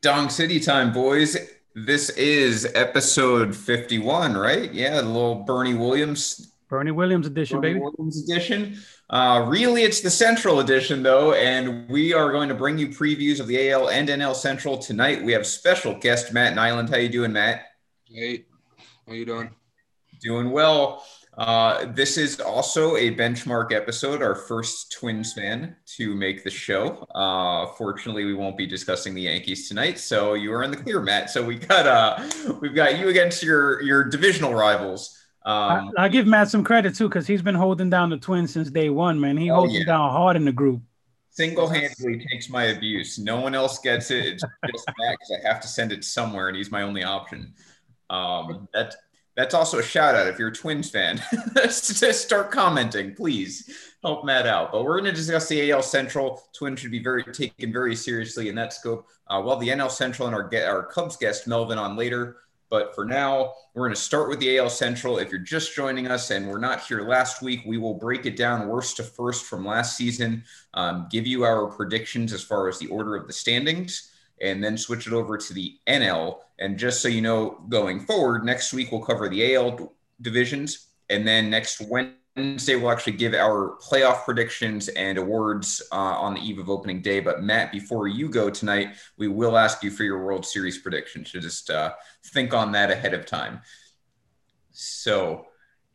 Dong 0.00 0.28
City 0.28 0.60
time, 0.60 0.92
boys. 0.92 1.36
This 1.74 2.10
is 2.10 2.70
episode 2.76 3.54
51, 3.56 4.36
right? 4.36 4.72
Yeah, 4.72 5.00
the 5.00 5.08
little 5.08 5.42
Bernie 5.42 5.74
Williams. 5.74 6.52
Bernie 6.68 6.92
Williams 6.92 7.26
edition, 7.26 7.60
Bernie 7.60 7.74
baby. 7.74 7.80
Williams 7.80 8.22
edition. 8.22 8.78
Uh, 9.10 9.44
really, 9.48 9.82
it's 9.82 10.00
the 10.00 10.10
Central 10.10 10.60
edition, 10.60 11.02
though, 11.02 11.32
and 11.32 11.88
we 11.88 12.14
are 12.14 12.30
going 12.30 12.48
to 12.48 12.54
bring 12.54 12.78
you 12.78 12.88
previews 12.88 13.40
of 13.40 13.48
the 13.48 13.72
AL 13.72 13.90
and 13.90 14.08
NL 14.08 14.36
Central 14.36 14.78
tonight. 14.78 15.24
We 15.24 15.32
have 15.32 15.44
special 15.44 15.94
guest 15.98 16.32
Matt 16.32 16.54
Nyland. 16.54 16.90
How 16.90 16.98
you 16.98 17.08
doing, 17.08 17.32
Matt? 17.32 17.62
Hey, 18.04 18.44
how 19.04 19.14
you 19.14 19.26
doing? 19.26 19.50
Doing 20.22 20.52
well. 20.52 21.04
Uh, 21.38 21.86
this 21.92 22.16
is 22.16 22.40
also 22.40 22.96
a 22.96 23.14
benchmark 23.14 23.72
episode, 23.72 24.22
our 24.22 24.34
first 24.34 24.90
Twins 24.90 25.32
fan 25.32 25.76
to 25.86 26.12
make 26.16 26.42
the 26.42 26.50
show. 26.50 27.06
Uh, 27.14 27.66
fortunately, 27.74 28.24
we 28.24 28.34
won't 28.34 28.56
be 28.56 28.66
discussing 28.66 29.14
the 29.14 29.22
Yankees 29.22 29.68
tonight, 29.68 30.00
so 30.00 30.34
you 30.34 30.52
are 30.52 30.64
in 30.64 30.72
the 30.72 30.76
clear, 30.76 31.00
Matt. 31.00 31.30
So 31.30 31.44
we 31.44 31.54
got 31.54 31.86
uh, 31.86 32.28
we've 32.60 32.74
got 32.74 32.98
you 32.98 33.08
against 33.08 33.44
your 33.44 33.80
your 33.82 34.02
divisional 34.02 34.52
rivals. 34.52 35.16
Um, 35.46 35.92
I, 35.96 36.08
give 36.08 36.26
Matt 36.26 36.50
some 36.50 36.64
credit 36.64 36.96
too 36.96 37.08
because 37.08 37.28
he's 37.28 37.40
been 37.40 37.54
holding 37.54 37.88
down 37.88 38.10
the 38.10 38.18
Twins 38.18 38.52
since 38.52 38.68
day 38.68 38.90
one. 38.90 39.20
Man, 39.20 39.36
he 39.36 39.48
oh, 39.48 39.54
holds 39.54 39.74
yeah. 39.74 39.80
them 39.80 39.86
down 39.86 40.10
hard 40.10 40.34
in 40.34 40.44
the 40.44 40.52
group. 40.52 40.82
Single-handedly 41.30 42.26
takes 42.32 42.50
my 42.50 42.64
abuse. 42.64 43.16
No 43.16 43.40
one 43.40 43.54
else 43.54 43.78
gets 43.78 44.10
it. 44.10 44.26
It's 44.26 44.42
just 44.42 44.88
Matt 44.98 45.16
because 45.20 45.44
I 45.44 45.48
have 45.48 45.60
to 45.60 45.68
send 45.68 45.92
it 45.92 46.04
somewhere, 46.04 46.48
and 46.48 46.56
he's 46.56 46.72
my 46.72 46.82
only 46.82 47.04
option. 47.04 47.54
Um, 48.10 48.68
that 48.74 48.96
that's 49.38 49.54
also 49.54 49.78
a 49.78 49.82
shout 49.84 50.16
out 50.16 50.26
if 50.26 50.36
you're 50.36 50.48
a 50.48 50.52
Twins 50.52 50.90
fan. 50.90 51.22
start 51.70 52.50
commenting, 52.50 53.14
please 53.14 53.70
help 54.02 54.24
Matt 54.24 54.48
out. 54.48 54.72
But 54.72 54.82
we're 54.82 54.98
going 54.98 55.12
to 55.12 55.16
discuss 55.16 55.48
the 55.48 55.70
AL 55.70 55.82
Central. 55.82 56.42
Twins 56.52 56.80
should 56.80 56.90
be 56.90 57.00
very 57.00 57.22
taken 57.22 57.72
very 57.72 57.94
seriously 57.94 58.48
in 58.48 58.56
that 58.56 58.72
scope. 58.72 59.06
Uh, 59.28 59.40
well, 59.44 59.56
the 59.56 59.68
NL 59.68 59.92
Central 59.92 60.26
and 60.26 60.34
our 60.34 60.50
our 60.66 60.86
Cubs 60.86 61.16
guest 61.16 61.46
Melvin 61.46 61.78
on 61.78 61.94
later. 61.94 62.38
But 62.68 62.96
for 62.96 63.04
now, 63.04 63.52
we're 63.74 63.84
going 63.84 63.94
to 63.94 64.00
start 64.00 64.28
with 64.28 64.40
the 64.40 64.58
AL 64.58 64.70
Central. 64.70 65.18
If 65.18 65.30
you're 65.30 65.38
just 65.38 65.72
joining 65.72 66.08
us 66.08 66.32
and 66.32 66.48
we're 66.48 66.58
not 66.58 66.80
here 66.80 67.02
last 67.02 67.40
week, 67.40 67.60
we 67.64 67.78
will 67.78 67.94
break 67.94 68.26
it 68.26 68.36
down 68.36 68.66
worst 68.66 68.96
to 68.96 69.04
first 69.04 69.46
from 69.46 69.64
last 69.64 69.96
season, 69.96 70.42
um, 70.74 71.06
give 71.12 71.28
you 71.28 71.44
our 71.44 71.68
predictions 71.68 72.32
as 72.32 72.42
far 72.42 72.68
as 72.68 72.80
the 72.80 72.88
order 72.88 73.14
of 73.14 73.28
the 73.28 73.32
standings 73.32 74.10
and 74.40 74.62
then 74.62 74.76
switch 74.76 75.06
it 75.06 75.12
over 75.12 75.36
to 75.36 75.52
the 75.52 75.78
NL. 75.86 76.38
And 76.58 76.78
just 76.78 77.00
so 77.02 77.08
you 77.08 77.20
know, 77.20 77.60
going 77.68 78.00
forward, 78.00 78.44
next 78.44 78.72
week 78.72 78.92
we'll 78.92 79.02
cover 79.02 79.28
the 79.28 79.54
AL 79.54 79.92
divisions. 80.20 80.86
And 81.10 81.26
then 81.26 81.50
next 81.50 81.80
Wednesday, 81.80 82.76
we'll 82.76 82.90
actually 82.90 83.14
give 83.14 83.34
our 83.34 83.78
playoff 83.82 84.24
predictions 84.24 84.88
and 84.88 85.18
awards 85.18 85.82
uh, 85.90 85.96
on 85.96 86.34
the 86.34 86.40
eve 86.40 86.58
of 86.58 86.70
opening 86.70 87.02
day. 87.02 87.20
But 87.20 87.42
Matt, 87.42 87.72
before 87.72 88.06
you 88.06 88.28
go 88.28 88.50
tonight, 88.50 88.94
we 89.16 89.28
will 89.28 89.56
ask 89.56 89.82
you 89.82 89.90
for 89.90 90.04
your 90.04 90.24
World 90.24 90.46
Series 90.46 90.78
prediction. 90.78 91.24
So 91.24 91.40
just 91.40 91.70
uh, 91.70 91.94
think 92.26 92.54
on 92.54 92.72
that 92.72 92.90
ahead 92.90 93.14
of 93.14 93.26
time. 93.26 93.60
So 94.70 95.47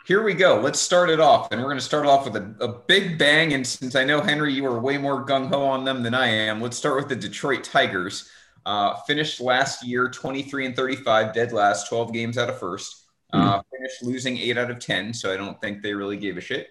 here 0.05 0.21
we 0.21 0.33
go. 0.33 0.59
Let's 0.59 0.79
start 0.79 1.09
it 1.09 1.19
off. 1.19 1.51
And 1.51 1.61
we're 1.61 1.67
going 1.67 1.77
to 1.77 1.83
start 1.83 2.05
off 2.05 2.25
with 2.25 2.35
a, 2.35 2.55
a 2.59 2.67
big 2.67 3.17
bang. 3.17 3.53
And 3.53 3.65
since 3.65 3.95
I 3.95 4.03
know, 4.03 4.21
Henry, 4.21 4.53
you 4.53 4.65
are 4.65 4.79
way 4.79 4.97
more 4.97 5.25
gung 5.25 5.47
ho 5.47 5.63
on 5.63 5.85
them 5.85 6.03
than 6.03 6.13
I 6.13 6.27
am, 6.27 6.61
let's 6.61 6.77
start 6.77 6.95
with 6.97 7.09
the 7.09 7.15
Detroit 7.15 7.63
Tigers. 7.63 8.29
Uh, 8.65 8.95
finished 9.07 9.41
last 9.41 9.85
year 9.85 10.09
23 10.09 10.67
and 10.67 10.75
35, 10.75 11.33
dead 11.33 11.51
last, 11.51 11.89
12 11.89 12.13
games 12.13 12.37
out 12.37 12.49
of 12.49 12.59
first. 12.59 13.05
Uh, 13.31 13.59
mm-hmm. 13.59 13.75
Finished 13.75 14.03
losing 14.03 14.37
eight 14.37 14.57
out 14.57 14.71
of 14.71 14.79
10. 14.79 15.13
So 15.13 15.33
I 15.33 15.37
don't 15.37 15.59
think 15.59 15.81
they 15.81 15.93
really 15.93 16.17
gave 16.17 16.37
a 16.37 16.41
shit. 16.41 16.67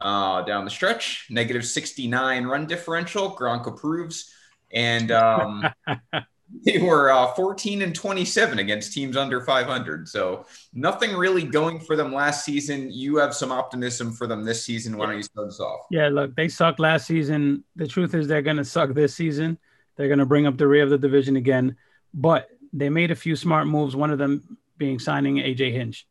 Uh, 0.00 0.42
down 0.42 0.64
the 0.64 0.70
stretch, 0.70 1.26
negative 1.30 1.64
69 1.64 2.44
run 2.44 2.66
differential. 2.66 3.34
Gronk 3.34 3.66
approves. 3.66 4.32
And 4.72 5.10
um, 5.10 5.66
they 6.64 6.78
were 6.78 7.10
uh, 7.10 7.32
14 7.34 7.82
and 7.82 7.94
27 7.94 8.58
against 8.58 8.92
teams 8.92 9.16
under 9.16 9.40
500. 9.40 10.08
So 10.08 10.46
nothing 10.72 11.16
really 11.16 11.42
going 11.42 11.80
for 11.80 11.96
them 11.96 12.12
last 12.12 12.44
season. 12.44 12.90
You 12.92 13.16
have 13.16 13.34
some 13.34 13.50
optimism 13.50 14.12
for 14.12 14.26
them 14.26 14.44
this 14.44 14.64
season. 14.64 14.96
Why 14.96 15.06
don't 15.06 15.16
you 15.16 15.22
start 15.22 15.48
us 15.48 15.60
off? 15.60 15.86
Yeah, 15.90 16.08
look, 16.08 16.34
they 16.34 16.48
sucked 16.48 16.80
last 16.80 17.06
season. 17.06 17.64
The 17.76 17.86
truth 17.86 18.14
is 18.14 18.28
they're 18.28 18.42
going 18.42 18.56
to 18.58 18.64
suck 18.64 18.94
this 18.94 19.14
season. 19.14 19.58
They're 19.96 20.08
going 20.08 20.18
to 20.18 20.26
bring 20.26 20.46
up 20.46 20.56
the 20.56 20.66
rear 20.66 20.84
of 20.84 20.90
the 20.90 20.98
division 20.98 21.36
again. 21.36 21.76
But 22.12 22.48
they 22.72 22.88
made 22.88 23.10
a 23.10 23.16
few 23.16 23.36
smart 23.36 23.66
moves. 23.66 23.96
One 23.96 24.10
of 24.10 24.18
them 24.18 24.58
being 24.76 24.98
signing 24.98 25.36
AJ 25.36 25.72
Hinch, 25.72 26.06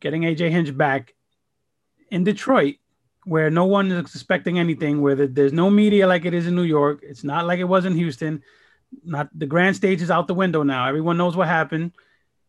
getting 0.00 0.22
AJ 0.22 0.50
Hinch 0.50 0.76
back 0.76 1.14
in 2.10 2.24
Detroit 2.24 2.76
where 3.24 3.50
no 3.50 3.66
one 3.66 3.92
is 3.92 3.98
expecting 4.14 4.58
anything, 4.58 5.02
where 5.02 5.14
there's 5.14 5.52
no 5.52 5.68
media 5.68 6.06
like 6.06 6.24
it 6.24 6.32
is 6.32 6.46
in 6.46 6.54
New 6.54 6.62
York. 6.62 7.00
It's 7.02 7.24
not 7.24 7.46
like 7.46 7.58
it 7.58 7.64
was 7.64 7.84
in 7.84 7.94
Houston 7.94 8.42
not 9.04 9.28
the 9.36 9.46
grand 9.46 9.76
stage 9.76 10.02
is 10.02 10.10
out 10.10 10.26
the 10.26 10.34
window 10.34 10.62
now. 10.62 10.88
Everyone 10.88 11.16
knows 11.16 11.36
what 11.36 11.48
happened. 11.48 11.92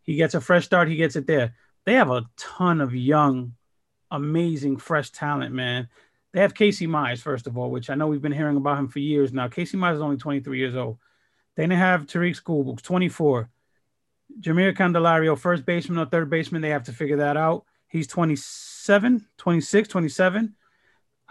He 0.03 0.15
gets 0.15 0.33
a 0.33 0.41
fresh 0.41 0.65
start. 0.65 0.87
He 0.87 0.95
gets 0.95 1.15
it 1.15 1.27
there. 1.27 1.55
They 1.85 1.93
have 1.93 2.09
a 2.09 2.25
ton 2.37 2.81
of 2.81 2.95
young, 2.95 3.53
amazing, 4.11 4.77
fresh 4.77 5.11
talent, 5.11 5.53
man. 5.53 5.89
They 6.33 6.41
have 6.41 6.53
Casey 6.53 6.87
Mize, 6.87 7.19
first 7.19 7.47
of 7.47 7.57
all, 7.57 7.71
which 7.71 7.89
I 7.89 7.95
know 7.95 8.07
we've 8.07 8.21
been 8.21 8.31
hearing 8.31 8.57
about 8.57 8.77
him 8.77 8.87
for 8.87 8.99
years 8.99 9.33
now. 9.33 9.47
Casey 9.47 9.77
Mize 9.77 9.95
is 9.95 10.01
only 10.01 10.17
23 10.17 10.57
years 10.57 10.75
old. 10.75 10.97
Then 11.55 11.69
they 11.69 11.75
have 11.75 12.05
Tarik 12.05 12.35
Skubal, 12.35 12.81
24. 12.81 13.49
Jeimer 14.39 14.75
Candelario, 14.75 15.37
first 15.37 15.65
baseman 15.65 15.97
or 15.97 16.05
third 16.05 16.29
baseman, 16.29 16.61
they 16.61 16.69
have 16.69 16.83
to 16.83 16.93
figure 16.93 17.17
that 17.17 17.35
out. 17.35 17.65
He's 17.87 18.05
27, 18.07 19.25
26, 19.37 19.87
27. 19.87 20.55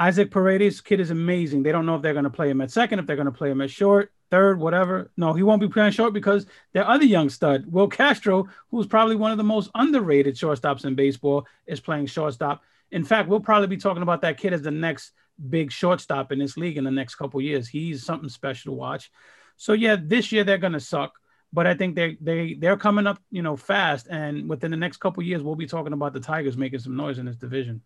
Isaac 0.01 0.31
Paredes, 0.31 0.81
kid 0.81 1.01
is 1.01 1.11
amazing. 1.11 1.63
They 1.63 1.73
don't 1.73 1.87
know 1.87 1.95
if 1.95 2.03
they're 2.03 2.13
going 2.13 2.25
to 2.25 2.31
play 2.31 2.51
him 2.51 2.61
at 2.61 2.73
second, 2.73 2.99
if 2.99 3.07
they're 3.07 3.17
going 3.17 3.27
to 3.27 3.33
play 3.33 3.51
him 3.51 3.61
at 3.61 3.71
short 3.71 4.13
third, 4.31 4.61
whatever. 4.61 5.11
No, 5.17 5.33
he 5.33 5.43
won't 5.43 5.61
be 5.61 5.69
playing 5.69 5.93
short 5.93 6.13
because 6.13 6.47
their 6.73 6.87
other 6.87 7.05
young 7.05 7.29
stud, 7.29 7.65
Will 7.71 7.89
Castro, 7.89 8.49
who's 8.71 8.87
probably 8.87 9.17
one 9.17 9.33
of 9.33 9.39
the 9.39 9.45
most 9.45 9.71
underrated 9.75 10.35
shortstops 10.35 10.85
in 10.85 10.95
baseball, 10.95 11.47
is 11.67 11.81
playing 11.81 12.07
shortstop. 12.07 12.63
In 12.91 13.05
fact, 13.05 13.29
we'll 13.29 13.41
probably 13.41 13.69
be 13.69 13.77
talking 13.77 14.03
about 14.03 14.23
that 14.23 14.39
kid 14.39 14.53
as 14.53 14.63
the 14.63 14.71
next 14.71 15.13
big 15.49 15.71
shortstop 15.71 16.33
in 16.33 16.39
this 16.39 16.57
league 16.57 16.77
in 16.77 16.85
the 16.85 16.91
next 16.91 17.17
couple 17.17 17.41
years. 17.41 17.69
He's 17.69 18.05
something 18.05 18.29
special 18.29 18.73
to 18.73 18.77
watch. 18.77 19.11
So 19.57 19.73
yeah, 19.73 19.97
this 20.01 20.33
year 20.33 20.45
they're 20.45 20.59
gonna 20.59 20.81
suck, 20.81 21.15
but 21.53 21.67
I 21.67 21.75
think 21.75 21.95
they 21.97 22.17
they 22.21 22.55
they're 22.55 22.77
coming 22.77 23.07
up, 23.07 23.21
you 23.31 23.43
know, 23.43 23.57
fast. 23.57 24.07
And 24.09 24.49
within 24.49 24.71
the 24.71 24.77
next 24.77 24.99
couple 24.99 25.23
years, 25.23 25.43
we'll 25.43 25.57
be 25.57 25.67
talking 25.67 25.93
about 25.93 26.13
the 26.13 26.21
Tigers 26.21 26.57
making 26.57 26.79
some 26.81 26.97
noise 26.97 27.19
in 27.19 27.27
this 27.27 27.37
division. 27.37 27.83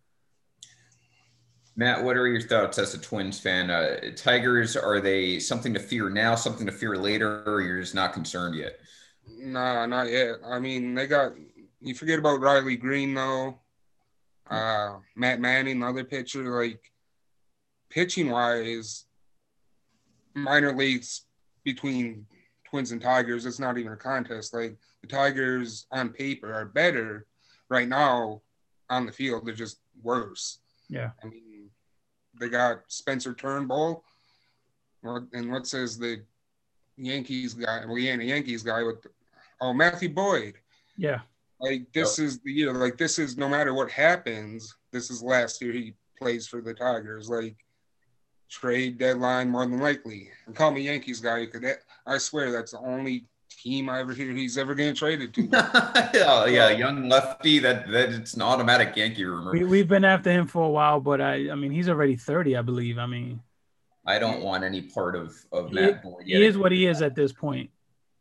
Matt, 1.75 2.03
what 2.03 2.17
are 2.17 2.27
your 2.27 2.41
thoughts 2.41 2.77
as 2.77 2.93
a 2.93 2.99
Twins 2.99 3.39
fan? 3.39 3.71
Uh, 3.71 4.11
Tigers, 4.15 4.77
are 4.77 4.99
they 4.99 5.39
something 5.39 5.73
to 5.73 5.79
fear 5.79 6.09
now, 6.09 6.35
something 6.35 6.67
to 6.67 6.71
fear 6.71 6.95
later, 6.95 7.43
or 7.47 7.61
you're 7.61 7.81
just 7.81 7.95
not 7.95 8.13
concerned 8.13 8.55
yet? 8.55 8.79
Nah, 9.27 9.85
not 9.87 10.09
yet. 10.09 10.35
I 10.45 10.59
mean, 10.59 10.93
they 10.93 11.07
got, 11.07 11.33
you 11.81 11.95
forget 11.95 12.19
about 12.19 12.41
Riley 12.41 12.77
Greene 12.77 13.13
though. 13.13 13.59
Uh, 14.49 14.97
Matt 15.15 15.39
Manning, 15.39 15.77
another 15.77 16.03
pitcher. 16.03 16.43
Like, 16.43 16.91
pitching 17.89 18.29
wise, 18.29 19.05
minor 20.35 20.75
leagues 20.75 21.25
between 21.63 22.25
Twins 22.69 22.91
and 22.91 23.01
Tigers, 23.01 23.45
it's 23.45 23.59
not 23.59 23.77
even 23.77 23.93
a 23.93 23.97
contest. 23.97 24.53
Like, 24.53 24.77
the 25.01 25.07
Tigers 25.07 25.87
on 25.91 26.09
paper 26.09 26.53
are 26.53 26.65
better 26.65 27.25
right 27.69 27.87
now 27.87 28.41
on 28.89 29.05
the 29.05 29.11
field. 29.11 29.45
They're 29.45 29.55
just 29.55 29.79
worse. 30.03 30.59
Yeah. 30.89 31.11
I 31.23 31.27
mean, 31.27 31.42
they 32.43 32.49
got 32.49 32.81
Spencer 32.89 33.33
Turnbull, 33.33 34.03
and 35.03 35.49
what 35.51 35.65
says 35.65 35.97
the 35.97 36.21
Yankees 36.97 37.53
guy? 37.53 37.85
Well, 37.85 37.97
yeah, 37.97 38.17
the 38.17 38.25
Yankees 38.25 38.63
guy 38.63 38.83
with 38.83 39.07
oh 39.61 39.73
Matthew 39.73 40.09
Boyd. 40.09 40.55
Yeah. 40.97 41.21
Like 41.59 41.87
this 41.93 42.19
is 42.19 42.39
the 42.39 42.51
you 42.51 42.65
know 42.65 42.77
like 42.77 42.97
this 42.97 43.17
is 43.17 43.37
no 43.37 43.47
matter 43.47 43.73
what 43.73 43.89
happens, 43.89 44.75
this 44.91 45.09
is 45.09 45.23
last 45.23 45.61
year 45.61 45.71
he 45.71 45.93
plays 46.19 46.47
for 46.47 46.61
the 46.61 46.73
Tigers. 46.73 47.29
Like 47.29 47.55
trade 48.49 48.97
deadline 48.97 49.49
more 49.49 49.65
than 49.65 49.79
likely. 49.79 50.29
And 50.45 50.55
call 50.55 50.71
me 50.71 50.81
Yankees 50.81 51.21
guy 51.21 51.45
because 51.45 51.77
I 52.05 52.17
swear 52.17 52.51
that's 52.51 52.71
the 52.71 52.79
only 52.79 53.25
team 53.57 53.89
I 53.89 53.99
ever 53.99 54.13
hear 54.13 54.31
he's 54.31 54.57
ever 54.57 54.75
getting 54.75 54.95
traded 54.95 55.33
to. 55.35 55.43
yeah, 56.13 56.45
yeah, 56.45 56.69
young 56.69 57.09
lefty. 57.09 57.59
That 57.59 57.89
that 57.91 58.09
it's 58.09 58.33
an 58.33 58.41
automatic 58.41 58.95
Yankee 58.95 59.25
rumor. 59.25 59.51
We, 59.51 59.63
we've 59.63 59.87
been 59.87 60.05
after 60.05 60.31
him 60.31 60.47
for 60.47 60.63
a 60.63 60.69
while, 60.69 60.99
but 60.99 61.21
I 61.21 61.51
I 61.51 61.55
mean 61.55 61.71
he's 61.71 61.89
already 61.89 62.15
thirty, 62.15 62.57
I 62.57 62.61
believe. 62.61 62.97
I 62.97 63.05
mean, 63.05 63.41
I 64.05 64.19
don't 64.19 64.41
want 64.41 64.63
any 64.63 64.81
part 64.81 65.15
of 65.15 65.35
of 65.51 65.69
he, 65.69 65.75
Matt 65.75 66.03
Boyd. 66.03 66.25
He 66.25 66.43
is 66.43 66.57
what 66.57 66.71
he 66.71 66.85
is 66.85 67.01
at 67.01 67.15
this 67.15 67.31
point. 67.31 67.69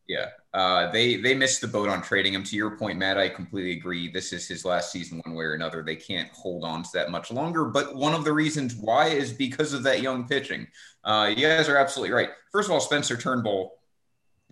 Yeah, 0.08 0.26
uh, 0.52 0.90
they 0.90 1.17
they 1.17 1.35
missed 1.35 1.61
the 1.61 1.69
boat 1.69 1.88
on 1.88 2.02
trading 2.02 2.35
him. 2.35 2.44
To 2.44 2.56
your 2.56 2.76
point, 2.76 2.99
Matt, 2.99 3.19
I 3.19 3.28
completely 3.28 3.73
agree. 3.73 4.11
This 4.11 4.32
is 4.32 4.46
his 4.46 4.64
last 4.64 4.93
season, 4.93 5.23
one 5.25 5.35
way 5.35 5.44
or 5.44 5.55
another. 5.55 5.82
They 5.82 5.96
can't 5.96 6.31
hold 6.32 6.64
on 6.64 6.82
to 6.82 6.90
that 6.94 7.11
much 7.11 7.31
longer. 7.31 7.67
But 7.67 7.94
one 7.94 8.14
of 8.14 8.25
the 8.25 8.32
reasons 8.32 8.75
why 8.75 9.08
is 9.08 9.32
because 9.32 9.73
of 9.73 9.82
that 9.85 10.02
young 10.02 10.28
pitching. 10.28 10.67
Uh, 11.05 11.32
you 11.35 11.46
guys 11.46 11.69
are 11.69 11.76
absolutely 11.76 12.14
right. 12.14 12.31
First 12.50 12.69
of 12.69 12.75
all, 12.75 12.81
Spencer 12.81 13.17
Turnbull 13.17 13.73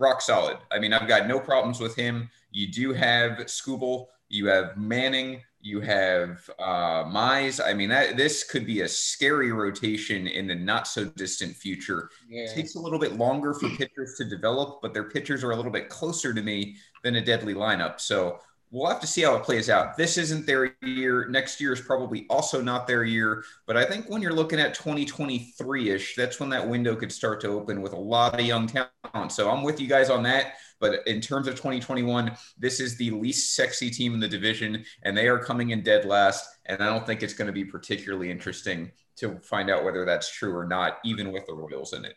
rock 0.01 0.21
solid. 0.23 0.57
I 0.73 0.79
mean, 0.81 0.93
I've 0.93 1.07
got 1.07 1.29
no 1.29 1.39
problems 1.39 1.79
with 1.79 1.95
him. 1.95 2.31
You 2.51 2.67
do 2.73 2.93
have 2.93 3.33
Skubal, 3.47 4.07
you 4.29 4.47
have 4.47 4.77
Manning, 4.77 5.43
You 5.63 5.81
have 5.81 6.49
uh, 6.59 7.05
Mize. 7.05 7.61
I 7.65 7.75
mean, 7.75 7.91
that 7.91 8.17
this 8.17 8.45
could 8.45 8.65
be 8.65 8.81
a 8.81 8.89
scary 8.89 9.53
rotation 9.53 10.27
in 10.27 10.47
the 10.47 10.55
not 10.55 10.89
so 10.89 11.05
distant 11.05 11.55
future. 11.55 12.09
Yeah. 12.29 12.45
It 12.45 12.55
takes 12.55 12.77
a 12.77 12.81
little 12.81 12.99
bit 12.99 13.17
longer 13.17 13.53
for 13.53 13.69
pitchers 13.77 14.15
to 14.17 14.25
develop, 14.25 14.81
but 14.81 14.95
their 14.95 15.05
pitchers 15.11 15.45
are 15.45 15.51
a 15.51 15.57
little 15.57 15.71
bit 15.71 15.91
closer 15.91 16.33
to 16.33 16.43
me 16.43 16.77
than 17.03 17.17
a 17.17 17.21
deadly 17.21 17.53
lineup. 17.53 18.01
So 18.01 18.39
we'll 18.71 18.89
have 18.89 19.01
to 19.01 19.07
see 19.07 19.23
how 19.23 19.35
it 19.35 19.43
plays 19.43 19.69
out. 19.69 19.97
This 19.97 20.17
isn't 20.17 20.47
their 20.47 20.77
year. 20.83 21.27
Next 21.29 21.61
year 21.61 21.73
is 21.73 21.81
probably 21.81 22.27
also 22.31 22.63
not 22.63 22.87
their 22.87 23.05
year. 23.05 23.45
But 23.67 23.77
I 23.77 23.85
think 23.85 24.09
when 24.09 24.23
you're 24.23 24.33
looking 24.33 24.61
at 24.61 24.75
2023 24.75 25.91
ish, 25.91 26.15
that's 26.15 26.39
when 26.39 26.51
that 26.51 26.67
window 26.67 26.95
could 26.95 27.11
start 27.11 27.41
to 27.41 27.49
open 27.49 27.83
with 27.83 27.93
a 27.93 27.99
lot 27.99 28.39
of 28.39 28.47
young 28.47 28.67
talent. 28.67 29.33
So 29.33 29.51
I'm 29.51 29.63
with 29.63 29.81
you 29.81 29.89
guys 29.89 30.09
on 30.09 30.23
that. 30.25 30.55
But 30.79 31.07
in 31.07 31.21
terms 31.21 31.47
of 31.47 31.57
2021, 31.57 32.33
this 32.59 32.81
is 32.81 32.97
the 32.97 33.11
least 33.11 33.55
sexy 33.55 33.91
team 33.91 34.15
in 34.15 34.21
the 34.21 34.29
division, 34.29 34.85
and 35.03 35.17
they 35.17 35.29
are 35.29 35.39
coming 35.39 35.71
in 35.71 35.83
dead 35.83 36.07
last. 36.07 36.49
And 36.67 36.83
I 36.83 36.87
don't 36.87 37.05
think 37.05 37.23
it's 37.23 37.35
going 37.35 37.47
to 37.47 37.53
be 37.53 37.65
particularly 37.65 38.31
interesting 38.31 38.91
to 39.17 39.39
find 39.41 39.69
out 39.69 39.85
whether 39.85 40.07
that's 40.07 40.33
true 40.33 40.57
or 40.57 40.67
not, 40.67 40.99
even 41.05 41.33
with 41.33 41.45
the 41.47 41.53
Royals 41.53 41.93
in 41.93 42.05
it. 42.05 42.15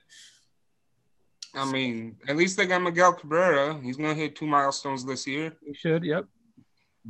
I 1.55 1.69
mean, 1.69 2.15
at 2.27 2.35
least 2.35 2.57
they 2.57 2.65
got 2.65 2.81
Miguel 2.81 3.13
Cabrera. 3.13 3.79
He's 3.83 3.97
gonna 3.97 4.15
hit 4.15 4.35
two 4.35 4.47
milestones 4.47 5.05
this 5.05 5.27
year. 5.27 5.53
He 5.63 5.73
should. 5.73 6.03
Yep. 6.03 6.25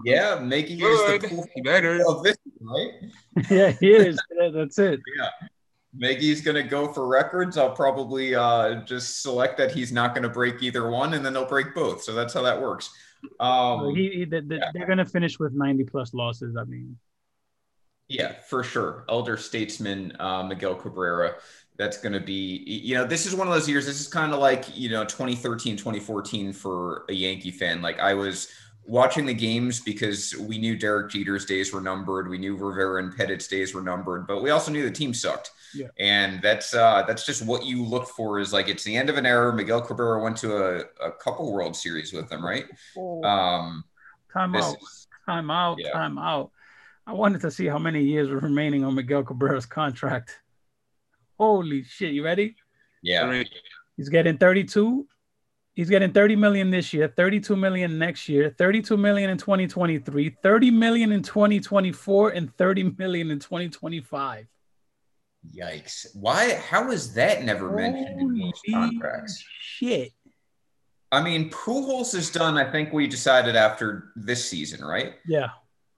Yeah, 0.03 0.39
making 0.39 0.79
Good. 0.79 1.15
is 1.15 1.21
the 1.21 1.27
cool 1.27 1.45
He 1.53 1.61
better. 1.61 1.99
of 2.07 2.23
this, 2.23 2.37
right? 2.61 2.91
yeah, 3.49 3.71
he 3.71 3.91
is. 3.91 4.19
That's 4.53 4.79
it. 4.79 4.99
Yeah. 5.17 5.29
Maggie's 5.95 6.41
gonna 6.41 6.63
go 6.63 6.91
for 6.91 7.07
records. 7.07 7.57
I'll 7.57 7.75
probably 7.75 8.33
uh, 8.33 8.81
just 8.83 9.21
select 9.21 9.57
that 9.59 9.71
he's 9.71 9.91
not 9.91 10.15
gonna 10.15 10.29
break 10.29 10.63
either 10.63 10.89
one, 10.89 11.13
and 11.13 11.23
then 11.23 11.33
they'll 11.33 11.45
break 11.45 11.75
both. 11.75 12.03
So 12.03 12.13
that's 12.13 12.33
how 12.33 12.41
that 12.41 12.59
works. 12.59 12.89
Um, 13.39 13.95
he, 13.95 14.09
he, 14.09 14.25
they- 14.25 14.41
they- 14.41 14.55
yeah. 14.57 14.71
They're 14.73 14.87
gonna 14.87 15.05
finish 15.05 15.37
with 15.39 15.53
90 15.53 15.83
plus 15.85 16.13
losses. 16.15 16.55
I 16.57 16.63
mean, 16.63 16.97
yeah, 18.09 18.33
for 18.49 18.63
sure. 18.63 19.05
Elder 19.07 19.37
statesman 19.37 20.13
uh, 20.19 20.43
Miguel 20.43 20.75
Cabrera. 20.75 21.35
That's 21.77 21.97
going 21.97 22.13
to 22.13 22.19
be, 22.19 22.63
you 22.67 22.93
know, 22.93 23.03
this 23.03 23.25
is 23.25 23.33
one 23.33 23.47
of 23.47 23.53
those 23.53 23.67
years. 23.67 23.87
This 23.87 23.99
is 23.99 24.07
kind 24.07 24.31
of 24.31 24.39
like, 24.39 24.65
you 24.77 24.89
know, 24.89 25.03
2013, 25.05 25.75
2014 25.75 26.53
for 26.53 27.03
a 27.09 27.13
Yankee 27.13 27.49
fan. 27.49 27.81
Like 27.81 27.99
I 27.99 28.13
was 28.13 28.49
watching 28.85 29.25
the 29.25 29.33
games 29.33 29.79
because 29.79 30.35
we 30.37 30.57
knew 30.57 30.75
Derek 30.75 31.11
Jeter's 31.11 31.45
days 31.45 31.73
were 31.73 31.81
numbered. 31.81 32.29
We 32.29 32.37
knew 32.37 32.55
Rivera 32.55 33.03
and 33.03 33.15
Pettitte's 33.15 33.47
days 33.47 33.73
were 33.73 33.81
numbered, 33.81 34.27
but 34.27 34.43
we 34.43 34.49
also 34.49 34.71
knew 34.71 34.83
the 34.83 34.91
team 34.91 35.13
sucked. 35.13 35.51
Yeah. 35.73 35.87
And 35.99 36.41
that's 36.41 36.73
uh, 36.73 37.03
that's 37.07 37.25
just 37.25 37.45
what 37.45 37.65
you 37.65 37.83
look 37.83 38.07
for 38.07 38.39
is 38.39 38.53
like 38.53 38.67
it's 38.67 38.83
the 38.83 38.95
end 38.95 39.09
of 39.09 39.17
an 39.17 39.25
era. 39.25 39.53
Miguel 39.53 39.81
Cabrera 39.81 40.21
went 40.21 40.37
to 40.37 40.55
a, 40.55 40.79
a 41.03 41.11
couple 41.11 41.51
World 41.51 41.75
Series 41.75 42.13
with 42.13 42.29
them, 42.29 42.45
right? 42.45 42.65
Um, 43.23 43.83
time 44.31 44.51
this 44.51 44.65
out, 44.65 44.77
is, 44.81 45.07
time 45.25 45.49
out, 45.49 45.77
yeah. 45.79 45.91
time 45.91 46.17
out. 46.17 46.51
I 47.07 47.13
wanted 47.13 47.41
to 47.41 47.51
see 47.51 47.65
how 47.65 47.79
many 47.79 48.03
years 48.03 48.29
were 48.29 48.39
remaining 48.39 48.83
on 48.83 48.95
Miguel 48.95 49.23
Cabrera's 49.23 49.65
contract. 49.65 50.39
Holy 51.39 51.83
shit! 51.83 52.13
You 52.13 52.23
ready? 52.23 52.55
yeah, 53.01 53.43
He's 53.97 54.09
getting 54.09 54.37
32. 54.37 55.07
He's 55.73 55.89
getting 55.89 56.11
30 56.11 56.35
million 56.35 56.69
this 56.69 56.93
year, 56.93 57.07
32 57.07 57.55
million 57.55 57.97
next 57.97 58.29
year, 58.29 58.53
32 58.57 58.95
million 58.95 59.31
in 59.31 59.39
2023, 59.39 60.37
30 60.41 60.71
million 60.71 61.11
in 61.11 61.23
2024, 61.23 62.29
and 62.29 62.55
30 62.55 62.93
million 62.97 63.31
in 63.31 63.39
2025. 63.39 64.45
yikes! 65.51 66.05
Why? 66.13 66.55
How 66.55 66.91
is 66.91 67.15
that 67.15 67.43
never 67.43 67.71
mentioned 67.71 68.21
in 68.21 68.37
most 68.37 68.61
contracts? 68.69 69.43
Shit. 69.59 70.11
I 71.11 71.21
mean, 71.23 71.49
Pujols 71.49 72.13
is 72.13 72.31
done. 72.31 72.57
I 72.57 72.71
think 72.71 72.93
we 72.93 73.07
decided 73.07 73.55
after 73.55 74.11
this 74.15 74.47
season, 74.47 74.83
right? 74.83 75.15
Yeah. 75.27 75.49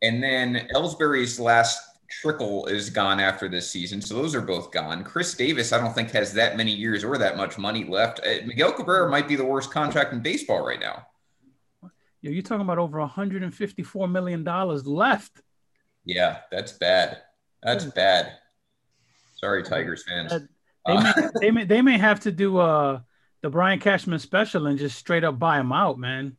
And 0.02 0.22
then 0.22 0.68
Ellsbury's 0.74 1.40
last 1.40 1.82
trickle 2.10 2.66
is 2.68 2.90
gone 2.90 3.20
after 3.20 3.48
this 3.50 3.70
season, 3.70 4.02
so 4.02 4.16
those 4.16 4.36
are 4.36 4.42
both 4.42 4.72
gone. 4.72 5.04
Chris 5.04 5.34
Davis, 5.34 5.74
I 5.74 5.80
don't 5.80 5.94
think 5.94 6.12
has 6.12 6.34
that 6.34 6.58
many 6.58 6.72
years 6.72 7.04
or 7.04 7.18
that 7.18 7.38
much 7.38 7.58
money 7.58 7.84
left. 7.86 8.20
Uh, 8.26 8.46
Miguel 8.46 8.72
Cabrera 8.74 9.10
might 9.10 9.28
be 9.28 9.36
the 9.36 9.46
worst 9.46 9.72
contract 9.72 10.14
in 10.14 10.22
baseball 10.22 10.66
right 10.66 10.80
now. 10.80 11.08
Yo, 12.22 12.32
you're 12.32 12.42
talking 12.42 12.62
about 12.62 12.78
over 12.80 13.00
154 13.00 14.08
million 14.08 14.44
dollars 14.44 14.86
left. 14.88 15.42
Yeah, 16.06 16.40
that's 16.52 16.72
bad. 16.74 17.20
That's 17.64 17.86
bad. 17.86 18.34
Sorry, 19.38 19.64
Tigers 19.64 20.04
fans. 20.08 20.32
That- 20.32 20.48
They 20.88 20.94
Uh, 20.94 21.02
may, 21.02 21.30
they 21.42 21.52
may 21.52 21.64
they 21.66 21.82
may 21.82 21.98
have 21.98 22.20
to 22.22 22.32
do 22.32 22.58
uh 22.58 23.00
the 23.42 23.50
Brian 23.50 23.80
Cashman 23.80 24.18
special 24.20 24.66
and 24.68 24.78
just 24.80 24.98
straight 24.98 25.24
up 25.24 25.38
buy 25.38 25.60
him 25.60 25.72
out, 25.72 26.00
man. 26.00 26.38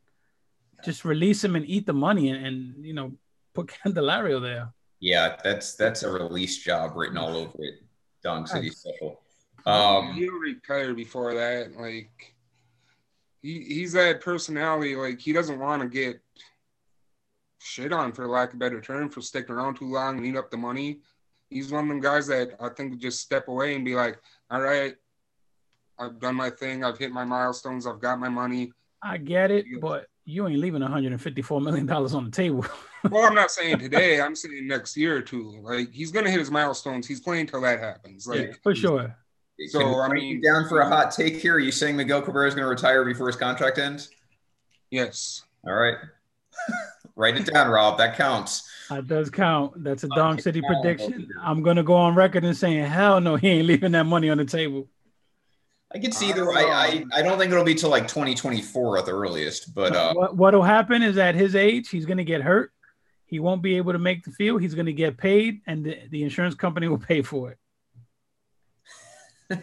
Just 0.85 1.05
release 1.05 1.43
him 1.43 1.55
and 1.55 1.65
eat 1.65 1.85
the 1.85 1.93
money 1.93 2.29
and, 2.29 2.45
and 2.45 2.85
you 2.85 2.93
know 2.93 3.13
put 3.53 3.67
Candelario 3.85 4.41
there. 4.41 4.69
Yeah, 4.99 5.37
that's 5.43 5.75
that's 5.75 6.03
a 6.03 6.09
release 6.09 6.57
job 6.57 6.95
written 6.95 7.17
all 7.17 7.35
over 7.35 7.57
it. 7.59 7.75
Dong 8.23 8.47
City 8.47 8.69
special. 8.69 9.21
Um, 9.65 10.13
He'll 10.13 10.33
retire 10.33 10.93
before 10.93 11.33
that. 11.35 11.77
Like 11.77 12.35
he 13.41 13.63
he's 13.63 13.93
that 13.93 14.21
personality. 14.21 14.95
Like 14.95 15.19
he 15.19 15.33
doesn't 15.33 15.59
want 15.59 15.81
to 15.81 15.87
get 15.87 16.19
shit 17.59 17.93
on, 17.93 18.11
for 18.11 18.27
lack 18.27 18.49
of 18.49 18.55
a 18.55 18.57
better 18.57 18.81
term, 18.81 19.09
for 19.09 19.21
sticking 19.21 19.53
around 19.55 19.75
too 19.75 19.91
long 19.91 20.17
and 20.17 20.25
eat 20.25 20.37
up 20.37 20.49
the 20.49 20.57
money. 20.57 20.99
He's 21.49 21.71
one 21.71 21.83
of 21.83 21.89
them 21.89 22.01
guys 22.01 22.27
that 22.27 22.55
I 22.59 22.69
think 22.69 22.91
would 22.91 22.99
just 22.99 23.21
step 23.21 23.47
away 23.47 23.75
and 23.75 23.85
be 23.85 23.95
like, 23.95 24.19
"All 24.49 24.61
right, 24.61 24.95
I've 25.99 26.19
done 26.19 26.35
my 26.35 26.49
thing. 26.49 26.83
I've 26.83 26.97
hit 26.97 27.11
my 27.11 27.23
milestones. 27.23 27.85
I've 27.85 28.01
got 28.01 28.19
my 28.19 28.29
money." 28.29 28.71
I 29.03 29.17
get 29.17 29.51
it, 29.51 29.65
but 29.79 30.07
you 30.27 30.45
ain't 30.45 30.59
leaving 30.59 30.81
154 30.81 31.61
million 31.61 31.85
dollars 31.85 32.13
on 32.13 32.25
the 32.25 32.31
table. 32.31 32.65
Well, 33.11 33.23
I'm 33.23 33.35
not 33.35 33.51
saying 33.51 33.79
today. 33.79 34.19
I'm 34.19 34.35
saying 34.35 34.67
next 34.67 34.97
year 34.97 35.15
or 35.15 35.21
two. 35.21 35.61
Like 35.61 35.93
he's 35.93 36.11
gonna 36.11 36.29
hit 36.29 36.39
his 36.39 36.51
milestones. 36.51 37.07
He's 37.07 37.21
playing 37.21 37.47
till 37.47 37.61
that 37.61 37.79
happens. 37.79 38.27
Like 38.27 38.39
yeah, 38.39 38.53
for 38.63 38.75
sure. 38.75 39.15
So, 39.67 39.79
can 39.79 40.11
I 40.11 40.13
mean- 40.13 40.27
you 40.27 40.41
down 40.41 40.67
for 40.67 40.79
a 40.81 40.89
hot 40.89 41.11
take 41.11 41.37
here. 41.37 41.55
Are 41.55 41.59
you 41.59 41.71
saying 41.71 41.95
Miguel 41.95 42.21
Cabrera 42.21 42.47
is 42.47 42.55
going 42.55 42.65
to 42.65 42.69
retire 42.69 43.05
before 43.05 43.27
his 43.27 43.37
contract 43.37 43.77
ends? 43.77 44.09
yes. 44.91 45.43
All 45.65 45.73
right. 45.73 45.95
Write 47.15 47.37
it 47.37 47.45
down, 47.45 47.69
Rob. 47.69 47.97
That 47.99 48.17
counts. 48.17 48.69
That 48.89 49.07
does 49.07 49.29
count. 49.29 49.83
That's 49.83 50.03
a 50.03 50.07
I'll 50.11 50.17
Dong 50.17 50.41
City 50.41 50.61
prediction. 50.61 51.29
I'm 51.41 51.61
gonna 51.63 51.83
go 51.83 51.95
on 51.95 52.13
record 52.15 52.43
and 52.43 52.57
saying, 52.57 52.83
hell 52.85 53.21
no, 53.21 53.37
he 53.37 53.49
ain't 53.49 53.67
leaving 53.67 53.93
that 53.93 54.05
money 54.05 54.29
on 54.29 54.37
the 54.39 54.45
table. 54.45 54.87
I 55.95 55.99
can 55.99 56.11
see 56.11 56.27
I 56.27 56.29
either 56.31 56.43
don't 56.45 56.55
way. 56.55 56.61
know. 56.63 56.69
I, 56.69 57.03
I 57.13 57.21
don't 57.21 57.37
think 57.39 57.51
it'll 57.51 57.63
be 57.63 57.73
till 57.75 57.89
like 57.89 58.07
2024 58.07 58.97
at 58.97 59.05
the 59.05 59.11
earliest, 59.13 59.73
but 59.73 59.95
uh, 59.95 60.13
what 60.13 60.35
what'll 60.35 60.61
happen 60.63 61.01
is 61.01 61.17
at 61.17 61.35
his 61.35 61.55
age, 61.55 61.89
he's 61.89 62.05
gonna 62.05 62.23
get 62.25 62.41
hurt. 62.41 62.71
He 63.25 63.39
won't 63.39 63.61
be 63.61 63.77
able 63.77 63.93
to 63.93 63.99
make 63.99 64.23
the 64.23 64.31
field. 64.31 64.61
He's 64.61 64.75
gonna 64.75 64.91
get 64.91 65.17
paid, 65.17 65.61
and 65.65 65.85
the, 65.85 65.97
the 66.09 66.23
insurance 66.23 66.55
company 66.55 66.87
will 66.87 66.97
pay 66.97 67.21
for 67.21 67.51
it. 67.51 67.57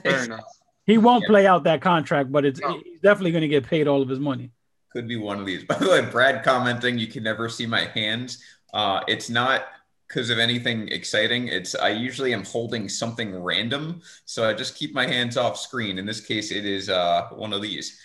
Fair 0.02 0.24
enough. 0.24 0.44
He 0.86 0.98
won't 0.98 1.22
Yeah. 1.22 1.28
play 1.28 1.46
out 1.46 1.64
that 1.64 1.80
contract, 1.80 2.30
but 2.30 2.44
it's 2.44 2.60
No. 2.60 2.78
he's 2.84 3.00
definitely 3.00 3.32
gonna 3.32 3.48
get 3.48 3.64
paid 3.66 3.88
all 3.88 4.02
of 4.02 4.08
his 4.10 4.18
money. 4.18 4.50
could 4.92 5.08
be 5.08 5.16
one 5.16 5.40
of 5.40 5.46
these. 5.46 5.64
By 5.68 5.76
the 5.78 5.88
way, 5.88 6.02
Brad 6.02 6.44
commenting, 6.44 6.98
you 6.98 7.06
can 7.06 7.22
never 7.22 7.48
see 7.48 7.64
my 7.64 7.86
hands. 7.86 8.44
Uh, 8.74 9.00
it's 9.08 9.30
not 9.30 9.64
because 10.08 10.30
of 10.30 10.38
anything 10.38 10.88
exciting. 10.88 11.48
It's 11.48 11.74
I 11.74 11.90
usually 11.90 12.32
am 12.32 12.44
holding 12.44 12.88
something 12.88 13.42
random, 13.42 14.02
so 14.24 14.48
I 14.48 14.54
just 14.54 14.76
keep 14.76 14.94
my 14.94 15.06
hands 15.06 15.36
off 15.36 15.58
screen. 15.58 15.98
In 15.98 16.06
this 16.06 16.20
case, 16.20 16.50
it 16.50 16.64
is 16.64 16.88
uh, 16.88 17.28
one 17.32 17.52
of 17.52 17.62
these. 17.62 17.98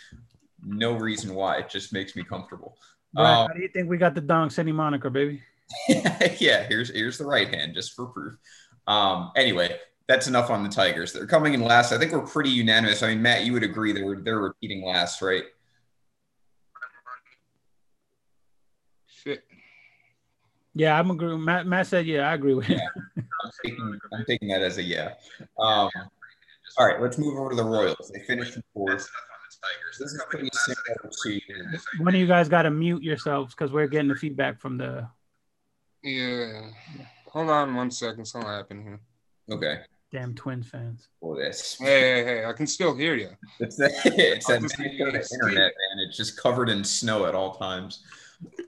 No 0.65 0.93
reason 0.93 1.35
why. 1.35 1.57
It 1.57 1.69
just 1.69 1.93
makes 1.93 2.15
me 2.15 2.23
comfortable. 2.23 2.77
Brad, 3.13 3.27
Um, 3.27 3.47
how 3.47 3.53
do 3.53 3.61
you 3.61 3.69
think 3.69 3.89
we 3.89 3.97
got 3.97 4.15
the 4.15 4.21
Dong 4.21 4.49
City 4.49 4.71
moniker, 4.71 5.09
baby? 5.09 5.41
yeah, 6.39 6.63
here's 6.67 6.89
here's 6.89 7.17
the 7.17 7.25
right 7.25 7.53
hand 7.53 7.75
just 7.75 7.93
for 7.93 8.07
proof. 8.07 8.37
Um, 8.87 9.31
anyway, 9.35 9.77
that's 10.07 10.27
enough 10.27 10.49
on 10.49 10.63
the 10.63 10.69
Tigers. 10.69 11.13
They're 11.13 11.27
coming 11.27 11.53
in 11.53 11.61
last. 11.61 11.91
I 11.91 11.97
think 11.99 12.11
we're 12.11 12.25
pretty 12.25 12.49
unanimous. 12.49 13.03
I 13.03 13.09
mean, 13.09 13.21
Matt, 13.21 13.45
you 13.45 13.53
would 13.53 13.63
agree 13.63 13.93
they're 13.93 14.19
they're 14.21 14.39
repeating 14.39 14.83
last, 14.83 15.21
right? 15.21 15.43
Shit. 19.05 19.43
Yeah, 20.79 20.97
I'm 20.97 21.11
agree. 21.11 21.37
Matt, 21.37 21.67
Matt 21.67 21.87
said, 21.87 22.05
yeah, 22.05 22.29
I 22.29 22.35
agree 22.35 22.53
with 22.53 22.67
him. 22.67 22.79
I'm 23.17 23.51
taking 23.65 23.99
I'm 24.13 24.25
taking 24.25 24.47
that 24.47 24.61
as 24.61 24.77
a 24.77 24.81
yeah. 24.81 25.15
Um, 25.59 25.89
all 26.77 26.87
right, 26.87 27.01
let's 27.01 27.17
move 27.17 27.37
over 27.37 27.49
to 27.49 27.55
the 27.57 27.63
Royals. 27.63 28.09
They 28.13 28.21
finished 28.21 28.55
in 28.55 28.63
fourth. 28.73 29.05
This 29.99 30.13
is 30.13 30.23
pretty 30.29 30.47
similar 30.53 31.11
to 31.11 32.01
One 32.01 32.15
of 32.15 32.19
you 32.21 32.27
guys 32.27 32.47
got 32.47 32.61
to 32.61 32.71
mute 32.71 33.03
yourselves 33.03 33.53
because 33.53 33.73
we're 33.73 33.87
getting 33.87 34.07
the 34.07 34.15
feedback 34.15 34.57
from 34.57 34.77
the. 34.77 35.05
Yeah. 36.01 36.69
Hold 37.27 37.49
on 37.49 37.75
one 37.75 37.91
second. 37.91 38.23
Something 38.23 38.49
happened 38.49 38.83
here. 38.83 38.99
okay. 39.51 39.81
Damn 40.13 40.33
twin 40.33 40.63
fans. 40.63 41.09
Well, 41.19 41.37
this 41.37 41.77
Hey, 41.77 41.85
hey, 42.01 42.23
hey! 42.23 42.45
I 42.45 42.53
can 42.53 42.65
still 42.67 42.95
hear 42.95 43.15
you. 43.15 43.29
it's 43.59 43.75
that 43.75 43.91
it's 44.05 44.47
that 44.47 44.61
just 44.61 44.79
make 44.79 44.97
Minnesota 44.97 45.17
it 45.17 45.29
internet 45.33 45.73
man. 45.73 46.07
It's 46.07 46.15
just 46.15 46.37
covered 46.41 46.69
in 46.69 46.85
snow 46.85 47.25
at 47.25 47.35
all 47.35 47.53
times. 47.55 48.03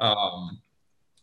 Um, 0.01 0.59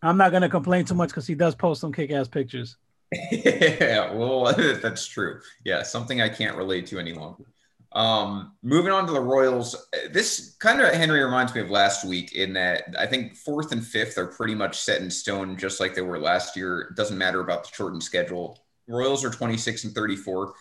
I'm 0.02 0.17
not 0.17 0.33
gonna 0.33 0.49
complain 0.49 0.85
too 0.85 0.95
much 0.95 1.11
because 1.11 1.26
he 1.26 1.35
does 1.35 1.55
post 1.55 1.81
some 1.81 1.93
kick-ass 1.93 2.28
pictures. 2.28 2.76
yeah, 3.33 4.12
well, 4.12 4.52
that's 4.83 5.07
true. 5.07 5.40
Yeah, 5.64 5.83
something 5.83 6.21
I 6.21 6.28
can't 6.28 6.57
relate 6.57 6.87
to 6.88 6.99
any 6.99 7.12
longer. 7.12 7.45
Um, 7.93 8.52
moving 8.62 8.93
on 8.93 9.07
to 9.07 9.12
the 9.12 9.21
Royals, 9.21 9.88
this 10.12 10.57
kind 10.61 10.81
of 10.81 10.93
Henry 10.93 11.25
reminds 11.25 11.55
me 11.55 11.62
of 11.62 11.71
last 11.71 12.05
week 12.05 12.35
in 12.35 12.52
that 12.52 12.95
I 12.99 13.07
think 13.07 13.35
fourth 13.35 13.73
and 13.73 13.85
fifth 13.85 14.19
are 14.19 14.26
pretty 14.26 14.55
much 14.55 14.78
set 14.78 15.00
in 15.00 15.11
stone, 15.11 15.57
just 15.57 15.81
like 15.81 15.95
they 15.95 16.02
were 16.02 16.19
last 16.19 16.55
year. 16.55 16.81
It 16.90 16.97
doesn't 16.97 17.17
matter 17.17 17.40
about 17.40 17.64
the 17.64 17.75
shortened 17.75 18.02
schedule. 18.02 18.62
Royals 18.87 19.25
are 19.25 19.31
26 19.31 19.85
and 19.85 19.95
34. 19.95 20.52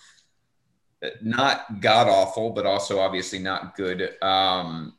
Not 1.22 1.82
god 1.82 2.08
awful, 2.08 2.52
but 2.52 2.66
also 2.66 3.00
obviously 3.00 3.40
not 3.40 3.76
good. 3.76 4.22
Um, 4.22 4.97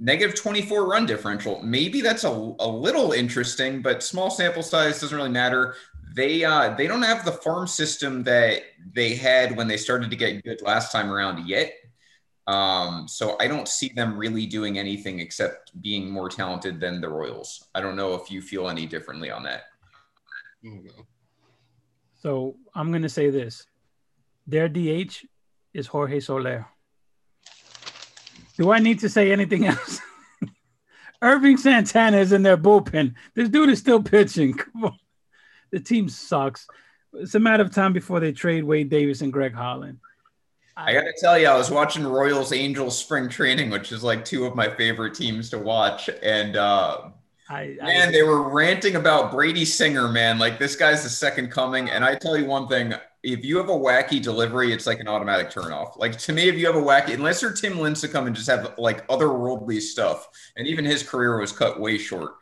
negative 0.00 0.34
24 0.34 0.88
run 0.88 1.06
differential. 1.06 1.62
Maybe 1.62 2.00
that's 2.00 2.24
a, 2.24 2.30
a 2.30 2.66
little 2.68 3.12
interesting, 3.12 3.82
but 3.82 4.02
small 4.02 4.30
sample 4.30 4.62
size 4.62 5.00
doesn't 5.00 5.16
really 5.16 5.30
matter. 5.30 5.76
They 6.16 6.42
uh, 6.42 6.74
they 6.74 6.88
don't 6.88 7.02
have 7.02 7.24
the 7.24 7.32
farm 7.32 7.68
system 7.68 8.24
that 8.24 8.62
they 8.94 9.14
had 9.14 9.56
when 9.56 9.68
they 9.68 9.76
started 9.76 10.10
to 10.10 10.16
get 10.16 10.42
good 10.42 10.60
last 10.62 10.90
time 10.90 11.12
around 11.12 11.46
yet. 11.46 11.74
Um, 12.48 13.06
so 13.06 13.36
I 13.38 13.46
don't 13.46 13.68
see 13.68 13.92
them 13.94 14.16
really 14.16 14.46
doing 14.46 14.76
anything 14.76 15.20
except 15.20 15.80
being 15.82 16.10
more 16.10 16.28
talented 16.28 16.80
than 16.80 17.00
the 17.00 17.08
Royals. 17.08 17.68
I 17.76 17.80
don't 17.80 17.94
know 17.94 18.14
if 18.14 18.28
you 18.28 18.42
feel 18.42 18.68
any 18.68 18.86
differently 18.86 19.30
on 19.30 19.44
that. 19.44 19.64
So 22.18 22.56
I'm 22.74 22.90
going 22.90 23.02
to 23.02 23.08
say 23.08 23.30
this: 23.30 23.66
their 24.48 24.68
DH 24.68 25.24
is 25.74 25.86
Jorge 25.86 26.18
Soler. 26.18 26.66
Do 28.60 28.72
I 28.72 28.78
need 28.78 28.98
to 28.98 29.08
say 29.08 29.32
anything 29.32 29.64
else? 29.66 30.00
Ervin 31.22 31.56
Santana 31.56 32.18
is 32.18 32.30
in 32.30 32.42
their 32.42 32.58
bullpen. 32.58 33.14
This 33.34 33.48
dude 33.48 33.70
is 33.70 33.78
still 33.78 34.02
pitching. 34.02 34.52
Come 34.58 34.84
on. 34.84 34.98
The 35.72 35.80
team 35.80 36.10
sucks. 36.10 36.66
It's 37.14 37.34
a 37.34 37.40
matter 37.40 37.62
of 37.62 37.74
time 37.74 37.94
before 37.94 38.20
they 38.20 38.32
trade 38.32 38.64
Wade 38.64 38.90
Davis 38.90 39.22
and 39.22 39.32
Greg 39.32 39.54
Holland. 39.54 39.98
I 40.76 40.92
got 40.92 41.04
to 41.04 41.14
tell 41.18 41.38
you, 41.38 41.46
I 41.46 41.56
was 41.56 41.70
watching 41.70 42.06
Royals 42.06 42.52
Angels 42.52 42.98
spring 42.98 43.30
training, 43.30 43.70
which 43.70 43.92
is 43.92 44.04
like 44.04 44.26
two 44.26 44.44
of 44.44 44.54
my 44.54 44.68
favorite 44.68 45.14
teams 45.14 45.48
to 45.50 45.58
watch. 45.58 46.10
And 46.22 46.56
uh, 46.56 47.08
I, 47.48 47.78
I, 47.80 47.86
man, 47.86 48.12
they 48.12 48.22
were 48.22 48.50
ranting 48.50 48.96
about 48.96 49.32
Brady 49.32 49.64
Singer, 49.64 50.08
man. 50.08 50.38
Like 50.38 50.58
this 50.58 50.76
guy's 50.76 51.02
the 51.02 51.08
second 51.08 51.50
coming. 51.50 51.88
And 51.88 52.04
I 52.04 52.14
tell 52.14 52.36
you 52.36 52.44
one 52.44 52.68
thing, 52.68 52.92
if 53.22 53.44
you 53.44 53.58
have 53.58 53.68
a 53.68 53.72
wacky 53.72 54.20
delivery, 54.20 54.72
it's 54.72 54.86
like 54.86 55.00
an 55.00 55.08
automatic 55.08 55.50
turnoff. 55.50 55.98
Like 55.98 56.18
to 56.18 56.32
me, 56.32 56.48
if 56.48 56.56
you 56.56 56.66
have 56.66 56.76
a 56.76 56.80
wacky, 56.80 57.12
unless 57.12 57.42
you're 57.42 57.52
Tim 57.52 57.74
Lincecum 57.74 58.26
and 58.26 58.34
just 58.34 58.48
have 58.48 58.74
like 58.78 59.06
otherworldly 59.08 59.80
stuff, 59.80 60.28
and 60.56 60.66
even 60.66 60.84
his 60.84 61.02
career 61.02 61.38
was 61.38 61.52
cut 61.52 61.78
way 61.78 61.98
short. 61.98 62.36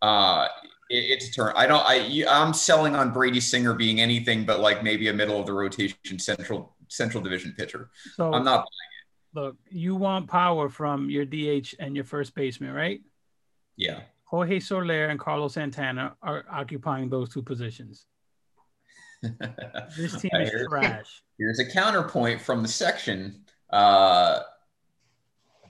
Uh, 0.00 0.48
it, 0.88 0.96
it's 0.96 1.28
a 1.28 1.32
turn. 1.32 1.52
I 1.54 1.66
don't. 1.66 1.84
I 1.86 2.24
I'm 2.28 2.54
selling 2.54 2.96
on 2.96 3.12
Brady 3.12 3.40
Singer 3.40 3.74
being 3.74 4.00
anything 4.00 4.46
but 4.46 4.60
like 4.60 4.82
maybe 4.82 5.08
a 5.08 5.12
middle 5.12 5.38
of 5.38 5.46
the 5.46 5.52
rotation 5.52 6.18
central 6.18 6.74
central 6.88 7.22
division 7.22 7.54
pitcher. 7.56 7.90
So 8.14 8.32
I'm 8.32 8.44
not. 8.44 8.66
Look, 9.34 9.56
you 9.70 9.96
want 9.96 10.28
power 10.28 10.68
from 10.68 11.08
your 11.08 11.24
DH 11.24 11.74
and 11.78 11.94
your 11.94 12.04
first 12.04 12.34
baseman, 12.34 12.72
right? 12.72 13.00
Yeah. 13.76 14.00
Jorge 14.24 14.60
Soler 14.60 15.06
and 15.06 15.18
Carlos 15.18 15.54
Santana 15.54 16.16
are 16.22 16.44
occupying 16.50 17.08
those 17.08 17.30
two 17.32 17.42
positions. 17.42 18.06
This 19.96 20.20
team 20.20 20.30
is 20.34 20.50
here's, 20.50 20.68
trash. 20.68 21.22
Here's 21.38 21.58
a 21.58 21.70
counterpoint 21.70 22.40
from 22.40 22.62
the 22.62 22.68
section. 22.68 23.44
Uh, 23.70 24.40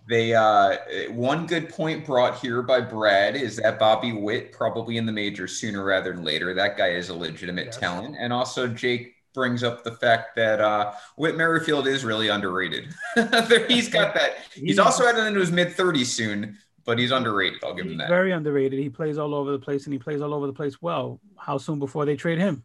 they 0.09 0.35
uh, 0.35 0.77
one 1.11 1.47
good 1.47 1.69
point 1.69 2.05
brought 2.05 2.39
here 2.39 2.63
by 2.63 2.81
Brad 2.81 3.37
is 3.37 3.57
that 3.57 3.79
Bobby 3.79 4.13
Witt 4.13 4.53
probably 4.53 4.97
in 4.97 5.07
the 5.07 5.13
majors 5.13 5.57
sooner 5.57 5.85
rather 5.85 6.13
than 6.13 6.25
later. 6.25 6.55
That 6.55 6.77
guy 6.77 6.89
is 6.89 7.09
a 7.09 7.15
legitimate 7.15 7.67
yes. 7.67 7.77
talent, 7.77 8.17
and 8.19 8.33
also 8.33 8.67
Jake 8.67 9.15
brings 9.35 9.63
up 9.63 9.85
the 9.85 9.93
fact 9.93 10.37
that 10.37 10.61
uh, 10.61 10.93
Whit 11.17 11.37
Merrifield 11.37 11.87
is 11.87 12.05
really 12.05 12.29
underrated. 12.29 12.93
he's 13.69 13.89
got 13.89 14.15
that. 14.15 14.37
He's 14.55 14.79
also 14.79 15.07
heading 15.07 15.27
into 15.27 15.41
his 15.41 15.53
mid 15.53 15.69
30s 15.69 16.07
soon, 16.07 16.59
but 16.85 16.99
he's 16.99 17.13
underrated. 17.13 17.63
I'll 17.65 17.75
give 17.75 17.87
him 17.87 17.97
that. 17.99 18.09
Very 18.09 18.33
underrated. 18.33 18.79
He 18.79 18.89
plays 18.89 19.19
all 19.19 19.35
over 19.35 19.53
the 19.53 19.59
place, 19.59 19.85
and 19.85 19.93
he 19.93 19.99
plays 19.99 20.21
all 20.21 20.35
over 20.35 20.47
the 20.47 20.53
place 20.53 20.83
well. 20.83 21.21
How 21.39 21.59
soon 21.59 21.79
before 21.79 22.05
they 22.05 22.17
trade 22.17 22.39
him? 22.39 22.65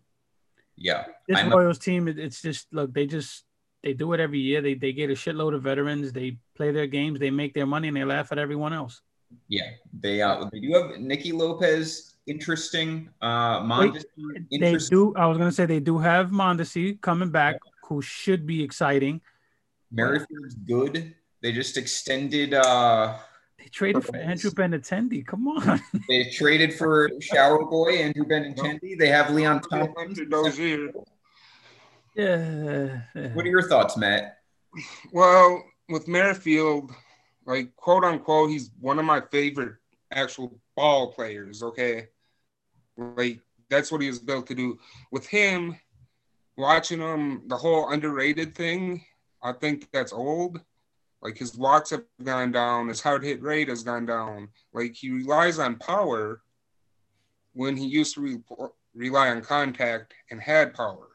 Yeah. 0.78 1.06
This 1.28 1.38
I'm 1.40 1.50
Royals 1.50 1.78
a- 1.78 1.82
team, 1.82 2.08
it's 2.08 2.42
just 2.42 2.68
look, 2.72 2.94
they 2.94 3.06
just 3.08 3.44
they 3.84 3.94
do 3.94 4.14
it 4.14 4.20
every 4.20 4.40
year. 4.40 4.62
They 4.62 4.76
they 4.76 4.94
get 4.94 5.10
a 5.10 5.14
shitload 5.14 5.56
of 5.56 5.64
veterans. 5.64 6.12
They 6.12 6.38
play 6.56 6.72
their 6.72 6.88
games. 6.88 7.20
They 7.20 7.32
make 7.32 7.54
their 7.54 7.66
money, 7.66 7.88
and 7.88 7.98
they 7.98 8.04
laugh 8.06 8.32
at 8.32 8.38
everyone 8.38 8.74
else. 8.74 9.02
Yeah, 9.50 9.70
they 10.00 10.22
uh 10.22 10.46
they 10.52 10.60
do 10.60 10.74
have 10.74 11.00
Nicky 11.00 11.32
Lopez. 11.32 12.14
Interesting. 12.28 13.10
Uh, 13.22 13.62
Mondesi, 13.62 14.04
interesting. 14.52 14.60
They 14.60 14.78
do. 14.78 15.16
I 15.16 15.26
was 15.28 15.38
gonna 15.38 15.52
say 15.52 15.66
they 15.66 15.80
do 15.80 15.98
have 15.98 16.30
Mondesi 16.32 17.00
coming 17.02 17.30
back, 17.30 17.56
yeah. 17.56 17.72
who 17.88 18.02
should 18.02 18.46
be 18.46 18.62
exciting. 18.64 19.22
Merrifield's 19.92 20.56
good. 20.56 21.16
They 21.42 21.52
just 21.52 21.78
extended. 21.78 22.54
uh 22.54 23.18
traded 23.70 24.04
for 24.04 24.16
Andrew 24.16 24.52
Benintendi. 24.52 25.26
Come 25.26 25.48
on. 25.48 25.82
they 26.10 26.30
traded 26.32 26.74
for 26.74 27.10
Shower 27.22 27.66
Boy, 27.66 27.98
Andrew 27.98 28.26
Benintendi. 28.26 28.98
They 28.98 29.08
have 29.08 29.32
Leon 29.32 29.62
Thompson. 29.62 30.94
Yeah. 32.16 33.02
What 33.34 33.46
are 33.46 33.50
your 33.50 33.68
thoughts, 33.68 33.98
Matt? 33.98 34.40
Well, 35.12 35.64
with 35.90 36.08
Merrifield, 36.08 36.92
like 37.46 37.76
quote 37.76 38.04
unquote, 38.04 38.50
he's 38.50 38.72
one 38.80 39.00
of 39.00 39.06
my 39.06 39.22
favorite 39.32 39.76
actual 40.12 40.60
ball 40.76 41.14
players. 41.14 41.64
Okay. 41.64 42.08
Like 42.98 43.40
that's 43.70 43.92
what 43.92 44.02
he 44.02 44.08
was 44.08 44.20
built 44.20 44.48
to 44.48 44.56
do. 44.56 44.78
With 45.12 45.28
him, 45.28 45.78
watching 46.58 47.00
him, 47.00 47.44
the 47.48 47.58
whole 47.58 47.90
underrated 47.90 48.56
thing, 48.56 49.04
I 49.42 49.54
think 49.54 49.90
that's 49.92 50.14
old. 50.14 50.60
Like 51.22 51.38
his 51.38 51.58
walks 51.58 51.90
have 51.90 52.04
gone 52.24 52.52
down, 52.52 52.90
his 52.90 53.02
hard 53.02 53.24
hit 53.24 53.42
rate 53.42 53.70
has 53.70 53.84
gone 53.84 54.06
down. 54.06 54.50
Like 54.74 54.96
he 54.96 55.10
relies 55.12 55.60
on 55.60 55.78
power 55.78 56.42
when 57.54 57.76
he 57.76 57.88
used 57.88 58.16
to 58.16 58.22
re- 58.22 58.70
rely 58.94 59.30
on 59.30 59.42
contact 59.42 60.14
and 60.30 60.40
had 60.40 60.74
power. 60.74 61.08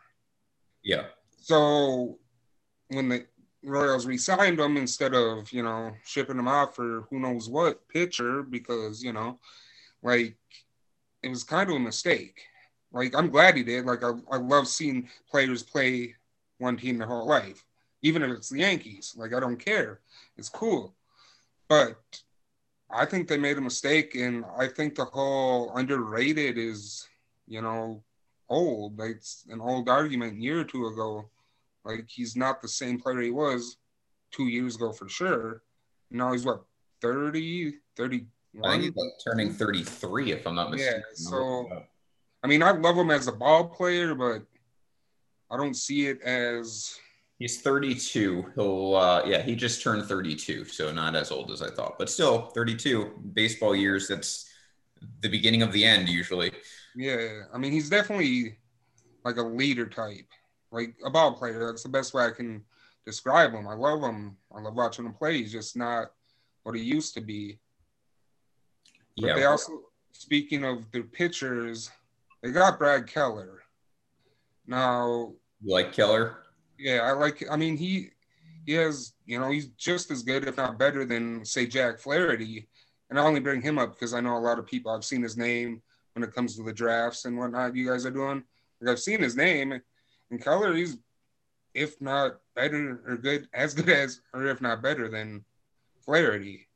Yeah. 0.82 1.06
So 1.38 2.18
when 2.88 3.08
the 3.08 3.26
Royals 3.64 4.06
re-signed 4.06 4.58
him 4.58 4.76
instead 4.76 5.14
of 5.14 5.52
you 5.52 5.62
know 5.62 5.92
shipping 6.04 6.38
him 6.38 6.48
out 6.48 6.74
for 6.74 7.02
who 7.08 7.20
knows 7.20 7.48
what 7.48 7.86
pitcher 7.88 8.42
because 8.42 9.04
you 9.04 9.12
know 9.12 9.38
like 10.02 10.36
it 11.22 11.28
was 11.28 11.44
kind 11.44 11.70
of 11.70 11.76
a 11.76 11.80
mistake. 11.80 12.42
Like 12.92 13.14
I'm 13.14 13.30
glad 13.30 13.56
he 13.56 13.62
did. 13.62 13.86
Like 13.86 14.02
I, 14.02 14.10
I 14.32 14.38
love 14.38 14.66
seeing 14.66 15.08
players 15.30 15.62
play 15.62 16.16
one 16.58 16.76
team 16.76 16.98
their 16.98 17.06
whole 17.06 17.28
life 17.28 17.64
even 18.02 18.22
if 18.22 18.30
it's 18.30 18.50
the 18.50 18.58
Yankees. 18.58 19.14
Like 19.16 19.32
I 19.32 19.40
don't 19.40 19.56
care. 19.56 20.00
It's 20.36 20.48
cool. 20.48 20.94
But 21.68 21.96
I 22.90 23.06
think 23.06 23.28
they 23.28 23.38
made 23.38 23.56
a 23.56 23.62
mistake 23.62 24.14
and 24.14 24.44
I 24.58 24.68
think 24.68 24.94
the 24.94 25.06
whole 25.06 25.74
underrated 25.74 26.58
is, 26.58 27.08
you 27.46 27.62
know, 27.62 28.02
old. 28.48 28.98
Like 28.98 29.12
it's 29.12 29.44
an 29.48 29.60
old 29.60 29.88
argument 29.88 30.36
a 30.36 30.40
year 30.40 30.60
or 30.60 30.64
two 30.64 30.86
ago. 30.86 31.30
Like 31.84 32.06
he's 32.08 32.36
not 32.36 32.60
the 32.60 32.68
same 32.68 33.00
player 33.00 33.20
he 33.20 33.30
was 33.30 33.76
two 34.30 34.48
years 34.48 34.76
ago 34.76 34.92
for 34.92 35.08
sure. 35.08 35.62
Now 36.10 36.32
he's 36.32 36.44
what 36.44 36.64
30, 37.00 37.74
31? 37.96 38.26
I 38.64 38.70
think 38.72 38.82
he's 38.82 38.96
like 38.96 39.12
turning 39.24 39.52
33 39.52 40.32
if 40.32 40.46
I'm 40.46 40.54
not 40.54 40.70
mistaken. 40.70 41.00
Yeah, 41.00 41.14
so 41.14 41.84
I 42.42 42.46
mean 42.46 42.62
I 42.62 42.72
love 42.72 42.96
him 42.96 43.10
as 43.10 43.28
a 43.28 43.32
ball 43.32 43.68
player, 43.68 44.14
but 44.14 44.42
I 45.50 45.56
don't 45.56 45.74
see 45.74 46.06
it 46.06 46.20
as 46.22 46.98
He's 47.42 47.60
32. 47.60 48.52
He'll, 48.54 48.94
uh, 48.94 49.24
yeah, 49.26 49.42
he 49.42 49.56
just 49.56 49.82
turned 49.82 50.04
32, 50.04 50.64
so 50.66 50.92
not 50.92 51.16
as 51.16 51.32
old 51.32 51.50
as 51.50 51.60
I 51.60 51.70
thought, 51.70 51.98
but 51.98 52.08
still 52.08 52.42
32. 52.54 53.20
Baseball 53.32 53.74
years, 53.74 54.06
that's 54.06 54.48
the 55.22 55.28
beginning 55.28 55.62
of 55.62 55.72
the 55.72 55.84
end 55.84 56.08
usually. 56.08 56.52
Yeah, 56.94 57.40
I 57.52 57.58
mean, 57.58 57.72
he's 57.72 57.90
definitely 57.90 58.58
like 59.24 59.38
a 59.38 59.42
leader 59.42 59.86
type, 59.86 60.28
like 60.70 60.94
a 61.04 61.10
ball 61.10 61.32
player. 61.32 61.66
That's 61.66 61.82
the 61.82 61.88
best 61.88 62.14
way 62.14 62.26
I 62.26 62.30
can 62.30 62.62
describe 63.04 63.52
him. 63.52 63.66
I 63.66 63.74
love 63.74 64.02
him. 64.02 64.36
I 64.54 64.60
love 64.60 64.76
watching 64.76 65.04
him 65.04 65.12
play. 65.12 65.38
He's 65.38 65.50
just 65.50 65.76
not 65.76 66.12
what 66.62 66.76
he 66.76 66.82
used 66.82 67.12
to 67.14 67.20
be. 67.20 67.58
But 69.16 69.26
yeah. 69.26 69.34
they 69.34 69.44
also, 69.46 69.80
speaking 70.12 70.64
of 70.64 70.88
their 70.92 71.02
pitchers, 71.02 71.90
they 72.40 72.52
got 72.52 72.78
Brad 72.78 73.08
Keller. 73.08 73.62
Now, 74.64 75.32
you 75.60 75.74
like 75.74 75.92
Keller? 75.92 76.41
Yeah, 76.82 77.02
I 77.02 77.12
like. 77.12 77.44
I 77.48 77.56
mean, 77.56 77.76
he 77.76 78.10
he 78.66 78.72
has 78.74 79.14
you 79.24 79.38
know 79.38 79.50
he's 79.50 79.68
just 79.68 80.10
as 80.10 80.22
good, 80.22 80.48
if 80.48 80.56
not 80.56 80.78
better, 80.78 81.04
than 81.04 81.44
say 81.44 81.66
Jack 81.66 82.00
Flaherty. 82.00 82.68
And 83.08 83.20
I 83.20 83.22
only 83.22 83.40
bring 83.40 83.62
him 83.62 83.78
up 83.78 83.92
because 83.94 84.14
I 84.14 84.20
know 84.20 84.36
a 84.36 84.38
lot 84.38 84.58
of 84.58 84.66
people. 84.66 84.90
I've 84.90 85.04
seen 85.04 85.22
his 85.22 85.36
name 85.36 85.82
when 86.14 86.24
it 86.24 86.34
comes 86.34 86.56
to 86.56 86.64
the 86.64 86.72
drafts 86.72 87.24
and 87.24 87.38
whatnot. 87.38 87.76
You 87.76 87.88
guys 87.88 88.04
are 88.04 88.10
doing. 88.10 88.42
Like 88.80 88.92
I've 88.92 88.98
seen 88.98 89.22
his 89.22 89.36
name, 89.36 89.80
and 90.30 90.42
Keller. 90.42 90.74
He's 90.74 90.98
if 91.74 92.00
not 92.00 92.38
better 92.54 93.00
or 93.06 93.16
good, 93.16 93.48
as 93.54 93.74
good 93.74 93.88
as, 93.88 94.20
or 94.34 94.46
if 94.46 94.60
not 94.60 94.82
better 94.82 95.08
than 95.08 95.44
Flaherty. 96.00 96.68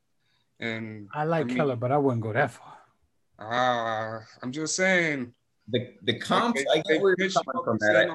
And 0.60 1.08
I 1.12 1.25
like 1.25 1.42
I 1.42 1.48
mean, 1.48 1.56
Keller, 1.56 1.76
but 1.76 1.92
I 1.92 1.98
wouldn't 1.98 2.22
go 2.22 2.32
that 2.32 2.52
far. 2.52 2.78
Ah, 3.38 4.16
uh, 4.16 4.20
I'm 4.42 4.52
just 4.52 4.76
saying. 4.76 5.32
The 5.68 5.94
the 6.02 6.18
comps, 6.18 6.62
like, 6.68 6.84
I 6.86 6.92
get 6.92 7.02
where 7.02 7.16
you're 7.18 7.28
coming 7.28 7.64
from 7.64 7.78
that. 7.80 8.08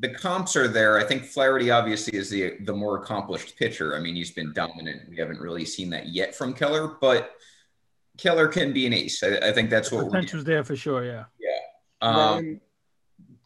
The 0.00 0.08
comps 0.08 0.56
are 0.56 0.68
there. 0.68 0.98
I 0.98 1.04
think 1.04 1.24
Flaherty 1.24 1.70
obviously 1.70 2.18
is 2.18 2.30
the 2.30 2.56
the 2.60 2.72
more 2.72 2.98
accomplished 3.02 3.56
pitcher. 3.56 3.96
I 3.96 4.00
mean, 4.00 4.16
he's 4.16 4.30
been 4.30 4.52
dominant. 4.52 5.08
We 5.08 5.16
haven't 5.16 5.40
really 5.40 5.64
seen 5.64 5.90
that 5.90 6.08
yet 6.08 6.34
from 6.34 6.54
Keller, 6.54 6.96
but 7.00 7.32
Keller 8.16 8.48
can 8.48 8.72
be 8.72 8.86
an 8.86 8.92
ace. 8.92 9.22
I, 9.22 9.36
I 9.48 9.52
think 9.52 9.70
that's 9.70 9.92
what 9.92 10.04
the 10.04 10.10
potential's 10.10 10.44
there 10.44 10.64
for 10.64 10.76
sure. 10.76 11.04
Yeah. 11.04 11.24
Yeah. 11.38 12.08
Um, 12.08 12.60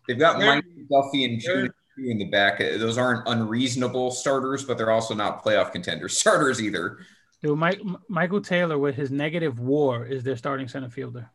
they've 0.07 0.19
got 0.19 0.39
Mike 0.39 0.65
Duffy 0.91 1.25
and 1.25 1.41
June 1.41 1.71
in 1.99 2.19
the 2.19 2.27
back. 2.27 2.59
Those 2.59 2.99
aren't 2.99 3.27
unreasonable 3.27 4.11
starters, 4.11 4.65
but 4.65 4.79
they're 4.79 4.91
also 4.91 5.15
not 5.15 5.45
playoff 5.45 5.73
contender 5.73 6.09
starters 6.09 6.63
either. 6.63 6.99
Dude, 7.43 7.59
Mike, 7.59 7.81
Michael 8.09 8.41
Taylor 8.41 8.79
with 8.79 8.95
his 8.95 9.11
negative 9.11 9.59
WAR 9.59 10.07
is 10.07 10.23
their 10.23 10.37
starting 10.37 10.69
center 10.69 10.89
fielder. 10.89 11.31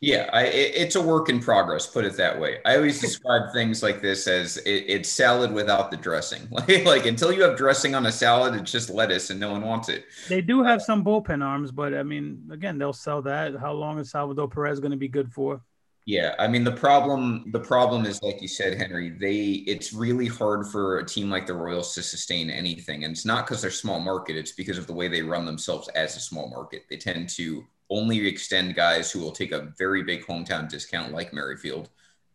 Yeah, 0.00 0.30
I, 0.32 0.44
it, 0.44 0.74
it's 0.76 0.94
a 0.94 1.02
work 1.02 1.28
in 1.28 1.40
progress. 1.40 1.86
Put 1.86 2.04
it 2.04 2.16
that 2.16 2.38
way. 2.38 2.58
I 2.64 2.76
always 2.76 3.00
describe 3.08 3.52
things 3.52 3.82
like 3.82 4.00
this 4.00 4.28
as 4.28 4.56
it, 4.58 4.84
it's 4.86 5.08
salad 5.08 5.52
without 5.52 5.90
the 5.90 5.96
dressing. 5.96 6.48
Like, 6.58 6.84
like 6.84 7.06
until 7.06 7.32
you 7.32 7.42
have 7.42 7.56
dressing 7.56 7.94
on 7.94 8.06
a 8.06 8.12
salad, 8.12 8.54
it's 8.54 8.70
just 8.70 8.90
lettuce, 8.90 9.30
and 9.30 9.38
no 9.40 9.52
one 9.52 9.62
wants 9.62 9.88
it. 9.88 10.04
They 10.28 10.40
do 10.40 10.62
have 10.62 10.82
some 10.82 11.04
bullpen 11.04 11.44
arms, 11.44 11.70
but 11.70 11.94
I 11.94 12.02
mean, 12.02 12.48
again, 12.50 12.78
they'll 12.78 12.92
sell 12.92 13.22
that. 13.22 13.56
How 13.56 13.72
long 13.72 13.98
is 13.98 14.10
Salvador 14.10 14.48
Perez 14.48 14.80
going 14.80 14.90
to 14.90 14.96
be 14.96 15.08
good 15.08 15.32
for? 15.32 15.62
Yeah, 16.08 16.34
I 16.38 16.48
mean 16.48 16.64
the 16.64 16.72
problem 16.72 17.50
the 17.52 17.60
problem 17.60 18.06
is 18.06 18.22
like 18.22 18.40
you 18.40 18.48
said, 18.48 18.78
Henry. 18.78 19.10
They 19.10 19.62
it's 19.70 19.92
really 19.92 20.26
hard 20.26 20.66
for 20.66 21.00
a 21.00 21.04
team 21.04 21.28
like 21.28 21.46
the 21.46 21.52
Royals 21.52 21.94
to 21.94 22.02
sustain 22.02 22.48
anything, 22.48 23.04
and 23.04 23.12
it's 23.12 23.26
not 23.26 23.46
because 23.46 23.60
they're 23.60 23.70
small 23.70 24.00
market. 24.00 24.34
It's 24.34 24.52
because 24.52 24.78
of 24.78 24.86
the 24.86 24.94
way 24.94 25.08
they 25.08 25.20
run 25.20 25.44
themselves 25.44 25.86
as 25.88 26.16
a 26.16 26.20
small 26.20 26.48
market. 26.48 26.84
They 26.88 26.96
tend 26.96 27.28
to 27.30 27.62
only 27.90 28.26
extend 28.26 28.74
guys 28.74 29.10
who 29.10 29.20
will 29.20 29.32
take 29.32 29.52
a 29.52 29.72
very 29.78 30.02
big 30.02 30.24
hometown 30.26 30.68
discount 30.68 31.12
like 31.12 31.32
Merrifield. 31.32 31.88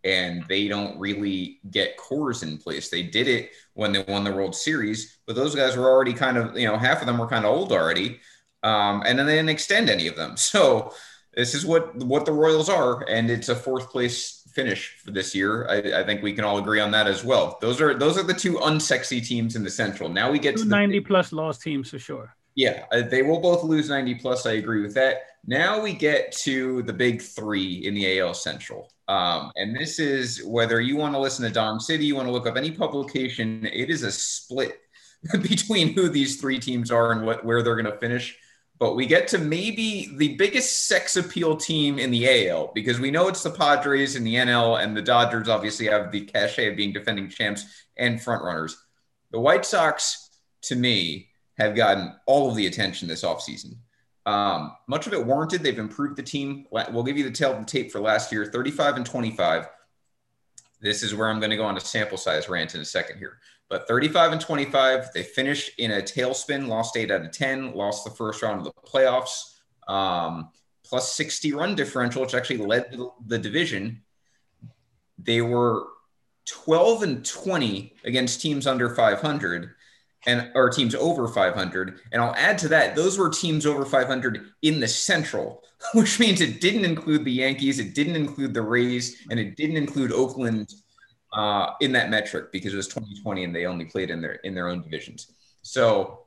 And 0.06 0.44
they 0.50 0.68
don't 0.68 1.00
really 1.00 1.60
get 1.72 1.96
cores 1.96 2.44
in 2.44 2.58
place. 2.58 2.90
They 2.90 3.04
did 3.04 3.28
it 3.30 3.52
when 3.74 3.94
they 3.94 4.04
won 4.04 4.26
the 4.26 4.34
World 4.34 4.54
Series, 4.54 5.20
but 5.26 5.36
those 5.36 5.56
guys 5.56 5.78
were 5.78 5.90
already 5.90 6.14
kind 6.14 6.38
of, 6.38 6.58
you 6.58 6.68
know, 6.68 6.78
half 6.78 7.00
of 7.00 7.08
them 7.08 7.18
were 7.18 7.28
kind 7.28 7.46
of 7.46 7.54
old 7.54 7.72
already. 7.72 8.20
Um, 8.64 9.04
and 9.06 9.18
then 9.18 9.26
they 9.26 9.36
didn't 9.36 9.50
extend 9.50 9.90
any 9.90 10.08
of 10.08 10.16
them. 10.16 10.36
So 10.38 10.94
this 11.36 11.56
is 11.56 11.66
what 11.66 11.96
what 11.96 12.26
the 12.26 12.32
Royals 12.32 12.70
are, 12.70 13.08
and 13.10 13.30
it's 13.30 13.50
a 13.50 13.56
fourth 13.56 13.90
place 13.90 14.44
finish 14.54 14.98
for 15.04 15.12
this 15.12 15.34
year. 15.34 15.68
I, 15.68 16.02
I, 16.02 16.04
think 16.04 16.22
we 16.22 16.32
can 16.34 16.44
all 16.44 16.60
agree 16.60 16.80
on 16.80 16.92
that 16.92 17.08
as 17.08 17.24
well. 17.24 17.58
Those 17.60 17.82
are 17.82 17.96
those 17.96 18.18
are 18.18 18.24
the 18.24 18.34
two 18.34 18.54
unsexy 18.56 19.26
teams 19.26 19.56
in 19.56 19.64
the 19.64 19.70
Central. 19.70 20.10
Now 20.10 20.32
we 20.32 20.38
get 20.38 20.58
to 20.58 20.66
90 20.66 21.00
plus 21.02 21.34
lost 21.34 21.62
teams 21.62 21.90
for 21.90 21.98
sure. 21.98 22.36
Yeah, 22.56 22.86
uh, 22.92 23.02
they 23.02 23.24
will 23.24 23.40
both 23.40 23.64
lose 23.64 23.90
90 23.90 24.16
plus. 24.16 24.46
I 24.46 24.54
agree 24.54 24.84
with 24.84 24.94
that. 24.94 25.22
Now 25.46 25.82
we 25.82 25.94
get 25.94 26.32
to 26.44 26.84
the 26.84 26.94
big 26.94 27.22
three 27.22 27.86
in 27.86 27.94
the 27.94 28.20
AL 28.20 28.34
Central. 28.34 28.92
Um, 29.08 29.52
and 29.56 29.76
this 29.76 30.00
is 30.00 30.44
whether 30.46 30.80
you 30.80 30.96
want 30.96 31.14
to 31.14 31.20
listen 31.20 31.46
to 31.46 31.52
Dong 31.52 31.80
City, 31.80 32.06
you 32.06 32.16
want 32.16 32.28
to 32.28 32.32
look 32.32 32.48
up 32.48 32.56
any 32.56 32.72
publication, 32.72 33.66
it 33.66 33.90
is 33.90 34.04
a 34.04 34.12
split 34.12 34.80
between 35.42 35.94
who 35.94 36.08
these 36.08 36.40
three 36.40 36.60
teams 36.60 36.92
are 36.92 37.12
and 37.12 37.26
what 37.26 37.44
where 37.44 37.62
they're 37.62 37.76
going 37.76 37.92
to 37.92 38.00
finish. 38.00 38.38
But 38.80 38.96
we 38.96 39.06
get 39.06 39.28
to 39.30 39.38
maybe 39.38 40.14
the 40.18 40.36
biggest 40.36 40.88
sex 40.88 41.16
appeal 41.16 41.56
team 41.56 42.00
in 42.00 42.12
the 42.12 42.50
AL 42.50 42.72
because 42.74 43.00
we 43.00 43.12
know 43.12 43.28
it's 43.28 43.44
the 43.44 43.52
Padres 43.52 44.16
in 44.16 44.24
the 44.24 44.36
NL, 44.36 44.84
and 44.84 44.96
the 44.96 45.02
Dodgers 45.02 45.48
obviously 45.48 45.88
have 45.88 46.12
the 46.12 46.22
cachet 46.26 46.72
of 46.72 46.78
being 46.78 46.92
defending 46.92 47.30
champs 47.30 47.66
and 47.98 48.20
frontrunners. 48.20 48.76
The 49.32 49.40
White 49.40 49.66
Sox, 49.66 50.30
to 50.64 50.76
me, 50.76 51.30
have 51.58 51.76
gotten 51.76 52.16
all 52.26 52.50
of 52.50 52.56
the 52.56 52.68
attention 52.68 53.08
this 53.08 53.24
offseason. 53.24 53.76
Um, 54.26 54.76
much 54.88 55.08
of 55.08 55.14
it 55.14 55.26
warranted. 55.26 55.64
They've 55.64 55.78
improved 55.78 56.16
the 56.16 56.24
team. 56.24 56.66
We'll 56.72 57.04
give 57.04 57.18
you 57.18 57.24
the 57.24 57.32
tale 57.32 57.54
of 57.54 57.60
the 57.60 57.66
tape 57.66 57.92
for 57.92 58.00
last 58.00 58.32
year 58.32 58.46
35 58.46 58.98
and 58.98 59.06
25. 59.06 59.68
This 60.82 61.04
is 61.04 61.16
where 61.16 61.30
I'm 61.30 61.40
going 61.40 61.50
to 61.50 61.58
go 61.58 61.66
on 61.66 61.78
a 61.78 61.82
sample 61.82 62.18
size 62.18 62.50
rant 62.50 62.76
in 62.76 62.82
a 62.82 62.86
second 62.86 63.18
here. 63.18 63.40
But 63.70 63.88
35 63.88 64.34
and 64.34 64.42
25, 64.42 65.14
they 65.14 65.24
finished 65.24 65.80
in 65.80 65.92
a 65.92 66.02
tailspin, 66.02 66.68
lost 66.68 66.98
eight 66.98 67.10
out 67.10 67.22
of 67.22 67.32
10, 67.32 67.74
lost 67.74 68.04
the 68.04 68.12
first 68.12 68.44
round 68.44 68.60
of 68.60 68.66
the 68.66 68.74
playoffs, 68.86 69.60
um, 69.88 70.50
plus 70.84 71.16
60 71.16 71.54
run 71.54 71.76
differential, 71.76 72.22
which 72.22 72.36
actually 72.36 72.58
led 72.58 72.98
the 73.26 73.40
division. 73.40 74.04
They 75.18 75.42
were 75.42 75.88
12 76.46 77.04
and 77.04 77.26
20 77.26 77.96
against 78.04 78.42
teams 78.42 78.68
under 78.68 78.94
500 78.94 79.74
and 80.26 80.52
or 80.56 80.70
teams 80.70 80.96
over 80.96 81.28
500 81.28 82.00
and 82.12 82.22
i'll 82.22 82.36
add 82.36 82.58
to 82.58 82.68
that 82.68 82.96
those 82.96 83.18
were 83.18 83.30
teams 83.30 83.66
over 83.66 83.86
500 83.86 84.52
in 84.62 84.80
the 84.80 84.88
central 84.88 85.64
which 85.94 86.20
means 86.20 86.42
it 86.42 86.62
didn't 86.62 86.86
include 86.86 87.26
the 87.26 87.32
yankees 87.32 87.80
it 87.80 87.94
didn't 87.94 88.16
include 88.16 88.54
the 88.54 88.62
rays 88.62 89.26
and 89.30 89.40
it 89.40 89.56
didn't 89.56 89.78
include 89.78 90.12
oakland 90.12 90.74
uh, 91.34 91.72
in 91.82 91.92
that 91.94 92.10
metric 92.10 92.52
because 92.52 92.74
it 92.74 92.78
was 92.78 92.88
2020 92.88 93.44
and 93.44 93.56
they 93.56 93.66
only 93.66 93.86
played 93.86 94.10
in 94.10 94.22
their 94.22 94.34
in 94.36 94.54
their 94.54 94.68
own 94.68 94.82
divisions. 94.82 95.32
So 95.62 96.20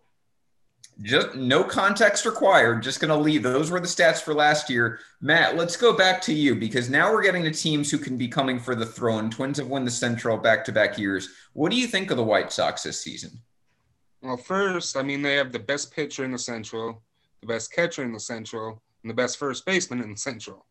just 1.03 1.35
no 1.35 1.63
context 1.63 2.25
required 2.25 2.83
just 2.83 3.01
going 3.01 3.11
to 3.11 3.17
leave 3.17 3.43
those 3.43 3.71
were 3.71 3.81
the 3.81 3.87
stats 3.87 4.21
for 4.21 4.35
last 4.35 4.71
year. 4.71 4.99
Matt 5.21 5.57
let's 5.57 5.77
go 5.77 5.93
back 5.93 6.23
to 6.23 6.33
you 6.33 6.55
because 6.55 6.89
now 6.89 7.13
we're 7.13 7.23
getting 7.23 7.45
to 7.45 7.51
teams 7.51 7.91
who 7.91 7.99
can 7.99 8.17
be 8.17 8.29
coming 8.29 8.59
for 8.59 8.75
the 8.75 8.87
throne. 8.87 9.31
Twins 9.31 9.59
have 9.59 9.69
won 9.69 9.85
the 9.85 9.91
central 9.91 10.39
back-to-back 10.39 10.99
years. 10.99 11.29
What 11.53 11.71
do 11.71 11.77
you 11.77 11.87
think 11.87 12.11
of 12.11 12.17
the 12.17 12.25
white 12.25 12.51
sox 12.51 12.83
this 12.83 13.01
season 13.01 13.39
well, 14.23 14.37
first, 14.37 14.97
I 14.97 15.03
mean, 15.03 15.23
they 15.23 15.35
have 15.35 15.53
the 15.53 15.59
best 15.59 15.95
pitcher 15.95 16.25
in 16.25 16.33
the 16.33 16.39
Central, 16.39 17.03
the 17.41 17.47
best 17.47 17.73
catcher 17.73 18.03
in 18.03 18.13
the 18.13 18.21
Central, 18.21 18.83
and 19.03 19.11
the 19.11 19.15
best 19.15 19.39
first 19.39 19.65
baseman 19.67 20.03
in 20.03 20.11
the 20.11 20.17
Central. 20.17 20.67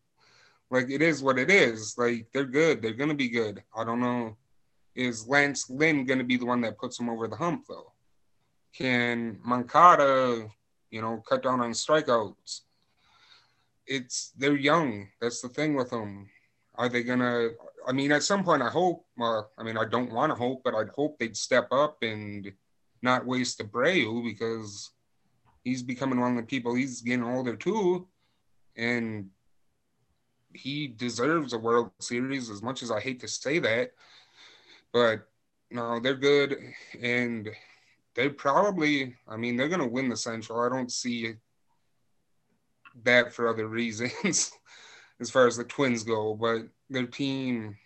Like, 0.71 0.89
it 0.89 1.01
is 1.01 1.21
what 1.21 1.37
it 1.37 1.51
is. 1.51 1.95
Like, 1.97 2.27
they're 2.33 2.45
good. 2.45 2.81
They're 2.81 2.93
going 2.93 3.09
to 3.09 3.15
be 3.15 3.29
good. 3.29 3.63
I 3.75 3.83
don't 3.83 3.99
know. 3.99 4.35
Is 4.95 5.27
Lance 5.27 5.69
Lynn 5.69 6.05
going 6.05 6.19
to 6.19 6.25
be 6.25 6.37
the 6.37 6.45
one 6.45 6.61
that 6.61 6.77
puts 6.77 6.97
them 6.97 7.09
over 7.09 7.27
the 7.27 7.35
hump, 7.35 7.65
though? 7.67 7.93
Can 8.73 9.39
Moncada, 9.43 10.49
you 10.89 11.01
know, 11.01 11.23
cut 11.27 11.43
down 11.43 11.61
on 11.61 11.71
strikeouts? 11.71 12.61
It's 13.87 14.31
they're 14.37 14.57
young. 14.57 15.07
That's 15.21 15.41
the 15.41 15.49
thing 15.49 15.75
with 15.75 15.91
them. 15.91 16.27
Are 16.75 16.89
they 16.89 17.03
gonna? 17.03 17.49
I 17.87 17.91
mean, 17.91 18.11
at 18.11 18.23
some 18.23 18.43
point, 18.43 18.61
I 18.61 18.69
hope. 18.69 19.05
Uh, 19.21 19.43
I 19.57 19.63
mean, 19.63 19.77
I 19.77 19.85
don't 19.85 20.11
want 20.11 20.31
to 20.31 20.35
hope, 20.35 20.63
but 20.63 20.73
I'd 20.73 20.89
hope 20.89 21.19
they'd 21.19 21.37
step 21.37 21.67
up 21.71 21.99
and 22.01 22.51
not 23.05 23.25
waste 23.25 23.59
Abreu 23.59 24.21
because 24.23 24.89
he's 25.63 25.83
becoming 25.83 26.19
one 26.19 26.31
of 26.31 26.37
the 26.37 26.43
people. 26.43 26.75
He's 26.75 27.01
getting 27.01 27.23
older 27.23 27.55
too, 27.55 28.07
and 28.75 29.29
he 30.53 30.87
deserves 30.87 31.53
a 31.53 31.57
World 31.57 31.91
Series. 32.01 32.49
As 32.49 32.61
much 32.61 32.83
as 32.83 32.91
I 32.91 32.99
hate 32.99 33.21
to 33.21 33.27
say 33.27 33.59
that, 33.59 33.91
but 34.91 35.27
no, 35.71 35.99
they're 35.99 36.15
good, 36.15 36.57
and 37.01 37.49
they 38.15 38.27
probably. 38.27 39.15
I 39.27 39.37
mean, 39.37 39.55
they're 39.55 39.69
gonna 39.69 39.87
win 39.87 40.09
the 40.09 40.17
Central. 40.17 40.59
I 40.59 40.69
don't 40.69 40.91
see 40.91 41.35
that 43.03 43.31
for 43.31 43.47
other 43.47 43.67
reasons, 43.81 44.51
as 45.21 45.29
far 45.29 45.47
as 45.47 45.55
the 45.55 45.63
Twins 45.63 46.03
go. 46.03 46.33
But 46.33 46.63
their 46.89 47.05
team, 47.05 47.77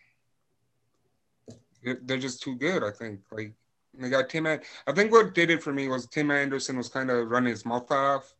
they're 1.84 2.17
just 2.17 2.41
too 2.41 2.55
good. 2.55 2.84
I 2.84 2.91
think. 2.91 3.19
Like 3.32 3.53
they 4.00 4.10
got 4.10 4.30
Tim. 4.30 4.46
I 4.46 4.60
think 4.94 5.12
what 5.12 5.34
did 5.34 5.50
it 5.50 5.64
for 5.64 5.74
me 5.74 5.88
was 5.88 6.08
Tim 6.08 6.32
Anderson 6.32 6.78
was 6.78 6.90
kind 6.90 7.10
of 7.10 7.30
running 7.30 7.52
his 7.52 7.66
mouth 7.66 7.92
off 7.92 8.34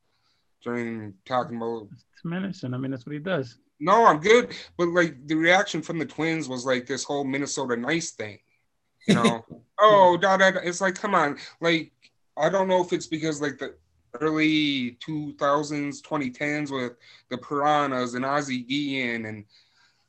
during 0.64 1.14
talking 1.26 1.58
about. 1.58 1.88
Tim 2.22 2.34
Anderson. 2.34 2.74
I 2.74 2.78
mean, 2.78 2.92
that's 2.92 3.06
what 3.06 3.14
he 3.14 3.20
does. 3.20 3.58
No, 3.80 4.06
I'm 4.06 4.20
good, 4.20 4.54
but 4.78 4.90
like 4.90 5.28
the 5.28 5.36
reaction 5.36 5.82
from 5.82 6.00
the 6.00 6.06
Twins 6.06 6.50
was 6.50 6.66
like 6.66 6.86
this 6.86 7.04
whole 7.04 7.24
Minnesota 7.24 7.78
nice 7.78 8.12
thing, 8.12 8.40
you 9.08 9.16
know. 9.16 9.46
oh, 9.80 10.18
da, 10.18 10.36
da, 10.36 10.52
da. 10.52 10.60
it's 10.62 10.82
like 10.82 10.96
come 10.96 11.16
on, 11.16 11.38
like 11.62 11.94
I 12.36 12.50
don't 12.50 12.68
know 12.68 12.84
if 12.84 12.92
it's 12.92 13.08
because 13.08 13.42
like 13.42 13.58
the 13.58 13.76
early 14.20 14.98
2000s, 15.08 16.02
2010s 16.02 16.72
with 16.72 16.94
the 17.30 17.38
Piranhas 17.38 18.16
and 18.16 18.26
Ozzie 18.26 18.64
Guillen 18.64 19.26
and 19.26 19.46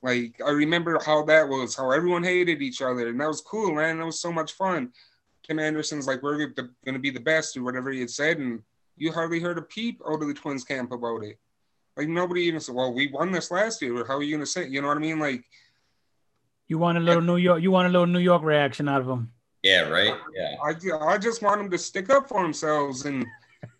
like 0.02 0.40
I 0.44 0.50
remember 0.50 0.98
how 1.04 1.24
that 1.24 1.48
was, 1.48 1.76
how 1.76 1.90
everyone 1.90 2.24
hated 2.24 2.62
each 2.62 2.80
other, 2.82 3.08
and 3.08 3.20
that 3.20 3.28
was 3.28 3.42
cool, 3.42 3.74
man. 3.74 3.98
That 3.98 4.06
was 4.06 4.20
so 4.20 4.32
much 4.32 4.52
fun. 4.52 4.92
Tim 5.50 5.58
Anderson's 5.58 6.06
like, 6.06 6.22
we're 6.22 6.46
going 6.46 6.70
to 6.86 6.98
be 7.00 7.10
the 7.10 7.18
best 7.18 7.56
or 7.56 7.64
whatever 7.64 7.90
he 7.90 7.98
had 7.98 8.10
said. 8.10 8.38
And 8.38 8.62
you 8.96 9.10
hardly 9.10 9.40
heard 9.40 9.58
a 9.58 9.62
peep 9.62 10.00
out 10.08 10.22
of 10.22 10.28
the 10.28 10.32
Twins 10.32 10.62
camp 10.62 10.92
about 10.92 11.24
it. 11.24 11.40
Like 11.96 12.06
nobody 12.06 12.42
even 12.42 12.60
said, 12.60 12.76
well, 12.76 12.94
we 12.94 13.08
won 13.08 13.32
this 13.32 13.50
last 13.50 13.82
year. 13.82 14.00
Or 14.00 14.06
how 14.06 14.18
are 14.18 14.22
you 14.22 14.30
going 14.30 14.44
to 14.44 14.50
say, 14.50 14.68
you 14.68 14.80
know 14.80 14.86
what 14.86 14.96
I 14.96 15.00
mean? 15.00 15.18
Like, 15.18 15.42
you 16.68 16.78
want 16.78 16.98
a 16.98 17.00
little 17.00 17.20
New 17.20 17.36
York, 17.36 17.62
you 17.62 17.72
want 17.72 17.88
a 17.88 17.90
little 17.90 18.06
New 18.06 18.20
York 18.20 18.44
reaction 18.44 18.88
out 18.88 19.00
of 19.00 19.08
them. 19.08 19.32
Yeah. 19.64 19.88
Right. 19.88 20.14
Yeah. 20.36 20.54
I, 20.62 21.14
I 21.14 21.18
just 21.18 21.42
want 21.42 21.58
them 21.60 21.68
to 21.68 21.78
stick 21.78 22.10
up 22.10 22.28
for 22.28 22.44
themselves. 22.44 23.06
And 23.06 23.26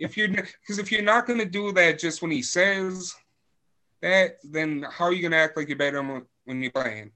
if 0.00 0.16
you're, 0.16 0.26
because 0.26 0.80
if 0.80 0.90
you're 0.90 1.02
not 1.02 1.24
going 1.24 1.38
to 1.38 1.44
do 1.44 1.70
that 1.70 2.00
just 2.00 2.20
when 2.20 2.32
he 2.32 2.42
says 2.42 3.14
that, 4.02 4.38
then 4.42 4.84
how 4.90 5.04
are 5.04 5.12
you 5.12 5.22
going 5.22 5.30
to 5.30 5.38
act 5.38 5.56
like 5.56 5.68
you're 5.68 5.78
better 5.78 6.02
when 6.02 6.62
you're 6.62 6.72
playing? 6.72 7.12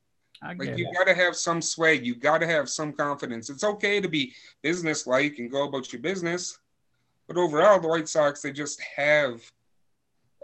Like 0.58 0.76
you 0.76 0.92
got 0.92 1.06
to 1.06 1.14
have 1.14 1.36
some 1.36 1.62
swag. 1.62 2.04
You 2.04 2.14
got 2.14 2.38
to 2.38 2.46
have 2.46 2.68
some 2.68 2.92
confidence. 2.92 3.50
It's 3.50 3.64
okay 3.64 4.00
to 4.00 4.08
be 4.08 4.32
business-like 4.62 5.38
and 5.38 5.50
go 5.50 5.68
about 5.68 5.92
your 5.92 6.02
business, 6.02 6.58
but 7.26 7.36
overall, 7.36 7.80
the 7.80 7.88
White 7.88 8.08
Sox 8.08 8.42
they 8.42 8.52
just 8.52 8.80
have 8.96 9.40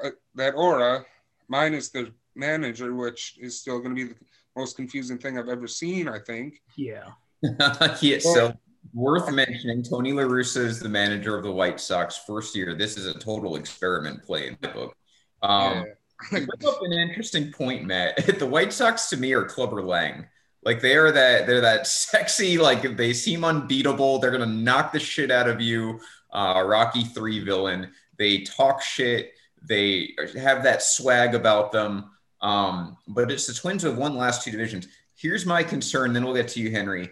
uh, 0.03 0.11
that 0.35 0.55
aura, 0.55 1.05
minus 1.49 1.91
the 1.91 2.13
manager, 2.35 2.95
which 2.95 3.37
is 3.41 3.61
still 3.61 3.79
going 3.79 3.95
to 3.95 4.07
be 4.07 4.13
the 4.13 4.19
most 4.57 4.77
confusing 4.77 5.19
thing 5.19 5.39
I've 5.39 5.49
ever 5.49 5.67
seen. 5.67 6.09
I 6.09 6.19
think. 6.19 6.61
Yeah. 6.77 7.09
yeah, 8.03 8.19
so 8.19 8.53
worth 8.93 9.33
mentioning, 9.33 9.83
Tony 9.83 10.13
La 10.13 10.25
Russa 10.25 10.65
is 10.65 10.79
the 10.79 10.89
manager 10.89 11.37
of 11.37 11.43
the 11.43 11.53
White 11.53 11.81
Sox 11.81 12.19
first 12.27 12.55
year. 12.55 12.75
This 12.75 12.97
is 12.97 13.07
a 13.07 13.19
total 13.19 13.57
experiment 13.57 14.23
play 14.25 14.49
in 14.49 14.59
the 14.61 14.69
book. 14.69 14.95
Um, 15.43 15.79
yeah. 15.79 15.85
Bring 16.31 16.49
up 16.67 16.83
an 16.83 16.93
interesting 16.93 17.53
point, 17.53 17.85
Matt. 17.85 18.17
the 18.39 18.47
White 18.47 18.73
Sox 18.73 19.09
to 19.11 19.17
me 19.17 19.33
are 19.33 19.45
Clubber 19.45 19.83
Lang. 19.83 20.27
Like 20.63 20.81
they 20.81 20.95
are 20.97 21.11
that 21.11 21.47
they're 21.47 21.63
that 21.63 21.87
sexy, 21.87 22.59
like 22.59 22.97
they 22.97 23.13
seem 23.13 23.45
unbeatable. 23.45 24.19
They're 24.19 24.31
gonna 24.31 24.47
knock 24.47 24.93
the 24.93 25.01
shit 25.01 25.31
out 25.31 25.49
of 25.49 25.61
you. 25.61 26.01
Uh, 26.33 26.63
Rocky 26.67 27.05
three 27.05 27.41
villain. 27.41 27.93
They 28.19 28.43
talk 28.43 28.83
shit. 28.83 29.33
They 29.63 30.15
have 30.39 30.63
that 30.65 30.83
swag 30.83 31.35
about 31.35 31.73
them. 31.73 32.11
Um, 32.43 32.97
but 33.09 33.31
it's 33.31 33.47
the 33.47 33.55
Twins 33.55 33.83
who 33.83 33.89
have 33.89 33.99
won 33.99 34.13
the 34.13 34.19
last 34.19 34.43
two 34.43 34.51
divisions. 34.51 34.89
Here's 35.15 35.47
my 35.47 35.63
concern. 35.63 36.13
Then 36.13 36.25
we'll 36.25 36.35
get 36.35 36.49
to 36.49 36.61
you, 36.61 36.71
Henry. 36.71 37.11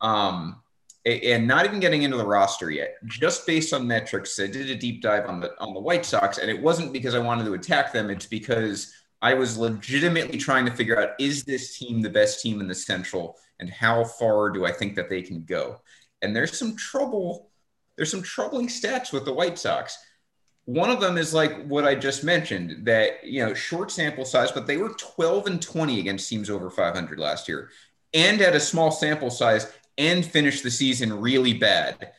Um, 0.00 0.60
and 1.06 1.46
not 1.46 1.66
even 1.66 1.80
getting 1.80 2.02
into 2.02 2.16
the 2.16 2.26
roster 2.26 2.70
yet, 2.70 2.96
just 3.04 3.46
based 3.46 3.74
on 3.74 3.86
metrics. 3.86 4.38
I 4.40 4.46
did 4.46 4.70
a 4.70 4.74
deep 4.74 5.02
dive 5.02 5.26
on 5.26 5.40
the 5.40 5.52
on 5.60 5.74
the 5.74 5.80
White 5.80 6.06
Sox, 6.06 6.38
and 6.38 6.50
it 6.50 6.60
wasn't 6.60 6.92
because 6.92 7.14
I 7.14 7.18
wanted 7.18 7.44
to 7.44 7.54
attack 7.54 7.92
them. 7.92 8.10
It's 8.10 8.26
because 8.26 8.92
I 9.20 9.34
was 9.34 9.58
legitimately 9.58 10.38
trying 10.38 10.64
to 10.66 10.72
figure 10.72 11.00
out 11.00 11.10
is 11.18 11.44
this 11.44 11.78
team 11.78 12.00
the 12.00 12.10
best 12.10 12.40
team 12.40 12.60
in 12.60 12.68
the 12.68 12.74
Central, 12.74 13.36
and 13.60 13.68
how 13.68 14.04
far 14.04 14.50
do 14.50 14.64
I 14.64 14.72
think 14.72 14.94
that 14.96 15.10
they 15.10 15.20
can 15.20 15.44
go? 15.44 15.80
And 16.22 16.34
there's 16.34 16.58
some 16.58 16.76
trouble. 16.76 17.50
There's 17.96 18.10
some 18.10 18.22
troubling 18.22 18.68
stats 18.68 19.12
with 19.12 19.24
the 19.24 19.32
White 19.32 19.58
Sox. 19.58 19.98
One 20.64 20.90
of 20.90 21.00
them 21.00 21.18
is 21.18 21.34
like 21.34 21.66
what 21.66 21.84
I 21.84 21.94
just 21.94 22.24
mentioned 22.24 22.86
that, 22.86 23.22
you 23.22 23.44
know, 23.44 23.52
short 23.52 23.90
sample 23.90 24.24
size, 24.24 24.50
but 24.50 24.66
they 24.66 24.78
were 24.78 24.94
12 24.94 25.46
and 25.46 25.62
20 25.62 26.00
against 26.00 26.28
teams 26.28 26.48
over 26.48 26.70
500 26.70 27.18
last 27.20 27.46
year 27.46 27.68
and 28.14 28.40
at 28.40 28.54
a 28.54 28.60
small 28.60 28.90
sample 28.90 29.28
size 29.28 29.70
and 29.98 30.24
finish 30.24 30.60
the 30.60 30.70
season 30.70 31.20
really 31.20 31.54
bad. 31.54 32.12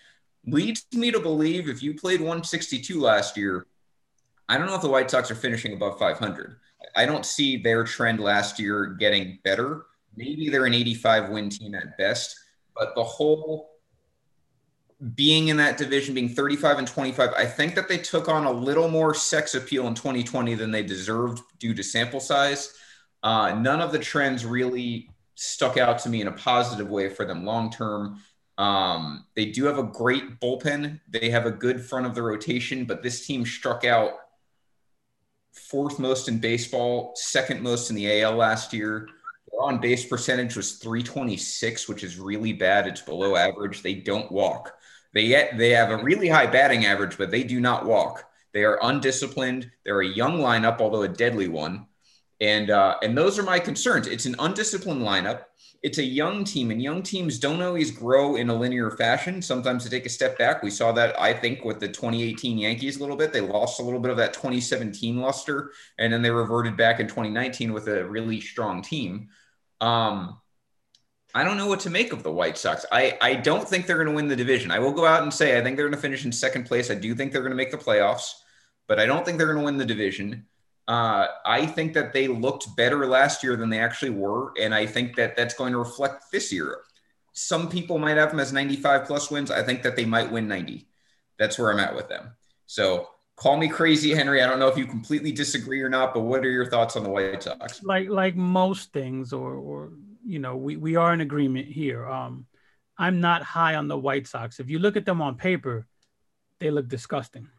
Leads 0.46 0.86
me 0.94 1.12
to 1.12 1.20
believe 1.20 1.68
if 1.68 1.82
you 1.82 1.94
played 1.94 2.20
162 2.20 3.00
last 3.00 3.36
year, 3.36 3.66
I 4.48 4.58
don't 4.58 4.68
know 4.68 4.76
if 4.76 4.82
the 4.82 4.90
White 4.90 5.10
Sox 5.10 5.32
are 5.32 5.36
finishing 5.36 5.74
above 5.74 5.98
500. 5.98 6.58
I 6.96 7.06
don't 7.06 7.26
see 7.26 7.58
their 7.58 7.84
trend 7.84 8.20
last 8.20 8.60
year 8.60 8.86
getting 8.86 9.40
better. 9.44 9.86
Maybe 10.16 10.50
they're 10.50 10.66
an 10.66 10.74
85 10.74 11.30
win 11.30 11.50
team 11.50 11.74
at 11.76 11.98
best, 11.98 12.36
but 12.76 12.94
the 12.96 13.04
whole 13.04 13.72
being 15.14 15.50
in 15.50 15.58
that 15.58 15.78
division, 15.78 16.16
being 16.16 16.30
35 16.30 16.80
and 16.80 16.88
25, 16.88 17.32
I 17.36 17.46
think 17.46 17.76
that 17.76 17.88
they 17.88 17.98
took 17.98 18.30
on 18.30 18.46
a 18.46 18.52
little 18.52 18.88
more 18.88 19.14
sex 19.14 19.56
appeal 19.56 19.88
in 19.88 19.94
2020 19.94 20.56
than 20.56 20.72
they 20.72 20.84
deserved 20.84 21.42
due 21.60 21.74
to 21.74 21.84
sample 21.84 22.20
size. 22.20 22.74
Uh, 23.22 23.56
none 23.56 23.82
of 23.82 23.92
the 23.92 24.00
trends 24.00 24.46
really 24.46 25.10
stuck 25.36 25.78
out 25.78 26.00
to 26.00 26.10
me 26.10 26.22
in 26.22 26.28
a 26.28 26.32
positive 26.32 26.90
way 26.90 27.10
for 27.10 27.26
them 27.26 27.46
long 27.46 27.72
term. 27.72 28.20
Um, 28.58 29.26
they 29.36 29.48
do 29.48 29.66
have 29.66 29.78
a 29.78 29.84
great 29.84 30.40
bullpen. 30.40 31.02
They 31.10 31.30
have 31.30 31.46
a 31.46 31.52
good 31.52 31.82
front 31.82 32.06
of 32.06 32.16
the 32.16 32.22
rotation, 32.24 32.86
but 32.86 33.04
this 33.04 33.26
team 33.28 33.46
struck 33.46 33.84
out 33.84 34.14
fourth 35.54 36.00
most 36.00 36.28
in 36.28 36.40
baseball, 36.40 37.14
second 37.16 37.62
most 37.62 37.90
in 37.90 37.96
the 37.96 38.22
AL 38.22 38.36
last 38.36 38.74
year. 38.74 39.08
Their 39.52 39.62
on 39.62 39.80
base 39.80 40.06
percentage 40.06 40.56
was 40.56 40.74
326, 40.74 41.88
which 41.88 42.04
is 42.04 42.20
really 42.20 42.54
bad. 42.54 42.88
It's 42.88 43.02
below 43.02 43.36
average. 43.36 43.82
They 43.82 43.96
don't 43.96 44.32
walk. 44.32 44.74
They 45.14 45.24
yet 45.24 45.58
they 45.58 45.70
have 45.72 45.92
a 45.92 46.04
really 46.04 46.28
high 46.28 46.48
batting 46.48 46.86
average, 46.86 47.18
but 47.18 47.32
they 47.32 47.44
do 47.44 47.60
not 47.60 47.86
walk. 47.86 48.26
They 48.54 48.64
are 48.64 48.80
undisciplined. 48.82 49.70
They're 49.84 50.02
a 50.02 50.08
young 50.08 50.40
lineup, 50.40 50.80
although 50.80 51.04
a 51.04 51.10
deadly 51.10 51.48
one. 51.48 51.88
And 52.42 52.70
uh, 52.70 52.98
and 53.02 53.18
those 53.18 53.40
are 53.40 53.44
my 53.44 53.60
concerns. 53.60 54.08
It's 54.08 54.26
an 54.26 54.36
undisciplined 54.40 55.02
lineup. 55.02 55.44
It's 55.84 56.00
a 56.00 56.04
young 56.04 56.44
team, 56.44 56.72
and 56.72 56.82
young 56.82 57.04
teams 57.04 57.38
don't 57.38 57.62
always 57.62 57.92
grow 57.92 58.38
in 58.38 58.50
a 58.50 58.56
linear 58.56 58.90
fashion. 58.92 59.42
Sometimes 59.42 59.84
they 59.84 59.90
take 59.90 60.08
a 60.08 60.10
step 60.10 60.38
back. 60.38 60.64
We 60.64 60.72
saw 60.72 60.92
that, 60.94 61.20
I 61.20 61.32
think, 61.32 61.64
with 61.64 61.80
the 61.80 61.88
2018 61.88 62.58
Yankees 62.58 62.98
a 62.98 63.02
little 63.02 63.16
bit. 63.16 63.32
They 63.32 63.42
lost 63.42 63.80
a 63.80 63.84
little 63.84 64.00
bit 64.00 64.10
of 64.10 64.18
that 64.18 64.34
2017 64.34 65.22
luster, 65.22 65.72
and 66.00 66.12
then 66.12 66.24
they 66.24 66.32
reverted 66.32 66.76
back 66.76 67.00
in 67.00 67.08
2019 67.08 67.72
with 67.72 67.88
a 67.88 68.04
really 68.04 68.42
strong 68.42 68.82
team. 68.82 69.30
Um, 69.80 70.40
I 71.36 71.44
don't 71.44 71.58
know 71.58 71.68
what 71.68 71.82
to 71.82 71.90
make 71.90 72.14
of 72.14 72.24
the 72.24 72.32
White 72.32 72.58
Sox. 72.58 72.86
I, 72.92 73.18
I 73.22 73.36
don't 73.36 73.68
think 73.68 73.86
they're 73.86 73.98
going 73.98 74.08
to 74.08 74.16
win 74.16 74.30
the 74.30 74.38
division. 74.38 74.72
I 74.72 74.80
will 74.80 74.94
go 74.94 75.06
out 75.06 75.22
and 75.22 75.34
say 75.34 75.58
I 75.58 75.62
think 75.62 75.76
they're 75.76 75.86
going 75.86 75.96
to 75.96 76.02
finish 76.02 76.24
in 76.24 76.32
second 76.32 76.66
place. 76.66 76.90
I 76.90 76.96
do 76.96 77.14
think 77.14 77.32
they're 77.32 77.42
going 77.42 77.52
to 77.52 77.58
make 77.58 77.72
the 77.72 77.78
playoffs, 77.78 78.32
but 78.88 79.00
I 79.00 79.06
don't 79.06 79.26
think 79.26 79.38
they're 79.38 79.48
going 79.48 79.60
to 79.60 79.66
win 79.66 79.78
the 79.78 79.86
division. 79.86 80.46
Uh, 80.88 81.28
I 81.46 81.66
think 81.66 81.94
that 81.94 82.14
they 82.14 82.28
looked 82.28 82.76
better 82.76 83.08
last 83.08 83.44
year 83.44 83.56
than 83.56 83.70
they 83.70 83.80
actually 83.80 84.12
were, 84.12 84.54
and 84.60 84.74
I 84.74 84.86
think 84.86 85.16
that 85.16 85.36
that's 85.36 85.56
going 85.56 85.72
to 85.74 85.80
reflect 85.80 86.32
this 86.32 86.52
year. 86.52 86.82
Some 87.34 87.70
people 87.70 87.98
might 87.98 88.18
have 88.18 88.30
them 88.30 88.40
as 88.40 88.54
95 88.54 89.06
plus 89.06 89.32
wins. 89.32 89.52
I 89.52 89.64
think 89.64 89.82
that 89.84 89.96
they 89.96 90.06
might 90.06 90.32
win 90.32 90.48
90. 90.48 90.88
That's 91.38 91.58
where 91.58 91.72
I'm 91.72 91.80
at 91.80 91.96
with 91.96 92.08
them. 92.08 92.36
So 92.68 93.10
call 93.36 93.58
me 93.58 93.68
crazy, 93.68 94.14
Henry. 94.14 94.42
I 94.42 94.48
don't 94.48 94.60
know 94.60 94.68
if 94.68 94.78
you 94.78 94.86
completely 94.86 95.32
disagree 95.32 95.82
or 95.82 95.90
not, 95.90 96.14
but 96.14 96.22
what 96.22 96.46
are 96.46 96.52
your 96.52 96.70
thoughts 96.70 96.96
on 96.96 97.04
the 97.04 97.10
White 97.10 97.44
Sox? 97.44 97.84
Like 97.84 98.10
like 98.10 98.36
most 98.36 98.94
things, 98.94 99.34
or 99.34 99.56
or 99.56 99.92
you 100.26 100.40
know, 100.40 100.56
we, 100.56 100.78
we 100.78 100.96
are 100.96 101.14
in 101.14 101.22
agreement 101.22 101.68
here. 101.68 102.08
Um, 102.08 102.46
I'm 102.98 103.20
not 103.22 103.44
high 103.44 103.76
on 103.76 103.88
the 103.88 103.98
White 103.98 104.28
Sox. 104.28 104.60
If 104.60 104.70
you 104.70 104.80
look 104.80 104.96
at 104.96 105.06
them 105.06 105.22
on 105.22 105.36
paper, 105.36 105.86
they 106.60 106.72
look 106.72 106.88
disgusting. 106.88 107.50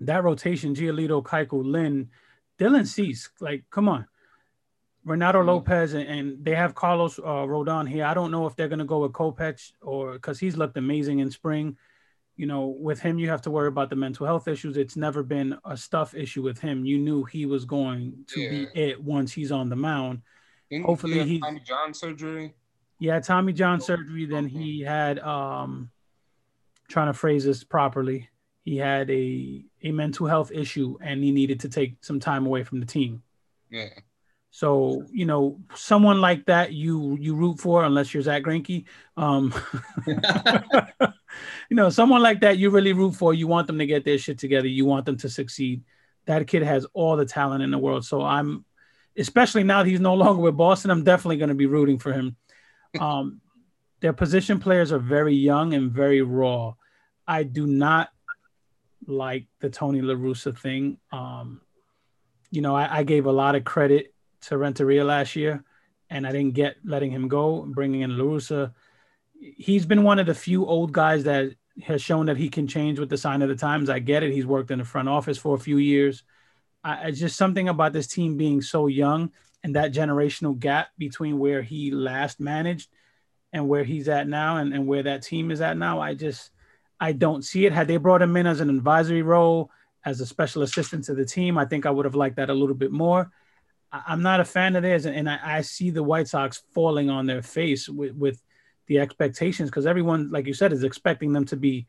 That 0.00 0.24
rotation, 0.24 0.74
Giolito, 0.74 1.22
Keuchel, 1.22 1.64
Lynn, 1.64 2.10
Dylan 2.58 2.86
Cease, 2.86 3.28
like, 3.40 3.64
come 3.70 3.88
on. 3.88 4.06
Renato 5.04 5.38
mm-hmm. 5.38 5.48
Lopez 5.48 5.94
and, 5.94 6.08
and, 6.08 6.44
they 6.44 6.54
have 6.54 6.74
Carlos 6.74 7.18
uh, 7.18 7.22
Rodon 7.22 7.88
here. 7.88 8.04
I 8.04 8.12
don't 8.12 8.32
know 8.32 8.46
if 8.46 8.56
they're 8.56 8.68
going 8.68 8.80
to 8.80 8.84
go 8.84 8.98
with 8.98 9.12
Kopech 9.12 9.72
or 9.80 10.14
because 10.14 10.38
he's 10.40 10.56
looked 10.56 10.76
amazing 10.76 11.20
in 11.20 11.30
spring. 11.30 11.76
You 12.36 12.46
know, 12.46 12.66
with 12.66 13.00
him, 13.00 13.18
you 13.18 13.30
have 13.30 13.40
to 13.42 13.50
worry 13.50 13.68
about 13.68 13.88
the 13.88 13.96
mental 13.96 14.26
health 14.26 14.48
issues. 14.48 14.76
It's 14.76 14.96
never 14.96 15.22
been 15.22 15.56
a 15.64 15.76
stuff 15.76 16.14
issue 16.14 16.42
with 16.42 16.58
him. 16.58 16.84
You 16.84 16.98
knew 16.98 17.24
he 17.24 17.46
was 17.46 17.64
going 17.64 18.24
to 18.28 18.40
yeah. 18.40 18.50
be 18.50 18.68
it 18.74 19.02
once 19.02 19.32
he's 19.32 19.52
on 19.52 19.70
the 19.70 19.76
mound. 19.76 20.22
Didn't 20.70 20.84
Hopefully 20.84 21.22
he 21.24 21.38
Tommy 21.38 21.60
John 21.60 21.94
surgery. 21.94 22.54
Yeah, 22.98 23.20
Tommy 23.20 23.52
John 23.52 23.80
surgery. 23.80 24.26
Then 24.26 24.48
he 24.48 24.80
had 24.80 25.18
um 25.20 25.90
trying 26.88 27.06
to 27.06 27.14
phrase 27.14 27.44
this 27.44 27.64
properly. 27.64 28.28
He 28.66 28.76
had 28.76 29.08
a 29.12 29.64
a 29.84 29.92
mental 29.92 30.26
health 30.26 30.50
issue 30.50 30.98
and 31.00 31.22
he 31.22 31.30
needed 31.30 31.60
to 31.60 31.68
take 31.68 32.04
some 32.04 32.18
time 32.18 32.46
away 32.46 32.64
from 32.64 32.80
the 32.80 32.86
team. 32.86 33.22
Yeah. 33.70 33.90
So 34.50 35.04
you 35.12 35.24
know, 35.24 35.60
someone 35.76 36.20
like 36.20 36.46
that 36.46 36.72
you 36.72 37.16
you 37.20 37.36
root 37.36 37.60
for, 37.60 37.84
unless 37.84 38.12
you're 38.12 38.24
Zack 38.24 38.42
Greinke. 38.42 38.86
Um, 39.16 39.54
you 41.70 41.76
know, 41.76 41.90
someone 41.90 42.22
like 42.22 42.40
that 42.40 42.58
you 42.58 42.70
really 42.70 42.92
root 42.92 43.14
for. 43.14 43.32
You 43.32 43.46
want 43.46 43.68
them 43.68 43.78
to 43.78 43.86
get 43.86 44.04
their 44.04 44.18
shit 44.18 44.40
together. 44.40 44.66
You 44.66 44.84
want 44.84 45.06
them 45.06 45.16
to 45.18 45.28
succeed. 45.28 45.84
That 46.24 46.48
kid 46.48 46.64
has 46.64 46.86
all 46.92 47.16
the 47.16 47.24
talent 47.24 47.62
in 47.62 47.70
the 47.70 47.78
world. 47.78 48.04
So 48.04 48.22
I'm 48.22 48.64
especially 49.16 49.62
now 49.62 49.84
that 49.84 49.88
he's 49.88 50.00
no 50.00 50.14
longer 50.14 50.42
with 50.42 50.56
Boston, 50.56 50.90
I'm 50.90 51.04
definitely 51.04 51.36
going 51.36 51.50
to 51.50 51.54
be 51.54 51.66
rooting 51.66 52.00
for 52.00 52.12
him. 52.12 52.36
Um, 52.98 53.40
their 54.00 54.12
position 54.12 54.58
players 54.58 54.90
are 54.90 54.98
very 54.98 55.36
young 55.36 55.72
and 55.72 55.92
very 55.92 56.20
raw. 56.20 56.74
I 57.28 57.44
do 57.44 57.64
not 57.66 58.10
like 59.06 59.46
the 59.60 59.70
Tony 59.70 60.00
La 60.00 60.14
Russa 60.14 60.56
thing. 60.56 60.98
Um, 61.12 61.60
you 62.50 62.62
know, 62.62 62.74
I, 62.74 62.98
I, 62.98 63.02
gave 63.02 63.26
a 63.26 63.32
lot 63.32 63.54
of 63.54 63.64
credit 63.64 64.14
to 64.42 64.58
Renteria 64.58 65.04
last 65.04 65.36
year, 65.36 65.64
and 66.10 66.26
I 66.26 66.32
didn't 66.32 66.54
get 66.54 66.76
letting 66.84 67.10
him 67.10 67.28
go, 67.28 67.62
bringing 67.62 68.02
in 68.02 68.16
La 68.16 68.24
Russa. 68.24 68.72
He's 69.38 69.86
been 69.86 70.02
one 70.02 70.18
of 70.18 70.26
the 70.26 70.34
few 70.34 70.66
old 70.66 70.92
guys 70.92 71.24
that 71.24 71.54
has 71.82 72.00
shown 72.00 72.26
that 72.26 72.36
he 72.36 72.48
can 72.48 72.66
change 72.66 72.98
with 72.98 73.10
the 73.10 73.18
sign 73.18 73.42
of 73.42 73.48
the 73.48 73.56
times. 73.56 73.90
I 73.90 73.98
get 73.98 74.22
it. 74.22 74.32
He's 74.32 74.46
worked 74.46 74.70
in 74.70 74.78
the 74.78 74.84
front 74.84 75.08
office 75.08 75.38
for 75.38 75.54
a 75.54 75.60
few 75.60 75.78
years. 75.78 76.22
I, 76.82 77.08
it's 77.08 77.20
just 77.20 77.36
something 77.36 77.68
about 77.68 77.92
this 77.92 78.06
team 78.06 78.36
being 78.36 78.62
so 78.62 78.86
young 78.86 79.32
and 79.62 79.74
that 79.74 79.92
generational 79.92 80.58
gap 80.58 80.88
between 80.96 81.38
where 81.38 81.62
he 81.62 81.90
last 81.90 82.40
managed 82.40 82.88
and 83.52 83.68
where 83.68 83.84
he's 83.84 84.08
at 84.08 84.28
now 84.28 84.58
and, 84.58 84.72
and 84.72 84.86
where 84.86 85.02
that 85.02 85.22
team 85.22 85.50
is 85.50 85.60
at 85.60 85.76
now. 85.76 86.00
I 86.00 86.14
just 86.14 86.50
I 87.00 87.12
don't 87.12 87.42
see 87.42 87.66
it. 87.66 87.72
Had 87.72 87.88
they 87.88 87.96
brought 87.96 88.22
him 88.22 88.36
in 88.36 88.46
as 88.46 88.60
an 88.60 88.70
advisory 88.70 89.22
role, 89.22 89.70
as 90.04 90.20
a 90.20 90.26
special 90.26 90.62
assistant 90.62 91.04
to 91.04 91.14
the 91.14 91.24
team, 91.24 91.58
I 91.58 91.64
think 91.64 91.84
I 91.84 91.90
would 91.90 92.04
have 92.04 92.14
liked 92.14 92.36
that 92.36 92.48
a 92.48 92.54
little 92.54 92.76
bit 92.76 92.92
more. 92.92 93.30
I, 93.92 94.12
am 94.12 94.22
not 94.22 94.40
a 94.40 94.44
fan 94.44 94.76
of 94.76 94.82
theirs, 94.82 95.04
and, 95.04 95.16
and 95.16 95.28
I, 95.28 95.38
I, 95.42 95.60
see 95.60 95.90
the 95.90 96.02
White 96.02 96.28
Sox 96.28 96.62
falling 96.72 97.10
on 97.10 97.26
their 97.26 97.42
face 97.42 97.88
with, 97.88 98.14
with 98.14 98.42
the 98.86 99.00
expectations 99.00 99.68
because 99.68 99.86
everyone, 99.86 100.30
like 100.30 100.46
you 100.46 100.54
said, 100.54 100.72
is 100.72 100.84
expecting 100.84 101.32
them 101.32 101.44
to 101.46 101.56
be 101.56 101.86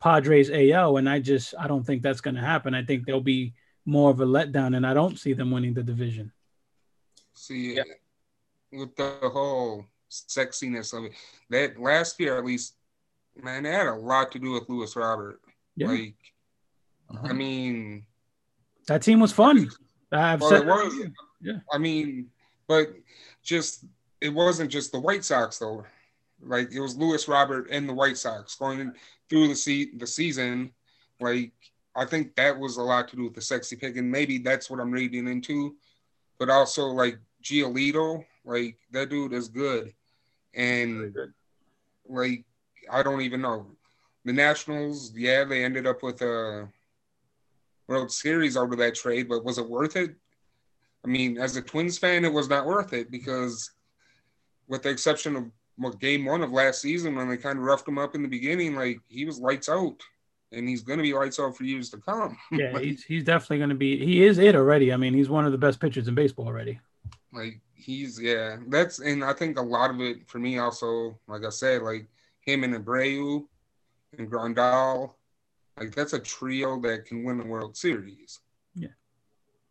Padres 0.00 0.50
AL, 0.50 0.96
and 0.96 1.08
I 1.08 1.20
just 1.20 1.54
I 1.58 1.66
don't 1.66 1.84
think 1.84 2.02
that's 2.02 2.22
going 2.22 2.36
to 2.36 2.40
happen. 2.40 2.74
I 2.74 2.84
think 2.84 3.04
they'll 3.04 3.20
be 3.20 3.52
more 3.84 4.10
of 4.10 4.20
a 4.20 4.26
letdown, 4.26 4.76
and 4.76 4.86
I 4.86 4.94
don't 4.94 5.18
see 5.18 5.34
them 5.34 5.50
winning 5.50 5.74
the 5.74 5.82
division. 5.82 6.32
See, 7.34 7.74
yeah. 7.76 7.82
with 8.72 8.96
the 8.96 9.18
whole 9.22 9.84
sexiness 10.10 10.96
of 10.96 11.04
it, 11.04 11.12
that 11.50 11.78
last 11.78 12.18
year 12.18 12.38
at 12.38 12.44
least, 12.44 12.74
man, 13.42 13.66
it 13.66 13.72
had 13.72 13.86
a 13.86 13.94
lot 13.94 14.32
to 14.32 14.38
do 14.38 14.52
with 14.52 14.68
Luis 14.68 14.96
Robert. 14.96 15.40
Yeah. 15.76 15.88
Like, 15.88 16.16
uh-huh. 17.10 17.28
I 17.28 17.32
mean, 17.32 18.04
that 18.86 19.02
team 19.02 19.20
was 19.20 19.32
fun. 19.32 19.70
I've 20.12 20.40
well, 20.40 20.50
said, 20.50 20.62
it 20.62 20.66
was. 20.66 20.94
Yeah. 21.40 21.58
I 21.72 21.78
mean, 21.78 22.28
but 22.66 22.88
just 23.42 23.84
it 24.20 24.28
wasn't 24.30 24.70
just 24.70 24.92
the 24.92 25.00
White 25.00 25.24
Sox 25.24 25.58
though. 25.58 25.84
Like 26.42 26.72
it 26.72 26.80
was 26.80 26.96
Luis 26.96 27.28
Robert 27.28 27.68
and 27.70 27.88
the 27.88 27.94
White 27.94 28.16
Sox 28.16 28.54
going 28.56 28.92
through 29.28 29.48
the 29.48 29.56
se- 29.56 29.92
the 29.96 30.06
season. 30.06 30.72
Like 31.20 31.52
I 31.94 32.04
think 32.04 32.34
that 32.36 32.58
was 32.58 32.76
a 32.76 32.82
lot 32.82 33.08
to 33.08 33.16
do 33.16 33.24
with 33.24 33.34
the 33.34 33.42
sexy 33.42 33.76
pick, 33.76 33.96
and 33.96 34.10
maybe 34.10 34.38
that's 34.38 34.70
what 34.70 34.80
I'm 34.80 34.90
reading 34.90 35.28
into. 35.28 35.76
But 36.38 36.50
also 36.50 36.86
like 36.86 37.18
Giolito, 37.42 38.24
like 38.44 38.76
that 38.92 39.10
dude 39.10 39.32
is 39.32 39.48
good, 39.48 39.92
and 40.54 41.12
good. 41.12 41.32
like 42.08 42.44
I 42.90 43.02
don't 43.02 43.22
even 43.22 43.40
know 43.40 43.66
the 44.24 44.32
Nationals. 44.32 45.12
Yeah, 45.14 45.44
they 45.44 45.64
ended 45.64 45.86
up 45.86 46.02
with 46.02 46.20
a 46.22 46.68
World 47.88 48.12
Series 48.12 48.56
over 48.56 48.76
that 48.76 48.94
trade, 48.94 49.28
but 49.28 49.44
was 49.44 49.58
it 49.58 49.68
worth 49.68 49.96
it? 49.96 50.14
I 51.04 51.08
mean, 51.08 51.38
as 51.38 51.56
a 51.56 51.62
Twins 51.62 51.98
fan, 51.98 52.24
it 52.24 52.32
was 52.32 52.48
not 52.48 52.66
worth 52.66 52.92
it 52.92 53.10
because, 53.10 53.70
with 54.68 54.82
the 54.82 54.90
exception 54.90 55.36
of 55.36 55.50
well, 55.78 55.92
game 55.92 56.26
one 56.26 56.42
of 56.42 56.52
last 56.52 56.82
season 56.82 57.16
when 57.16 57.28
they 57.28 57.38
kind 57.38 57.58
of 57.58 57.64
roughed 57.64 57.88
him 57.88 57.98
up 57.98 58.14
in 58.14 58.22
the 58.22 58.28
beginning, 58.28 58.76
like 58.76 59.00
he 59.08 59.24
was 59.24 59.40
lights 59.40 59.68
out, 59.68 59.96
and 60.52 60.68
he's 60.68 60.82
going 60.82 60.98
to 60.98 61.02
be 61.02 61.14
lights 61.14 61.40
out 61.40 61.56
for 61.56 61.64
years 61.64 61.88
to 61.90 61.96
come. 61.96 62.36
Yeah, 62.52 62.72
like, 62.72 62.84
he's 62.84 63.02
he's 63.02 63.24
definitely 63.24 63.58
going 63.58 63.70
to 63.70 63.76
be. 63.76 64.04
He 64.04 64.24
is 64.24 64.38
it 64.38 64.54
already. 64.54 64.92
I 64.92 64.96
mean, 64.98 65.14
he's 65.14 65.30
one 65.30 65.46
of 65.46 65.52
the 65.52 65.58
best 65.58 65.80
pitchers 65.80 66.06
in 66.06 66.14
baseball 66.14 66.46
already. 66.46 66.78
like 67.32 67.60
he's 67.74 68.20
yeah, 68.20 68.58
that's 68.68 68.98
and 68.98 69.24
I 69.24 69.32
think 69.32 69.58
a 69.58 69.62
lot 69.62 69.90
of 69.90 70.00
it 70.00 70.28
for 70.28 70.38
me 70.38 70.58
also, 70.58 71.18
like 71.26 71.44
I 71.44 71.50
said, 71.50 71.82
like 71.82 72.06
him 72.50 72.64
and 72.64 72.74
Abreu 72.74 73.44
and 74.18 74.30
Grandal, 74.30 75.14
like 75.78 75.94
that's 75.94 76.12
a 76.12 76.18
trio 76.18 76.80
that 76.80 77.06
can 77.06 77.24
win 77.24 77.38
the 77.38 77.44
World 77.44 77.76
Series. 77.76 78.40
Yeah. 78.74 78.88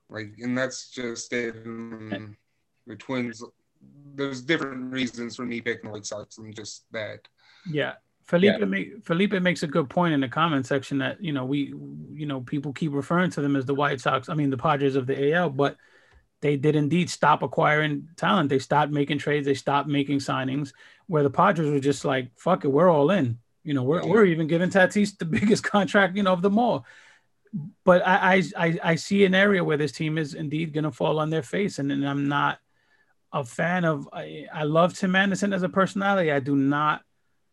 Like, 0.10 0.34
and 0.40 0.58
that's 0.58 0.90
just 0.90 1.32
it. 1.34 1.56
And 1.56 2.36
the 2.88 2.96
Twins. 2.96 3.44
There's 4.16 4.42
different 4.42 4.92
reasons 4.92 5.38
for 5.38 5.46
me 5.46 5.62
picking 5.62 5.86
the 5.86 5.92
White 5.92 6.06
Sox 6.06 6.36
than 6.36 6.54
just 6.54 6.84
that. 6.92 7.28
Yeah. 7.70 7.94
Felipe 8.26 8.60
Yeah. 8.60 8.66
Make, 8.66 9.06
Felipe 9.06 9.34
makes 9.42 9.64
a 9.64 9.68
good 9.68 9.90
point 9.90 10.14
in 10.14 10.20
the 10.20 10.28
comment 10.28 10.66
section 10.66 10.98
that 11.00 11.22
you 11.24 11.32
know 11.32 11.46
we 11.46 11.74
you 12.14 12.26
know 12.26 12.42
people 12.42 12.74
keep 12.74 12.94
referring 12.94 13.32
to 13.32 13.42
them 13.42 13.56
as 13.56 13.66
the 13.66 13.74
White 13.74 14.02
Sox. 14.02 14.30
I 14.30 14.34
mean 14.34 14.50
the 14.50 14.58
Padres 14.58 14.96
of 14.96 15.08
the 15.08 15.34
AL, 15.34 15.52
but 15.52 15.78
they 16.42 16.56
did 16.56 16.76
indeed 16.76 17.10
stop 17.10 17.42
acquiring 17.42 18.10
talent. 18.16 18.50
They 18.50 18.60
stopped 18.60 18.92
making 18.92 19.18
trades. 19.18 19.46
They 19.46 19.56
stopped 19.56 19.90
making 19.90 20.20
signings. 20.20 20.74
Where 21.10 21.24
the 21.24 21.30
Padres 21.30 21.70
were 21.72 21.80
just 21.80 22.06
like, 22.06 22.30
"Fuck 22.38 22.64
it, 22.64 22.70
we're 22.70 22.90
all 22.90 23.10
in." 23.12 23.40
You 23.64 23.74
know, 23.74 23.84
we're, 23.84 24.02
Yeah. 24.02 24.08
we're 24.10 24.26
even 24.26 24.48
giving 24.48 24.70
Tatis 24.70 25.18
the 25.18 25.26
biggest 25.38 25.64
contract 25.64 26.16
you 26.16 26.24
know 26.24 26.34
of 26.34 26.42
them 26.42 26.58
all. 26.58 26.86
But 27.84 28.06
I 28.08 28.36
I 28.36 28.44
I, 28.66 28.80
I 28.92 28.96
see 28.96 29.26
an 29.26 29.34
area 29.36 29.64
where 29.64 29.76
this 29.78 29.92
team 29.92 30.18
is 30.20 30.36
indeed 30.36 30.72
going 30.72 30.84
to 30.84 30.92
fall 30.92 31.18
on 31.20 31.30
their 31.32 31.42
face, 31.44 31.80
and, 31.80 31.92
and 31.92 32.08
I'm 32.08 32.28
not 32.28 32.60
a 33.34 33.44
fan 33.44 33.86
of. 33.86 34.08
I, 34.14 34.46
I 34.54 34.64
love 34.64 34.94
Tim 34.98 35.16
Anderson 35.16 35.52
as 35.54 35.64
a 35.64 35.70
personality. 35.70 36.32
I 36.32 36.40
do 36.40 36.56
not 36.56 37.02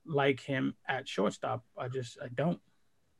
like 0.04 0.40
him 0.40 0.74
at 0.86 1.08
shortstop. 1.08 1.64
I 1.78 1.88
just 1.88 2.18
I 2.22 2.28
don't. 2.28 2.60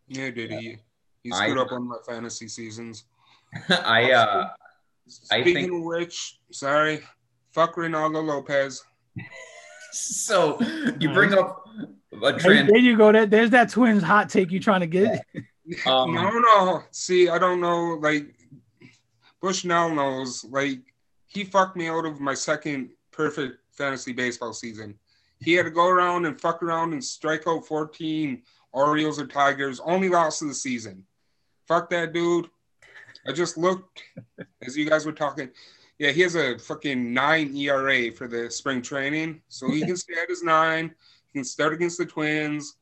Yeah, 0.06 0.30
did 0.30 0.50
he? 0.52 0.76
He 1.22 1.32
I- 1.32 1.48
screwed 1.48 1.58
up 1.58 1.72
on 1.72 1.88
my 1.88 1.96
fantasy 2.06 2.46
seasons. 2.48 3.04
I 3.70 4.12
uh 4.12 4.48
I 4.50 5.40
Speaking 5.40 5.54
think- 5.54 5.72
of 5.72 5.82
which, 5.82 6.40
sorry, 6.52 7.00
fuck 7.52 7.76
Reynaldo 7.76 8.22
Lopez. 8.24 8.84
so 9.92 10.58
you 11.00 11.12
bring 11.12 11.32
up 11.34 11.66
a 12.12 12.18
There, 12.18 12.38
trend. 12.38 12.68
there 12.68 12.78
you 12.78 12.96
go. 12.96 13.12
There, 13.12 13.26
there's 13.26 13.50
that 13.50 13.70
twins 13.70 14.02
hot 14.02 14.28
take 14.28 14.50
you 14.50 14.60
trying 14.60 14.80
to 14.80 14.86
get. 14.86 15.24
Um, 15.84 16.14
no, 16.14 16.30
no. 16.30 16.84
See, 16.92 17.28
I 17.28 17.38
don't 17.40 17.60
know. 17.60 17.98
Like 18.00 18.36
Bushnell 19.42 19.92
knows. 19.92 20.44
Like 20.44 20.78
he 21.26 21.42
fucked 21.42 21.76
me 21.76 21.88
out 21.88 22.06
of 22.06 22.20
my 22.20 22.34
second 22.34 22.90
perfect 23.10 23.56
fantasy 23.72 24.12
baseball 24.12 24.52
season. 24.52 24.94
He 25.40 25.54
had 25.54 25.64
to 25.64 25.70
go 25.70 25.88
around 25.88 26.24
and 26.24 26.40
fuck 26.40 26.62
around 26.62 26.92
and 26.92 27.02
strike 27.02 27.48
out 27.48 27.66
14 27.66 28.42
Orioles 28.70 29.18
or 29.18 29.26
Tigers. 29.26 29.80
Only 29.80 30.08
lost 30.08 30.40
of 30.42 30.46
the 30.46 30.54
season. 30.54 31.04
Fuck 31.66 31.90
that 31.90 32.12
dude. 32.12 32.48
I 33.26 33.32
just 33.32 33.58
looked 33.58 34.04
as 34.62 34.76
you 34.76 34.88
guys 34.88 35.04
were 35.04 35.10
talking. 35.10 35.50
Yeah, 35.98 36.10
he 36.10 36.20
has 36.22 36.34
a 36.34 36.58
fucking 36.58 37.12
nine 37.12 37.56
ERA 37.56 38.12
for 38.12 38.28
the 38.28 38.50
spring 38.50 38.82
training, 38.82 39.40
so 39.48 39.70
he 39.70 39.80
can 39.80 39.96
stay 39.96 40.14
at 40.22 40.28
his 40.28 40.42
nine. 40.42 40.94
He 41.32 41.38
can 41.38 41.44
start 41.44 41.72
against 41.72 41.98
the 41.98 42.06
Twins. 42.06 42.76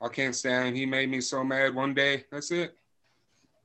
I 0.00 0.08
can't 0.08 0.34
stand 0.34 0.68
him. 0.68 0.74
He 0.74 0.86
made 0.86 1.08
me 1.08 1.20
so 1.20 1.44
mad 1.44 1.74
one 1.74 1.94
day. 1.94 2.24
That's 2.30 2.50
it. 2.50 2.76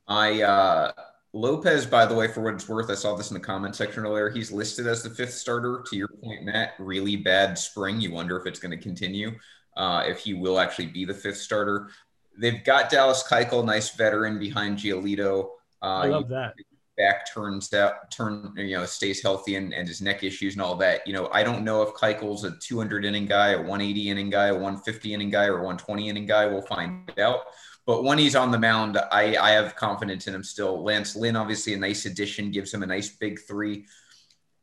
I 0.07 0.41
uh 0.41 0.91
Lopez, 1.33 1.85
by 1.85 2.05
the 2.05 2.15
way, 2.15 2.27
for 2.27 2.41
what 2.41 2.55
it's 2.55 2.67
worth, 2.67 2.89
I 2.89 2.95
saw 2.95 3.15
this 3.15 3.29
in 3.29 3.35
the 3.35 3.39
comment 3.39 3.75
section 3.75 4.03
earlier. 4.03 4.29
He's 4.29 4.51
listed 4.51 4.87
as 4.87 5.03
the 5.03 5.11
fifth 5.11 5.33
starter. 5.33 5.83
To 5.87 5.95
your 5.95 6.07
point, 6.07 6.43
Matt, 6.43 6.73
really 6.79 7.15
bad 7.17 7.57
spring. 7.57 8.01
You 8.01 8.11
wonder 8.11 8.35
if 8.37 8.47
it's 8.47 8.59
going 8.59 8.71
to 8.71 8.83
continue, 8.83 9.37
uh, 9.77 10.05
if 10.07 10.19
he 10.19 10.33
will 10.33 10.59
actually 10.59 10.87
be 10.87 11.05
the 11.05 11.13
fifth 11.13 11.37
starter. 11.37 11.89
They've 12.35 12.63
got 12.63 12.89
Dallas 12.89 13.23
Keuchel, 13.29 13.63
nice 13.63 13.91
veteran 13.91 14.39
behind 14.39 14.79
Giolito. 14.79 15.49
Uh, 15.83 15.85
I 15.85 16.07
love 16.07 16.29
that. 16.29 16.55
Back 16.99 17.31
turns 17.33 17.73
out, 17.73 18.11
turn 18.11 18.53
you 18.55 18.75
know, 18.75 18.85
stays 18.85 19.23
healthy 19.23 19.55
and, 19.55 19.73
and 19.73 19.87
his 19.87 20.01
neck 20.01 20.23
issues 20.23 20.53
and 20.53 20.61
all 20.61 20.75
that. 20.75 21.07
You 21.07 21.13
know, 21.13 21.29
I 21.31 21.43
don't 21.43 21.63
know 21.63 21.81
if 21.81 21.93
Keuchel's 21.95 22.43
a 22.43 22.51
200 22.59 23.05
inning 23.05 23.25
guy, 23.25 23.51
a 23.51 23.57
180 23.57 24.09
inning 24.09 24.29
guy, 24.29 24.47
a 24.47 24.53
150 24.53 25.13
inning 25.13 25.29
guy, 25.31 25.45
or 25.45 25.53
a 25.59 25.63
120 25.63 26.09
inning 26.09 26.27
guy. 26.27 26.45
We'll 26.45 26.61
find 26.61 27.11
out. 27.17 27.39
But 27.85 28.03
when 28.03 28.19
he's 28.19 28.35
on 28.35 28.51
the 28.51 28.59
mound, 28.59 28.99
I, 29.11 29.35
I 29.37 29.51
have 29.51 29.75
confidence 29.75 30.27
in 30.27 30.35
him 30.35 30.43
still. 30.43 30.83
Lance 30.83 31.15
Lynn, 31.15 31.35
obviously, 31.35 31.73
a 31.73 31.77
nice 31.77 32.05
addition, 32.05 32.51
gives 32.51 32.71
him 32.71 32.83
a 32.83 32.85
nice 32.85 33.09
big 33.09 33.39
three. 33.47 33.85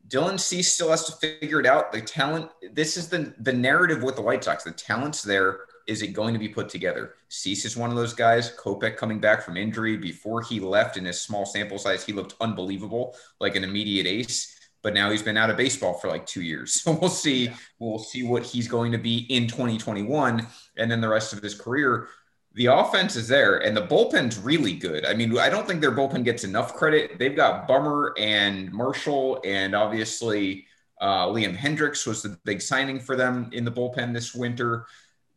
Dylan 0.07 0.39
Cease 0.39 0.71
still 0.71 0.91
has 0.91 1.05
to 1.07 1.13
figure 1.17 1.59
it 1.59 1.67
out. 1.67 1.91
The 1.91 2.03
talent, 2.03 2.51
this 2.73 2.97
is 2.97 3.09
the 3.09 3.35
the 3.41 3.53
narrative 3.53 4.03
with 4.03 4.15
the 4.15 4.23
White 4.23 4.45
Sox. 4.45 4.63
The 4.63 4.71
talent's 4.71 5.23
there. 5.23 5.66
Is 5.87 6.03
it 6.03 6.09
going 6.09 6.33
to 6.33 6.41
be 6.41 6.49
put 6.49 6.69
together? 6.69 7.15
Cease 7.29 7.65
is 7.65 7.77
one 7.77 7.91
of 7.91 7.97
those 7.97 8.13
guys. 8.13 8.53
Kopech 8.57 8.97
coming 8.97 9.21
back 9.21 9.43
from 9.43 9.57
injury 9.57 9.97
before 9.97 10.43
he 10.43 10.59
left 10.59 10.97
in 10.97 11.05
his 11.05 11.21
small 11.21 11.47
sample 11.47 11.79
size, 11.79 12.05
he 12.05 12.13
looked 12.13 12.35
unbelievable, 12.41 13.15
like 13.41 13.55
an 13.55 13.65
immediate 13.65 14.07
ace. 14.07 14.53
But 14.83 14.95
now 14.95 15.11
he's 15.11 15.23
been 15.23 15.37
out 15.37 15.51
of 15.51 15.57
baseball 15.57 15.95
for 15.95 16.09
like 16.09 16.27
two 16.27 16.43
years. 16.43 16.83
So 16.83 16.93
we'll 16.93 17.11
see. 17.11 17.51
We'll 17.79 17.99
see 17.99 18.23
what 18.23 18.45
he's 18.45 18.69
going 18.69 18.93
to 18.93 18.99
be 18.99 19.27
in 19.29 19.47
2021 19.47 20.47
and 20.77 20.91
then 20.91 21.01
the 21.01 21.09
rest 21.09 21.33
of 21.33 21.43
his 21.43 21.55
career. 21.55 22.09
The 22.55 22.67
offense 22.67 23.17
is 23.17 23.29
there 23.29 23.59
and 23.59 23.77
the 23.77 23.87
bullpen's 23.87 24.39
really 24.39 24.75
good. 24.75 25.05
I 25.05 25.15
mean, 25.15 25.37
I 25.39 25.51
don't 25.51 25.67
think 25.67 25.81
their 25.81 25.93
bullpen 25.93 26.25
gets 26.25 26.43
enough 26.43 26.75
credit. 26.75 27.19
They've 27.19 27.37
got 27.37 27.69
Bummer 27.69 28.15
and 28.17 28.73
Marshall, 28.73 29.41
and 29.45 29.75
obviously 29.75 30.67
uh, 31.01 31.27
Liam 31.27 31.57
Hendriks 31.57 32.07
was 32.07 32.23
the 32.23 32.39
big 32.45 32.63
signing 32.63 32.99
for 32.99 33.15
them 33.15 33.51
in 33.53 33.65
the 33.65 33.71
bullpen 33.73 34.15
this 34.15 34.35
winter 34.35 34.87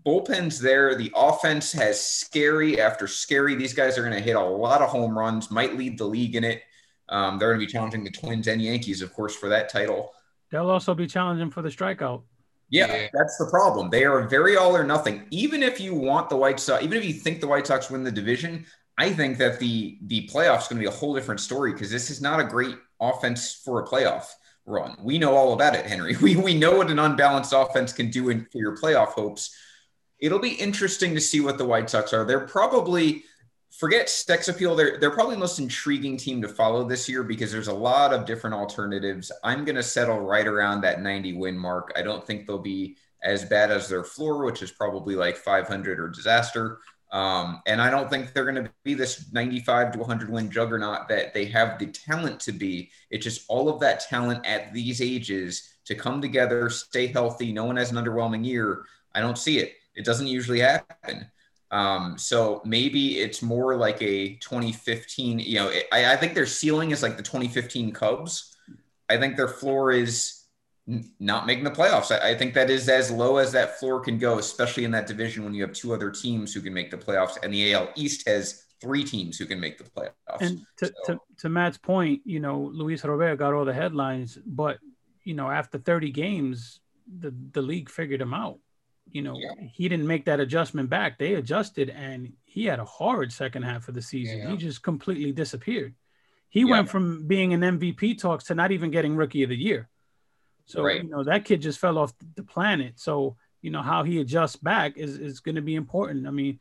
bullpen's 0.06 0.60
there. 0.60 0.96
The 0.96 1.12
offense 1.16 1.72
has 1.74 2.00
scary 2.04 2.80
after 2.82 3.08
scary. 3.08 3.56
These 3.56 3.74
guys 3.74 3.98
are 3.98 4.02
going 4.02 4.14
to 4.14 4.20
hit 4.22 4.36
a 4.36 4.44
lot 4.44 4.82
of 4.82 4.90
home 4.90 5.18
runs, 5.18 5.52
might 5.52 5.76
lead 5.78 5.98
the 5.98 6.06
league 6.06 6.36
in 6.36 6.44
it. 6.44 6.64
Um, 7.10 7.38
they're 7.40 7.50
going 7.50 7.60
to 7.60 7.66
be 7.66 7.72
challenging 7.72 8.04
the 8.04 8.12
Twins 8.12 8.48
and 8.48 8.62
Yankees, 8.62 9.02
of 9.02 9.14
course, 9.14 9.36
for 9.36 9.50
that 9.50 9.70
title. 9.70 10.14
They'll 10.52 10.70
also 10.70 10.94
be 10.94 11.08
challenging 11.08 11.50
for 11.52 11.62
the 11.62 11.70
strikeout. 11.70 12.24
Yeah, 12.70 12.88
Yeah. 12.88 13.08
that's 13.14 13.38
the 13.38 13.48
problem. 13.50 13.90
They 13.90 14.06
are 14.06 14.28
very 14.28 14.56
all 14.56 14.76
or 14.76 14.84
nothing. 14.84 15.26
Even 15.32 15.64
if 15.64 15.80
you 15.80 15.96
want 15.96 16.30
the 16.30 16.38
White 16.38 16.60
Sox, 16.60 16.84
even 16.84 16.98
if 16.98 17.06
you 17.06 17.14
think 17.14 17.42
the 17.42 17.48
White 17.48 17.66
Sox 17.66 17.90
win 17.90 18.04
the 18.04 18.12
division, 18.12 18.66
I 18.98 19.12
think 19.12 19.38
that 19.38 19.60
the 19.60 19.98
the 20.04 20.28
playoffs 20.28 20.70
going 20.70 20.76
to 20.76 20.82
be 20.82 20.86
a 20.86 20.92
whole 20.92 21.16
different 21.16 21.40
story 21.40 21.72
because 21.74 21.90
this 21.90 22.10
is 22.12 22.22
not 22.22 22.40
a 22.40 22.44
great 22.44 22.76
offense 23.00 23.62
for 23.64 23.82
a 23.82 23.88
playoff 23.88 24.26
run. 24.66 24.98
We 25.02 25.18
know 25.18 25.36
all 25.36 25.54
about 25.54 25.74
it, 25.76 25.86
Henry. 25.88 26.16
We 26.22 26.36
we 26.36 26.54
know 26.54 26.78
what 26.78 26.92
an 26.92 27.00
unbalanced 27.00 27.54
offense 27.56 27.92
can 27.94 28.12
do 28.12 28.30
in, 28.30 28.46
for 28.52 28.58
your 28.60 28.78
playoff 28.78 29.10
hopes. 29.14 29.56
It'll 30.20 30.40
be 30.40 30.54
interesting 30.54 31.14
to 31.16 31.22
see 31.22 31.40
what 31.40 31.58
the 31.58 31.66
White 31.66 31.90
Sox 31.90 32.14
are. 32.14 32.26
They're 32.26 32.42
probably 32.42 33.24
forget 33.72 34.10
sex 34.10 34.48
appeal. 34.48 34.76
They're 34.76 34.98
they're 35.00 35.12
probably 35.12 35.36
the 35.36 35.42
most 35.42 35.60
intriguing 35.60 36.18
team 36.18 36.42
to 36.42 36.48
follow 36.48 36.84
this 36.84 37.08
year 37.08 37.24
because 37.24 37.52
there's 37.52 37.68
a 37.68 37.74
lot 37.74 38.14
of 38.14 38.26
different 38.26 38.56
alternatives. 38.56 39.32
I'm 39.44 39.66
going 39.66 39.76
to 39.76 39.84
settle 39.84 40.20
right 40.20 40.48
around 40.48 40.82
that 40.82 41.02
90 41.02 41.34
win 41.34 41.58
mark. 41.58 41.92
I 41.96 42.02
don't 42.02 42.26
think 42.26 42.46
they'll 42.46 42.58
be 42.58 42.98
as 43.24 43.46
bad 43.46 43.72
as 43.72 43.88
their 43.88 44.04
floor, 44.04 44.46
which 44.46 44.62
is 44.62 44.72
probably 44.72 45.16
like 45.16 45.38
500 45.38 46.00
or 46.00 46.08
disaster. 46.08 46.80
Um, 47.12 47.62
and 47.66 47.82
I 47.82 47.90
don't 47.90 48.10
think 48.10 48.34
they're 48.34 48.50
going 48.50 48.64
to 48.64 48.72
be 48.84 48.94
this 48.94 49.32
95 49.34 49.94
to 49.94 50.00
100 50.00 50.30
win 50.30 50.52
juggernaut 50.52 51.08
that 51.10 51.34
they 51.34 51.46
have 51.46 51.80
the 51.80 51.88
talent 51.88 52.40
to 52.42 52.52
be. 52.52 52.92
It's 53.10 53.24
just 53.24 53.46
all 53.48 53.68
of 53.68 53.80
that 53.80 54.02
talent 54.02 54.46
at 54.46 54.74
these 54.74 55.02
ages 55.02 55.74
to 55.86 55.96
come 55.96 56.22
together, 56.22 56.70
stay 56.70 57.08
healthy. 57.08 57.52
No 57.52 57.66
one 57.66 57.78
has 57.78 57.92
an 57.92 57.98
underwhelming 57.98 58.46
year. 58.46 58.84
I 59.16 59.22
don't 59.22 59.40
see 59.40 59.58
it. 59.58 59.74
It 59.96 60.06
doesn't 60.06 60.28
usually 60.28 60.60
happen. 60.60 61.28
Um, 61.72 62.18
so 62.18 62.62
maybe 62.66 63.20
it's 63.20 63.42
more 63.42 63.76
like 63.76 64.02
a 64.02 64.36
2015. 64.38 65.40
You 65.40 65.56
know, 65.56 65.72
I, 65.92 66.14
I 66.14 66.16
think 66.16 66.34
their 66.34 66.46
ceiling 66.46 66.92
is 66.92 67.04
like 67.04 67.18
the 67.18 67.24
2015 67.24 67.92
Cubs. 67.92 68.56
I 69.10 69.18
think 69.18 69.38
their 69.38 69.48
floor 69.48 69.92
is 69.92 70.44
n- 70.88 71.12
not 71.20 71.46
making 71.46 71.64
the 71.64 71.72
playoffs. 71.72 72.12
I, 72.12 72.30
I 72.32 72.36
think 72.36 72.54
that 72.56 72.70
is 72.70 72.90
as 72.90 73.12
low 73.12 73.38
as 73.38 73.52
that 73.52 73.80
floor 73.80 74.00
can 74.00 74.18
go, 74.18 74.40
especially 74.40 74.84
in 74.86 74.92
that 74.92 75.06
division 75.08 75.44
when 75.44 75.54
you 75.54 75.62
have 75.64 75.74
two 75.74 75.94
other 75.94 76.10
teams 76.10 76.54
who 76.54 76.62
can 76.62 76.74
make 76.74 76.90
the 76.92 76.98
playoffs, 76.98 77.38
and 77.44 77.54
the 77.54 77.74
AL 77.74 77.90
East 77.96 78.28
has 78.28 78.66
three 78.82 79.04
teams 79.04 79.38
who 79.38 79.46
can 79.46 79.60
make 79.60 79.78
the 79.78 79.84
playoffs. 79.84 80.42
And 80.42 80.62
to, 80.78 80.86
So- 81.06 81.14
to, 81.14 81.20
to 81.40 81.50
Matt's 81.50 81.78
point, 81.78 82.22
you 82.26 82.40
know, 82.40 82.72
Luis 82.74 83.04
Robert 83.04 83.36
got 83.36 83.54
all 83.54 83.66
the 83.66 83.74
headlines, 83.74 84.38
but 84.46 84.80
you 85.24 85.34
know, 85.36 85.52
after 85.52 85.78
30 85.78 86.12
games, 86.12 86.80
the 87.20 87.34
the 87.52 87.62
league 87.62 87.90
figured 87.90 88.22
him 88.22 88.34
out. 88.34 88.58
You 89.12 89.22
know, 89.24 89.36
Yeah. 89.38 89.54
he 89.74 89.90
didn't 89.90 90.08
make 90.08 90.26
that 90.26 90.40
adjustment 90.40 90.90
back. 90.90 91.18
They 91.18 91.34
adjusted, 91.36 91.90
and 91.90 92.34
he 92.46 92.66
had 92.66 92.80
a 92.80 92.86
horrid 92.86 93.32
second 93.32 93.64
half 93.64 93.88
of 93.88 93.96
the 93.96 94.02
season. 94.02 94.40
Yeah. 94.40 94.52
He 94.52 94.58
just 94.58 94.84
completely 94.84 95.32
disappeared. 95.32 95.96
He 96.50 96.62
Yeah. 96.62 96.72
went 96.72 96.90
from 96.90 97.28
being 97.28 97.54
an 97.54 97.64
MVP 97.64 98.16
talks 98.16 98.46
to 98.46 98.56
not 98.56 98.72
even 98.72 98.92
getting 98.92 99.16
Rookie 99.16 99.44
of 99.44 99.50
the 99.50 99.56
Year. 99.58 99.90
So 100.66 100.84
Right. 100.84 101.04
you 101.04 101.10
know 101.10 101.24
that 101.24 101.46
kid 101.46 101.62
just 101.62 101.80
fell 101.80 101.98
off 101.98 102.14
the 102.36 102.44
planet. 102.44 103.00
So 103.00 103.38
you 103.62 103.72
know 103.72 103.82
how 103.82 104.04
he 104.04 104.20
adjusts 104.20 104.56
back 104.58 104.96
is 104.98 105.18
is 105.18 105.40
going 105.40 105.56
to 105.56 105.62
be 105.62 105.76
important. 105.76 106.28
I 106.28 106.32
mean, 106.32 106.60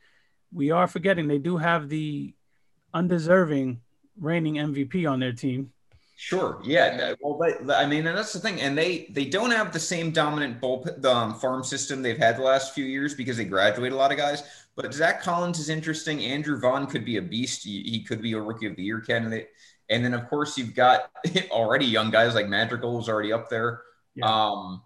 we 0.51 0.71
are 0.71 0.87
forgetting 0.87 1.29
they 1.29 1.39
do 1.39 1.59
have 1.59 1.89
the 1.91 2.35
undeserving 2.95 3.81
reigning 4.17 4.59
MVP 4.59 5.07
on 5.07 5.21
their 5.21 5.33
team. 5.33 5.73
Sure. 6.21 6.61
Yeah. 6.65 7.15
Well, 7.21 7.39
but, 7.39 7.73
I 7.73 7.87
mean, 7.87 8.05
and 8.09 8.19
that's 8.19 8.33
the 8.33 8.41
thing. 8.41 8.61
And 8.61 8.77
they 8.77 9.07
they 9.11 9.25
don't 9.25 9.53
have 9.53 9.73
the 9.73 9.79
same 9.79 10.11
dominant 10.11 10.61
bull 10.61 10.85
the 10.99 11.15
um, 11.15 11.35
farm 11.39 11.63
system 11.63 12.03
they've 12.03 12.19
had 12.19 12.37
the 12.37 12.43
last 12.43 12.75
few 12.75 12.85
years 12.85 13.15
because 13.15 13.37
they 13.37 13.45
graduate 13.45 13.93
a 13.93 13.97
lot 13.97 14.11
of 14.11 14.19
guys. 14.19 14.43
But 14.75 14.93
Zach 14.93 15.23
Collins 15.23 15.61
is 15.61 15.69
interesting. 15.69 16.21
Andrew 16.25 16.59
Vaughn 16.59 16.89
could 16.89 17.05
be 17.05 17.19
a 17.19 17.23
beast. 17.23 17.63
He, 17.63 17.85
he 17.85 18.03
could 18.03 18.21
be 18.21 18.33
a 18.33 18.41
rookie 18.41 18.67
of 18.67 18.75
the 18.75 18.83
year 18.83 19.01
candidate. 19.01 19.51
And 19.91 20.05
then 20.05 20.13
of 20.13 20.29
course 20.29 20.59
you've 20.59 20.75
got 20.75 21.09
already 21.53 21.87
young 21.87 22.11
guys 22.11 22.35
like 22.35 22.49
Madrigal 22.49 22.97
was 22.97 23.09
already 23.09 23.33
up 23.33 23.49
there. 23.49 23.83
Yeah. 24.17 24.27
Um, 24.27 24.83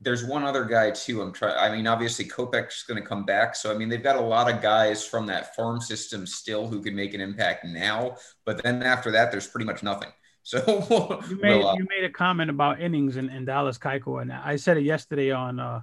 there's 0.00 0.24
one 0.24 0.42
other 0.42 0.64
guy 0.64 0.90
too. 0.90 1.20
I'm 1.20 1.34
trying. 1.34 1.58
I 1.58 1.74
mean, 1.76 1.86
obviously 1.86 2.24
Kopech's 2.24 2.84
going 2.84 3.02
to 3.02 3.06
come 3.06 3.26
back, 3.26 3.56
so 3.56 3.70
I 3.70 3.76
mean 3.76 3.90
they've 3.90 4.02
got 4.02 4.16
a 4.16 4.20
lot 4.20 4.50
of 4.50 4.62
guys 4.62 5.04
from 5.06 5.26
that 5.26 5.54
farm 5.54 5.82
system 5.82 6.26
still 6.26 6.66
who 6.66 6.82
can 6.82 6.96
make 6.96 7.12
an 7.12 7.20
impact 7.20 7.66
now. 7.66 8.16
But 8.46 8.62
then 8.62 8.82
after 8.82 9.10
that, 9.10 9.30
there's 9.30 9.46
pretty 9.46 9.66
much 9.66 9.82
nothing. 9.82 10.08
So 10.46 11.20
You 11.28 11.36
made 11.42 11.58
we'll, 11.58 11.66
uh, 11.70 11.74
you 11.74 11.86
made 11.90 12.04
a 12.04 12.10
comment 12.10 12.50
about 12.50 12.80
innings 12.80 13.16
in, 13.16 13.28
in 13.30 13.44
Dallas 13.44 13.78
Keuchel, 13.78 14.22
and 14.22 14.32
I 14.32 14.54
said 14.54 14.76
it 14.76 14.84
yesterday 14.84 15.32
on 15.32 15.58
uh, 15.58 15.80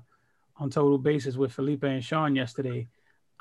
on 0.56 0.70
Total 0.70 0.98
Basis 0.98 1.36
with 1.36 1.52
Felipe 1.52 1.84
and 1.84 2.02
Sean 2.02 2.34
yesterday. 2.34 2.88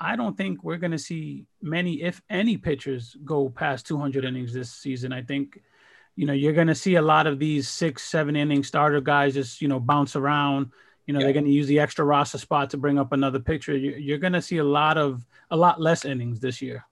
I 0.01 0.17
don't 0.17 0.35
think 0.35 0.63
we're 0.65 0.77
going 0.77 0.91
to 0.91 0.99
see 0.99 1.45
many, 1.61 2.01
if 2.01 2.21
any, 2.29 2.57
pitchers 2.57 3.15
go 3.23 3.47
past 3.49 3.87
200 3.87 4.25
innings 4.25 4.51
this 4.51 4.69
season. 4.69 5.13
I 5.13 5.21
think, 5.21 5.61
you 6.17 6.25
know, 6.25 6.33
you're 6.33 6.51
going 6.51 6.67
to 6.67 6.75
see 6.75 6.95
a 6.95 7.01
lot 7.01 7.25
of 7.25 7.39
these 7.39 7.69
six, 7.69 8.03
seven 8.03 8.35
inning 8.35 8.63
starter 8.63 8.99
guys 8.99 9.33
just, 9.35 9.61
you 9.61 9.69
know, 9.69 9.79
bounce 9.79 10.17
around. 10.17 10.71
You 11.05 11.13
know, 11.13 11.19
Yeah. 11.21 11.27
they're 11.27 11.33
going 11.33 11.45
to 11.45 11.51
use 11.51 11.67
the 11.67 11.79
extra 11.79 12.03
roster 12.03 12.37
spot 12.37 12.71
to 12.71 12.77
bring 12.77 12.99
up 12.99 13.13
another 13.13 13.39
pitcher. 13.39 13.77
You- 13.77 13.95
You're 13.95 14.17
going 14.17 14.33
to 14.33 14.41
see 14.41 14.57
a 14.57 14.63
lot 14.63 14.97
of, 14.97 15.25
a 15.51 15.55
lot 15.55 15.79
less 15.79 16.03
innings 16.03 16.41
this 16.41 16.61
year. 16.61 16.83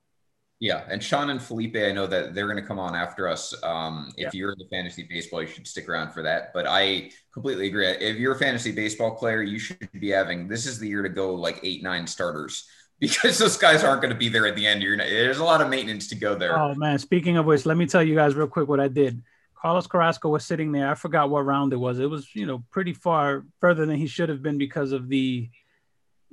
Yeah, 0.62 0.84
and 0.88 1.02
Sean 1.04 1.32
and 1.32 1.41
Felipe, 1.41 1.76
I 1.76 1.91
know 1.91 2.06
that 2.06 2.36
they're 2.36 2.45
going 2.45 2.62
to 2.62 2.65
come 2.65 2.78
on 2.78 2.95
after 2.95 3.28
us. 3.28 3.52
Um, 3.63 4.13
if 4.15 4.26
Yeah. 4.26 4.30
you're 4.39 4.52
into 4.52 4.65
fantasy 4.69 5.02
baseball, 5.10 5.41
you 5.41 5.47
should 5.47 5.65
stick 5.67 5.89
around 5.89 6.12
for 6.12 6.21
that. 6.21 6.54
But 6.54 6.67
I 6.67 7.10
completely 7.34 7.65
agree. 7.67 7.88
If 7.88 8.17
you're 8.17 8.36
a 8.36 8.38
fantasy 8.38 8.71
baseball 8.71 9.15
player, 9.15 9.41
you 9.41 9.58
should 9.58 9.89
be 10.00 10.10
having 10.12 10.47
this 10.47 10.67
is 10.67 10.78
the 10.78 10.88
year 10.88 11.02
to 11.02 11.10
go 11.10 11.34
like 11.34 11.60
eight, 11.63 11.82
nine 11.82 12.06
starters 12.06 12.69
because 13.00 13.39
those 13.39 13.58
guys 13.58 13.84
aren't 13.84 14.04
going 14.04 14.13
to 14.13 14.17
be 14.19 14.30
there 14.30 14.45
at 14.45 14.56
the 14.56 14.67
end. 14.67 14.84
You're 14.84 14.95
not, 14.95 15.08
there's 15.08 15.39
a 15.39 15.43
lot 15.43 15.62
of 15.62 15.67
maintenance 15.69 16.08
to 16.10 16.15
go 16.15 16.36
there. 16.36 16.56
Oh 16.60 16.76
man, 16.76 17.00
speaking 17.00 17.38
of 17.38 17.47
which, 17.47 17.65
let 17.65 17.76
me 17.76 17.88
tell 17.88 18.04
you 18.04 18.13
guys 18.13 18.36
real 18.36 18.45
quick 18.47 18.67
what 18.67 18.80
I 18.80 18.88
did. 18.88 19.24
Carlos 19.56 19.88
Carrasco 19.88 20.30
was 20.30 20.45
sitting 20.45 20.71
there. 20.71 20.91
I 20.91 20.93
forgot 20.93 21.32
what 21.32 21.43
round 21.43 21.74
it 21.74 21.78
was. 21.78 21.97
It 21.97 22.10
was, 22.10 22.36
you 22.36 22.45
know, 22.45 22.63
pretty 22.69 22.93
far 22.93 23.45
further 23.60 23.88
than 23.88 23.95
he 23.95 24.06
should 24.06 24.30
have 24.30 24.43
been 24.43 24.60
because 24.60 24.91
of 24.91 25.10
the, 25.10 25.50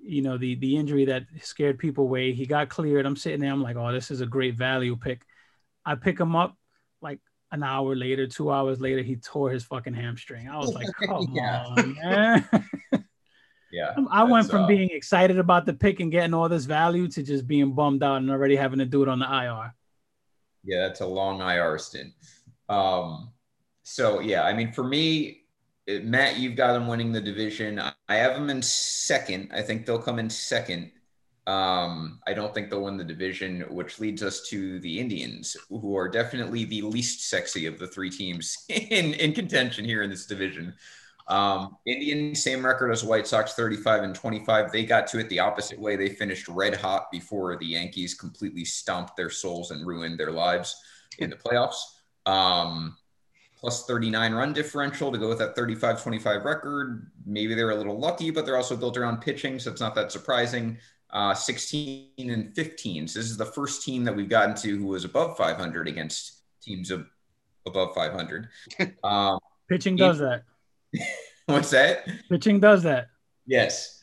you 0.02 0.22
know, 0.22 0.38
the 0.38 0.54
the 0.56 0.76
injury 0.76 1.04
that 1.06 1.24
scared 1.42 1.78
people 1.78 2.04
away. 2.04 2.32
He 2.32 2.46
got 2.46 2.68
cleared. 2.68 3.06
I'm 3.06 3.16
sitting 3.16 3.40
there. 3.40 3.52
I'm 3.52 3.62
like, 3.62 3.76
oh, 3.76 3.92
this 3.92 4.10
is 4.10 4.20
a 4.20 4.26
great 4.26 4.56
value 4.56 4.96
pick. 4.96 5.22
I 5.84 5.94
pick 5.94 6.18
him 6.18 6.36
up 6.36 6.56
like 7.00 7.20
an 7.50 7.62
hour 7.62 7.94
later, 7.96 8.26
two 8.26 8.50
hours 8.50 8.80
later, 8.80 9.02
he 9.02 9.16
tore 9.16 9.50
his 9.50 9.64
fucking 9.64 9.94
hamstring. 9.94 10.48
I 10.48 10.58
was 10.58 10.74
like, 10.74 10.88
come 11.06 11.28
Yeah. 11.34 11.64
on, 11.64 11.94
man. 12.02 12.48
Yeah, 13.70 13.94
I 14.10 14.24
went 14.24 14.50
from 14.50 14.64
uh, 14.64 14.66
being 14.66 14.88
excited 14.90 15.38
about 15.38 15.66
the 15.66 15.74
pick 15.74 16.00
and 16.00 16.10
getting 16.10 16.32
all 16.32 16.48
this 16.48 16.64
value 16.64 17.06
to 17.08 17.22
just 17.22 17.46
being 17.46 17.72
bummed 17.74 18.02
out 18.02 18.16
and 18.16 18.30
already 18.30 18.56
having 18.56 18.78
to 18.78 18.86
do 18.86 19.02
it 19.02 19.08
on 19.10 19.18
the 19.18 19.26
IR. 19.26 19.74
Yeah, 20.64 20.88
that's 20.88 21.00
a 21.00 21.06
long 21.06 21.40
IR 21.42 21.76
stint. 21.78 22.14
Um, 22.70 23.30
so 23.82 24.20
yeah, 24.20 24.44
I 24.44 24.54
mean, 24.54 24.72
for 24.72 24.84
me, 24.84 25.42
Matt, 25.88 26.38
you've 26.38 26.56
got 26.56 26.74
them 26.74 26.86
winning 26.86 27.12
the 27.12 27.20
division. 27.20 27.80
I 27.80 28.14
have 28.14 28.34
them 28.34 28.50
in 28.50 28.60
second. 28.60 29.50
I 29.54 29.62
think 29.62 29.86
they'll 29.86 29.98
come 29.98 30.18
in 30.18 30.28
second. 30.28 30.90
Um, 31.46 32.20
I 32.26 32.34
don't 32.34 32.52
think 32.52 32.68
they'll 32.68 32.84
win 32.84 32.98
the 32.98 33.04
division, 33.04 33.62
which 33.70 33.98
leads 33.98 34.22
us 34.22 34.46
to 34.48 34.78
the 34.80 35.00
Indians, 35.00 35.56
who 35.70 35.96
are 35.96 36.06
definitely 36.06 36.66
the 36.66 36.82
least 36.82 37.26
sexy 37.30 37.64
of 37.64 37.78
the 37.78 37.86
three 37.86 38.10
teams 38.10 38.64
in, 38.68 39.14
in 39.14 39.32
contention 39.32 39.86
here 39.86 40.02
in 40.02 40.10
this 40.10 40.26
division. 40.26 40.74
Um, 41.26 41.78
Indians, 41.86 42.42
same 42.42 42.64
record 42.64 42.90
as 42.90 43.02
White 43.02 43.26
Sox, 43.26 43.54
35 43.54 44.02
and 44.02 44.14
25. 44.14 44.72
They 44.72 44.84
got 44.84 45.06
to 45.08 45.20
it 45.20 45.30
the 45.30 45.40
opposite 45.40 45.80
way. 45.80 45.96
They 45.96 46.10
finished 46.10 46.48
red 46.48 46.76
hot 46.76 47.10
before 47.10 47.56
the 47.56 47.66
Yankees 47.66 48.12
completely 48.12 48.66
stomped 48.66 49.16
their 49.16 49.30
souls 49.30 49.70
and 49.70 49.86
ruined 49.86 50.20
their 50.20 50.32
lives 50.32 50.76
in 51.18 51.30
the 51.30 51.36
playoffs. 51.36 51.80
Um, 52.26 52.97
plus 53.58 53.84
39 53.86 54.32
run 54.32 54.52
differential 54.52 55.10
to 55.10 55.18
go 55.18 55.28
with 55.28 55.38
that 55.38 55.56
35 55.56 56.02
25 56.02 56.44
record. 56.44 57.10
Maybe 57.26 57.54
they're 57.54 57.70
a 57.70 57.74
little 57.74 57.98
lucky, 57.98 58.30
but 58.30 58.46
they're 58.46 58.56
also 58.56 58.76
built 58.76 58.96
around 58.96 59.20
pitching, 59.20 59.58
so 59.58 59.70
it's 59.70 59.80
not 59.80 59.94
that 59.96 60.12
surprising. 60.12 60.78
Uh, 61.10 61.34
16 61.34 62.10
and 62.18 62.54
15. 62.54 63.08
So 63.08 63.18
this 63.18 63.30
is 63.30 63.36
the 63.36 63.46
first 63.46 63.82
team 63.82 64.04
that 64.04 64.14
we've 64.14 64.28
gotten 64.28 64.54
to 64.56 64.76
who 64.76 64.86
was 64.86 65.04
above 65.04 65.36
500 65.36 65.88
against 65.88 66.42
teams 66.62 66.90
of 66.90 67.06
above 67.66 67.94
500. 67.94 68.48
Um, 69.04 69.38
Pitching 69.68 69.96
does 69.96 70.18
that. 70.18 70.44
what's 71.46 71.70
that? 71.70 72.06
Pitching 72.30 72.58
does 72.60 72.82
that. 72.84 73.08
Yes. 73.46 74.02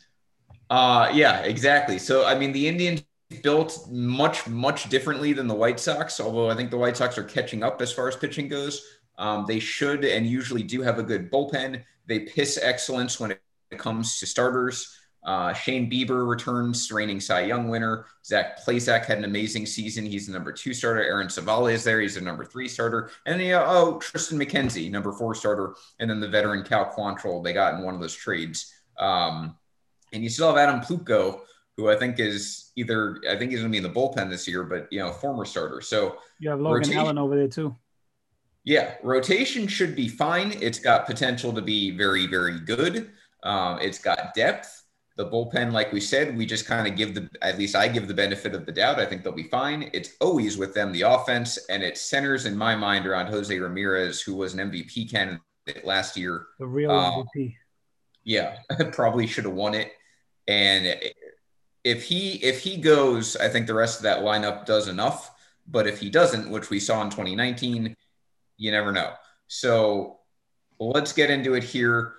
Uh, 0.70 1.12
yeah, 1.14 1.40
exactly. 1.42 1.98
So, 1.98 2.26
I 2.26 2.38
mean, 2.38 2.52
the 2.52 2.68
Indians 2.68 3.04
built 3.42 3.88
much, 3.90 4.48
much 4.48 4.90
differently 4.90 5.34
than 5.34 5.48
the 5.48 5.56
White 5.56 5.80
Sox, 5.80 6.20
although 6.20 6.50
I 6.50 6.56
think 6.56 6.70
the 6.70 6.78
White 6.78 6.98
Sox 6.98 7.18
are 7.18 7.24
catching 7.24 7.64
up 7.64 7.82
as 7.82 7.92
far 7.92 8.08
as 8.08 8.16
pitching 8.16 8.48
goes. 8.48 8.84
Um, 9.18 9.46
they 9.48 9.60
should 9.60 10.04
and 10.06 10.26
usually 10.28 10.64
do 10.64 10.82
have 10.82 11.00
a 11.00 11.04
good 11.04 11.32
bullpen. 11.32 11.84
They 12.08 12.20
piss 12.20 12.60
excellence 12.62 13.20
when 13.20 13.32
it 13.32 13.40
comes 13.78 14.20
to 14.20 14.26
starters. 14.26 14.96
Uh, 15.26 15.52
Shane 15.54 15.90
Bieber 15.90 16.28
returns, 16.30 16.92
reigning 16.92 17.20
Cy 17.20 17.46
Young 17.46 17.68
winner. 17.68 18.06
Zach 18.24 18.64
Plesac 18.64 19.06
had 19.06 19.18
an 19.18 19.24
amazing 19.24 19.66
season. 19.66 20.06
He's 20.06 20.28
the 20.28 20.34
number 20.34 20.52
two 20.52 20.72
starter. 20.72 21.02
Aaron 21.02 21.28
Civale 21.30 21.74
is 21.74 21.84
there. 21.84 22.00
He's 22.00 22.14
the 22.14 22.22
number 22.22 22.46
three 22.46 22.68
starter. 22.68 23.10
And 23.26 23.42
then, 23.42 23.54
uh, 23.56 23.66
oh, 23.68 24.00
Triston 24.04 24.40
McKenzie, 24.40 24.92
number 24.92 25.12
four 25.12 25.34
starter. 25.34 25.74
And 26.00 26.08
then 26.08 26.20
the 26.20 26.28
veteran 26.28 26.64
Cal 26.64 26.94
Quantrill 26.94 27.44
they 27.44 27.54
got 27.54 27.74
in 27.74 27.84
one 27.84 27.96
of 27.96 28.02
those 28.02 28.14
trades. 28.14 28.72
Um, 29.00 29.58
and 30.14 30.24
you 30.24 30.30
still 30.30 30.48
have 30.48 30.58
Adam 30.58 30.80
Plutko, 30.80 31.42
who 31.76 31.90
I 31.90 31.96
think 31.96 32.20
is 32.20 32.72
either 32.76 33.20
I 33.28 33.36
think 33.36 33.50
he's 33.50 33.62
going 33.62 33.72
to 33.72 33.82
be 33.82 33.84
in 33.86 33.92
the 33.92 34.00
bullpen 34.00 34.30
this 34.30 34.48
year, 34.48 34.64
but 34.64 34.88
you 34.92 35.00
know, 35.00 35.12
former 35.12 35.46
starter. 35.46 35.82
So 35.82 36.18
You 36.40 36.52
have 36.52 36.60
Logan 36.60 36.82
Rotation. 36.82 37.00
Allen 37.00 37.18
over 37.18 37.36
there 37.36 37.48
too. 37.48 37.76
Yeah, 38.66 38.96
rotation 39.04 39.68
should 39.68 39.96
be 39.96 40.08
fine. 40.08 40.58
It's 40.60 40.80
got 40.80 41.06
potential 41.06 41.54
to 41.54 41.62
be 41.62 41.92
very, 41.92 42.26
very 42.26 42.60
good. 42.60 43.12
Um, 43.44 43.80
it's 43.80 44.00
got 44.00 44.34
depth. 44.34 44.82
The 45.18 45.26
bullpen, 45.30 45.72
like 45.72 45.94
we 45.94 46.02
said, 46.02 46.36
we 46.36 46.46
just 46.46 46.66
kind 46.66 46.88
of 46.88 46.98
give 46.98 47.14
the 47.14 47.30
at 47.42 47.58
least 47.58 47.76
I 47.76 47.88
give 47.88 48.08
the 48.08 48.14
benefit 48.14 48.54
of 48.54 48.66
the 48.66 48.72
doubt. 48.72 49.00
I 49.00 49.06
think 49.06 49.24
they'll 49.24 49.32
be 49.32 49.44
fine. 49.44 49.90
It's 49.94 50.10
always 50.20 50.58
with 50.58 50.74
them 50.74 50.92
the 50.92 51.04
offense, 51.04 51.58
and 51.70 51.84
it 51.84 51.98
centers 51.98 52.46
in 52.46 52.58
my 52.58 52.76
mind 52.76 53.06
around 53.06 53.28
Jose 53.28 53.58
Ramirez, 53.58 54.22
who 54.22 54.36
was 54.36 54.56
an 54.56 54.72
MVP 54.72 55.10
candidate 55.10 55.86
last 55.86 56.18
year. 56.18 56.48
The 56.60 56.68
real 56.68 56.92
Uh, 56.92 57.12
MVP. 57.12 57.56
Yeah, 58.26 58.58
probably 58.92 59.28
should 59.28 59.46
have 59.46 59.54
won 59.54 59.76
it. 59.76 59.94
And 60.48 61.00
if 61.86 62.04
he 62.04 62.44
if 62.44 62.60
he 62.62 62.78
goes, 62.78 63.38
I 63.38 63.48
think 63.48 63.68
the 63.68 63.74
rest 63.76 64.00
of 64.00 64.04
that 64.04 64.20
lineup 64.20 64.66
does 64.66 64.88
enough. 64.88 65.32
But 65.68 65.88
if 65.88 66.00
he 66.00 66.10
doesn't, 66.10 66.50
which 66.50 66.70
we 66.70 66.80
saw 66.80 67.02
in 67.02 67.10
2019, 67.10 67.96
you 68.58 68.72
never 68.72 68.92
know. 68.92 69.14
So 69.48 70.20
let's 70.80 71.14
get 71.14 71.30
into 71.30 71.54
it 71.54 71.64
here. 71.64 72.14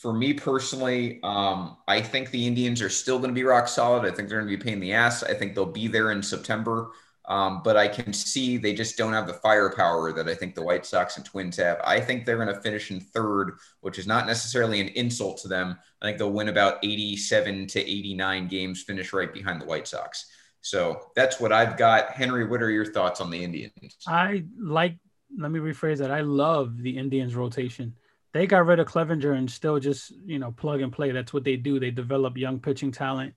For 0.00 0.12
me 0.12 0.32
personally, 0.32 1.18
um, 1.24 1.76
I 1.88 2.00
think 2.00 2.30
the 2.30 2.46
Indians 2.46 2.80
are 2.82 2.88
still 2.88 3.18
going 3.18 3.30
to 3.30 3.34
be 3.34 3.42
rock 3.42 3.66
solid. 3.66 4.04
I 4.04 4.14
think 4.14 4.28
they're 4.28 4.40
going 4.40 4.56
to 4.56 4.64
be 4.64 4.72
in 4.72 4.78
the 4.78 4.92
ass. 4.92 5.24
I 5.24 5.34
think 5.34 5.54
they'll 5.54 5.66
be 5.66 5.88
there 5.88 6.12
in 6.12 6.22
September. 6.22 6.90
Um, 7.28 7.60
but 7.62 7.76
I 7.76 7.88
can 7.88 8.14
see 8.14 8.56
they 8.56 8.72
just 8.72 8.96
don't 8.96 9.12
have 9.12 9.26
the 9.26 9.34
firepower 9.34 10.12
that 10.14 10.28
I 10.28 10.34
think 10.34 10.54
the 10.54 10.62
White 10.62 10.86
Sox 10.86 11.18
and 11.18 11.26
Twins 11.26 11.58
have. 11.58 11.78
I 11.84 12.00
think 12.00 12.24
they're 12.24 12.42
going 12.42 12.48
to 12.54 12.60
finish 12.62 12.90
in 12.90 13.00
third, 13.00 13.58
which 13.80 13.98
is 13.98 14.06
not 14.06 14.26
necessarily 14.26 14.80
an 14.80 14.88
insult 14.88 15.38
to 15.42 15.48
them. 15.48 15.76
I 16.00 16.06
think 16.06 16.16
they'll 16.16 16.32
win 16.32 16.48
about 16.48 16.78
87 16.82 17.66
to 17.66 17.80
89 17.80 18.48
games, 18.48 18.82
finish 18.82 19.12
right 19.12 19.32
behind 19.32 19.60
the 19.60 19.66
White 19.66 19.86
Sox. 19.86 20.24
So 20.62 21.00
that's 21.14 21.38
what 21.38 21.52
I've 21.52 21.76
got. 21.76 22.10
Henry, 22.10 22.46
what 22.46 22.62
are 22.62 22.70
your 22.70 22.86
thoughts 22.86 23.20
on 23.20 23.30
the 23.30 23.44
Indians? 23.44 23.72
I 24.06 24.44
like. 24.58 24.96
Let 25.36 25.50
me 25.50 25.58
rephrase 25.58 25.98
that. 25.98 26.10
I 26.10 26.20
love 26.20 26.78
the 26.78 26.96
Indians 26.96 27.34
rotation. 27.34 27.94
They 28.32 28.46
got 28.46 28.66
rid 28.66 28.78
of 28.78 28.88
Clevinger 28.88 29.36
and 29.36 29.50
still 29.50 29.78
just 29.78 30.12
you 30.24 30.38
know 30.38 30.52
plug 30.52 30.80
and 30.80 30.92
play. 30.92 31.10
That's 31.10 31.32
what 31.32 31.44
they 31.44 31.56
do. 31.56 31.80
They 31.80 31.90
develop 31.90 32.36
young 32.36 32.60
pitching 32.60 32.92
talent. 32.92 33.34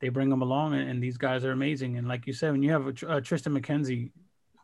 They 0.00 0.08
bring 0.08 0.28
them 0.28 0.42
along, 0.42 0.74
and, 0.74 0.88
and 0.88 1.02
these 1.02 1.16
guys 1.16 1.44
are 1.44 1.52
amazing. 1.52 1.96
And 1.96 2.08
like 2.08 2.26
you 2.26 2.32
said, 2.32 2.52
when 2.52 2.62
you 2.62 2.72
have 2.72 2.86
a, 2.86 2.90
a 2.90 3.20
Triston 3.20 3.58
McKenzie 3.58 4.10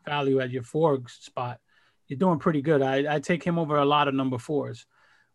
value 0.05 0.41
at 0.41 0.51
your 0.51 0.63
four 0.63 1.01
spot, 1.09 1.61
you're 2.09 2.19
doing 2.19 2.39
pretty 2.39 2.63
good. 2.63 2.83
I, 2.83 3.17
I 3.17 3.21
take 3.21 3.45
him 3.45 3.59
over 3.59 3.77
a 3.77 3.85
lot 3.85 4.09
of 4.09 4.15
number 4.15 4.39
fours. 4.39 4.87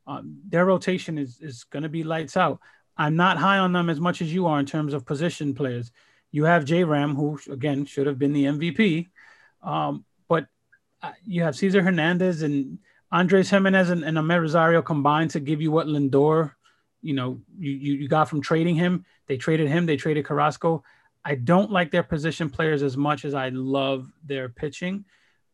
Um, 0.08 0.40
their 0.48 0.66
rotation 0.66 1.18
is 1.18 1.40
is 1.42 1.64
going 1.64 1.84
to 1.84 1.90
be 1.90 2.04
lights 2.04 2.38
out. 2.38 2.60
I'm 2.98 3.16
not 3.16 3.38
high 3.38 3.58
on 3.58 3.74
them 3.74 3.90
as 3.90 4.00
much 4.00 4.22
as 4.22 4.34
you 4.34 4.48
are 4.48 4.60
in 4.60 4.66
terms 4.66 4.94
of 4.94 5.06
position 5.06 5.54
players. 5.54 5.92
You 6.32 6.44
have 6.46 6.66
J 6.66 6.84
Ram, 6.84 7.16
who 7.16 7.40
again 7.50 7.86
should 7.86 8.08
have 8.08 8.20
been 8.20 8.34
the 8.34 8.46
MVP, 8.46 9.10
um, 9.64 10.06
Uh, 11.06 11.12
you 11.26 11.44
have 11.44 11.56
Cesar 11.56 11.84
Hernandez 11.84 12.42
and 12.42 12.80
Andres 13.12 13.50
Gimenez 13.50 13.92
and, 13.92 14.04
and 14.04 14.18
Amed 14.18 14.42
Rosario 14.42 14.82
combined 14.82 15.30
to 15.32 15.40
give 15.40 15.62
you 15.62 15.72
what 15.72 15.86
Lindor, 15.88 16.54
you 17.02 17.14
know, 17.14 17.40
you, 17.60 17.72
you, 17.72 17.94
you 17.94 18.08
got 18.08 18.28
from 18.28 18.42
trading 18.42 18.76
him. 18.76 19.06
They 19.28 19.38
traded 19.38 19.68
him. 19.68 19.86
They 19.86 19.98
traded 19.98 20.26
Carrasco. 20.26 20.84
I 21.24 21.36
don't 21.36 21.72
like 21.72 21.92
their 21.92 22.04
position 22.04 22.50
players 22.50 22.82
as 22.82 22.98
much 22.98 23.24
as 23.24 23.34
I 23.36 23.50
love 23.50 24.12
their 24.24 24.50
pitching. 24.50 25.06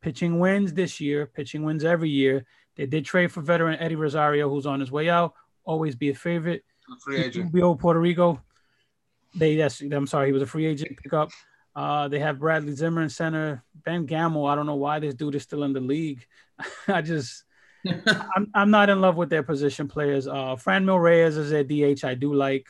Pitching 0.02 0.40
wins 0.40 0.74
this 0.74 1.02
year. 1.02 1.26
Pitching 1.26 1.64
wins 1.64 1.84
every 1.84 2.10
year. 2.10 2.46
They 2.78 2.86
did 2.86 3.04
trade 3.04 3.32
for 3.32 3.42
veteran 3.42 3.78
Eddie 3.80 3.96
Rosario, 3.96 4.50
who's 4.50 4.66
on 4.66 4.80
his 4.80 4.92
way 4.92 5.10
out. 5.10 5.34
Always 5.66 5.96
be 5.96 6.10
a 6.10 6.16
favorite. 6.16 6.64
Free 7.04 7.24
agent. 7.24 7.52
Puerto 7.52 8.00
Rico. 8.00 8.42
They 9.36 9.54
yes, 9.54 9.82
I'm 9.82 10.08
sorry, 10.08 10.28
he 10.28 10.34
was 10.34 10.42
a 10.42 10.48
free 10.48 10.66
agent 10.66 10.98
pickup. 10.98 11.30
Uh, 11.76 12.08
they 12.08 12.20
have 12.20 12.40
Bradley 12.40 12.76
Zimmer 12.76 13.02
in 13.02 13.10
center. 13.10 13.64
Ben 13.74 14.06
Gamel. 14.06 14.46
I 14.46 14.56
don't 14.56 14.66
know 14.66 14.76
why 14.76 15.00
this 15.00 15.14
dude 15.14 15.36
is 15.36 15.44
still 15.44 15.64
in 15.64 15.74
the 15.74 15.80
league. 15.80 16.26
I 16.88 17.02
just 17.02 17.44
I'm, 18.36 18.52
I'm 18.54 18.72
not 18.72 18.90
in 18.90 19.02
love 19.02 19.16
with 19.16 19.30
their 19.30 19.44
position 19.44 19.88
players. 19.88 20.28
Uh, 20.28 20.56
Franmil 20.56 21.02
Reyes 21.02 21.38
is 21.38 21.50
their 21.50 21.64
DH. 21.64 22.04
I 22.04 22.16
do 22.16 22.34
like. 22.34 22.68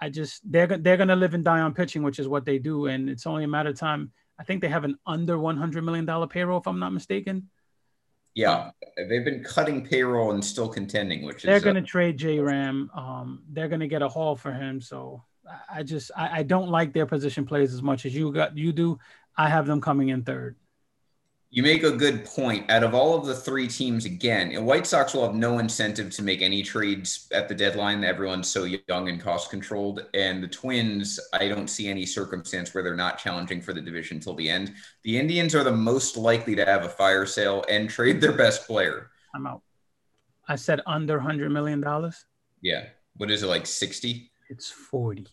I 0.00 0.08
just 0.08 0.40
they're 0.50 0.66
they're 0.66 0.96
gonna 0.96 1.16
live 1.16 1.34
and 1.34 1.44
die 1.44 1.60
on 1.60 1.74
pitching, 1.74 2.02
which 2.02 2.18
is 2.18 2.26
what 2.26 2.44
they 2.44 2.58
do, 2.58 2.86
and 2.86 3.08
it's 3.08 3.26
only 3.26 3.44
a 3.44 3.48
matter 3.48 3.70
of 3.70 3.78
time. 3.78 4.12
I 4.38 4.44
think 4.44 4.60
they 4.60 4.68
have 4.68 4.84
an 4.84 4.98
under 5.06 5.38
100 5.38 5.84
million 5.84 6.04
dollar 6.04 6.26
payroll, 6.26 6.58
if 6.58 6.66
I'm 6.66 6.80
not 6.80 6.92
mistaken. 6.92 7.48
Yeah, 8.34 8.70
they've 8.96 9.24
been 9.24 9.44
cutting 9.44 9.86
payroll 9.86 10.32
and 10.32 10.44
still 10.44 10.68
contending, 10.68 11.24
which 11.24 11.44
They're 11.44 11.56
is 11.56 11.64
gonna 11.64 11.80
uh, 11.80 11.86
trade 11.86 12.16
J 12.16 12.40
Ram. 12.40 12.90
Um, 12.94 13.42
they're 13.48 13.68
gonna 13.68 13.86
get 13.86 14.02
a 14.02 14.08
haul 14.08 14.34
for 14.34 14.52
him. 14.52 14.80
So 14.80 15.22
I- 15.68 15.82
just 15.82 16.10
I, 16.16 16.38
I 16.38 16.42
don't 16.42 16.68
like 16.68 16.92
their 16.92 17.06
position 17.06 17.44
players 17.44 17.72
as 17.74 17.82
much 17.82 18.06
as 18.06 18.14
you 18.14 18.32
got 18.32 18.56
you 18.56 18.72
do. 18.72 18.98
I 19.36 19.48
have 19.48 19.66
them 19.66 19.80
coming 19.80 20.10
in 20.10 20.22
third. 20.22 20.56
You 21.54 21.62
make 21.62 21.82
a 21.82 21.90
good 21.90 22.24
point. 22.24 22.70
Out 22.70 22.82
of 22.82 22.94
all 22.94 23.14
of 23.14 23.26
the 23.26 23.34
three 23.34 23.68
teams, 23.68 24.06
again, 24.06 24.52
and 24.52 24.64
White 24.64 24.86
Sox 24.86 25.12
will 25.12 25.26
have 25.26 25.34
no 25.34 25.58
incentive 25.58 26.08
to 26.12 26.22
make 26.22 26.40
any 26.40 26.62
trades 26.62 27.28
at 27.30 27.46
the 27.46 27.54
deadline. 27.54 28.04
Everyone's 28.04 28.48
so 28.48 28.64
young 28.64 29.10
and 29.10 29.20
cost 29.20 29.50
controlled. 29.50 30.06
And 30.14 30.42
the 30.42 30.48
Twins, 30.48 31.20
I 31.34 31.48
don't 31.48 31.68
see 31.68 31.88
any 31.88 32.06
circumstance 32.06 32.72
where 32.72 32.82
they're 32.82 32.96
not 32.96 33.18
challenging 33.18 33.60
for 33.60 33.74
the 33.74 33.82
division 33.82 34.18
till 34.18 34.34
the 34.34 34.48
end. 34.48 34.72
The 35.04 35.18
Indians 35.18 35.54
are 35.54 35.62
the 35.62 35.76
most 35.76 36.16
likely 36.16 36.54
to 36.56 36.64
have 36.64 36.86
a 36.86 36.88
fire 36.88 37.26
sale 37.26 37.66
and 37.68 37.90
trade 37.90 38.22
their 38.22 38.32
best 38.32 38.66
player. 38.66 39.10
I'm 39.34 39.46
out. 39.46 39.60
I 40.48 40.56
said 40.56 40.80
under 40.86 41.16
100 41.18 41.50
million 41.52 41.82
dollars. 41.82 42.24
Yeah. 42.62 42.86
What 43.18 43.30
is 43.30 43.42
it, 43.42 43.46
like 43.46 43.66
60? 43.66 44.30
It's 44.48 44.70
40. 44.70 45.26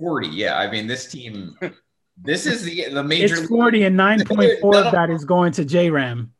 40. 0.00 0.28
Yeah. 0.28 0.58
I 0.58 0.70
mean, 0.70 0.86
this 0.86 1.06
team, 1.10 1.56
this 2.22 2.46
is 2.46 2.64
the, 2.64 2.88
the 2.92 3.04
major. 3.04 3.36
It's 3.36 3.46
40 3.46 3.84
and 3.84 3.98
9.4 3.98 4.74
of 4.86 4.92
that 4.92 5.10
is 5.10 5.24
going 5.24 5.52
to 5.52 5.64
J 5.64 5.90
Ram. 5.90 6.32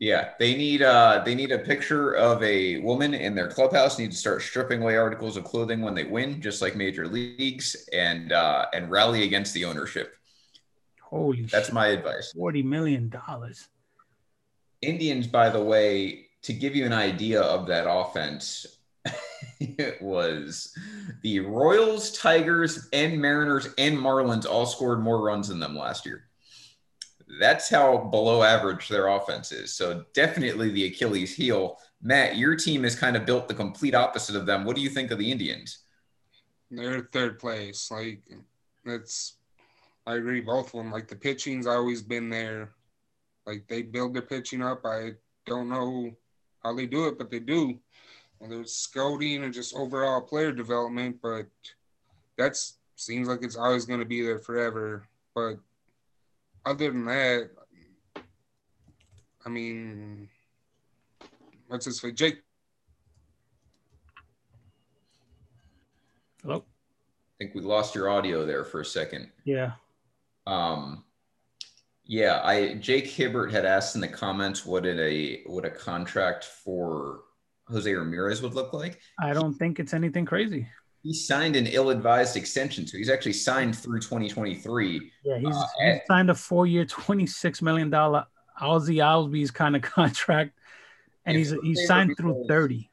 Yeah, 0.00 0.30
they 0.38 0.56
need 0.56 0.82
uh 0.82 1.22
they 1.24 1.34
need 1.34 1.52
a 1.52 1.58
picture 1.58 2.12
of 2.14 2.42
a 2.42 2.78
woman 2.80 3.14
in 3.14 3.34
their 3.34 3.48
clubhouse. 3.48 3.98
Need 3.98 4.10
to 4.10 4.16
start 4.16 4.42
stripping 4.42 4.82
away 4.82 4.96
articles 4.96 5.36
of 5.36 5.44
clothing 5.44 5.80
when 5.82 5.94
they 5.94 6.04
win, 6.04 6.42
just 6.42 6.60
like 6.60 6.74
major 6.74 7.06
leagues, 7.06 7.88
and 7.92 8.32
uh 8.32 8.66
and 8.74 8.90
rally 8.90 9.22
against 9.22 9.54
the 9.54 9.64
ownership. 9.64 10.16
Holy 11.00 11.42
That's 11.42 11.66
shit. 11.66 11.74
my 11.74 11.86
advice. 11.88 12.32
40 12.32 12.62
million 12.64 13.08
dollars. 13.08 13.68
Indians, 14.82 15.26
by 15.28 15.48
the 15.48 15.62
way, 15.62 16.26
to 16.42 16.52
give 16.52 16.74
you 16.74 16.84
an 16.84 16.92
idea 16.92 17.40
of 17.40 17.66
that 17.68 17.88
offense, 17.88 18.66
it 19.78 20.00
was 20.02 20.76
the 21.22 21.40
Royals, 21.40 22.12
Tigers, 22.12 22.88
and 22.92 23.20
Mariners 23.20 23.68
and 23.78 23.96
Marlins 23.96 24.46
all 24.46 24.66
scored 24.66 25.00
more 25.00 25.22
runs 25.22 25.48
than 25.48 25.60
them 25.60 25.76
last 25.76 26.06
year. 26.06 26.24
That's 27.40 27.68
how 27.68 27.98
below 27.98 28.42
average 28.42 28.88
their 28.88 29.08
offense 29.08 29.50
is. 29.50 29.72
So 29.72 30.04
definitely 30.12 30.70
the 30.70 30.86
Achilles 30.86 31.34
heel. 31.34 31.78
Matt, 32.02 32.36
your 32.36 32.54
team 32.54 32.82
has 32.84 32.94
kind 32.94 33.16
of 33.16 33.24
built 33.24 33.48
the 33.48 33.54
complete 33.54 33.94
opposite 33.94 34.36
of 34.36 34.46
them. 34.46 34.64
What 34.64 34.76
do 34.76 34.82
you 34.82 34.90
think 34.90 35.10
of 35.10 35.18
the 35.18 35.32
Indians? 35.32 35.78
They're 36.70 37.08
third 37.12 37.38
place. 37.38 37.90
Like 37.90 38.22
that's 38.84 39.36
I 40.06 40.16
agree 40.16 40.40
both 40.40 40.66
of 40.66 40.72
them. 40.72 40.92
Like 40.92 41.08
the 41.08 41.16
pitching's 41.16 41.66
always 41.66 42.02
been 42.02 42.28
there. 42.28 42.72
Like 43.46 43.66
they 43.68 43.82
build 43.82 44.14
their 44.14 44.22
pitching 44.22 44.62
up. 44.62 44.84
I 44.84 45.12
don't 45.46 45.68
know 45.68 46.10
how 46.62 46.74
they 46.74 46.86
do 46.86 47.08
it, 47.08 47.18
but 47.18 47.30
they 47.30 47.40
do. 47.40 47.78
Whether 48.44 48.60
it's 48.60 48.76
scouting 48.76 49.42
or 49.42 49.48
just 49.48 49.74
overall 49.74 50.20
player 50.20 50.52
development, 50.52 51.16
but 51.22 51.46
that's 52.36 52.76
seems 52.94 53.26
like 53.26 53.42
it's 53.42 53.56
always 53.56 53.86
gonna 53.86 54.04
be 54.04 54.20
there 54.20 54.38
forever. 54.38 55.08
But 55.34 55.54
other 56.66 56.90
than 56.90 57.06
that, 57.06 57.48
I 59.46 59.48
mean 59.48 60.28
what's 61.68 61.86
his 61.86 61.98
face? 62.00 62.12
Jake 62.12 62.42
Hello? 66.42 66.56
I 66.58 67.32
think 67.38 67.54
we 67.54 67.62
lost 67.62 67.94
your 67.94 68.10
audio 68.10 68.44
there 68.44 68.64
for 68.64 68.82
a 68.82 68.84
second. 68.84 69.30
Yeah. 69.44 69.72
Um, 70.46 71.04
yeah, 72.04 72.42
I 72.44 72.74
Jake 72.74 73.06
Hibbert 73.06 73.50
had 73.50 73.64
asked 73.64 73.94
in 73.94 74.02
the 74.02 74.08
comments 74.08 74.66
what 74.66 74.82
did 74.82 75.00
a 75.00 75.42
what 75.46 75.64
a 75.64 75.70
contract 75.70 76.44
for 76.44 77.23
Jose 77.68 77.92
Ramirez 77.92 78.42
would 78.42 78.54
look 78.54 78.72
like. 78.72 79.00
I 79.20 79.32
don't 79.32 79.54
think 79.54 79.80
it's 79.80 79.94
anything 79.94 80.24
crazy. 80.26 80.68
He 81.02 81.12
signed 81.12 81.56
an 81.56 81.66
ill-advised 81.66 82.36
extension, 82.36 82.86
so 82.86 82.96
he's 82.96 83.10
actually 83.10 83.34
signed 83.34 83.76
through 83.76 84.00
2023. 84.00 85.12
Yeah, 85.24 85.38
he's, 85.38 85.54
Uh, 85.54 85.66
he's 85.84 86.00
signed 86.08 86.30
a 86.30 86.34
four-year, 86.34 86.86
twenty-six 86.86 87.60
million 87.60 87.90
dollar 87.90 88.26
Ozzie 88.60 88.96
Albies 88.96 89.52
kind 89.52 89.76
of 89.76 89.82
contract, 89.96 90.58
and 91.26 91.36
he's 91.36 91.54
he's 91.62 91.86
signed 91.86 92.16
through 92.16 92.44
thirty. 92.48 92.90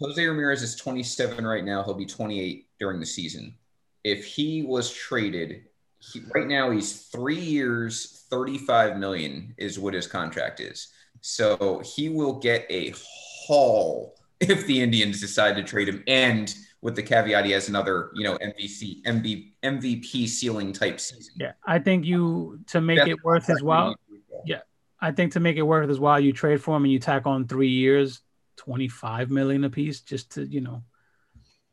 Jose 0.00 0.26
Ramirez 0.26 0.60
is 0.60 0.74
27 0.74 1.46
right 1.46 1.64
now. 1.64 1.80
He'll 1.84 1.94
be 1.94 2.04
28 2.04 2.66
during 2.80 2.98
the 2.98 3.06
season. 3.06 3.54
If 4.02 4.24
he 4.24 4.64
was 4.64 4.92
traded, 4.92 5.66
he, 6.00 6.20
right 6.34 6.48
now 6.48 6.72
he's 6.72 7.02
three 7.06 7.38
years, 7.38 8.26
35 8.28 8.96
million 8.96 9.54
is 9.56 9.78
what 9.78 9.94
his 9.94 10.08
contract 10.08 10.58
is. 10.58 10.88
So 11.20 11.80
he 11.84 12.08
will 12.08 12.40
get 12.40 12.66
a 12.70 12.92
haul 13.46 14.16
if 14.40 14.66
the 14.66 14.80
Indians 14.80 15.20
decide 15.20 15.56
to 15.56 15.62
trade 15.62 15.88
him, 15.88 16.02
and 16.06 16.54
with 16.80 16.96
the 16.96 17.02
caveat 17.02 17.44
he 17.44 17.52
has 17.52 17.68
another, 17.68 18.10
you 18.14 18.24
know, 18.24 18.36
MVC, 18.38 19.02
MV, 19.04 19.52
MVP 19.62 20.28
ceiling 20.28 20.72
type 20.72 21.00
season. 21.00 21.34
Yeah, 21.38 21.52
I 21.64 21.78
think 21.78 22.04
you 22.04 22.60
to 22.68 22.80
make 22.80 22.98
That's 22.98 23.10
it 23.10 23.24
worth 23.24 23.46
his 23.46 23.62
while. 23.62 23.94
Yeah, 24.44 24.60
I 25.00 25.12
think 25.12 25.32
to 25.32 25.40
make 25.40 25.56
it 25.56 25.62
worth 25.62 25.88
his 25.88 26.00
while, 26.00 26.20
you 26.20 26.32
trade 26.32 26.62
for 26.62 26.76
him 26.76 26.84
and 26.84 26.92
you 26.92 26.98
tack 26.98 27.26
on 27.26 27.46
three 27.46 27.70
years, 27.70 28.20
twenty-five 28.56 29.30
million 29.30 29.64
apiece, 29.64 30.00
just 30.00 30.32
to 30.32 30.44
you 30.44 30.60
know. 30.60 30.82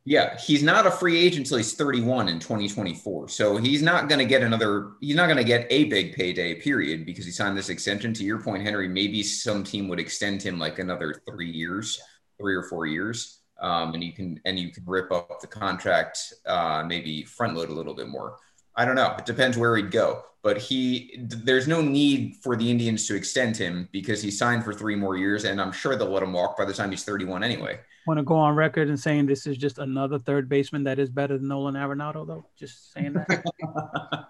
Yeah, 0.03 0.35
he's 0.39 0.63
not 0.63 0.87
a 0.87 0.91
free 0.91 1.17
agent 1.19 1.45
until 1.45 1.57
he's 1.57 1.73
31 1.73 2.27
in 2.27 2.39
2024. 2.39 3.29
So 3.29 3.57
he's 3.57 3.83
not 3.83 4.09
going 4.09 4.17
to 4.17 4.25
get 4.25 4.41
another, 4.41 4.93
he's 4.99 5.15
not 5.15 5.27
going 5.27 5.37
to 5.37 5.43
get 5.43 5.67
a 5.69 5.85
big 5.85 6.15
payday, 6.15 6.55
period, 6.55 7.05
because 7.05 7.25
he 7.25 7.31
signed 7.31 7.55
this 7.55 7.69
extension. 7.69 8.11
To 8.15 8.23
your 8.23 8.41
point, 8.41 8.63
Henry, 8.63 8.87
maybe 8.87 9.21
some 9.21 9.63
team 9.63 9.87
would 9.89 9.99
extend 9.99 10.41
him 10.41 10.57
like 10.57 10.79
another 10.79 11.21
three 11.29 11.51
years, 11.51 12.01
three 12.39 12.55
or 12.55 12.63
four 12.63 12.87
years. 12.87 13.41
Um, 13.61 13.93
and 13.93 14.03
you 14.03 14.11
can, 14.11 14.39
and 14.45 14.57
you 14.57 14.71
can 14.71 14.83
rip 14.87 15.11
up 15.11 15.39
the 15.39 15.45
contract, 15.45 16.33
uh, 16.47 16.83
maybe 16.87 17.23
front 17.23 17.55
load 17.55 17.69
a 17.69 17.73
little 17.73 17.93
bit 17.93 18.07
more. 18.07 18.37
I 18.75 18.85
don't 18.85 18.95
know. 18.95 19.13
It 19.19 19.25
depends 19.27 19.55
where 19.55 19.75
he'd 19.75 19.91
go. 19.91 20.23
But 20.41 20.57
he, 20.57 21.15
there's 21.19 21.67
no 21.67 21.81
need 21.81 22.37
for 22.41 22.55
the 22.55 22.71
Indians 22.71 23.05
to 23.05 23.15
extend 23.15 23.55
him 23.55 23.87
because 23.91 24.23
he 24.23 24.31
signed 24.31 24.63
for 24.63 24.73
three 24.73 24.95
more 24.95 25.15
years. 25.15 25.43
And 25.43 25.61
I'm 25.61 25.71
sure 25.71 25.95
they'll 25.95 26.09
let 26.09 26.23
him 26.23 26.33
walk 26.33 26.57
by 26.57 26.65
the 26.65 26.73
time 26.73 26.89
he's 26.89 27.03
31 27.03 27.43
anyway. 27.43 27.79
Want 28.07 28.17
to 28.17 28.23
go 28.23 28.35
on 28.35 28.55
record 28.55 28.87
and 28.89 28.99
saying 28.99 29.27
this 29.27 29.45
is 29.45 29.57
just 29.57 29.77
another 29.77 30.17
third 30.17 30.49
baseman 30.49 30.83
that 30.85 30.97
is 30.97 31.09
better 31.09 31.37
than 31.37 31.47
Nolan 31.47 31.75
Arenado, 31.75 32.25
though. 32.25 32.45
Just 32.57 32.91
saying 32.93 33.13
that. 33.13 33.43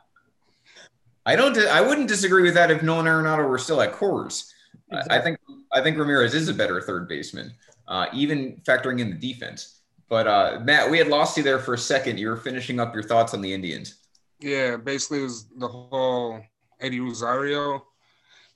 I 1.26 1.36
don't. 1.36 1.58
I 1.58 1.82
wouldn't 1.82 2.08
disagree 2.08 2.42
with 2.44 2.56
that 2.56 2.72
if 2.72 2.82
Nolan 2.84 3.06
Arenado 3.06 3.48
were 3.48 3.58
still 3.58 3.82
at 3.82 3.94
Coors. 3.94 4.52
I- 4.92 5.18
I 5.18 5.22
think. 5.22 5.38
I 5.74 5.82
think 5.82 5.98
Ramirez 5.98 6.34
is 6.34 6.50
a 6.50 6.54
better 6.54 6.82
third 6.82 7.08
baseman, 7.08 7.54
uh, 7.88 8.08
even 8.12 8.60
factoring 8.68 9.00
in 9.00 9.10
the 9.10 9.16
defense. 9.16 9.78
But 10.10 10.28
uh, 10.28 10.60
Matt, 10.66 10.92
we 10.92 10.98
had 10.98 11.08
lost 11.08 11.38
you 11.38 11.44
there 11.44 11.60
for 11.60 11.74
a 11.74 11.78
second. 11.78 12.20
You 12.20 12.28
were 12.28 12.36
finishing 12.36 12.78
up 12.78 12.94
your 12.94 13.04
thoughts 13.04 13.34
on 13.34 13.40
the 13.40 13.54
Indians. 13.54 13.96
Yeah, 14.42 14.76
basically 14.76 15.20
it 15.20 15.24
was 15.24 15.46
the 15.58 15.70
whole 15.70 16.42
Eddie 16.82 17.00
Rosario. 17.00 17.86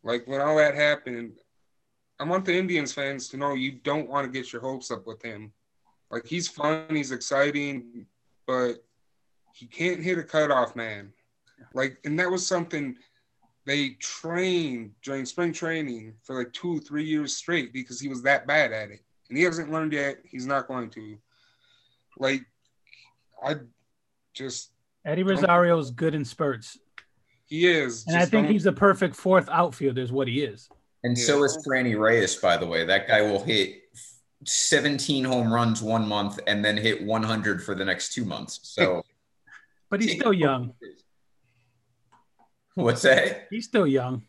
Like 0.03 0.27
when 0.27 0.41
all 0.41 0.57
that 0.57 0.75
happened, 0.75 1.33
I 2.19 2.23
want 2.23 2.45
the 2.45 2.57
Indians 2.57 2.93
fans 2.93 3.27
to 3.29 3.37
know 3.37 3.53
you 3.53 3.73
don't 3.83 4.09
want 4.09 4.25
to 4.25 4.31
get 4.31 4.53
your 4.53 4.61
hopes 4.61 4.91
up 4.91 5.05
with 5.05 5.21
him. 5.21 5.51
Like 6.11 6.25
he's 6.25 6.47
fun, 6.47 6.85
he's 6.89 7.11
exciting, 7.11 8.05
but 8.47 8.83
he 9.53 9.65
can't 9.65 10.01
hit 10.01 10.17
a 10.17 10.23
cutoff 10.23 10.75
man. 10.75 11.11
Like, 11.73 11.97
and 12.05 12.17
that 12.19 12.29
was 12.29 12.45
something 12.45 12.95
they 13.65 13.89
trained 13.99 14.91
during 15.03 15.25
spring 15.25 15.51
training 15.51 16.13
for 16.23 16.37
like 16.37 16.53
two, 16.53 16.79
three 16.81 17.03
years 17.03 17.35
straight 17.35 17.73
because 17.73 17.99
he 17.99 18.07
was 18.07 18.21
that 18.23 18.45
bad 18.47 18.71
at 18.71 18.91
it. 18.91 19.01
and 19.29 19.37
he 19.37 19.43
hasn't 19.43 19.71
learned 19.71 19.91
yet. 19.93 20.17
He's 20.23 20.45
not 20.45 20.67
going 20.67 20.89
to. 20.91 21.17
Like, 22.19 22.45
I 23.43 23.55
just 24.33 24.71
Eddie 25.03 25.23
Rosario 25.23 25.77
is 25.79 25.91
good 25.91 26.15
in 26.15 26.23
spurts, 26.23 26.77
he 27.45 27.67
is, 27.67 28.05
and 28.07 28.15
I 28.15 28.21
think 28.21 28.45
don't- 28.45 28.51
he's 28.53 28.63
the 28.63 28.71
perfect 28.73 29.15
fourth 29.15 29.49
outfielder. 29.49 30.01
Is 30.01 30.11
what 30.11 30.27
he 30.27 30.43
is. 30.43 30.69
And 31.05 31.15
Yeah. 31.15 31.23
so 31.23 31.43
is 31.43 31.55
Franny 31.65 31.97
Reyes, 31.97 32.35
by 32.35 32.57
the 32.57 32.65
way. 32.65 32.83
That 32.83 33.07
guy 33.07 33.21
will 33.21 33.43
hit 33.43 33.83
17 34.43 35.23
home 35.23 35.53
runs 35.53 35.79
one 35.79 36.07
month 36.07 36.39
and 36.47 36.65
then 36.65 36.77
hit 36.77 37.03
100 37.03 37.63
for 37.63 37.75
the 37.75 37.85
next 37.85 38.11
two 38.11 38.25
months. 38.25 38.59
So 38.63 39.03
But 39.91 40.01
he's 40.01 40.13
still 40.13 40.33
young. 40.33 40.73
What's 42.73 43.03
that? 43.03 43.47
He's 43.51 43.65
still 43.65 43.85
young. 43.85 44.23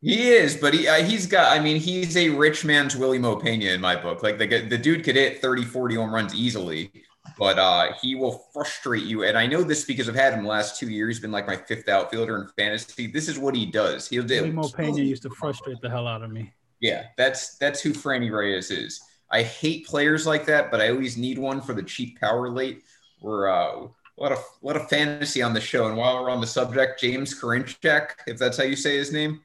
He 0.00 0.30
is, 0.30 0.56
but 0.56 0.74
he 0.74 0.86
uh, 0.88 1.04
he's 1.04 1.26
got. 1.26 1.56
I 1.56 1.60
mean, 1.60 1.76
he's 1.76 2.16
a 2.16 2.28
rich 2.28 2.64
man's 2.64 2.96
Wily 2.96 3.18
Mo 3.18 3.36
Pena 3.36 3.66
in 3.66 3.80
my 3.80 3.94
book. 3.96 4.22
Like 4.22 4.38
the 4.38 4.46
the 4.46 4.78
dude 4.78 5.04
could 5.04 5.16
hit 5.16 5.40
30, 5.42 5.64
40 5.64 5.94
home 5.96 6.14
runs 6.14 6.34
easily, 6.34 6.90
but 7.38 7.58
uh, 7.58 7.92
he 8.00 8.14
will 8.14 8.44
frustrate 8.52 9.04
you. 9.04 9.24
And 9.24 9.38
I 9.38 9.46
know 9.46 9.62
this 9.62 9.84
because 9.84 10.08
I've 10.08 10.14
had 10.14 10.34
him 10.34 10.42
the 10.42 10.48
last 10.48 10.78
two 10.78 10.90
years. 10.90 11.20
Been 11.20 11.32
like 11.32 11.46
my 11.46 11.56
fifth 11.56 11.88
outfielder 11.88 12.36
in 12.42 12.48
fantasy. 12.56 13.06
This 13.06 13.28
is 13.28 13.38
what 13.38 13.54
he 13.54 13.66
does. 13.66 14.08
He'll 14.08 14.22
do. 14.22 14.42
Wily 14.42 14.50
Mo 14.50 14.68
Pena 14.68 14.98
used 14.98 15.22
to 15.22 15.30
frustrate 15.30 15.80
the 15.80 15.90
hell 15.90 16.06
out 16.06 16.22
of 16.22 16.30
me. 16.30 16.52
Yeah, 16.80 17.06
that's 17.16 17.56
that's 17.58 17.80
who 17.80 17.92
Franny 17.92 18.30
Reyes 18.30 18.70
is. 18.70 19.00
I 19.30 19.42
hate 19.42 19.86
players 19.86 20.26
like 20.26 20.44
that, 20.46 20.70
but 20.70 20.80
I 20.80 20.90
always 20.90 21.16
need 21.16 21.38
one 21.38 21.60
for 21.60 21.72
the 21.72 21.82
cheap 21.82 22.20
power 22.20 22.50
late. 22.50 22.82
We're 23.20 23.48
uh, 23.48 23.86
a 24.18 24.20
lot 24.20 24.32
of 24.32 24.38
a 24.38 24.66
lot 24.66 24.76
of 24.76 24.88
fantasy 24.88 25.42
on 25.42 25.54
the 25.54 25.60
show, 25.60 25.86
and 25.86 25.96
while 25.96 26.22
we're 26.22 26.30
on 26.30 26.40
the 26.40 26.46
subject, 26.46 27.00
James 27.00 27.38
Karinchak, 27.38 28.10
if 28.26 28.36
that's 28.36 28.58
how 28.58 28.64
you 28.64 28.76
say 28.76 28.96
his 28.96 29.12
name, 29.12 29.40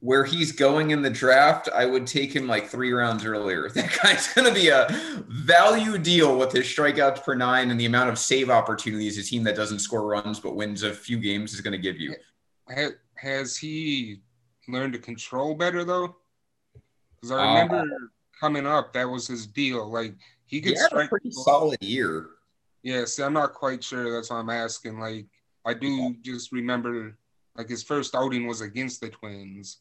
where 0.00 0.24
he's 0.24 0.52
going 0.52 0.92
in 0.92 1.02
the 1.02 1.10
draft, 1.10 1.68
I 1.74 1.84
would 1.84 2.06
take 2.06 2.34
him 2.34 2.46
like 2.46 2.68
three 2.68 2.92
rounds 2.92 3.24
earlier. 3.24 3.68
That 3.74 3.98
guy's 4.02 4.32
going 4.32 4.46
to 4.46 4.54
be 4.54 4.68
a 4.68 4.86
value 5.28 5.98
deal 5.98 6.38
with 6.38 6.52
his 6.52 6.66
strikeouts 6.66 7.24
per 7.24 7.34
nine 7.34 7.70
and 7.70 7.80
the 7.80 7.86
amount 7.86 8.10
of 8.10 8.18
save 8.18 8.48
opportunities 8.50 9.18
a 9.18 9.22
team 9.22 9.42
that 9.44 9.56
doesn't 9.56 9.80
score 9.80 10.06
runs 10.06 10.38
but 10.38 10.54
wins 10.54 10.82
a 10.84 10.92
few 10.92 11.18
games 11.18 11.52
is 11.52 11.60
going 11.60 11.72
to 11.72 11.78
give 11.78 11.98
you. 11.98 12.14
has 13.16 13.56
he 13.56 14.20
learned 14.68 14.92
to 14.92 14.98
control 14.98 15.54
better 15.54 15.84
though? 15.84 16.16
Because 17.16 17.32
I 17.32 17.36
Uh, 17.44 17.54
remember 17.64 17.84
coming 18.38 18.66
up, 18.66 18.92
that 18.92 19.08
was 19.08 19.26
his 19.26 19.46
deal. 19.46 19.90
Like 19.90 20.14
he 20.46 20.60
could 20.60 20.78
strike. 20.78 21.10
pretty 21.10 21.30
solid 21.32 21.82
year. 21.82 22.26
Yeah, 22.84 23.04
see, 23.04 23.22
I'm 23.24 23.32
not 23.32 23.52
quite 23.54 23.82
sure. 23.82 24.12
That's 24.12 24.30
why 24.30 24.38
I'm 24.38 24.48
asking. 24.50 25.00
Like, 25.00 25.26
I 25.66 25.74
do 25.74 26.14
just 26.22 26.52
remember, 26.52 27.18
like, 27.56 27.68
his 27.68 27.82
first 27.82 28.14
outing 28.14 28.46
was 28.46 28.60
against 28.60 29.00
the 29.00 29.08
Twins, 29.08 29.78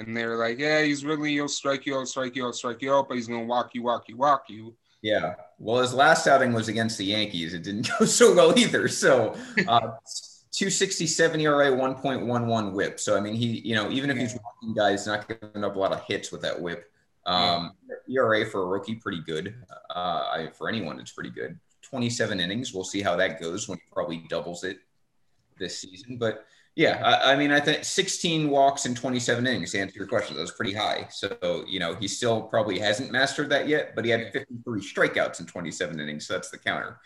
and 0.00 0.16
they're 0.16 0.36
like, 0.36 0.58
"Yeah, 0.58 0.82
he's 0.82 1.04
really 1.04 1.30
he'll 1.32 1.48
strike 1.48 1.86
you 1.86 1.92
he'll 1.92 2.06
strike 2.06 2.34
you 2.34 2.42
he'll 2.42 2.52
strike 2.52 2.82
you 2.82 2.92
out, 2.92 3.08
but 3.08 3.16
he's 3.16 3.28
gonna 3.28 3.44
walk 3.44 3.74
you, 3.74 3.82
walk 3.82 4.08
you, 4.08 4.16
walk 4.16 4.44
you." 4.48 4.74
Yeah. 5.02 5.34
Well, 5.58 5.80
his 5.80 5.94
last 5.94 6.26
outing 6.26 6.52
was 6.52 6.68
against 6.68 6.98
the 6.98 7.04
Yankees. 7.04 7.54
It 7.54 7.62
didn't 7.62 7.88
go 7.98 8.04
so 8.04 8.34
well 8.34 8.58
either. 8.58 8.88
So, 8.88 9.36
uh, 9.68 9.90
267 10.52 11.40
ERA, 11.40 11.70
1.11 11.70 12.72
whip. 12.72 12.98
So, 12.98 13.16
I 13.16 13.20
mean, 13.20 13.34
he, 13.34 13.60
you 13.60 13.74
know, 13.74 13.88
even 13.90 14.10
if 14.10 14.16
he's 14.16 14.34
walking 14.34 14.74
guys, 14.74 15.06
not 15.06 15.28
giving 15.28 15.64
up 15.64 15.76
a 15.76 15.78
lot 15.78 15.92
of 15.92 16.02
hits 16.04 16.32
with 16.32 16.42
that 16.42 16.60
whip. 16.60 16.90
Um, 17.24 17.72
ERA 18.08 18.44
for 18.44 18.62
a 18.62 18.66
rookie, 18.66 18.96
pretty 18.96 19.20
good. 19.20 19.54
Uh, 19.94 20.24
I, 20.32 20.50
for 20.52 20.68
anyone, 20.68 20.98
it's 20.98 21.12
pretty 21.12 21.30
good. 21.30 21.58
27 21.82 22.40
innings. 22.40 22.74
We'll 22.74 22.84
see 22.84 23.00
how 23.00 23.16
that 23.16 23.40
goes 23.40 23.68
when 23.68 23.78
he 23.78 23.84
probably 23.92 24.24
doubles 24.28 24.64
it 24.64 24.80
this 25.60 25.78
season. 25.78 26.16
But 26.16 26.44
yeah, 26.74 27.00
I, 27.04 27.32
I 27.32 27.36
mean, 27.36 27.52
I 27.52 27.60
think 27.60 27.84
16 27.84 28.48
walks 28.48 28.86
in 28.86 28.94
27 28.94 29.46
innings 29.46 29.72
to 29.72 29.80
answer 29.80 29.98
your 29.98 30.06
question. 30.06 30.36
That 30.36 30.42
was 30.42 30.52
pretty 30.52 30.72
high. 30.72 31.06
So, 31.10 31.64
you 31.68 31.78
know, 31.78 31.94
he 31.94 32.08
still 32.08 32.42
probably 32.42 32.78
hasn't 32.78 33.12
mastered 33.12 33.50
that 33.50 33.68
yet, 33.68 33.94
but 33.94 34.04
he 34.04 34.10
had 34.10 34.32
53 34.32 34.80
strikeouts 34.80 35.40
in 35.40 35.46
27 35.46 36.00
innings. 36.00 36.26
So 36.26 36.34
that's 36.34 36.50
the 36.50 36.58
counter. 36.58 36.98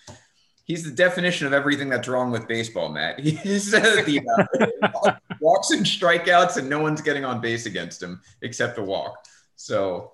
He's 0.64 0.84
the 0.84 0.90
definition 0.90 1.46
of 1.46 1.52
everything 1.52 1.90
that's 1.90 2.08
wrong 2.08 2.30
with 2.30 2.48
baseball, 2.48 2.88
Matt. 2.88 3.20
He's 3.20 3.74
uh, 3.74 3.80
the 3.80 4.22
uh, 4.82 5.12
walks 5.40 5.70
and 5.72 5.84
strikeouts, 5.84 6.56
and 6.56 6.70
no 6.70 6.80
one's 6.80 7.02
getting 7.02 7.24
on 7.24 7.42
base 7.42 7.66
against 7.66 8.02
him 8.02 8.22
except 8.40 8.78
a 8.78 8.82
walk. 8.82 9.14
So, 9.56 10.12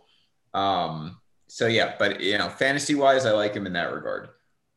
um, 0.52 1.20
so 1.46 1.68
yeah, 1.68 1.94
but 2.00 2.20
you 2.20 2.36
know, 2.36 2.48
fantasy 2.48 2.96
wise, 2.96 3.26
I 3.26 3.30
like 3.30 3.54
him 3.54 3.66
in 3.66 3.74
that 3.74 3.92
regard. 3.92 4.30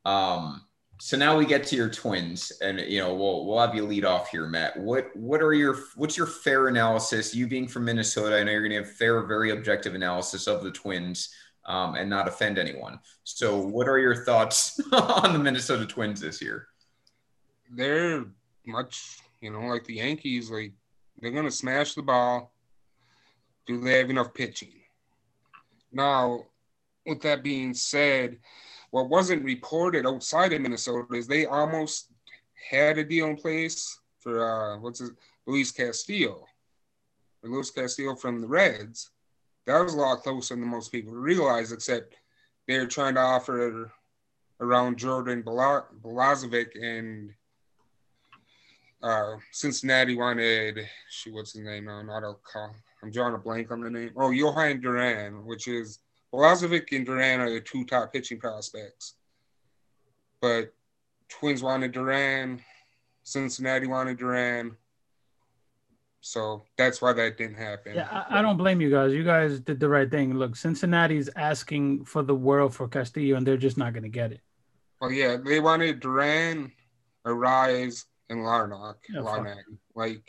Um, 0.05 0.61
so 1.05 1.17
now 1.17 1.37
we 1.37 1.45
get 1.45 1.65
to 1.65 1.75
your 1.75 1.89
twins, 1.89 2.53
and 2.61 2.79
you 2.79 2.97
know, 2.97 3.13
we'll 3.13 3.45
we'll 3.45 3.59
have 3.59 3.75
you 3.75 3.83
lead 3.83 4.05
off 4.05 4.29
here, 4.29 4.47
Matt. 4.47 4.79
What 4.79 5.13
what 5.17 5.41
are 5.41 5.53
your 5.53 5.75
what's 5.97 6.15
your 6.15 6.25
fair 6.25 6.69
analysis? 6.69 7.35
You 7.35 7.45
being 7.45 7.67
from 7.67 7.83
Minnesota, 7.83 8.37
I 8.37 8.43
know 8.43 8.53
you're 8.53 8.61
going 8.61 8.71
to 8.71 8.87
have 8.87 8.95
fair, 8.95 9.21
very 9.23 9.51
objective 9.51 9.95
analysis 9.95 10.47
of 10.47 10.63
the 10.63 10.71
twins, 10.71 11.35
um, 11.65 11.95
and 11.95 12.09
not 12.09 12.29
offend 12.29 12.57
anyone. 12.57 13.01
So, 13.25 13.59
what 13.59 13.89
are 13.89 13.99
your 13.99 14.23
thoughts 14.23 14.79
on 14.93 15.33
the 15.33 15.39
Minnesota 15.39 15.85
Twins 15.85 16.21
this 16.21 16.41
year? 16.41 16.69
They're 17.69 18.23
much, 18.65 19.19
you 19.41 19.51
know, 19.51 19.59
like 19.59 19.83
the 19.83 19.95
Yankees. 19.95 20.49
Like 20.49 20.71
they're 21.19 21.31
gonna 21.31 21.51
smash 21.51 21.95
the 21.95 22.01
ball. 22.01 22.53
Do 23.65 23.81
they 23.81 23.97
have 23.97 24.09
enough 24.09 24.33
pitching? 24.33 24.71
Now, 25.91 26.45
with 27.05 27.21
that 27.23 27.43
being 27.43 27.73
said, 27.73 28.37
what 28.93 29.09
wasn't 29.09 29.43
reported 29.43 30.05
outside 30.05 30.53
of 30.53 30.61
Minnesota 30.61 31.15
is 31.15 31.25
they 31.25 31.47
almost 31.47 32.11
had 32.69 32.99
a 32.99 33.03
deal 33.03 33.25
in 33.25 33.35
place 33.35 33.99
for 34.19 34.45
uh, 34.47 34.77
what's 34.77 34.99
his 34.99 35.09
Luis 35.47 35.71
Castillo, 35.71 36.45
or 37.41 37.49
Luis 37.49 37.71
Castillo 37.71 38.15
from 38.15 38.39
the 38.39 38.47
Reds. 38.47 39.09
That 39.65 39.79
was 39.79 39.95
a 39.95 39.97
lot 39.97 40.21
closer 40.21 40.55
than 40.55 40.67
most 40.67 40.91
people 40.91 41.11
realize, 41.11 41.71
except 41.71 42.13
they're 42.67 42.85
trying 42.85 43.15
to 43.15 43.21
offer 43.21 43.91
around 44.59 44.99
Jordan 44.99 45.41
Balazovic 45.41 46.79
and 46.79 47.31
uh, 49.01 49.37
Cincinnati 49.51 50.15
wanted, 50.15 50.87
she 51.09 51.31
what's 51.31 51.53
his 51.53 51.63
name 51.63 51.85
now? 51.85 52.03
Not 52.03 52.23
a 52.23 52.35
call. 52.43 52.75
I'm 53.01 53.09
drawing 53.09 53.33
a 53.33 53.39
blank 53.39 53.71
on 53.71 53.81
the 53.81 53.89
name. 53.89 54.11
Oh, 54.15 54.29
Jhoan 54.29 54.83
Duran, 54.83 55.47
which 55.47 55.67
is 55.67 55.97
Balazovic 56.33 56.91
and 56.95 57.05
Duran 57.05 57.39
are 57.39 57.49
the 57.51 57.61
two 57.61 57.85
top 57.85 58.11
pitching 58.11 58.39
prospects. 58.39 59.13
But 60.41 60.73
Twins 61.29 61.61
wanted 61.61 61.91
Duran, 61.91 62.61
Cincinnati 63.23 63.87
wanted 63.87 64.17
Duran. 64.17 64.75
So 66.21 66.63
that's 66.77 67.01
why 67.01 67.11
that 67.13 67.37
didn't 67.37 67.57
happen. 67.57 67.95
Yeah, 67.95 68.07
I, 68.29 68.39
I 68.39 68.41
don't 68.41 68.57
blame 68.57 68.79
you 68.81 68.89
guys. 68.89 69.13
You 69.13 69.23
guys 69.25 69.59
did 69.59 69.79
the 69.79 69.89
right 69.89 70.09
thing. 70.09 70.33
Look, 70.35 70.55
Cincinnati's 70.55 71.29
asking 71.35 72.05
for 72.05 72.23
the 72.23 72.33
world 72.35 72.73
for 72.73 72.87
Castillo, 72.87 73.35
and 73.35 73.45
they're 73.45 73.57
just 73.57 73.77
not 73.77 73.91
going 73.93 74.03
to 74.03 74.09
get 74.09 74.31
it. 74.31 74.39
Well, 75.01 75.11
yeah, 75.11 75.35
they 75.35 75.59
wanted 75.59 75.99
Duran, 75.99 76.71
Arraez, 77.27 78.05
and 78.29 78.39
Larnach. 78.39 78.95
Yeah, 79.13 79.21
fuck. 79.21 79.39
Larnach. 79.39 79.57
Like, 79.95 80.23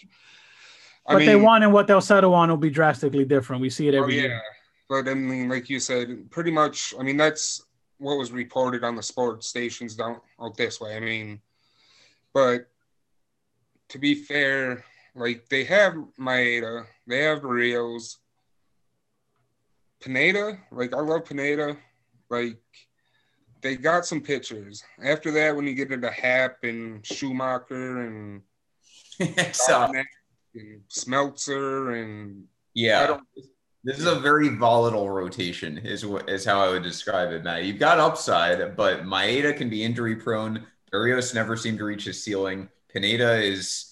What 1.04 1.18
they 1.20 1.36
want 1.36 1.62
and 1.62 1.72
what 1.72 1.86
they'll 1.86 2.00
settle 2.00 2.34
on 2.34 2.50
will 2.50 2.56
be 2.56 2.70
drastically 2.70 3.24
different. 3.24 3.62
We 3.62 3.70
see 3.70 3.86
it 3.86 3.94
Oh, 3.94 4.02
every 4.02 4.16
yeah. 4.16 4.22
year. 4.22 4.42
But 4.88 5.08
I 5.08 5.14
mean, 5.14 5.48
like 5.48 5.70
you 5.70 5.80
said, 5.80 6.30
pretty 6.30 6.50
much, 6.50 6.94
I 6.98 7.02
mean, 7.02 7.16
that's 7.16 7.64
what 7.98 8.18
was 8.18 8.32
reported 8.32 8.84
on 8.84 8.96
the 8.96 9.02
sports 9.02 9.48
stations 9.48 9.94
down 9.94 10.20
out 10.40 10.56
this 10.56 10.80
way. 10.80 10.96
I 10.96 11.00
mean, 11.00 11.40
but 12.32 12.68
to 13.88 13.98
be 13.98 14.14
fair, 14.14 14.84
like 15.14 15.48
they 15.48 15.64
have 15.64 15.94
Maeda, 16.18 16.86
they 17.06 17.22
have 17.22 17.40
Berrios, 17.40 18.16
Pineda. 20.00 20.58
Like 20.70 20.94
I 20.94 21.00
love 21.00 21.24
Pineda. 21.24 21.76
Like 22.28 22.58
they 23.62 23.76
got 23.76 24.04
some 24.04 24.20
pitchers. 24.20 24.84
After 25.02 25.30
that, 25.32 25.56
when 25.56 25.66
you 25.66 25.74
get 25.74 25.92
into 25.92 26.10
Happ 26.10 26.64
and 26.64 27.04
Shoemaker 27.06 28.02
and, 28.06 28.42
so, 29.52 29.92
and 30.54 30.80
Smeltzer 30.90 32.02
and 32.02 32.44
I 32.44 32.48
yeah, 32.74 33.06
don't 33.06 33.26
this 33.84 33.98
is 33.98 34.06
a 34.06 34.14
very 34.18 34.48
volatile 34.48 35.10
rotation, 35.10 35.78
is 35.78 36.04
is 36.26 36.44
how 36.44 36.60
I 36.60 36.70
would 36.70 36.82
describe 36.82 37.30
it, 37.32 37.44
Matt. 37.44 37.64
You've 37.64 37.78
got 37.78 38.00
upside, 38.00 38.76
but 38.76 39.04
Maeda 39.04 39.56
can 39.56 39.68
be 39.68 39.84
injury 39.84 40.16
prone. 40.16 40.66
Berrios 40.92 41.34
never 41.34 41.56
seemed 41.56 41.78
to 41.78 41.84
reach 41.84 42.04
his 42.04 42.22
ceiling. 42.22 42.68
Pineda 42.88 43.42
is 43.42 43.90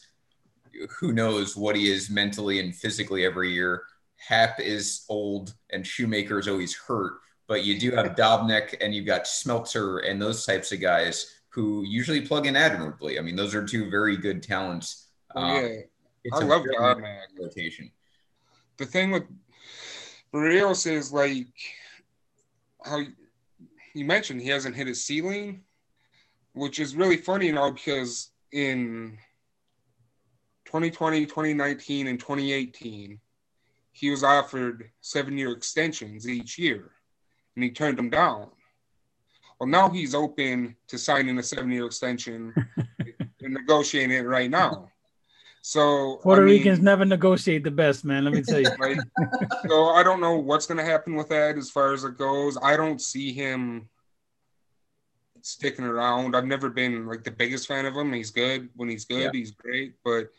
who 0.99 1.13
knows 1.13 1.57
what 1.57 1.77
he 1.77 1.91
is 1.93 2.09
mentally 2.09 2.59
and 2.61 2.75
physically 2.75 3.25
every 3.25 3.53
year. 3.53 3.83
Happ 4.17 4.61
is 4.61 5.05
old 5.09 5.53
and 5.71 5.87
Shoemaker 5.87 6.39
is 6.39 6.49
always 6.49 6.75
hurt, 6.75 7.15
but 7.47 7.65
you 7.65 7.79
do 7.79 7.91
have 7.91 8.07
Dobnak 8.17 8.77
and 8.81 8.95
you've 8.95 9.07
got 9.07 9.25
Smeltzer 9.25 10.09
and 10.09 10.23
those 10.23 10.47
types 10.47 10.73
of 10.73 10.81
guys 10.81 11.35
who 11.51 11.85
usually 11.87 12.21
plug 12.23 12.47
in 12.47 12.57
admirably. 12.57 13.19
I 13.19 13.23
mean, 13.23 13.37
those 13.37 13.55
are 13.55 13.65
two 13.67 13.91
very 13.91 14.17
good 14.17 14.43
talents. 14.43 15.09
oh, 15.35 15.43
Um, 15.43 15.57
yeah. 15.57 15.69
it's 16.25 16.41
I 16.41 16.45
a 16.45 16.47
love 16.47 16.63
very 16.63 16.77
Dobnak. 16.77 17.25
rotation. 17.39 17.91
the 18.79 18.87
thing 18.87 19.11
with 19.11 19.25
Berrios 20.33 20.91
is 20.91 21.13
like 21.13 21.53
how 22.85 23.01
you 23.95 24.05
mentioned 24.05 24.41
he 24.41 24.49
hasn't 24.49 24.75
hit 24.75 24.87
his 24.87 25.05
ceiling, 25.05 25.63
which 26.55 26.81
is 26.81 26.97
really 26.97 27.19
funny 27.19 27.53
now 27.53 27.71
because 27.71 28.31
in 28.53 29.19
2020, 30.65 31.27
2019, 31.27 32.07
and 32.07 32.19
2018, 32.19 33.21
he 33.93 34.11
was 34.11 34.25
offered 34.25 34.91
seven 35.03 35.37
year 35.37 35.53
extensions 35.53 36.29
each 36.29 36.59
year. 36.59 36.93
and 37.55 37.65
he 37.65 37.71
turned 37.71 37.99
them 37.99 38.09
down. 38.09 38.49
Well, 39.61 39.69
now 39.69 39.91
he's 39.91 40.15
open 40.15 40.75
to 40.89 40.99
signing 40.99 41.39
a 41.39 41.43
seven-year 41.43 41.87
extension 41.87 42.53
and 43.43 43.55
negotiating 43.55 44.17
it 44.17 44.27
right 44.27 44.51
now. 44.51 44.89
So 45.65 46.17
Puerto 46.17 46.43
I 46.43 46.45
mean, 46.45 46.59
Ricans 46.59 46.81
never 46.81 47.05
negotiate 47.05 47.63
the 47.63 47.71
best, 47.71 48.05
man. 48.05 48.25
Let 48.25 48.35
me 48.35 48.43
tell 48.43 48.61
you. 48.61 48.69
Right? 48.79 48.99
so 49.69 49.91
I 49.91 50.03
don't 50.03 50.21
know 50.21 50.37
what's 50.37 50.67
going 50.67 50.79
to 50.79 50.85
happen 50.85 51.15
with 51.15 51.29
that 51.29 51.57
as 51.57 51.71
far 51.71 51.93
as 51.93 52.03
it 52.03 52.19
goes. 52.19 52.59
I 52.61 52.77
don't 52.77 53.01
see 53.01 53.33
him 53.33 53.89
sticking 55.41 55.85
around. 55.85 56.35
I've 56.35 56.47
never 56.47 56.69
been 56.69 57.07
like 57.07 57.23
the 57.23 57.31
biggest 57.31 57.69
fan 57.69 57.87
of 57.87 57.97
him. 57.97 58.13
He's 58.13 58.33
good 58.33 58.71
when 58.75 58.89
he's 58.89 59.05
good. 59.05 59.23
Yeah. 59.23 59.31
He's 59.33 59.53
great, 59.53 59.95
but 60.05 60.31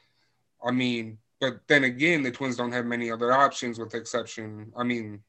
I 0.61 0.71
mean, 0.71 1.17
but 1.39 1.61
then 1.67 1.85
again, 1.85 2.21
the 2.21 2.31
Twins 2.31 2.57
don't 2.57 2.73
have 2.73 2.85
many 2.85 3.09
other 3.09 3.31
options 3.31 3.79
with 3.79 3.95
exception. 3.95 4.73
I 4.75 4.83
mean, 4.83 5.21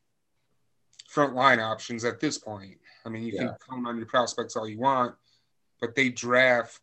front 1.09 1.37
line 1.37 1.61
options 1.61 2.05
at 2.05 2.19
this 2.19 2.39
point. 2.39 2.79
I 3.07 3.11
mean, 3.11 3.23
you 3.23 3.33
yeah. 3.35 3.41
can 3.41 3.57
count 3.71 3.87
on 3.87 3.97
your 3.97 4.07
prospects 4.07 4.57
all 4.57 4.69
you 4.69 4.79
want, 4.79 5.15
but 5.81 5.95
they 5.95 6.09
draft 6.09 6.81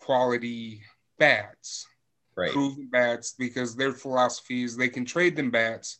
quality 0.00 0.82
bats, 1.22 1.86
right. 2.36 2.50
proven 2.50 2.88
bats, 2.90 3.34
because 3.38 3.76
their 3.76 3.92
philosophy 3.92 4.64
is 4.64 4.76
they 4.76 4.88
can 4.88 5.04
trade 5.04 5.36
them 5.36 5.52
bats 5.52 5.98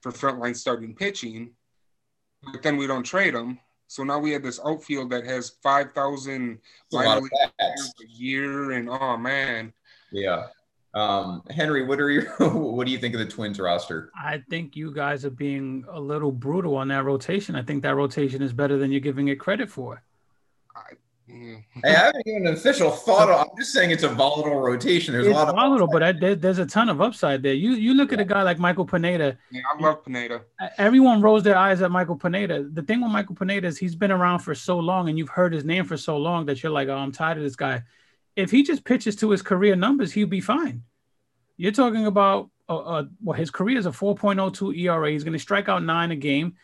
for 0.00 0.12
frontline 0.12 0.54
starting 0.54 0.94
pitching, 0.94 1.50
but 2.52 2.62
then 2.62 2.76
we 2.76 2.86
don't 2.86 3.02
trade 3.02 3.34
them. 3.34 3.58
So 3.88 4.04
now 4.04 4.20
we 4.20 4.30
have 4.30 4.44
this 4.44 4.60
outfield 4.64 5.10
that 5.10 5.24
has 5.24 5.56
5,000 5.62 6.58
a 6.94 7.20
year, 8.08 8.70
and 8.72 8.88
oh 8.88 9.16
man. 9.16 9.72
Yeah. 10.12 10.46
Um, 10.94 11.42
Henry, 11.50 11.84
what 11.84 12.00
are 12.00 12.10
your 12.10 12.30
what 12.38 12.86
do 12.86 12.92
you 12.92 12.98
think 12.98 13.14
of 13.14 13.20
the 13.20 13.26
Twins 13.26 13.58
roster? 13.58 14.12
I 14.16 14.40
think 14.48 14.76
you 14.76 14.94
guys 14.94 15.24
are 15.24 15.30
being 15.30 15.84
a 15.90 15.98
little 15.98 16.30
brutal 16.30 16.76
on 16.76 16.88
that 16.88 17.04
rotation. 17.04 17.56
I 17.56 17.62
think 17.62 17.82
that 17.82 17.96
rotation 17.96 18.40
is 18.40 18.52
better 18.52 18.78
than 18.78 18.92
you're 18.92 19.00
giving 19.00 19.26
it 19.28 19.40
credit 19.40 19.68
for. 19.68 20.04
I, 21.34 21.88
hey, 21.88 21.94
I 21.94 21.98
haven't 21.98 22.24
given 22.24 22.46
an 22.46 22.54
official 22.54 22.90
thought. 22.90 23.30
On, 23.30 23.40
I'm 23.40 23.56
just 23.58 23.72
saying 23.72 23.90
it's 23.90 24.04
a 24.04 24.08
volatile 24.08 24.60
rotation. 24.60 25.14
There's 25.14 25.26
it's 25.26 25.34
a 25.34 25.38
lot 25.38 25.48
of 25.48 25.56
volatile, 25.56 25.88
but 25.88 26.02
I, 26.02 26.12
there, 26.12 26.34
there's 26.34 26.58
a 26.58 26.66
ton 26.66 26.88
of 26.88 27.00
upside 27.00 27.42
there. 27.42 27.54
You 27.54 27.72
you 27.72 27.94
look 27.94 28.10
yeah. 28.10 28.18
at 28.18 28.20
a 28.20 28.24
guy 28.24 28.42
like 28.42 28.58
Michael 28.58 28.86
Pineda. 28.86 29.36
Yeah, 29.50 29.62
I 29.72 29.82
love 29.82 30.04
Pineda. 30.04 30.42
Everyone 30.78 31.20
rolls 31.20 31.42
their 31.42 31.56
eyes 31.56 31.82
at 31.82 31.90
Michael 31.90 32.16
Pineda. 32.16 32.68
The 32.72 32.82
thing 32.82 33.00
with 33.00 33.10
Michael 33.10 33.34
Pineda 33.34 33.66
is 33.66 33.76
he's 33.76 33.96
been 33.96 34.12
around 34.12 34.40
for 34.40 34.54
so 34.54 34.78
long, 34.78 35.08
and 35.08 35.18
you've 35.18 35.28
heard 35.28 35.52
his 35.52 35.64
name 35.64 35.84
for 35.84 35.96
so 35.96 36.16
long 36.16 36.46
that 36.46 36.62
you're 36.62 36.72
like, 36.72 36.88
oh, 36.88 36.96
I'm 36.96 37.12
tired 37.12 37.38
of 37.38 37.44
this 37.44 37.56
guy 37.56 37.82
if 38.36 38.50
he 38.50 38.62
just 38.62 38.84
pitches 38.84 39.16
to 39.16 39.30
his 39.30 39.42
career 39.42 39.76
numbers, 39.76 40.12
he'll 40.12 40.26
be 40.26 40.40
fine. 40.40 40.82
You're 41.56 41.72
talking 41.72 42.06
about 42.06 42.50
uh, 42.68 42.76
uh, 42.76 43.04
well, 43.22 43.36
his 43.36 43.50
career 43.50 43.78
is 43.78 43.86
a 43.86 43.90
4.02 43.90 44.76
ERA. 44.78 45.10
He's 45.10 45.24
going 45.24 45.34
to 45.34 45.38
strike 45.38 45.68
out 45.68 45.82
nine 45.82 46.10
a 46.10 46.16
game. 46.16 46.54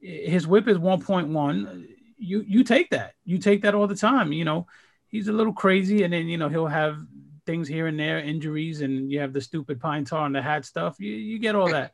His 0.00 0.46
WHIP 0.46 0.68
is 0.68 0.78
1.1. 0.78 1.86
You 2.20 2.44
you 2.46 2.64
take 2.64 2.90
that. 2.90 3.14
You 3.24 3.38
take 3.38 3.62
that 3.62 3.74
all 3.74 3.86
the 3.86 3.96
time. 3.96 4.32
You 4.32 4.44
know, 4.44 4.66
he's 5.08 5.28
a 5.28 5.32
little 5.32 5.52
crazy, 5.52 6.02
and 6.02 6.12
then 6.12 6.28
you 6.28 6.38
know 6.38 6.48
he'll 6.48 6.66
have 6.66 6.98
things 7.46 7.66
here 7.66 7.86
and 7.86 7.98
there, 7.98 8.18
injuries, 8.18 8.80
and 8.80 9.10
you 9.10 9.20
have 9.20 9.32
the 9.32 9.40
stupid 9.40 9.80
pine 9.80 10.04
tar 10.04 10.24
on 10.24 10.32
the 10.32 10.42
hat 10.42 10.64
stuff. 10.64 11.00
You 11.00 11.12
you 11.12 11.38
get 11.38 11.54
all 11.54 11.70
that, 11.70 11.92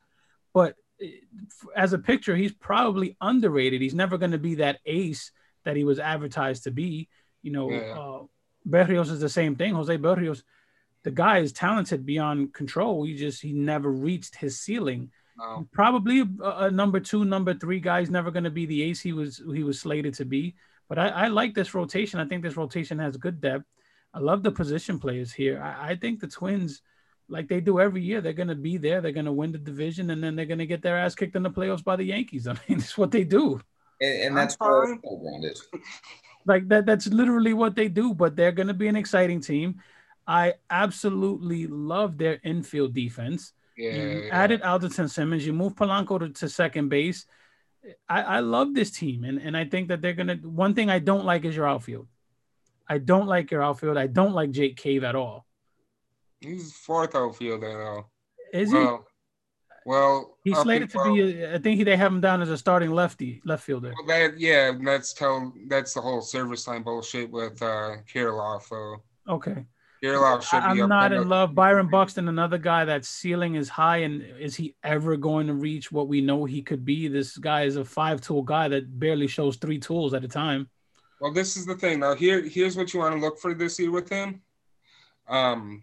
but 0.53 0.75
eh, 1.01 1.11
as 1.75 1.93
a 1.93 1.99
pitcher, 1.99 2.37
he's 2.37 2.53
probably 2.53 3.17
underrated. 3.21 3.81
He's 3.81 3.95
never 3.95 4.19
going 4.19 4.33
to 4.33 4.39
be 4.39 4.57
that 4.57 4.81
ace 4.85 5.31
that 5.65 5.77
he 5.77 5.85
was 5.85 5.99
advertised 5.99 6.65
to 6.65 6.71
be. 6.71 7.09
You 7.43 7.53
know, 7.53 7.71
yeah. 7.71 7.99
uh, 7.99 8.23
Berrios 8.69 9.11
is 9.11 9.21
the 9.21 9.29
same 9.29 9.57
thing. 9.57 9.75
Jose 9.75 9.97
Berrios, 9.97 10.43
the 11.05 11.11
guy 11.11 11.39
is 11.39 11.53
talented 11.53 12.05
beyond 12.05 12.53
control. 12.53 13.05
He 13.05 13.15
just 13.15 13.41
he 13.41 13.53
never 13.53 13.91
reached 13.91 14.37
his 14.37 14.59
ceiling. 14.59 15.11
No. 15.39 15.69
Probably 15.73 16.21
a, 16.21 16.27
a, 16.43 16.71
number 16.71 16.99
two, 17.01 17.25
number 17.25 17.55
three 17.55 17.81
guy 17.81 18.01
is 18.01 18.11
never 18.11 18.31
going 18.31 18.45
to 18.45 18.51
be 18.51 18.67
the 18.67 18.83
ace 18.83 19.01
he 19.01 19.13
was 19.13 19.43
he 19.53 19.63
was 19.63 19.81
slated 19.81 20.15
to 20.15 20.25
be. 20.25 20.55
But 20.89 20.99
I, 20.99 21.09
I, 21.09 21.29
like 21.29 21.55
this 21.55 21.75
rotation. 21.75 22.21
I 22.21 22.27
think 22.27 22.43
this 22.43 22.57
rotation 22.57 22.99
has 22.99 23.17
good 23.17 23.41
depth. 23.41 23.65
I 24.15 24.21
love 24.21 24.43
the 24.43 24.53
position 24.53 24.99
players 24.99 25.33
here. 25.33 25.61
I, 25.61 25.91
I 25.91 25.97
think 25.97 26.21
the 26.21 26.29
Twins, 26.29 26.81
like 27.29 27.49
they 27.49 27.61
do 27.61 27.81
every 27.81 28.03
year, 28.03 28.21
they're 28.21 28.33
going 28.33 28.49
to 28.49 28.55
be 28.55 28.77
there. 28.77 29.01
They're 29.01 29.13
going 29.13 29.27
to 29.27 29.33
win 29.33 29.53
the 29.53 29.59
division, 29.59 30.11
and 30.11 30.23
then 30.23 30.37
they're 30.37 30.47
going 30.47 30.59
to 30.59 30.67
get 30.67 30.81
their 30.81 30.97
ass 30.97 31.15
kicked 31.15 31.37
in 31.37 31.43
the 31.43 31.51
playoffs 31.51 31.85
by 31.85 31.97
the 31.97 32.05
Yankees. 32.05 32.47
I 32.49 32.53
mean, 32.53 32.79
it's 32.79 32.97
what 32.97 33.11
they 33.11 33.25
do. 33.25 33.61
And, 34.01 34.23
and 34.23 34.37
that's 34.37 34.57
where 34.59 34.97
Like 36.47 36.69
that 36.69 36.87
that's 36.87 37.09
literally 37.09 37.53
what 37.53 37.75
they 37.75 37.89
do, 37.89 38.15
but 38.15 38.37
they're 38.37 38.53
going 38.53 38.69
to 38.69 38.75
be 38.75 38.89
an 38.89 38.97
exciting 38.97 39.41
team. 39.41 39.83
I 40.27 40.55
absolutely 40.71 41.67
love 41.67 42.19
their 42.19 42.41
infield 42.43 42.95
defense. 42.95 43.53
Yeah, 43.77 43.91
you 43.93 44.23
yeah. 44.25 44.29
added 44.33 44.63
Andrelton 44.63 45.11
Simmons, 45.11 45.47
you 45.47 45.53
move 45.53 45.75
Polanco 45.75 46.19
to, 46.19 46.29
to 46.31 46.49
second 46.49 46.89
base. 46.89 47.27
I, 48.09 48.23
I 48.23 48.41
love 48.41 48.75
this 48.75 48.91
team, 48.91 49.25
and, 49.25 49.39
and 49.39 49.57
I 49.57 49.65
think 49.65 49.89
that 49.89 50.03
they're 50.03 50.15
gonna. 50.15 50.37
One 50.37 50.75
thing 50.75 50.91
I 50.91 50.99
don't 50.99 51.25
like 51.25 51.45
is 51.45 51.55
your 51.55 51.69
outfield. 51.69 52.09
I 52.89 52.99
don't 52.99 53.27
like 53.27 53.51
your 53.51 53.63
outfield. 53.63 53.97
I 53.97 54.07
don't 54.07 54.33
like 54.33 54.51
Jake 54.51 54.77
Cave 54.77 55.05
at 55.05 55.15
all. 55.15 55.47
He's 56.41 56.73
fourth 56.73 57.15
outfielder 57.15 57.73
though. 57.73 58.07
Is 58.59 58.73
well, 58.73 58.99
he? 58.99 59.13
Well, 59.87 60.39
he's 60.43 60.59
slated 60.59 60.91
to 60.91 61.05
be. 61.05 61.47
I 61.47 61.59
think 61.59 61.85
they 61.85 61.97
have 61.97 62.13
him 62.13 62.21
down 62.21 62.43
as 62.43 62.51
a 62.51 62.59
starting 62.59 62.91
lefty, 62.91 63.41
left 63.45 63.65
fielder. 63.65 63.95
Well, 63.97 64.07
that 64.09 64.39
yeah, 64.39 64.73
that's 64.85 65.13
tell 65.13 65.53
that's 65.69 65.95
the 65.95 66.01
whole 66.01 66.23
service 66.23 66.67
line 66.67 66.83
bullshit 66.83 67.31
with 67.31 67.63
uh 67.63 67.97
Kirilloff. 68.13 68.69
So 68.69 69.03
okay, 69.29 69.65
Should 70.13 70.57
I, 70.59 70.75
be. 70.75 70.83
I'm 70.83 70.89
not 70.89 71.13
in 71.13 71.29
love. 71.29 71.55
Byron 71.55 71.89
Buxton, 71.89 72.29
another 72.29 72.59
guy 72.59 72.85
that 72.85 73.05
ceiling 73.05 73.55
is 73.55 73.69
high, 73.69 73.99
and 73.99 74.23
is 74.39 74.55
he 74.55 74.75
ever 74.83 75.17
going 75.17 75.47
to 75.47 75.55
reach 75.55 75.91
what 75.91 76.09
we 76.09 76.21
know 76.21 76.45
he 76.45 76.63
could 76.63 76.85
be? 76.85 77.09
This 77.09 77.37
guy 77.37 77.63
is 77.63 77.77
a 77.77 77.85
five 77.85 78.21
tool 78.21 78.43
guy 78.43 78.69
that 78.69 78.99
barely 78.99 79.27
shows 79.27 79.57
three 79.57 79.79
tools 79.79 80.15
at 80.15 80.25
a 80.25 80.29
time. 80.29 80.69
Well, 81.21 81.33
this 81.33 81.57
is 81.57 81.67
the 81.67 81.75
thing. 81.75 82.01
Now, 82.01 82.15
here 82.15 82.43
here's 82.43 82.77
what 82.77 82.93
you 82.93 83.01
want 83.01 83.15
to 83.15 83.21
look 83.21 83.39
for 83.39 83.55
this 83.55 83.79
year 83.79 83.91
with 83.91 84.09
him. 84.09 84.43
Um, 85.29 85.83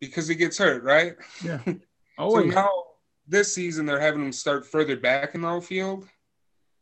because 0.00 0.28
he 0.28 0.34
gets 0.34 0.58
hurt, 0.58 0.82
right? 0.82 1.14
Yeah. 1.44 1.60
Oh, 2.20 2.34
so 2.34 2.42
now 2.42 2.68
this 3.28 3.54
season 3.54 3.86
they're 3.86 4.00
having 4.00 4.24
him 4.24 4.32
start 4.32 4.66
further 4.66 4.96
back 4.96 5.36
in 5.36 5.42
the 5.42 5.46
outfield, 5.46 6.08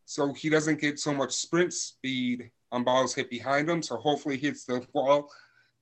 so 0.06 0.32
he 0.32 0.48
doesn't 0.48 0.80
get 0.80 0.98
so 0.98 1.12
much 1.12 1.34
sprint 1.34 1.74
speed 1.74 2.50
on 2.72 2.84
balls 2.84 3.14
hit 3.14 3.28
behind 3.28 3.68
him. 3.68 3.82
So 3.82 3.96
hopefully 3.96 4.38
he 4.38 4.46
hits 4.46 4.64
the 4.64 4.80
ball 4.94 5.30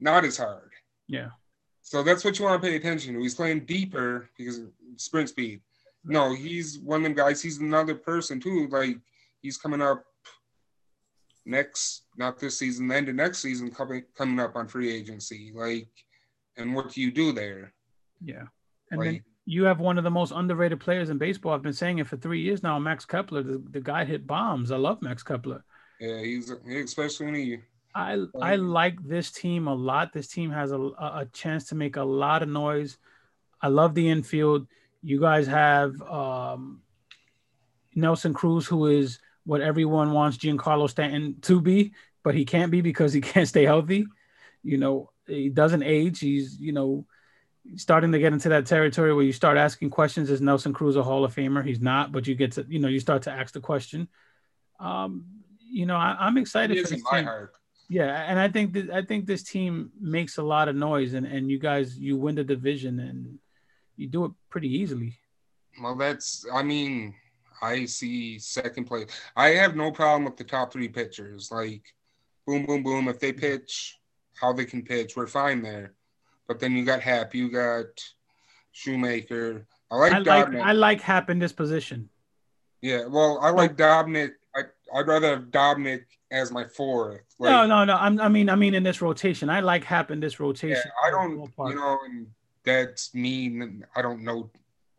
not 0.04 0.24
as 0.24 0.36
hard. 0.36 0.70
Yeah. 1.08 1.30
So 1.82 2.02
that's 2.02 2.24
what 2.24 2.38
you 2.38 2.44
want 2.44 2.62
to 2.62 2.68
pay 2.68 2.76
attention 2.76 3.14
to. 3.14 3.20
He's 3.20 3.34
playing 3.34 3.64
deeper 3.64 4.30
because 4.38 4.60
sprint 4.96 5.30
speed. 5.30 5.60
No, 6.04 6.34
he's 6.34 6.78
one 6.78 7.00
of 7.00 7.04
them 7.04 7.14
guys. 7.14 7.42
He's 7.42 7.58
another 7.58 7.94
person 7.94 8.38
too. 8.38 8.68
Like 8.70 8.98
he's 9.40 9.56
coming 9.56 9.82
up 9.82 10.04
next, 11.46 12.02
not 12.16 12.38
this 12.38 12.58
season, 12.58 12.88
the 12.88 12.94
end 12.94 13.08
of 13.08 13.14
next 13.14 13.38
season 13.38 13.70
coming 13.70 14.04
coming 14.16 14.38
up 14.38 14.54
on 14.56 14.68
free 14.68 14.92
agency. 14.92 15.50
Like, 15.54 15.88
and 16.56 16.74
what 16.74 16.92
do 16.92 17.00
you 17.00 17.10
do 17.10 17.32
there? 17.32 17.72
Yeah, 18.22 18.44
and 18.90 19.00
like, 19.00 19.10
then 19.10 19.24
you 19.46 19.64
have 19.64 19.80
one 19.80 19.98
of 19.98 20.04
the 20.04 20.10
most 20.10 20.32
underrated 20.34 20.80
players 20.80 21.10
in 21.10 21.18
baseball. 21.18 21.52
I've 21.52 21.62
been 21.62 21.72
saying 21.72 21.98
it 21.98 22.06
for 22.06 22.16
three 22.16 22.42
years 22.42 22.62
now. 22.62 22.78
Max 22.78 23.04
Kepler, 23.04 23.42
the, 23.42 23.62
the 23.70 23.80
guy 23.80 24.04
hit 24.04 24.26
bombs. 24.26 24.70
I 24.70 24.76
love 24.76 25.02
Max 25.02 25.22
Kepler. 25.22 25.64
Yeah, 26.00 26.20
he's 26.20 26.50
especially 26.50 27.26
when 27.26 27.34
he. 27.34 27.58
I 27.94 28.24
I 28.40 28.56
like 28.56 29.02
this 29.02 29.30
team 29.30 29.68
a 29.68 29.74
lot. 29.74 30.12
This 30.12 30.28
team 30.28 30.50
has 30.50 30.72
a 30.72 30.78
a 30.78 31.28
chance 31.32 31.68
to 31.68 31.74
make 31.74 31.96
a 31.96 32.02
lot 32.02 32.42
of 32.42 32.48
noise. 32.48 32.98
I 33.60 33.68
love 33.68 33.94
the 33.94 34.08
infield. 34.08 34.66
You 35.02 35.20
guys 35.20 35.46
have 35.46 36.00
um, 36.02 36.82
Nelson 37.94 38.34
Cruz, 38.34 38.66
who 38.66 38.86
is 38.86 39.20
what 39.44 39.60
everyone 39.60 40.12
wants 40.12 40.38
Giancarlo 40.38 40.88
Stanton 40.88 41.36
to 41.42 41.60
be, 41.60 41.92
but 42.22 42.34
he 42.34 42.44
can't 42.44 42.72
be 42.72 42.80
because 42.80 43.12
he 43.12 43.20
can't 43.32 43.48
stay 43.48 43.64
healthy. 43.64 44.06
You 44.62 44.78
know, 44.78 45.10
he 45.26 45.48
doesn't 45.48 45.82
age. 45.82 46.20
He's 46.20 46.58
you 46.58 46.72
know 46.72 47.06
starting 47.76 48.12
to 48.12 48.18
get 48.18 48.32
into 48.32 48.48
that 48.50 48.66
territory 48.66 49.14
where 49.14 49.24
you 49.24 49.32
start 49.32 49.56
asking 49.56 49.90
questions. 49.90 50.30
Is 50.30 50.40
Nelson 50.40 50.72
Cruz 50.72 50.96
a 50.96 51.02
Hall 51.02 51.24
of 51.24 51.34
Famer? 51.34 51.64
He's 51.64 51.80
not, 51.80 52.12
but 52.12 52.26
you 52.26 52.34
get 52.34 52.52
to, 52.52 52.66
you 52.68 52.78
know, 52.78 52.88
you 52.88 53.00
start 53.00 53.22
to 53.22 53.30
ask 53.30 53.54
the 53.54 53.60
question. 53.60 54.08
Um, 54.78 55.26
you 55.60 55.86
know, 55.86 55.96
I, 55.96 56.26
am 56.26 56.36
excited 56.36 56.76
for 56.76 56.90
this 56.90 57.02
team. 57.02 57.24
Heart. 57.24 57.54
Yeah, 57.88 58.24
and 58.28 58.38
I 58.38 58.48
think 58.48 58.72
that 58.72 58.90
I 58.90 59.02
think 59.02 59.26
this 59.26 59.42
team 59.42 59.90
makes 60.00 60.38
a 60.38 60.42
lot 60.42 60.68
of 60.68 60.76
noise, 60.76 61.14
and 61.14 61.26
and 61.26 61.50
you 61.50 61.58
guys 61.58 61.98
you 61.98 62.16
win 62.16 62.34
the 62.34 62.44
division, 62.44 62.98
and 62.98 63.38
you 63.96 64.06
do 64.06 64.24
it 64.24 64.32
pretty 64.48 64.68
easily. 64.68 65.18
Well, 65.80 65.94
that's 65.94 66.46
I 66.52 66.62
mean, 66.62 67.14
I 67.60 67.84
see 67.84 68.38
second 68.38 68.84
place. 68.84 69.08
I 69.36 69.48
have 69.50 69.76
no 69.76 69.90
problem 69.90 70.24
with 70.24 70.36
the 70.36 70.44
top 70.44 70.72
three 70.72 70.88
pitchers. 70.88 71.50
Like, 71.50 71.82
boom, 72.46 72.64
boom, 72.66 72.82
boom. 72.82 73.08
If 73.08 73.20
they 73.20 73.32
pitch 73.32 73.98
how 74.40 74.52
they 74.52 74.64
can 74.64 74.82
pitch, 74.82 75.16
we're 75.16 75.26
fine 75.26 75.62
there. 75.62 75.94
But 76.48 76.60
then 76.60 76.72
you 76.72 76.84
got 76.84 77.00
Happ, 77.00 77.34
you 77.34 77.50
got 77.50 77.86
Shoemaker. 78.72 79.66
I 79.90 79.96
like 79.96 80.12
I. 80.12 80.18
Like, 80.18 80.54
I 80.54 80.72
like 80.72 81.00
Happ 81.00 81.30
in 81.30 81.38
this 81.38 81.52
position. 81.52 82.08
Yeah, 82.80 83.06
well, 83.06 83.38
I 83.40 83.50
like 83.50 83.76
Dobnak. 83.76 84.32
I, 84.54 84.62
I'd 84.94 85.06
rather 85.06 85.30
have 85.30 85.44
Dobnak 85.46 86.04
as 86.34 86.50
my 86.50 86.64
fourth. 86.66 87.22
Like, 87.38 87.50
no, 87.52 87.66
no, 87.66 87.84
no. 87.84 87.96
I'm, 87.96 88.20
I 88.20 88.28
mean, 88.28 88.50
I 88.50 88.56
mean, 88.56 88.74
in 88.74 88.82
this 88.82 89.00
rotation, 89.00 89.48
I 89.48 89.60
like 89.60 89.84
Happ 89.84 90.10
in 90.10 90.20
this 90.20 90.40
rotation. 90.40 90.82
Yeah, 90.84 91.08
I 91.08 91.10
don't, 91.10 91.50
you 91.68 91.74
know, 91.74 91.98
and 92.04 92.26
that's 92.64 93.14
me. 93.14 93.60
I 93.94 94.02
don't 94.02 94.22
know 94.22 94.50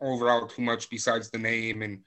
overall 0.01 0.47
too 0.47 0.61
much 0.61 0.89
besides 0.89 1.29
the 1.29 1.37
name 1.37 1.81
and 1.81 2.01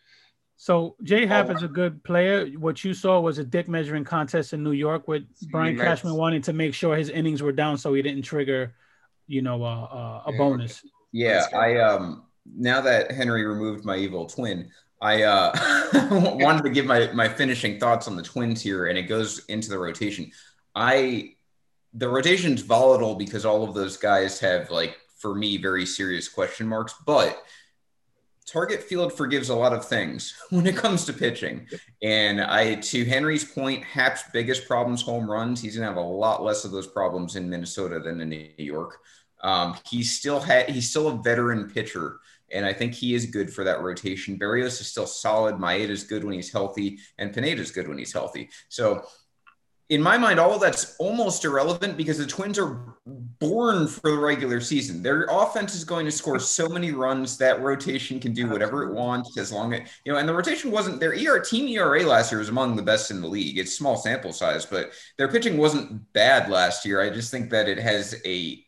So 0.57 0.97
J 1.03 1.27
Happ 1.27 1.51
is 1.51 1.63
a 1.63 1.69
good 1.69 2.03
player. 2.05 2.47
What 2.59 2.85
you 2.85 2.95
saw 2.95 3.21
was 3.21 3.39
a 3.39 3.45
dick 3.45 3.69
measuring 3.69 4.05
contest 4.05 4.53
in 4.53 4.63
New 4.63 4.73
York 4.73 5.07
with 5.07 5.25
Brian 5.51 5.77
nice. 5.77 5.85
Cashman 5.85 6.15
wanting 6.15 6.43
to 6.43 6.53
make 6.53 6.75
sure 6.75 6.97
his 6.97 7.11
innings 7.11 7.43
were 7.43 7.53
down 7.53 7.79
so 7.79 7.95
he 7.95 8.03
didn't 8.03 8.23
trigger, 8.23 8.75
you 9.27 9.43
know, 9.43 9.63
uh, 9.63 9.85
uh, 9.85 10.23
a 10.27 10.33
Yeah. 10.33 10.39
bonus. 10.39 10.85
Yeah, 11.13 11.47
I 11.55 11.79
um 11.79 12.25
now 12.45 12.81
that 12.81 13.11
Henry 13.13 13.45
removed 13.47 13.85
my 13.85 13.97
evil 13.97 14.27
twin, 14.27 14.71
I 15.01 15.23
uh 15.23 15.53
wanted 16.11 16.63
to 16.65 16.71
give 16.71 16.87
my 16.87 17.11
my 17.13 17.29
finishing 17.29 17.79
thoughts 17.79 18.09
on 18.09 18.17
the 18.17 18.23
twins 18.23 18.61
here, 18.61 18.87
and 18.87 18.99
it 18.99 19.03
goes 19.03 19.45
into 19.47 19.71
the 19.71 19.79
rotation. 19.79 20.31
I 20.75 21.35
the 21.95 22.09
rotation's 22.09 22.63
volatile 22.63 23.15
because 23.15 23.45
all 23.45 23.65
of 23.65 23.75
those 23.75 23.97
guys 23.97 24.39
have 24.41 24.71
like 24.71 24.99
for 25.17 25.35
me 25.35 25.57
very 25.57 25.87
serious 25.87 26.29
question 26.29 26.67
marks, 26.67 26.95
but 27.07 27.43
target 28.47 28.83
field 28.83 29.13
forgives 29.13 29.51
a 29.51 29.55
lot 29.55 29.73
of 29.73 29.85
things 29.85 30.35
when 30.51 30.67
it 30.67 30.77
comes 30.77 31.05
to 31.05 31.13
pitching. 31.13 31.67
And 32.03 32.41
I 32.41 32.77
to 32.77 33.05
Henry's 33.05 33.45
point, 33.45 33.85
Happ's 33.85 34.25
biggest 34.33 34.67
problems 34.67 35.03
home 35.03 35.31
runs. 35.31 35.61
He's 35.61 35.77
gonna 35.77 35.89
have 35.89 35.97
a 35.97 36.01
lot 36.01 36.43
less 36.43 36.65
of 36.65 36.71
those 36.71 36.87
problems 36.87 37.37
in 37.37 37.49
Minnesota 37.49 38.01
than 38.01 38.21
in 38.21 38.31
New 38.31 38.49
York. 38.57 38.99
Um, 39.43 39.77
he's 39.89 40.19
still 40.19 40.41
had 40.41 40.69
he's 40.69 40.91
still 40.91 41.09
a 41.09 41.23
veteran 41.23 41.71
pitcher, 41.71 42.19
and 42.53 42.65
I 42.65 42.73
think 42.73 42.95
he 42.95 43.15
is 43.15 43.27
good 43.27 43.53
for 43.53 43.65
that 43.65 43.81
rotation. 43.81 44.39
Berrios 44.39 44.81
is 44.81 44.89
still 44.89 45.07
solid. 45.07 45.57
Maeda 45.57 45.91
is 45.91 46.05
good 46.05 46.25
when 46.25 46.35
he's 46.35 46.53
healthy, 46.53 46.99
and 47.19 47.33
Pineda 47.33 47.61
is 47.61 47.71
good 47.71 47.89
when 47.89 47.99
he's 47.99 48.13
healthy. 48.13 48.51
So, 48.69 49.05
in 49.89 50.03
my 50.03 50.19
mind, 50.19 50.39
all 50.39 50.53
of 50.53 50.61
that's 50.61 50.97
almost 50.99 51.47
irrelevant 51.47 51.97
because 51.97 52.19
the 52.19 52.27
Twins 52.27 52.59
are 52.59 52.95
born 53.07 53.87
for 53.89 54.11
the 54.11 54.19
regular 54.19 54.61
season. 54.61 55.03
Their 55.03 55.27
offense 55.31 55.75
is 55.75 55.83
going 55.83 56.05
to 56.05 56.13
score 56.13 56.39
so 56.39 56.69
many 56.69 56.93
runs 56.93 57.39
that 57.39 57.63
rotation 57.63 58.21
can 58.21 58.35
do 58.35 58.51
whatever 58.51 58.83
it 58.83 58.93
wants 58.93 59.39
as 59.39 59.51
long 59.51 59.73
as 59.73 59.89
you 60.05 60.13
know. 60.13 60.19
And 60.19 60.29
the 60.29 60.35
rotation 60.35 60.71
wasn't 60.71 61.01
their 61.01 61.13
ER 61.13 61.41
team 61.41 61.69
ERA 61.69 62.03
last 62.03 62.31
year 62.31 62.41
was 62.41 62.51
among 62.51 62.77
the 62.77 62.83
best 62.83 63.11
in 63.11 63.23
the 63.23 63.29
league. 63.29 63.57
It's 63.57 63.79
small 63.79 63.97
sample 63.97 64.33
size, 64.33 64.67
but 64.67 64.93
their 65.17 65.29
pitching 65.29 65.57
wasn't 65.57 66.13
bad 66.13 66.51
last 66.51 66.85
year. 66.85 67.01
I 67.01 67.09
just 67.09 67.31
think 67.31 67.49
that 67.51 67.67
it 67.67 67.79
has 67.79 68.21
a 68.27 68.63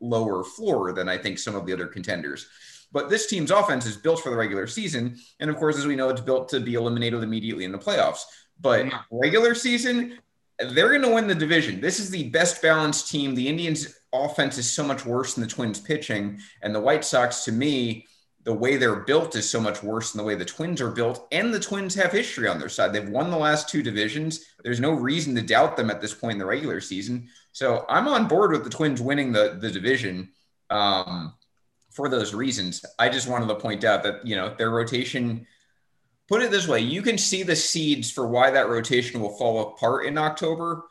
lower 0.00 0.44
floor 0.44 0.92
than 0.92 1.08
I 1.08 1.18
think 1.18 1.40
some 1.40 1.56
of 1.56 1.66
the 1.66 1.72
other 1.72 1.86
contenders. 1.86 2.46
But 2.92 3.08
this 3.08 3.26
team's 3.26 3.50
offense 3.50 3.86
is 3.86 3.96
built 3.96 4.20
for 4.20 4.30
the 4.30 4.36
regular 4.36 4.66
season. 4.66 5.16
And 5.38 5.48
of 5.48 5.56
course, 5.56 5.78
as 5.78 5.86
we 5.86 5.96
know, 5.96 6.08
it's 6.08 6.20
built 6.20 6.48
to 6.50 6.60
be 6.60 6.74
eliminated 6.74 7.22
immediately 7.22 7.64
in 7.64 7.72
the 7.72 7.78
playoffs. 7.78 8.22
But 8.60 8.86
Yeah. 8.86 9.00
regular 9.10 9.54
season, 9.54 10.18
they're 10.58 10.88
going 10.90 11.02
to 11.02 11.14
win 11.14 11.26
the 11.26 11.34
division. 11.34 11.80
This 11.80 12.00
is 12.00 12.10
the 12.10 12.28
best 12.30 12.60
balanced 12.60 13.08
team. 13.08 13.34
The 13.34 13.48
Indians' 13.48 13.94
offense 14.12 14.58
is 14.58 14.70
so 14.70 14.84
much 14.84 15.06
worse 15.06 15.34
than 15.34 15.42
the 15.42 15.48
Twins' 15.50 15.80
pitching. 15.80 16.38
And 16.62 16.74
the 16.74 16.80
White 16.80 17.04
Sox, 17.04 17.44
to 17.44 17.52
me, 17.52 18.06
the 18.42 18.52
way 18.52 18.76
they're 18.76 18.96
built 18.96 19.36
is 19.36 19.48
so 19.48 19.60
much 19.60 19.82
worse 19.82 20.12
than 20.12 20.18
the 20.18 20.24
way 20.24 20.34
the 20.34 20.44
Twins 20.44 20.80
are 20.80 20.90
built. 20.90 21.28
And 21.30 21.52
the 21.52 21.60
Twins 21.60 21.94
have 21.94 22.10
history 22.12 22.48
on 22.48 22.58
their 22.58 22.68
side. 22.68 22.92
They've 22.92 23.08
won 23.08 23.30
the 23.30 23.36
last 23.38 23.68
two 23.68 23.82
divisions. 23.82 24.44
There's 24.64 24.80
no 24.80 24.92
reason 24.92 25.34
to 25.36 25.42
doubt 25.42 25.76
them 25.76 25.90
at 25.90 26.00
this 26.00 26.14
point 26.14 26.32
in 26.34 26.38
the 26.38 26.46
regular 26.46 26.80
season. 26.80 27.28
So 27.52 27.84
I'm 27.88 28.08
on 28.08 28.28
board 28.28 28.50
with 28.52 28.64
the 28.64 28.70
Twins 28.70 29.00
winning 29.00 29.32
the, 29.32 29.58
the 29.60 29.70
division 29.70 30.30
um, 30.70 31.34
for 31.90 32.08
those 32.08 32.34
reasons. 32.34 32.84
I 32.98 33.08
just 33.08 33.28
wanted 33.28 33.48
to 33.48 33.56
point 33.56 33.84
out 33.84 34.02
that, 34.04 34.26
you 34.26 34.36
know, 34.36 34.54
their 34.54 34.70
rotation, 34.70 35.46
put 36.28 36.42
it 36.42 36.50
this 36.50 36.68
way, 36.68 36.80
you 36.80 37.02
can 37.02 37.18
see 37.18 37.42
the 37.42 37.56
seeds 37.56 38.10
for 38.10 38.26
why 38.28 38.50
that 38.52 38.68
rotation 38.68 39.20
will 39.20 39.36
fall 39.36 39.72
apart 39.74 40.06
in 40.06 40.16
October 40.16 40.84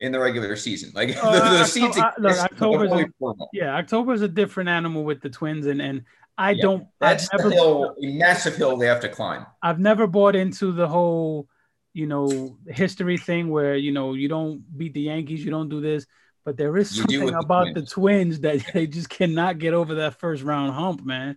in 0.00 0.12
the 0.12 0.18
regular 0.20 0.54
season. 0.54 0.92
Like 0.94 1.08
the, 1.14 1.20
Uh, 1.22 1.32
the 1.32 1.60
Octo- 1.60 1.64
seeds. 1.64 1.98
uh, 1.98 2.10
look, 2.18 2.38
October's 2.38 2.92
a-. 2.92 3.06
Yeah, 3.52 3.76
October 3.76 4.12
is 4.12 4.22
a 4.22 4.28
different 4.28 4.68
animal 4.68 5.04
with 5.04 5.20
the 5.20 5.30
Twins, 5.30 5.66
and 5.66 5.82
and 5.82 6.04
I 6.36 6.52
Yeah, 6.52 6.62
don't. 6.62 6.82
I've 6.82 6.88
That's 7.00 7.28
the 7.30 7.36
never, 7.38 7.50
hill, 7.50 7.96
a 8.00 8.06
massive 8.06 8.54
hill 8.56 8.76
they 8.76 8.86
have 8.86 9.00
to 9.00 9.08
climb. 9.08 9.44
I've 9.60 9.80
never 9.80 10.06
bought 10.06 10.36
into 10.36 10.70
the 10.70 10.86
whole, 10.86 11.48
you 11.94 12.06
know, 12.06 12.56
history 12.68 13.18
thing 13.18 13.50
where 13.50 13.74
you 13.74 13.90
know 13.90 14.14
you 14.14 14.28
don't 14.28 14.62
beat 14.78 14.94
the 14.94 15.00
Yankees, 15.00 15.44
you 15.44 15.50
don't 15.50 15.68
do 15.68 15.80
this. 15.80 16.06
But 16.48 16.56
there 16.56 16.78
is 16.78 16.96
something 16.96 17.24
with 17.24 17.34
the 17.34 17.40
about 17.40 17.74
the 17.74 17.82
Twins. 17.82 17.92
Twins 17.92 18.40
that 18.40 18.64
they 18.72 18.86
just 18.86 19.10
cannot 19.10 19.58
get 19.58 19.74
over 19.74 19.96
that 19.96 20.18
first 20.18 20.42
round 20.42 20.72
hump, 20.72 21.04
man. 21.04 21.36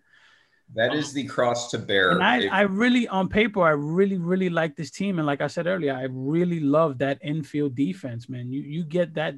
That 0.74 0.96
is 0.96 1.12
the 1.12 1.26
cross 1.26 1.70
to 1.72 1.80
bear. 1.80 2.12
And 2.12 2.24
I, 2.24 2.48
I 2.48 2.62
really, 2.62 3.10
on 3.10 3.28
paper, 3.28 3.62
I 3.62 3.72
really, 3.72 4.18
really 4.18 4.48
like 4.48 4.78
this 4.78 4.90
team. 4.90 5.20
And 5.20 5.26
like 5.26 5.42
I 5.42 5.48
said 5.48 5.68
earlier, 5.68 5.94
I 5.94 6.08
really 6.10 6.62
love 6.62 7.00
that 7.00 7.20
infield 7.22 7.76
defense, 7.76 8.30
man. 8.30 8.54
You 8.54 8.62
you 8.62 8.86
get 8.86 9.16
that. 9.16 9.36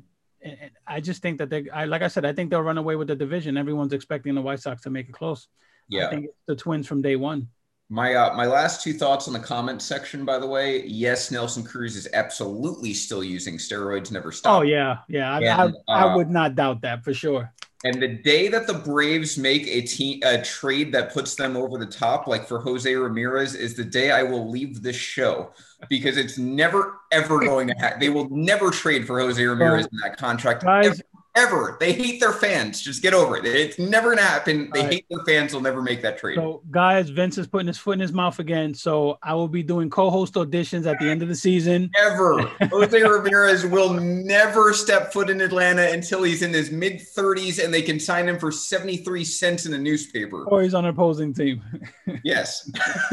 I 0.85 1.01
just 1.01 1.23
think 1.23 1.39
that 1.39 1.49
they, 1.49 1.67
I 1.71 1.85
like 1.85 2.03
I 2.03 2.07
said, 2.07 2.23
I 2.23 2.33
think 2.33 2.51
they'll 2.51 2.61
run 2.61 2.77
away 2.77 2.95
with 2.95 3.07
the 3.07 3.15
division. 3.15 3.57
Everyone's 3.57 3.93
expecting 3.93 4.35
the 4.35 4.43
White 4.43 4.59
Sox 4.59 4.83
to 4.83 4.91
make 4.91 5.09
it 5.09 5.13
close. 5.13 5.47
yeah. 5.89 6.05
I 6.05 6.09
think 6.11 6.25
it's 6.25 6.45
the 6.45 6.55
Twins 6.55 6.85
from 6.85 7.01
day 7.01 7.15
one. 7.15 7.47
My 7.93 8.15
uh, 8.15 8.33
my 8.33 8.47
last 8.47 8.81
two 8.81 8.91
thoughts 8.91 9.27
on 9.27 9.33
the 9.35 9.39
comment 9.39 9.79
section, 9.79 10.25
by 10.25 10.39
the 10.39 10.47
way. 10.47 10.83
Yes, 10.87 11.29
Nelson 11.29 11.63
Cruz 11.63 11.95
is 11.95 12.07
absolutely 12.13 12.91
still 12.91 13.23
using 13.23 13.57
steroids. 13.57 14.11
Never 14.11 14.31
stop. 14.31 14.61
Oh 14.61 14.61
yeah, 14.63 14.97
yeah. 15.07 15.31
I, 15.31 15.39
And, 15.41 15.75
I, 15.87 15.93
I 15.93 16.01
uh, 16.11 16.17
would 16.17 16.31
not 16.31 16.55
doubt 16.55 16.81
that 16.81 17.03
for 17.03 17.13
sure. 17.13 17.53
And 17.83 18.01
the 18.01 18.07
day 18.07 18.47
that 18.47 18.65
the 18.65 18.73
Braves 18.73 19.37
make 19.37 19.67
a 19.67 19.81
team 19.81 20.21
a 20.23 20.41
trade 20.41 20.91
that 20.93 21.13
puts 21.13 21.35
them 21.35 21.55
over 21.55 21.77
the 21.77 21.85
top, 21.85 22.25
like 22.25 22.47
for 22.47 22.59
Jose 22.61 22.91
Ramirez, 22.91 23.53
is 23.53 23.75
the 23.75 23.83
day 23.83 24.09
I 24.09 24.23
will 24.23 24.49
leave 24.49 24.81
this 24.81 24.95
show 24.95 25.51
because 25.87 26.17
it's 26.17 26.39
never 26.39 26.99
ever 27.11 27.41
going 27.41 27.67
to 27.67 27.75
happen. 27.75 27.99
They 27.99 28.09
will 28.09 28.27
never 28.31 28.71
trade 28.71 29.05
for 29.05 29.19
Jose 29.19 29.43
Ramirez 29.43 29.85
in 29.85 29.99
that 30.01 30.17
contract. 30.17 30.63
Guys, 30.63 30.87
ever, 30.87 31.01
ever. 31.35 31.77
They 31.79 31.93
hate 31.93 32.19
their 32.19 32.31
fans. 32.31 32.81
Just 32.81 33.01
get 33.01 33.13
over 33.13 33.37
it. 33.37 33.45
It's 33.45 33.79
never 33.79 34.11
gonna 34.11 34.27
happen. 34.27 34.69
They 34.73 34.81
right. 34.81 34.93
hate 34.93 35.05
their 35.09 35.23
fans. 35.25 35.51
They'll 35.51 35.61
never 35.61 35.81
make 35.81 36.01
that 36.01 36.17
trade. 36.17 36.35
so 36.35 36.61
guys, 36.71 37.09
Vince 37.09 37.37
is 37.37 37.47
putting 37.47 37.67
his 37.67 37.77
foot 37.77 37.93
in 37.93 37.99
his 37.99 38.13
mouth 38.13 38.39
again. 38.39 38.73
So 38.73 39.17
I 39.21 39.33
will 39.33 39.47
be 39.47 39.63
doing 39.63 39.89
co-host 39.89 40.35
auditions 40.35 40.85
at 40.85 40.99
the 40.99 41.09
end 41.09 41.21
of 41.21 41.27
the 41.27 41.35
season. 41.35 41.89
Ever. 41.97 42.41
Jose 42.71 43.01
Ramirez 43.01 43.65
will 43.65 43.93
never 43.93 44.73
step 44.73 45.11
foot 45.11 45.29
in 45.29 45.41
Atlanta 45.41 45.89
until 45.91 46.23
he's 46.23 46.41
in 46.41 46.53
his 46.53 46.71
mid 46.71 46.99
30s 46.99 47.63
and 47.63 47.73
they 47.73 47.81
can 47.81 47.99
sign 47.99 48.27
him 48.27 48.37
for 48.37 48.51
73 48.51 49.23
cents 49.23 49.65
in 49.65 49.73
a 49.73 49.77
newspaper. 49.77 50.45
Or 50.45 50.61
he's 50.61 50.73
on 50.73 50.85
an 50.85 50.91
opposing 50.91 51.33
team. 51.33 51.61
Yes. 52.23 52.71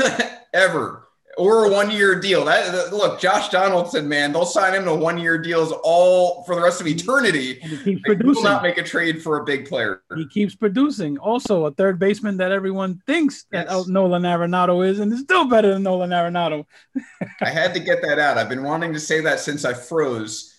Ever. 0.55 1.10
Or 1.39 1.65
a 1.67 1.71
one 1.71 1.91
year 1.93 2.19
deal. 2.21 2.45
That, 2.45 2.73
that- 2.73 2.93
look, 2.93 3.21
Josh 3.21 3.49
Donaldson, 3.51 4.09
man, 4.09 4.33
they'll 4.33 4.45
sign 4.45 4.75
him 4.75 4.85
to 4.85 4.95
one 4.95 5.17
year 5.17 5.39
deals 5.39 5.73
all 5.85 6.43
for 6.45 6.55
the 6.57 6.61
rest 6.61 6.81
of 6.81 6.87
eternity. 6.89 7.61
And 7.63 7.71
he 7.73 7.95
keeps 7.95 8.03
They 8.07 8.15
will 8.17 8.43
not 8.43 8.63
make 8.63 8.79
a 8.79 8.83
trade 8.83 9.23
for 9.23 9.39
a 9.39 9.45
big 9.45 9.69
player. 9.69 10.03
He 10.17 10.27
keeps 10.27 10.55
producing. 10.57 11.19
Also, 11.19 11.67
a 11.67 11.71
third 11.71 11.99
baseman 11.99 12.37
that 12.39 12.51
everyone 12.51 13.01
thinks 13.07 13.45
that 13.53 13.69
Yes. 13.71 13.87
Nolan 13.87 14.23
Arenado 14.23 14.87
is, 14.87 14.99
and 14.99 15.13
is 15.13 15.21
still 15.21 15.45
better 15.47 15.73
than 15.73 15.85
Nolan 15.85 16.11
Arenado. 16.11 16.67
I 17.41 17.49
had 17.49 17.75
to 17.75 17.81
get 17.81 18.03
that 18.03 18.19
out. 18.19 18.37
I've 18.37 18.49
been 18.49 18.65
wanting 18.65 18.93
to 18.93 19.01
say 19.01 19.21
that 19.21 19.39
since 19.41 19.65
I 19.65 19.73
froze. 19.73 20.50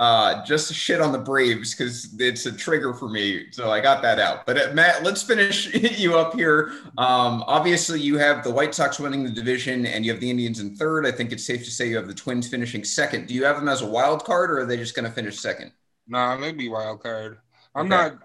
Uh, 0.00 0.42
just 0.46 0.66
to 0.68 0.72
shit 0.72 0.98
on 0.98 1.12
the 1.12 1.18
Braves 1.18 1.74
because 1.74 2.14
it's 2.18 2.46
a 2.46 2.52
trigger 2.52 2.94
for 2.94 3.06
me. 3.06 3.52
So 3.52 3.70
I 3.70 3.80
got 3.82 4.00
that 4.00 4.18
out. 4.18 4.46
But 4.46 4.56
uh, 4.70 4.72
Matt, 4.72 5.02
let's 5.02 5.22
finish 5.22 5.74
you 6.00 6.16
up 6.16 6.32
here. 6.34 6.72
Um, 6.96 7.44
obviously, 7.46 8.00
you 8.00 8.16
have 8.16 8.42
the 8.42 8.50
White 8.50 8.74
Sox 8.74 8.98
winning 8.98 9.24
the 9.24 9.30
division, 9.30 9.84
and 9.84 10.02
you 10.02 10.10
have 10.10 10.18
the 10.22 10.30
Indians 10.30 10.58
in 10.58 10.74
third. 10.74 11.04
I 11.06 11.12
think 11.12 11.32
it's 11.32 11.44
safe 11.44 11.66
to 11.66 11.70
say 11.70 11.86
you 11.86 11.96
have 11.96 12.08
the 12.08 12.14
Twins 12.14 12.48
finishing 12.48 12.82
second. 12.82 13.26
Do 13.28 13.34
you 13.34 13.44
have 13.44 13.56
them 13.56 13.68
as 13.68 13.82
a 13.82 13.86
wild 13.86 14.24
card, 14.24 14.50
or 14.50 14.60
are 14.60 14.64
they 14.64 14.78
just 14.78 14.94
going 14.94 15.04
to 15.04 15.10
finish 15.12 15.38
second? 15.38 15.70
Nah, 16.08 16.34
they'd 16.38 16.56
be 16.56 16.70
wild 16.70 17.02
card. 17.02 17.36
I'm 17.74 17.84
Okay. 17.92 17.94
not. 17.94 18.18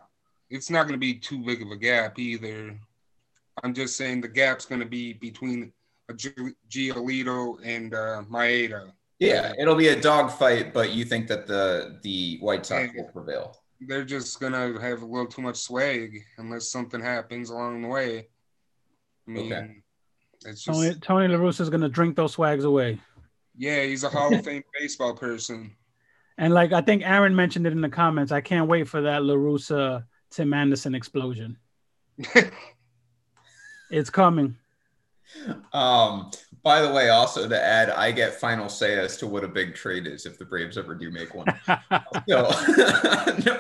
It's 0.50 0.70
not 0.70 0.84
going 0.84 0.94
to 0.94 0.98
be 0.98 1.16
too 1.16 1.44
big 1.44 1.62
of 1.62 1.72
a 1.72 1.76
gap 1.76 2.18
either. 2.20 2.80
I'm 3.64 3.74
just 3.74 3.98
saying 3.98 4.22
the 4.22 4.30
gap's 4.30 4.66
going 4.66 4.80
to 4.80 4.88
be 4.88 5.12
between 5.12 5.74
Giolito 6.70 7.58
and 7.66 7.94
uh, 7.94 8.24
Maeda. 8.30 8.92
Yeah, 9.20 9.54
it'll 9.58 9.76
be 9.76 9.88
a 9.90 10.00
dogfight, 10.00 10.74
but 10.74 10.92
you 10.92 11.06
think 11.06 11.28
that 11.28 11.48
the 11.48 12.00
the 12.04 12.38
White 12.42 12.66
Sox 12.66 12.92
will 12.96 13.06
prevail. 13.06 13.58
They're 13.82 14.06
just 14.06 14.40
going 14.40 14.54
to 14.54 14.80
have 14.82 15.02
a 15.02 15.06
little 15.06 15.28
too 15.28 15.42
much 15.42 15.58
swag 15.58 16.18
unless 16.38 16.70
something 16.70 17.02
happens 17.02 17.50
along 17.50 17.82
the 17.82 17.88
way. 17.88 18.28
I 19.28 19.32
mean, 19.32 19.54
Okay. 19.54 19.76
it's 20.46 20.64
just 20.64 20.80
Tony, 20.80 20.96
Tony 21.02 21.28
La 21.28 21.38
Russa 21.38 21.62
is 21.62 21.70
going 21.70 21.82
to 21.82 21.90
drink 21.90 22.16
those 22.16 22.34
swags 22.34 22.64
away. 22.64 23.00
yeah, 23.58 23.84
he's 23.84 24.04
a 24.04 24.10
Hall 24.10 24.34
of 24.34 24.44
Fame 24.46 24.64
baseball 24.80 25.14
person. 25.14 25.76
And 26.38 26.54
like 26.54 26.74
I 26.74 26.82
think 26.82 27.04
Aaron 27.04 27.36
mentioned 27.36 27.68
it 27.68 27.74
in 27.74 27.82
the 27.82 27.90
comments, 27.90 28.32
I 28.32 28.42
can't 28.42 28.68
wait 28.68 28.88
for 28.88 29.02
that 29.02 29.24
La 29.24 29.36
Russa 29.36 30.04
Tim 30.32 30.54
Anderson 30.54 30.94
explosion. 30.96 31.58
It's 33.92 34.10
coming. 34.10 34.58
Um, 35.74 36.32
by 36.66 36.82
the 36.82 36.92
way, 36.92 37.10
also 37.10 37.48
to 37.48 37.64
add, 37.64 37.92
I 37.92 38.12
get 38.12 38.34
final 38.34 38.68
say 38.70 38.98
as 38.98 39.18
to 39.18 39.28
what 39.28 39.44
a 39.44 39.48
big 39.48 39.76
trade 39.76 40.08
is 40.08 40.26
if 40.26 40.40
the 40.40 40.46
Braves 40.46 40.80
ever 40.80 40.96
do 40.96 41.12
make 41.12 41.34
one. 41.36 41.46
So, 42.28 42.46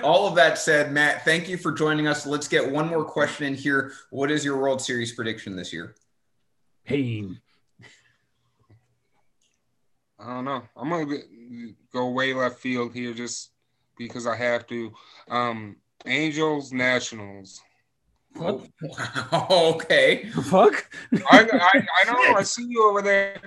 all 0.03 0.28
of 0.28 0.34
that 0.36 0.58
said, 0.58 0.91
Matt, 0.91 1.24
thank 1.24 1.47
you 1.47 1.56
for 1.56 1.72
joining 1.72 2.08
us. 2.08 2.26
Let's 2.26 2.47
get 2.47 2.70
one 2.70 2.88
more 2.88 3.06
question 3.06 3.45
in 3.45 3.53
here. 3.53 3.91
What 4.10 4.32
is 4.32 4.43
your 4.43 4.58
World 4.58 4.82
Series 4.82 5.14
prediction 5.14 5.56
this 5.56 5.72
year? 5.72 5.93
Pain. 6.84 7.39
I 10.18 10.26
don't 10.26 10.45
know. 10.45 10.64
I'm 10.76 10.89
gonna 10.89 11.18
go 11.93 12.10
way 12.10 12.34
left 12.34 12.60
field 12.60 12.95
here 12.95 13.14
just 13.14 13.51
because 13.97 14.26
I 14.26 14.36
have 14.36 14.66
to. 14.68 14.91
Um, 15.30 15.76
Angels 16.08 16.72
Nationals. 16.72 17.62
Oh, 18.40 18.64
wow. 18.82 19.48
okay. 19.76 20.30
Fuck. 20.30 20.90
I, 21.32 21.48
I, 21.54 21.86
I 22.04 22.12
know. 22.12 22.36
I 22.38 22.44
see 22.44 22.66
you 22.68 22.90
over 22.90 23.02
there. 23.02 23.38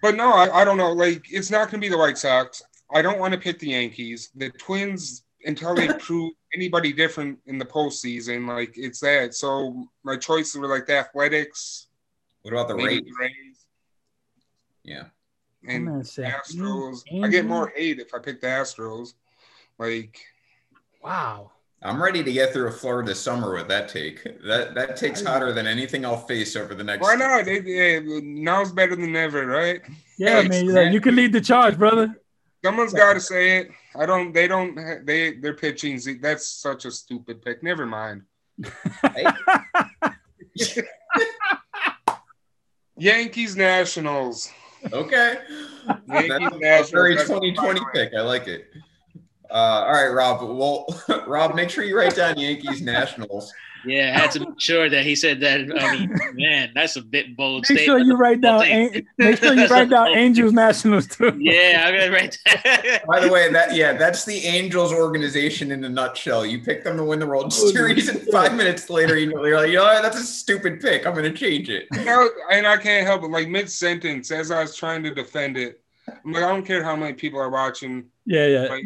But 0.00 0.16
no, 0.16 0.32
I, 0.32 0.62
I 0.62 0.64
don't 0.64 0.76
know. 0.78 0.92
Like, 0.92 1.24
it's 1.30 1.50
not 1.50 1.70
going 1.70 1.80
to 1.80 1.84
be 1.86 1.88
the 1.88 1.98
White 1.98 2.18
Sox. 2.18 2.62
I 2.94 3.02
don't 3.02 3.18
want 3.18 3.32
to 3.34 3.40
pick 3.40 3.58
the 3.58 3.68
Yankees. 3.68 4.30
The 4.34 4.50
Twins, 4.50 5.24
until 5.44 5.74
they 5.74 5.88
prove 5.98 6.32
anybody 6.54 6.92
different 6.92 7.38
in 7.46 7.58
the 7.58 7.64
postseason, 7.64 8.48
like, 8.48 8.72
it's 8.76 9.00
that. 9.00 9.34
So 9.34 9.86
my 10.04 10.16
choices 10.16 10.56
were 10.56 10.68
like 10.68 10.86
the 10.86 10.98
Athletics. 10.98 11.86
What 12.42 12.52
about 12.54 12.68
the 12.68 12.74
Rays? 12.74 13.00
the 13.00 13.12
Rays 13.20 13.66
Yeah. 14.82 15.04
and 15.66 15.86
I'm 15.88 15.92
gonna 15.92 16.04
say 16.04 16.24
Astros. 16.24 17.02
Angels. 17.08 17.24
I 17.24 17.28
get 17.28 17.46
more 17.46 17.72
hate 17.74 18.00
if 18.00 18.12
I 18.14 18.18
pick 18.18 18.40
the 18.40 18.48
Astros. 18.48 19.14
Like, 19.78 20.18
Wow. 21.02 21.52
I'm 21.84 22.00
ready 22.00 22.22
to 22.22 22.32
get 22.32 22.52
through 22.52 22.68
a 22.68 22.72
Florida 22.72 23.14
summer 23.14 23.54
with 23.54 23.66
that 23.68 23.88
take. 23.88 24.22
That 24.46 24.74
that 24.74 24.96
take's 24.96 25.22
hotter 25.24 25.52
than 25.52 25.66
anything 25.66 26.04
I'll 26.04 26.16
face 26.16 26.54
over 26.54 26.74
the 26.74 26.84
next. 26.84 27.02
why 27.02 27.16
not? 27.16 27.44
They, 27.44 27.58
they, 27.60 28.00
now's 28.22 28.70
better 28.72 28.94
than 28.94 29.16
ever, 29.16 29.46
right? 29.46 29.80
Yeah, 30.16 30.42
Thanks, 30.42 30.56
man. 30.62 30.72
man. 30.74 30.92
You 30.92 31.00
can 31.00 31.16
lead 31.16 31.32
the 31.32 31.40
charge, 31.40 31.76
brother. 31.78 32.14
Someone's 32.64 32.92
got 32.92 33.14
to 33.14 33.20
say 33.20 33.58
it. 33.58 33.70
I 33.96 34.06
don't. 34.06 34.32
They 34.32 34.46
don't. 34.46 34.76
They 35.04 35.32
they're 35.34 35.54
pitching. 35.54 36.00
That's 36.20 36.46
such 36.46 36.84
a 36.84 36.90
stupid 36.92 37.42
pick. 37.42 37.62
Never 37.62 37.84
mind. 37.86 38.22
Yankees 42.96 43.56
Nationals. 43.56 44.50
okay. 44.92 45.38
That's 46.06 46.28
Yankees 46.28 46.48
a 46.52 46.58
Nationals. 46.58 46.90
very 46.90 47.16
That's 47.16 47.28
2020 47.28 47.80
pick. 47.92 48.14
I 48.14 48.20
like 48.20 48.46
it. 48.46 48.66
Uh, 49.52 49.84
all 49.86 49.92
right, 49.92 50.08
Rob. 50.08 50.42
Well, 50.42 50.86
Rob, 51.26 51.54
make 51.54 51.68
sure 51.68 51.84
you 51.84 51.96
write 51.96 52.16
down 52.16 52.38
Yankees 52.38 52.80
Nationals. 52.82 53.52
Yeah, 53.84 54.14
I 54.14 54.20
had 54.20 54.30
to 54.32 54.40
make 54.40 54.60
sure 54.60 54.88
that 54.88 55.04
he 55.04 55.16
said 55.16 55.40
that. 55.40 55.60
I 55.60 55.96
mean, 55.96 56.16
man, 56.34 56.70
that's 56.74 56.96
a 56.96 57.02
bit 57.02 57.36
bold 57.36 57.66
Make 57.68 57.80
sure 57.80 57.98
you 57.98 58.16
write 58.16 58.40
down. 58.40 58.64
An- 58.64 59.06
make 59.18 59.38
sure 59.38 59.54
you 59.54 59.66
write 59.66 59.90
down 59.90 60.08
Angels 60.16 60.52
Nationals 60.52 61.06
too. 61.08 61.36
Yeah, 61.38 61.84
I'm 61.84 61.94
gonna 61.98 62.12
write 62.12 62.38
that. 62.46 63.02
By 63.06 63.20
the 63.20 63.28
way, 63.28 63.52
that 63.52 63.74
yeah, 63.74 63.92
that's 63.94 64.24
the 64.24 64.38
Angels 64.38 64.92
organization 64.92 65.72
in 65.72 65.84
a 65.84 65.88
nutshell. 65.88 66.46
You 66.46 66.62
pick 66.62 66.84
them 66.84 66.96
to 66.96 67.04
win 67.04 67.18
the 67.18 67.26
World 67.26 67.52
Holy 67.52 67.72
Series, 67.72 68.08
and 68.08 68.22
five 68.28 68.54
minutes 68.54 68.88
later, 68.88 69.18
you 69.18 69.34
know, 69.34 69.44
you're 69.44 69.58
like, 69.58 69.70
you 69.70 69.76
know, 69.76 70.00
that's 70.00 70.18
a 70.18 70.24
stupid 70.24 70.80
pick. 70.80 71.06
I'm 71.06 71.14
going 71.14 71.30
to 71.30 71.36
change 71.36 71.68
it. 71.68 71.88
No, 72.04 72.28
and 72.50 72.66
I 72.66 72.76
can't 72.76 73.06
help 73.06 73.24
it. 73.24 73.30
Like 73.30 73.48
mid 73.48 73.68
sentence, 73.68 74.30
as 74.30 74.50
I 74.50 74.62
was 74.62 74.76
trying 74.76 75.02
to 75.02 75.12
defend 75.12 75.56
it, 75.56 75.80
I'm 76.08 76.32
like, 76.32 76.44
I 76.44 76.48
don't 76.48 76.64
care 76.64 76.84
how 76.84 76.96
many 76.96 77.14
people 77.14 77.40
are 77.40 77.50
watching. 77.50 78.06
Yeah, 78.26 78.46
yeah. 78.46 78.66
Right. 78.66 78.84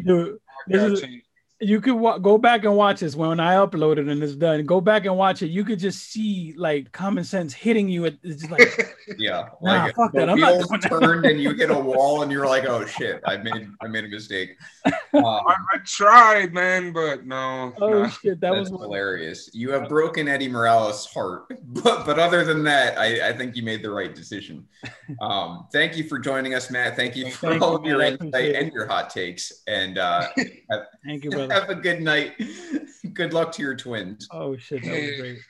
This 0.67 0.83
is-. 1.03 1.26
You 1.59 1.81
could 1.81 1.95
wa- 1.95 2.19
go 2.19 2.37
back 2.37 2.65
and 2.65 2.75
watch 2.75 2.99
this 2.99 3.15
when 3.15 3.39
I 3.39 3.55
upload 3.55 3.97
it 3.97 4.07
and 4.07 4.21
it's 4.21 4.35
done. 4.35 4.63
Go 4.65 4.79
back 4.79 5.05
and 5.05 5.17
watch 5.17 5.41
it. 5.41 5.47
You 5.47 5.63
could 5.63 5.79
just 5.79 6.11
see 6.11 6.53
like 6.55 6.91
common 6.91 7.23
sense 7.23 7.53
hitting 7.53 7.89
you. 7.89 8.05
At, 8.05 8.15
it's 8.21 8.41
just 8.41 8.51
like 8.51 8.95
Yeah, 9.17 9.49
Nah, 9.61 9.85
like 9.85 9.95
fuck 9.95 10.11
the 10.11 10.19
that. 10.19 10.29
I'm 10.29 10.39
not 10.39 10.53
wheels 10.53 10.67
doing 10.67 10.81
that. 10.81 10.89
turned 10.89 11.25
and 11.25 11.41
you 11.41 11.53
hit 11.53 11.71
a 11.71 11.73
wall, 11.79 12.21
and 12.21 12.31
you're 12.31 12.45
like, 12.45 12.65
oh 12.65 12.85
shit, 12.85 13.21
I 13.25 13.37
made 13.37 13.69
I 13.81 13.87
made 13.87 14.05
a 14.05 14.07
mistake. 14.09 14.51
Um, 14.85 14.93
I, 15.25 15.55
I 15.73 15.77
tried, 15.83 16.53
man, 16.53 16.91
but 16.93 17.25
no. 17.25 17.73
oh 17.81 17.89
no. 17.89 18.07
shit, 18.09 18.39
that 18.41 18.51
That's 18.53 18.69
was 18.69 18.81
hilarious. 18.81 19.49
You 19.53 19.71
have 19.71 19.89
broken 19.89 20.27
Eddie 20.27 20.49
Morales' 20.49 21.05
heart, 21.07 21.45
but 21.63 22.05
but 22.05 22.19
other 22.19 22.43
than 22.43 22.63
that, 22.65 22.97
I, 22.99 23.29
I 23.29 23.33
think 23.33 23.55
you 23.55 23.63
made 23.63 23.81
the 23.81 23.89
right 23.89 24.13
decision. 24.13 24.67
Um, 25.21 25.67
thank 25.71 25.97
you 25.97 26.03
for 26.03 26.19
joining 26.19 26.53
us, 26.53 26.69
Matt. 26.69 26.95
Thank 26.95 27.15
you 27.15 27.31
for 27.31 27.49
Thank 27.49 27.61
all 27.63 27.71
you, 27.71 27.77
of 27.77 27.85
your 27.85 27.97
man. 27.97 28.17
Insight 28.21 28.55
and 28.55 28.71
your 28.73 28.85
hot 28.85 29.09
takes. 29.09 29.63
And 29.67 29.97
uh, 29.97 30.27
thank 31.05 31.23
you, 31.23 31.31
brother. 31.31 31.46
have 31.51 31.69
a 31.69 31.75
good 31.75 32.01
night. 32.01 32.33
Good 33.13 33.33
luck 33.33 33.51
to 33.53 33.61
your 33.61 33.75
twins. 33.75 34.27
Oh 34.31 34.57
shit, 34.57 34.83
that 34.83 34.91
was 34.91 35.19
great. 35.19 35.37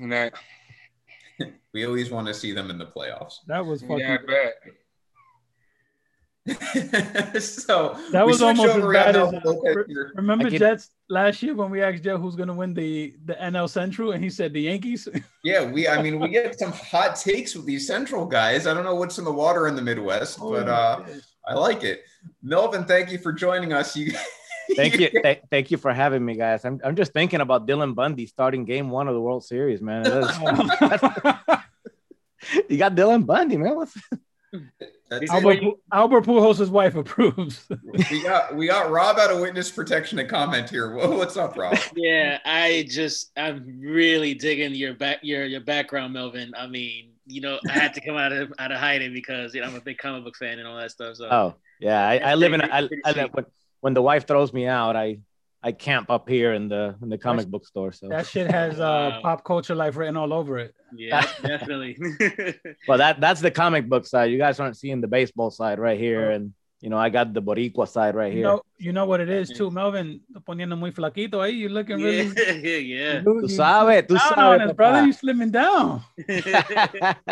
And 0.00 0.12
that, 0.12 0.34
We 1.72 1.86
always 1.86 2.10
want 2.10 2.26
to 2.26 2.34
see 2.34 2.52
them 2.52 2.68
in 2.68 2.76
the 2.78 2.86
playoffs. 2.86 3.36
That 3.46 3.64
was 3.64 3.80
fucking. 3.80 3.98
yeah, 4.00 4.18
I 4.20 4.26
bet. 4.26 4.54
so 7.42 7.98
That 8.12 8.26
was 8.26 8.42
almost 8.42 8.70
as 8.70 8.76
over, 8.76 8.88
we 8.88 8.94
got 8.94 9.06
bad 9.06 9.16
as, 9.16 9.34
uh, 9.34 9.40
Lopez 9.44 9.76
re- 9.76 9.84
here. 9.88 10.12
Remember 10.14 10.50
get- 10.50 10.58
Jets 10.58 10.90
last 11.08 11.42
year 11.42 11.54
when 11.54 11.70
we 11.70 11.82
asked 11.82 12.04
Jeff 12.04 12.20
who's 12.20 12.36
gonna 12.36 12.54
win 12.54 12.74
the 12.74 13.14
the 13.24 13.34
NL 13.34 13.68
Central 13.68 14.12
and 14.12 14.22
he 14.22 14.30
said 14.30 14.52
the 14.52 14.62
Yankees. 14.62 15.08
Yeah, 15.42 15.70
we. 15.70 15.88
I 15.88 16.02
mean, 16.02 16.20
we 16.20 16.28
get 16.28 16.58
some 16.58 16.72
hot 16.72 17.16
takes 17.16 17.54
with 17.54 17.66
these 17.66 17.86
Central 17.86 18.26
guys. 18.26 18.66
I 18.66 18.74
don't 18.74 18.84
know 18.84 18.94
what's 18.94 19.18
in 19.18 19.24
the 19.24 19.32
water 19.32 19.68
in 19.68 19.76
the 19.76 19.82
Midwest, 19.82 20.38
but 20.38 20.68
uh, 20.68 21.02
Holy. 21.02 21.20
I 21.46 21.54
like 21.54 21.84
it. 21.84 22.02
Melvin, 22.42 22.84
thank 22.84 23.10
you 23.10 23.18
for 23.18 23.32
joining 23.32 23.72
us. 23.72 23.96
You. 23.96 24.12
Thank 24.74 24.94
you, 24.98 25.08
th- 25.10 25.42
thank 25.50 25.70
you 25.70 25.76
for 25.76 25.92
having 25.92 26.24
me, 26.24 26.34
guys. 26.36 26.64
I'm, 26.64 26.80
I'm 26.84 26.96
just 26.96 27.12
thinking 27.12 27.40
about 27.40 27.66
Dylan 27.66 27.94
Bundy 27.94 28.26
starting 28.26 28.64
Game 28.64 28.90
One 28.90 29.08
of 29.08 29.14
the 29.14 29.20
World 29.20 29.44
Series, 29.44 29.80
man. 29.80 30.04
You 32.68 32.76
got 32.76 32.94
Dylan 32.94 33.26
Bundy, 33.26 33.56
man. 33.56 33.74
What's 33.74 33.96
Albert, 35.30 35.52
it. 35.52 35.62
Pu- 35.62 35.80
Albert 35.92 36.24
Pujols' 36.24 36.68
wife 36.68 36.94
approves. 36.94 37.66
We 38.10 38.22
got 38.22 38.54
we 38.54 38.66
got 38.66 38.90
Rob 38.90 39.18
out 39.18 39.32
of 39.32 39.40
witness 39.40 39.70
protection 39.70 40.18
and 40.18 40.28
comment 40.28 40.70
here. 40.70 40.94
What's 40.94 41.36
up, 41.36 41.56
Rob? 41.56 41.76
Yeah, 41.94 42.38
I 42.44 42.86
just 42.88 43.32
I'm 43.36 43.80
really 43.80 44.34
digging 44.34 44.74
your 44.74 44.94
back 44.94 45.18
your 45.22 45.44
your 45.44 45.60
background, 45.60 46.12
Melvin. 46.12 46.52
I 46.56 46.66
mean, 46.66 47.10
you 47.26 47.40
know, 47.40 47.58
I 47.68 47.72
had 47.72 47.94
to 47.94 48.00
come 48.00 48.16
out 48.16 48.32
of 48.32 48.52
out 48.58 48.72
of 48.72 48.78
hiding 48.78 49.12
because 49.12 49.54
you 49.54 49.60
know 49.60 49.66
I'm 49.66 49.74
a 49.74 49.80
big 49.80 49.98
comic 49.98 50.24
book 50.24 50.36
fan 50.36 50.58
and 50.58 50.66
all 50.66 50.76
that 50.76 50.90
stuff. 50.90 51.16
So 51.16 51.28
oh 51.30 51.54
yeah, 51.80 52.06
I, 52.06 52.18
I 52.18 52.34
live 52.34 52.52
in 52.52 52.62
I, 52.62 52.78
I 52.78 52.86
sweet. 52.86 53.16
live, 53.16 53.30
when, 53.32 53.46
when 53.80 53.94
the 53.94 54.02
wife 54.02 54.26
throws 54.26 54.52
me 54.52 54.66
out, 54.66 54.96
I 54.96 55.20
I 55.62 55.72
camp 55.72 56.10
up 56.10 56.28
here 56.28 56.52
in 56.52 56.68
the 56.68 56.94
in 57.02 57.08
the 57.08 57.18
comic 57.18 57.46
book 57.48 57.66
store. 57.66 57.92
So 57.92 58.08
that 58.08 58.26
shit 58.26 58.50
has 58.50 58.78
uh, 58.78 59.10
Wow. 59.14 59.20
pop 59.22 59.44
culture 59.44 59.74
life 59.74 59.96
written 59.96 60.16
all 60.16 60.32
over 60.32 60.58
it. 60.58 60.74
yeah, 60.94 61.22
definitely. 61.42 61.96
well 62.88 62.98
that 62.98 63.20
that's 63.20 63.40
the 63.40 63.50
comic 63.50 63.88
book 63.88 64.06
side. 64.06 64.30
You 64.30 64.38
guys 64.38 64.60
aren't 64.60 64.76
seeing 64.76 65.00
the 65.00 65.08
baseball 65.08 65.50
side 65.50 65.78
right 65.78 65.98
here, 65.98 66.30
and 66.30 66.52
you 66.82 66.90
know 66.90 66.98
I 66.98 67.08
got 67.08 67.32
the 67.32 67.40
Boricua 67.40 67.88
side 67.88 68.14
right 68.14 68.30
You 68.32 68.38
here. 68.38 68.46
know, 68.48 68.62
you 68.78 68.92
know 68.92 69.06
what 69.06 69.20
it 69.20 69.28
is 69.30 69.48
too, 69.50 69.70
Melvin. 69.70 70.20
te 70.32 70.40
Poniendo 70.40 70.76
muy 70.78 70.90
flaquito 70.92 71.40
ahí. 71.40 71.56
You 71.58 71.68
looking 71.70 71.96
really. 72.02 72.30
yeah, 72.36 72.76
yeah. 72.78 73.12
you- 73.20 73.40
Tú 73.42 73.48
sabes, 73.48 74.06
tú 74.06 74.14
down 74.14 74.38
on 74.38 74.58
sabes, 74.60 74.70
us, 74.70 74.76
brother. 74.76 75.00
papá. 75.02 75.06
You 75.06 75.12
slimming 75.14 75.50
down. 75.52 76.02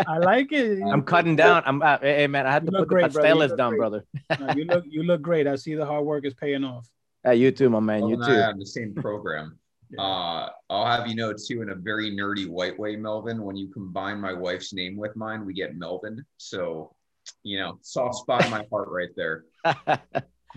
I 0.07 0.19
like 0.19 0.53
it. 0.53 0.81
I'm 0.83 1.03
cutting 1.03 1.37
down. 1.37 1.63
I'm 1.67 1.83
uh, 1.83 1.99
hey 2.01 2.17
hey, 2.23 2.27
man. 2.27 2.47
I 2.47 2.53
had 2.53 2.65
You 2.65 2.71
to 2.71 2.79
put 2.79 2.89
the 2.89 2.95
great, 2.95 3.13
brother. 3.13 3.29
You 3.29 3.35
pasteles 3.35 3.49
look 3.49 3.59
down, 3.59 3.71
great. 3.71 3.79
brother. 3.79 4.05
No, 4.41 4.53
you 4.55 4.65
look 4.65 4.85
you 4.89 5.03
look 5.03 5.23
great. 5.23 5.47
I 5.47 5.57
see 5.57 5.75
the 5.75 5.85
hard 5.87 6.05
work 6.05 6.25
is 6.25 6.35
paying 6.35 6.65
off. 6.65 6.89
Hey, 7.23 7.37
you 7.37 7.51
too, 7.51 7.69
my 7.71 7.81
man. 7.81 8.09
You 8.09 8.17
Melvin 8.17 8.23
and 8.25 8.43
I 8.43 8.47
too. 8.47 8.53
on 8.53 8.59
the 8.59 8.67
same 8.67 8.95
program. 8.95 9.59
Yeah. 9.91 10.03
Uh, 10.03 10.49
I'll 10.71 10.87
have 10.87 11.07
you 11.07 11.15
know 11.15 11.33
too, 11.33 11.63
in 11.63 11.71
a 11.71 11.75
very 11.75 12.11
nerdy 12.11 12.49
white 12.49 12.79
way, 12.79 12.97
Melvin. 12.97 13.43
When 13.43 13.57
you 13.57 13.69
combine 13.69 14.21
my 14.21 14.33
wife's 14.33 14.73
name 14.73 14.97
with 14.97 15.15
mine, 15.17 15.45
we 15.45 15.53
get 15.55 15.77
Melvin. 15.77 16.25
So, 16.39 16.95
you 17.43 17.59
know, 17.59 17.79
soft 17.83 18.17
spot 18.17 18.45
in 18.45 18.51
my 18.51 18.65
heart 18.71 18.89
right 18.91 19.11
there. 19.17 19.45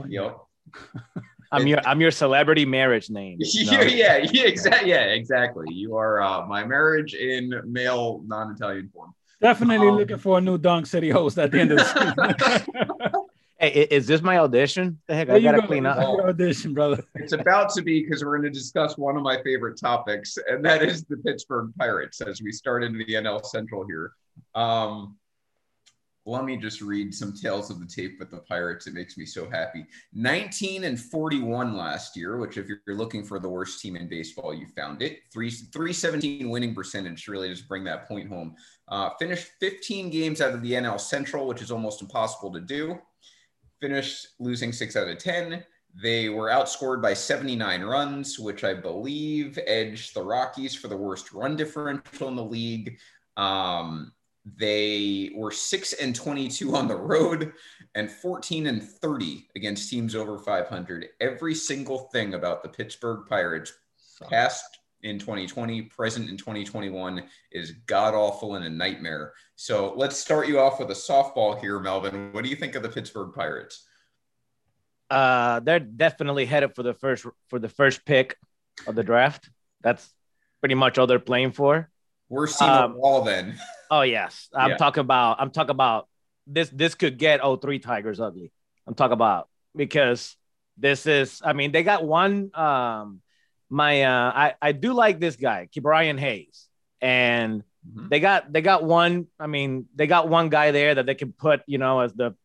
Yep. 0.07 0.37
I'm 1.51 1.65
your 1.65 1.79
I'm 1.87 1.99
your 2.01 2.11
celebrity 2.11 2.65
marriage 2.65 3.09
name. 3.09 3.37
you 3.41 3.65
know? 3.65 3.81
yeah, 3.81 4.17
yeah, 4.17 4.29
yeah, 4.31 4.43
exactly. 4.43 4.89
Yeah, 4.91 5.03
exactly. 5.05 5.73
You 5.73 5.95
are 5.97 6.21
uh, 6.21 6.45
my 6.45 6.63
marriage 6.65 7.15
in 7.15 7.51
male 7.65 8.21
non-Italian 8.27 8.89
form. 8.93 9.13
Definitely 9.41 9.87
Um, 9.87 9.95
looking 9.97 10.17
for 10.19 10.37
a 10.37 10.41
new 10.41 10.57
Dunk 10.59 10.85
City 10.85 11.09
host 11.09 11.39
at 11.39 11.51
the 11.51 11.59
end 11.61 11.71
of 11.71 11.77
the 11.79 11.83
season. 13.05 13.11
Hey, 13.59 13.87
is 13.89 14.05
this 14.05 14.21
my 14.21 14.37
audition? 14.37 14.99
The 15.07 15.15
heck, 15.15 15.27
There 15.27 15.37
I 15.37 15.39
gotta 15.39 15.61
go. 15.61 15.67
clean 15.67 15.87
up. 15.87 15.97
is 15.97 16.03
your 16.03 16.29
audition, 16.29 16.73
brother. 16.75 17.03
It's 17.15 17.33
about 17.33 17.73
to 17.73 17.81
be 17.81 18.03
because 18.03 18.23
we're 18.23 18.37
going 18.37 18.51
to 18.53 18.59
discuss 18.59 18.99
one 18.99 19.17
of 19.17 19.23
my 19.23 19.41
favorite 19.41 19.79
topics, 19.79 20.37
and 20.47 20.63
that 20.65 20.83
is 20.83 21.05
the 21.05 21.17
Pittsburgh 21.17 21.71
Pirates 21.79 22.21
as 22.21 22.39
we 22.39 22.51
start 22.51 22.83
into 22.83 22.99
the 23.03 23.13
NL 23.15 23.43
Central 23.43 23.83
here. 23.87 24.11
Um, 24.53 25.17
let 26.27 26.43
me 26.43 26.57
just 26.57 26.81
read 26.81 27.13
some 27.13 27.33
tales 27.33 27.71
of 27.71 27.79
the 27.79 27.85
tape 27.85 28.19
with 28.19 28.29
the 28.29 28.39
Pirates. 28.39 28.85
It 28.85 28.93
makes 28.93 29.17
me 29.17 29.25
so 29.25 29.49
happy. 29.49 29.85
19 30.13 30.83
and 30.83 30.99
41 30.99 31.77
last 31.77 32.17
year, 32.17 32.35
which 32.37 32.57
if 32.57 32.67
you're 32.67 32.97
looking 32.97 33.23
for 33.23 33.39
the 33.39 33.47
worst 33.47 33.81
team 33.81 33.95
in 33.95 34.09
baseball, 34.09 34.53
you 34.53 34.67
found 34.75 35.01
it. 35.01 35.19
Three 35.31 35.49
317 35.49 36.49
winning 36.49 36.75
percentage 36.75 37.29
really 37.29 37.47
just 37.47 37.69
bring 37.69 37.85
that 37.85 38.09
point 38.09 38.27
home. 38.27 38.55
Uh, 38.89 39.11
finished 39.17 39.51
15 39.61 40.09
games 40.09 40.41
out 40.41 40.53
of 40.53 40.61
the 40.61 40.73
NL 40.73 40.99
Central, 40.99 41.47
which 41.47 41.61
is 41.61 41.71
almost 41.71 42.01
impossible 42.01 42.51
to 42.51 42.59
do. 42.59 42.99
Finished 43.79 44.27
losing 44.37 44.73
six 44.73 44.97
out 44.97 45.07
of 45.07 45.17
10. 45.17 45.63
They 46.03 46.27
were 46.27 46.49
outscored 46.49 47.01
by 47.01 47.13
79 47.13 47.83
runs, 47.83 48.37
which 48.37 48.65
I 48.65 48.73
believe 48.73 49.57
edged 49.65 50.13
the 50.13 50.23
Rockies 50.23 50.75
for 50.75 50.89
the 50.89 50.97
worst 50.97 51.31
run 51.31 51.55
differential 51.55 52.27
in 52.27 52.35
the 52.35 52.43
league. 52.43 52.99
Um, 53.37 54.11
they 54.55 55.31
were 55.35 55.51
6 55.51 55.93
and 55.93 56.15
22 56.15 56.75
on 56.75 56.87
the 56.87 56.95
road 56.95 57.53
and 57.95 58.09
14 58.09 58.67
and 58.67 58.81
30 58.81 59.47
against 59.55 59.89
teams 59.89 60.15
over 60.15 60.37
500. 60.37 61.07
Every 61.19 61.55
single 61.55 62.09
thing 62.13 62.33
about 62.33 62.63
the 62.63 62.69
Pittsburgh 62.69 63.25
Pirates, 63.27 63.73
past 64.29 64.79
in 65.03 65.19
2020, 65.19 65.83
present 65.83 66.29
in 66.29 66.37
2021, 66.37 67.23
is 67.51 67.71
god 67.87 68.13
awful 68.13 68.55
and 68.55 68.65
a 68.65 68.69
nightmare. 68.69 69.33
So 69.55 69.93
let's 69.95 70.17
start 70.17 70.47
you 70.47 70.59
off 70.59 70.79
with 70.79 70.91
a 70.91 70.93
softball 70.93 71.59
here, 71.59 71.79
Melvin. 71.79 72.31
What 72.31 72.43
do 72.43 72.49
you 72.49 72.55
think 72.55 72.75
of 72.75 72.83
the 72.83 72.89
Pittsburgh 72.89 73.33
Pirates? 73.33 73.85
Uh, 75.09 75.59
they're 75.61 75.79
definitely 75.79 76.45
headed 76.45 76.75
for 76.75 76.83
the 76.83 76.93
first 76.93 77.25
for 77.47 77.59
the 77.59 77.69
first 77.69 78.05
pick 78.05 78.35
of 78.85 78.95
the 78.95 79.03
draft. 79.03 79.49
That's 79.81 80.07
pretty 80.59 80.75
much 80.75 80.97
all 80.97 81.07
they're 81.07 81.19
playing 81.19 81.51
for. 81.53 81.89
We're 82.29 82.47
seeing 82.47 82.69
Um, 82.71 82.93
a 82.93 82.95
wall 82.95 83.21
then. 83.23 83.57
Oh 83.89 84.01
yes, 84.01 84.49
I'm 84.53 84.71
Yeah. 84.71 84.77
talking 84.77 84.99
about. 84.99 85.37
I'm 85.39 85.49
talking 85.49 85.71
about 85.71 86.09
this. 86.45 86.69
This 86.69 86.93
could 86.93 87.17
get 87.17 87.39
oh 87.41 87.55
three 87.55 87.79
Tigers 87.79 88.19
ugly. 88.19 88.51
I'm 88.85 88.93
talking 88.95 89.13
about 89.13 89.47
because 89.73 90.35
this 90.77 91.05
is. 91.05 91.41
I 91.41 91.53
mean, 91.53 91.71
they 91.71 91.83
got 91.83 92.03
one. 92.05 92.51
Um, 92.53 93.21
my 93.69 94.03
uh, 94.03 94.31
I 94.35 94.55
I 94.61 94.71
do 94.73 94.91
like 94.91 95.21
this 95.21 95.37
guy, 95.37 95.69
Brian 95.81 96.17
Hayes, 96.17 96.67
and 96.99 97.63
Mhm. 97.87 98.09
they 98.09 98.19
got 98.19 98.51
they 98.51 98.61
got 98.61 98.83
one. 98.83 99.27
I 99.39 99.47
mean, 99.47 99.85
they 99.95 100.05
got 100.05 100.27
one 100.27 100.49
guy 100.49 100.71
there 100.71 100.95
that 100.95 101.05
they 101.05 101.15
can 101.15 101.31
put, 101.31 101.61
you 101.65 101.77
know, 101.77 102.01
as 102.01 102.13
the, 102.13 102.35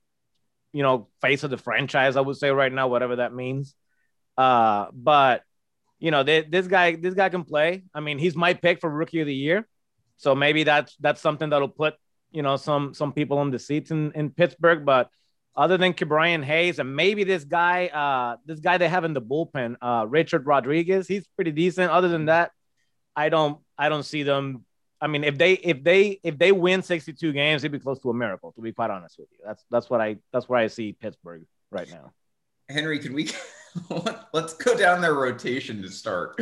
you 0.73 0.85
know, 0.85 1.09
face 1.21 1.43
of 1.43 1.51
the 1.51 1.59
franchise. 1.59 2.15
I 2.17 2.21
would 2.21 2.37
say 2.37 2.51
right 2.51 2.73
now, 2.73 2.87
whatever 2.87 3.17
that 3.17 3.35
means. 3.35 3.75
Uh, 4.39 4.87
but 4.93 5.43
you 5.99 6.13
know, 6.13 6.23
they, 6.23 6.43
this 6.43 6.69
guy 6.69 6.95
this 6.95 7.15
guy 7.15 7.31
can 7.31 7.43
play. 7.43 7.83
I 7.93 7.99
mean, 7.99 8.19
he's 8.19 8.37
my 8.37 8.55
pick 8.55 8.81
for 8.81 8.89
rookie 8.89 9.21
of 9.21 9.27
the 9.27 9.35
year. 9.35 9.67
So 10.17 10.35
maybe 10.35 10.65
that's 10.65 10.97
that's 11.01 11.21
something 11.21 11.51
that'll 11.51 11.69
put 11.69 11.95
you 12.31 12.43
know 12.43 12.57
some 12.57 12.95
some 12.95 13.13
people 13.13 13.39
on 13.39 13.51
the 13.51 13.59
seats 13.59 13.91
in, 13.91 14.13
in 14.13 14.31
Pittsburgh. 14.31 14.85
But 14.85 15.11
other 15.55 15.77
than 15.77 15.93
Brian 15.93 16.43
Hayes 16.43 16.79
and 16.79 16.97
maybe 16.97 17.25
this 17.25 17.45
guy, 17.45 17.87
uh, 17.89 18.37
this 18.47 18.61
guy 18.61 18.79
they 18.79 18.89
have 18.89 19.05
in 19.05 19.13
the 19.13 19.21
bullpen, 19.21 19.77
uh, 19.83 20.07
Richard 20.09 20.47
Rodriguez, 20.47 21.07
he's 21.07 21.27
pretty 21.37 21.53
decent. 21.53 21.91
Other 21.91 22.09
than 22.09 22.27
that, 22.27 22.53
I 23.15 23.29
don't 23.29 23.59
I 23.77 23.89
don't 23.89 24.05
see 24.05 24.23
them. 24.23 24.65
I 25.01 25.09
mean, 25.09 25.25
if 25.25 25.37
they 25.37 25.55
if 25.55 25.83
they 25.83 26.21
if 26.23 26.39
they 26.39 26.53
win 26.53 26.83
62 26.83 27.33
games, 27.33 27.65
it'd 27.65 27.73
be 27.73 27.81
close 27.81 28.01
to 28.01 28.11
a 28.11 28.15
miracle. 28.15 28.53
To 28.53 28.61
be 28.61 28.73
quite 28.73 28.91
honest 28.91 29.19
with 29.19 29.29
you, 29.33 29.39
that's 29.45 29.65
that's 29.71 29.91
what 29.91 30.01
I 30.01 30.17
that's 30.33 30.49
where 30.49 30.59
I 30.59 30.69
see 30.69 30.93
Pittsburgh 30.93 31.45
right 31.71 31.91
now. 31.91 32.13
Henry, 32.69 32.99
can 32.99 33.13
we 33.13 33.29
let's 34.33 34.55
go 34.55 34.77
down 34.77 35.01
their 35.01 35.15
rotation 35.15 35.81
to 35.83 35.89
start? 35.91 36.41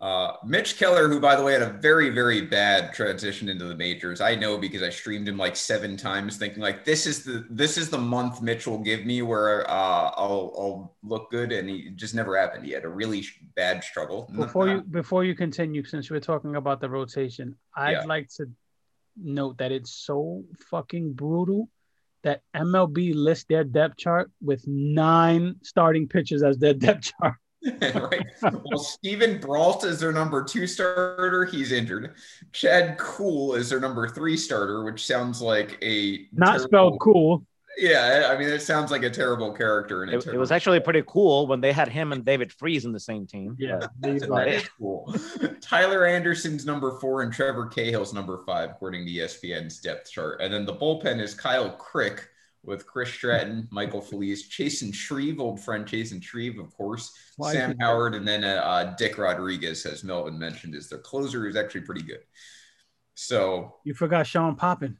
Uh, 0.00 0.32
Mitch 0.44 0.76
Keller, 0.78 1.08
who 1.08 1.20
by 1.20 1.36
the 1.36 1.42
way 1.42 1.52
had 1.52 1.62
a 1.62 1.70
very 1.70 2.10
very 2.10 2.42
bad 2.42 2.92
transition 2.92 3.48
into 3.48 3.64
the 3.64 3.74
majors. 3.74 4.20
I 4.20 4.34
know 4.34 4.58
because 4.58 4.82
I 4.82 4.90
streamed 4.90 5.28
him 5.28 5.36
like 5.36 5.54
seven 5.56 5.96
times, 5.96 6.36
thinking 6.36 6.62
like 6.62 6.84
this 6.84 7.06
is 7.06 7.24
the 7.24 7.46
this 7.50 7.78
is 7.78 7.88
the 7.88 7.98
month 7.98 8.42
Mitch 8.42 8.66
will 8.66 8.78
give 8.78 9.04
me 9.04 9.22
where 9.22 9.68
uh, 9.70 10.10
I'll 10.16 10.52
I'll 10.58 10.96
look 11.02 11.30
good, 11.30 11.52
and 11.52 11.68
he 11.68 11.76
it 11.88 11.96
just 11.96 12.14
never 12.14 12.36
happened. 12.36 12.64
He 12.64 12.72
had 12.72 12.84
a 12.84 12.88
really 12.88 13.24
bad 13.54 13.84
struggle. 13.84 14.30
Before 14.34 14.68
you 14.68 14.80
before 14.82 15.24
you 15.24 15.34
continue, 15.34 15.84
since 15.84 16.10
we're 16.10 16.20
talking 16.20 16.56
about 16.56 16.80
the 16.80 16.90
rotation, 16.90 17.56
I'd 17.76 17.92
Yeah. 17.92 18.04
like 18.04 18.28
to 18.36 18.46
note 19.16 19.58
that 19.58 19.70
it's 19.72 19.92
so 19.92 20.42
fucking 20.70 21.12
brutal 21.12 21.68
that 22.22 22.40
MLB 22.54 23.12
lists 23.14 23.46
their 23.48 23.64
depth 23.64 23.96
chart 23.96 24.30
with 24.42 24.66
nine 24.66 25.56
starting 25.62 26.08
pitchers 26.08 26.42
as 26.42 26.58
their 26.58 26.74
depth 26.74 27.12
chart. 27.20 27.34
right. 27.80 28.26
Well, 28.42 28.78
Steven 28.78 29.38
Brault 29.38 29.84
is 29.84 30.00
their 30.00 30.12
number 30.12 30.42
two 30.42 30.66
starter. 30.66 31.44
He's 31.44 31.70
injured. 31.70 32.14
Chad 32.52 32.98
Kuhl 32.98 33.54
is 33.54 33.70
their 33.70 33.78
number 33.78 34.08
three 34.08 34.36
starter, 34.36 34.82
which 34.82 35.06
sounds 35.06 35.40
like 35.40 35.78
a 35.80 36.26
Not 36.32 36.46
terrible- 36.56 36.64
spelled 36.68 37.00
cool. 37.00 37.46
Yeah, 37.78 38.30
I 38.30 38.38
mean, 38.38 38.48
it 38.48 38.60
sounds 38.60 38.90
like 38.90 39.02
a 39.02 39.10
terrible 39.10 39.52
character. 39.52 40.02
And 40.02 40.12
a 40.12 40.18
It, 40.18 40.26
it 40.26 40.36
was 40.38 40.52
actually 40.52 40.80
pretty 40.80 41.02
cool 41.06 41.46
when 41.46 41.60
they 41.60 41.72
had 41.72 41.88
him 41.88 42.12
and 42.12 42.24
David 42.24 42.52
Freese 42.52 42.84
in 42.84 42.92
the 42.92 43.00
same 43.00 43.26
team. 43.26 43.56
Yeah, 43.58 43.78
But 43.80 43.90
there 43.98 44.12
you 44.12 44.18
that's 44.20 44.26
go. 44.28 44.34
about 44.34 44.46
That 44.46 44.54
it. 44.54 44.62
is 44.62 44.68
cool. 44.78 45.14
Tyler 45.60 46.06
Anderson's 46.06 46.66
number 46.66 46.98
four 47.00 47.22
and 47.22 47.32
Trevor 47.32 47.66
Cahill's 47.66 48.12
number 48.12 48.42
five, 48.44 48.70
according 48.70 49.06
to 49.06 49.12
ESPN's 49.12 49.78
depth 49.80 50.10
chart. 50.10 50.40
And 50.40 50.52
then 50.52 50.66
the 50.66 50.74
bullpen 50.74 51.20
is 51.20 51.34
Kyle 51.34 51.70
Crick 51.70 52.28
with 52.64 52.86
Chris 52.86 53.08
Stratton, 53.12 53.66
Michael 53.72 54.00
Feliz, 54.00 54.48
Chasen 54.48 54.94
Shreve, 54.94 55.40
old 55.40 55.58
friend 55.60 55.86
Chasen 55.86 56.22
Shreve, 56.22 56.58
of 56.58 56.72
course, 56.76 57.12
Why 57.36 57.52
Sam 57.52 57.76
Howard, 57.80 58.14
and 58.14 58.28
then 58.28 58.44
uh, 58.44 58.62
uh, 58.64 58.94
Dick 58.96 59.18
Rodriguez, 59.18 59.84
as 59.86 60.04
Melvin 60.04 60.38
mentioned, 60.38 60.74
is 60.74 60.88
their 60.88 60.98
closer, 61.00 61.40
who's 61.42 61.56
actually 61.56 61.80
pretty 61.82 62.02
good. 62.02 62.20
So, 63.14 63.76
You 63.84 63.94
forgot 63.94 64.26
Sean 64.26 64.56
Poppen. 64.56 64.96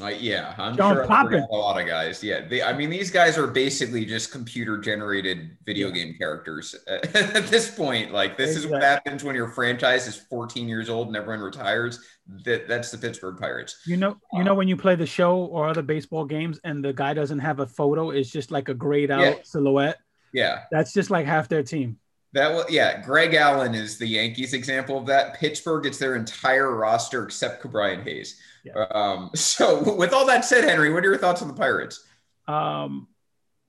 Uh, 0.00 0.06
yeah, 0.06 0.54
I'm 0.56 0.74
John 0.74 0.94
sure 0.94 1.06
Poppen. 1.06 1.42
a 1.50 1.54
lot 1.54 1.78
of 1.78 1.86
guys. 1.86 2.24
Yeah, 2.24 2.46
they, 2.48 2.62
I 2.62 2.72
mean, 2.72 2.88
these 2.88 3.10
guys 3.10 3.36
are 3.36 3.46
basically 3.46 4.06
just 4.06 4.32
computer 4.32 4.78
generated 4.78 5.58
video 5.66 5.90
game 5.90 6.14
characters 6.18 6.74
at 6.88 7.12
this 7.48 7.74
point. 7.74 8.10
Like, 8.10 8.38
this 8.38 8.56
is 8.56 8.66
what 8.66 8.82
happens 8.82 9.22
when 9.22 9.34
your 9.36 9.48
franchise 9.48 10.06
is 10.08 10.16
14 10.16 10.66
years 10.66 10.88
old 10.88 11.08
and 11.08 11.16
everyone 11.16 11.40
retires. 11.42 12.00
That 12.46 12.68
that's 12.68 12.90
the 12.90 12.96
Pittsburgh 12.96 13.36
Pirates. 13.36 13.82
You 13.86 13.98
know, 13.98 14.16
you 14.32 14.44
know 14.44 14.54
when 14.54 14.66
you 14.68 14.76
play 14.78 14.94
the 14.94 15.04
show 15.06 15.44
or 15.44 15.68
other 15.68 15.82
baseball 15.82 16.24
games 16.24 16.58
and 16.64 16.82
the 16.82 16.94
guy 16.94 17.12
doesn't 17.12 17.40
have 17.40 17.60
a 17.60 17.66
photo, 17.66 18.10
it's 18.10 18.30
just 18.30 18.50
like 18.50 18.70
a 18.70 18.74
grayed 18.74 19.10
out 19.10 19.20
Yeah. 19.20 19.34
silhouette. 19.42 19.98
Yeah, 20.32 20.60
That's 20.70 20.94
just 20.94 21.10
like 21.10 21.26
half 21.26 21.48
their 21.50 21.62
team. 21.62 21.98
That 22.32 22.52
was 22.52 22.66
yeah. 22.70 23.00
Greg 23.02 23.34
Allen 23.34 23.74
is 23.74 23.98
the 23.98 24.06
Yankees 24.06 24.54
example 24.54 24.98
of 24.98 25.06
that. 25.06 25.34
Pittsburgh, 25.34 25.86
it's 25.86 25.98
their 25.98 26.16
entire 26.16 26.74
roster 26.74 27.24
except 27.24 27.68
Brian 27.70 28.02
Hayes. 28.02 28.40
Yeah. 28.64 28.84
Um, 28.90 29.30
so, 29.34 29.94
with 29.96 30.12
all 30.12 30.26
that 30.26 30.44
said, 30.44 30.64
Henry, 30.64 30.92
what 30.92 31.04
are 31.04 31.08
your 31.08 31.18
thoughts 31.18 31.42
on 31.42 31.48
the 31.48 31.54
Pirates? 31.54 32.04
Um, 32.48 33.08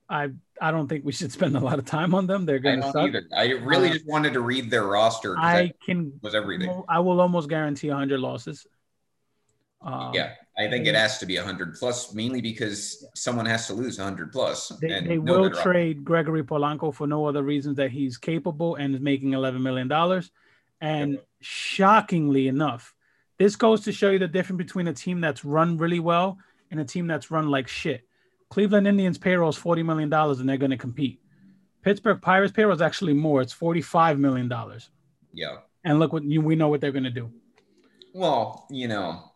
I 0.08 0.30
I 0.60 0.70
don't 0.70 0.86
think 0.88 1.04
we 1.04 1.12
should 1.12 1.32
spend 1.32 1.56
a 1.56 1.60
lot 1.60 1.78
of 1.78 1.84
time 1.84 2.14
on 2.14 2.26
them. 2.26 2.46
They're 2.46 2.58
going 2.60 2.80
to 2.80 2.92
suck. 2.92 3.08
either. 3.08 3.24
I 3.34 3.50
really 3.52 3.88
Uh, 3.90 3.94
just 3.94 4.06
wanted 4.06 4.32
to 4.34 4.40
read 4.40 4.70
their 4.70 4.84
roster. 4.84 5.36
I 5.38 5.72
can. 5.84 6.12
was 6.22 6.34
everything. 6.34 6.82
I 6.88 7.00
will 7.00 7.20
almost 7.20 7.48
guarantee 7.48 7.88
100 7.88 8.20
losses. 8.20 8.66
Um, 9.82 10.12
Yeah, 10.14 10.34
I 10.56 10.68
think 10.68 10.86
it 10.86 10.94
has 10.94 11.18
to 11.18 11.26
be 11.26 11.36
100 11.36 11.74
plus, 11.74 12.14
mainly 12.14 12.40
because 12.40 13.04
someone 13.14 13.46
has 13.46 13.66
to 13.66 13.74
lose 13.74 13.98
100 13.98 14.30
plus. 14.30 14.68
They, 14.80 14.92
and 14.92 15.10
they 15.10 15.16
no 15.16 15.40
will 15.40 15.50
trade 15.50 16.04
Gregory 16.04 16.44
Polanco 16.44 16.94
for 16.94 17.08
no 17.08 17.26
other 17.26 17.42
reasons 17.42 17.76
that 17.78 17.90
he's 17.90 18.16
capable 18.16 18.76
and 18.76 18.94
is 18.94 19.00
making 19.00 19.30
$11 19.30 19.60
million. 19.60 20.22
And 20.80 21.18
shockingly 21.40 22.46
enough, 22.46 22.94
this 23.38 23.56
goes 23.56 23.80
to 23.82 23.92
show 23.92 24.10
you 24.10 24.20
the 24.20 24.28
difference 24.28 24.58
between 24.58 24.86
a 24.86 24.92
team 24.92 25.20
that's 25.20 25.44
run 25.44 25.76
really 25.76 25.98
well 25.98 26.38
and 26.70 26.78
a 26.78 26.84
team 26.84 27.08
that's 27.08 27.32
run 27.32 27.50
like 27.50 27.66
shit. 27.66 28.06
Cleveland 28.48 28.86
Indians 28.86 29.18
payroll 29.18 29.50
is 29.50 29.58
$40 29.58 29.84
million 29.84 30.12
and 30.12 30.48
they're 30.48 30.56
going 30.56 30.70
to 30.70 30.76
compete. 30.76 31.20
Pittsburgh 31.82 32.22
Pirates 32.22 32.52
payroll 32.52 32.74
is 32.74 32.80
actually 32.80 33.12
more. 33.12 33.42
It's 33.42 33.54
$45 33.54 34.18
million. 34.18 34.52
Yeah. 35.32 35.56
And 35.84 35.98
look 35.98 36.12
what 36.12 36.22
you, 36.22 36.40
we 36.40 36.54
know 36.54 36.68
what 36.68 36.80
they're 36.80 36.92
going 36.92 37.04
to 37.04 37.10
do. 37.10 37.32
Well, 38.12 38.66
you 38.70 38.86
know, 38.86 39.32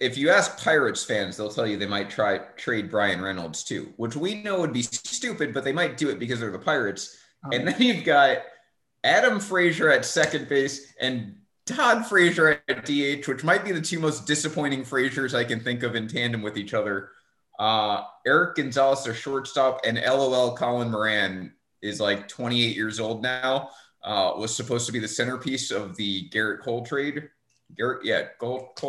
if 0.00 0.16
you 0.16 0.30
ask 0.30 0.62
Pirates 0.62 1.04
fans, 1.04 1.36
they'll 1.36 1.50
tell 1.50 1.66
you 1.66 1.76
they 1.76 1.86
might 1.86 2.10
try 2.10 2.38
trade 2.56 2.90
Bryan 2.90 3.20
Reynolds 3.20 3.64
too, 3.64 3.92
which 3.96 4.16
we 4.16 4.42
know 4.42 4.60
would 4.60 4.72
be 4.72 4.82
stupid, 4.82 5.52
but 5.52 5.64
they 5.64 5.72
might 5.72 5.96
do 5.96 6.10
it 6.10 6.18
because 6.18 6.40
they're 6.40 6.50
the 6.50 6.58
Pirates. 6.58 7.16
Um, 7.44 7.52
And 7.52 7.68
then 7.68 7.80
you've 7.80 8.04
got 8.04 8.38
Adam 9.02 9.40
Frazier 9.40 9.90
at 9.90 10.04
second 10.04 10.48
base 10.48 10.94
and 11.00 11.36
Todd 11.66 12.06
Frazier 12.06 12.62
at 12.68 12.84
DH, 12.84 13.26
which 13.26 13.42
might 13.42 13.64
be 13.64 13.72
the 13.72 13.80
two 13.80 13.98
most 13.98 14.26
disappointing 14.26 14.82
Fraziers 14.82 15.34
I 15.34 15.44
can 15.44 15.60
think 15.60 15.82
of 15.82 15.96
in 15.96 16.08
tandem 16.08 16.42
with 16.42 16.56
each 16.56 16.74
other. 16.74 17.10
Uh, 17.58 18.02
Erik 18.26 18.56
Gonzalez, 18.56 19.04
their 19.04 19.14
shortstop, 19.14 19.80
and 19.84 19.98
LOL 19.98 20.56
Colin 20.56 20.90
Moran 20.90 21.52
is 21.82 22.00
like 22.00 22.28
28 22.28 22.76
years 22.76 23.00
old 23.00 23.22
now. 23.22 23.70
Uh, 24.02 24.34
was 24.36 24.54
supposed 24.54 24.84
to 24.84 24.92
be 24.92 24.98
the 24.98 25.08
centerpiece 25.08 25.70
of 25.70 25.96
the 25.96 26.28
Gerrit 26.28 26.60
Cole 26.60 26.84
trade. 26.84 27.30
Gerrit, 27.78 28.00
yeah, 28.04 28.28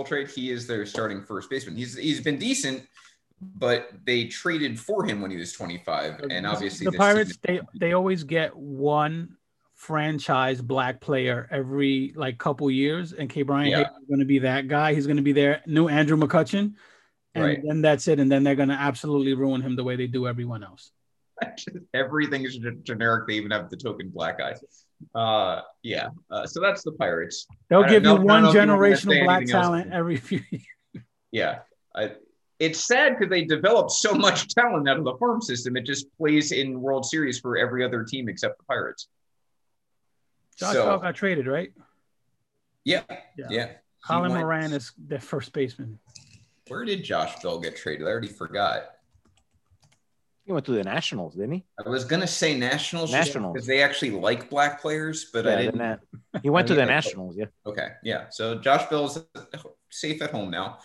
trade. 0.05 0.29
He 0.29 0.51
is 0.51 0.67
their 0.67 0.85
starting 0.85 1.23
first 1.23 1.49
baseman. 1.49 1.75
He's 1.75 1.95
he's 1.95 2.21
been 2.21 2.37
decent, 2.37 2.87
but 3.41 3.89
they 4.05 4.25
traded 4.25 4.79
for 4.79 5.05
him 5.05 5.21
when 5.21 5.31
he 5.31 5.37
was 5.37 5.53
25, 5.53 6.25
and 6.29 6.45
obviously 6.45 6.85
the 6.85 6.91
Pirates 6.91 7.37
they 7.41 7.61
they 7.79 7.93
always 7.93 8.23
get 8.23 8.55
one 8.55 9.37
franchise 9.75 10.61
black 10.61 11.01
player 11.01 11.47
every 11.51 12.13
like 12.15 12.37
couple 12.37 12.71
years, 12.71 13.13
and 13.13 13.29
Ke'Bryan 13.29 13.69
Yeah. 13.69 13.81
Is 13.81 14.07
going 14.07 14.19
to 14.19 14.25
be 14.25 14.39
that 14.39 14.67
guy. 14.67 14.93
He's 14.93 15.05
going 15.05 15.17
to 15.17 15.23
be 15.23 15.33
their 15.33 15.61
new 15.65 15.87
Andrew 15.89 16.17
McCutchen, 16.17 16.73
and 17.35 17.43
Right. 17.43 17.59
then 17.63 17.81
that's 17.81 18.07
it. 18.07 18.19
And 18.19 18.31
then 18.31 18.43
they're 18.43 18.55
going 18.55 18.69
to 18.69 18.75
absolutely 18.75 19.33
ruin 19.33 19.61
him 19.61 19.75
the 19.75 19.83
way 19.83 19.95
they 19.95 20.07
do 20.07 20.27
everyone 20.27 20.63
else. 20.63 20.91
everything 21.93 22.45
is 22.45 22.57
generic. 22.83 23.27
They 23.27 23.33
even 23.35 23.51
have 23.51 23.69
the 23.69 23.77
token 23.77 24.09
black 24.09 24.39
eye. 24.39 24.53
Uh, 25.13 25.61
yeah. 25.83 26.09
Uh, 26.29 26.45
so 26.45 26.59
that's 26.61 26.83
the 26.83 26.91
Pirates. 26.93 27.47
They'll 27.69 27.83
give 27.83 28.03
you 28.03 28.15
one 28.15 28.43
know 28.43 28.49
if 28.49 28.55
you 28.55 28.59
want 28.67 28.81
me 28.81 28.89
to 28.89 28.95
generational 28.95 29.23
black 29.23 29.37
anything 29.37 29.55
else. 29.55 29.65
talent 29.65 29.93
every 29.93 30.17
few. 30.17 30.41
Years. 30.51 30.63
Yeah. 31.31 31.59
I, 31.95 32.11
it's 32.59 32.85
sad 32.85 33.17
because 33.17 33.29
they 33.29 33.43
developed 33.43 33.91
so 33.91 34.13
much 34.13 34.47
talent 34.55 34.87
out 34.87 34.97
of 34.97 35.03
the 35.03 35.15
farm 35.17 35.41
system. 35.41 35.75
It 35.75 35.85
just 35.85 36.07
plays 36.17 36.51
in 36.51 36.81
World 36.81 37.05
Series 37.05 37.39
for 37.39 37.57
every 37.57 37.83
other 37.83 38.03
team 38.03 38.29
except 38.29 38.57
the 38.57 38.63
Pirates. 38.63 39.07
Josh 40.57 40.73
so 40.73 40.85
Bell 40.85 40.99
got 40.99 41.15
traded, 41.15 41.47
right? 41.47 41.73
yeah, 42.85 43.01
Yeah. 43.37 43.47
yeah. 43.49 43.67
Colin 44.07 44.33
Moran 44.33 44.71
is 44.71 44.93
their 44.97 45.19
first 45.19 45.51
baseman. 45.51 45.99
Where 46.67 46.85
did 46.85 47.03
Josh 47.03 47.41
Bell 47.41 47.59
get 47.59 47.75
traded? 47.75 48.07
I 48.07 48.11
already 48.11 48.27
forgot. 48.27 48.94
He 50.45 50.51
went 50.51 50.65
to 50.67 50.73
the 50.73 50.83
Nationals, 50.83 51.33
didn't 51.33 51.53
he? 51.53 51.65
I 51.83 51.89
was 51.89 52.05
gonna 52.05 52.27
say 52.27 52.55
Nationals, 52.55 53.11
Nationals. 53.11 53.53
because 53.53 53.65
they 53.65 53.81
actually 53.81 54.11
like 54.11 54.47
black 54.49 54.79
players, 54.79 55.25
but 55.33 55.47
I 55.47 55.63
didn't. 55.63 55.79
the 55.79 55.97
Na- 56.33 56.39
he 56.43 56.51
went 56.51 56.67
to 56.67 56.75
the 56.75 56.85
Nationals. 56.85 57.35
Yeah. 57.35 57.45
Okay, 57.65 57.89
yeah. 58.03 58.25
So 58.29 58.55
Josh 58.59 58.87
Bell's 58.87 59.23
safe 59.89 60.21
at 60.21 60.29
home 60.29 60.51
now. 60.51 60.77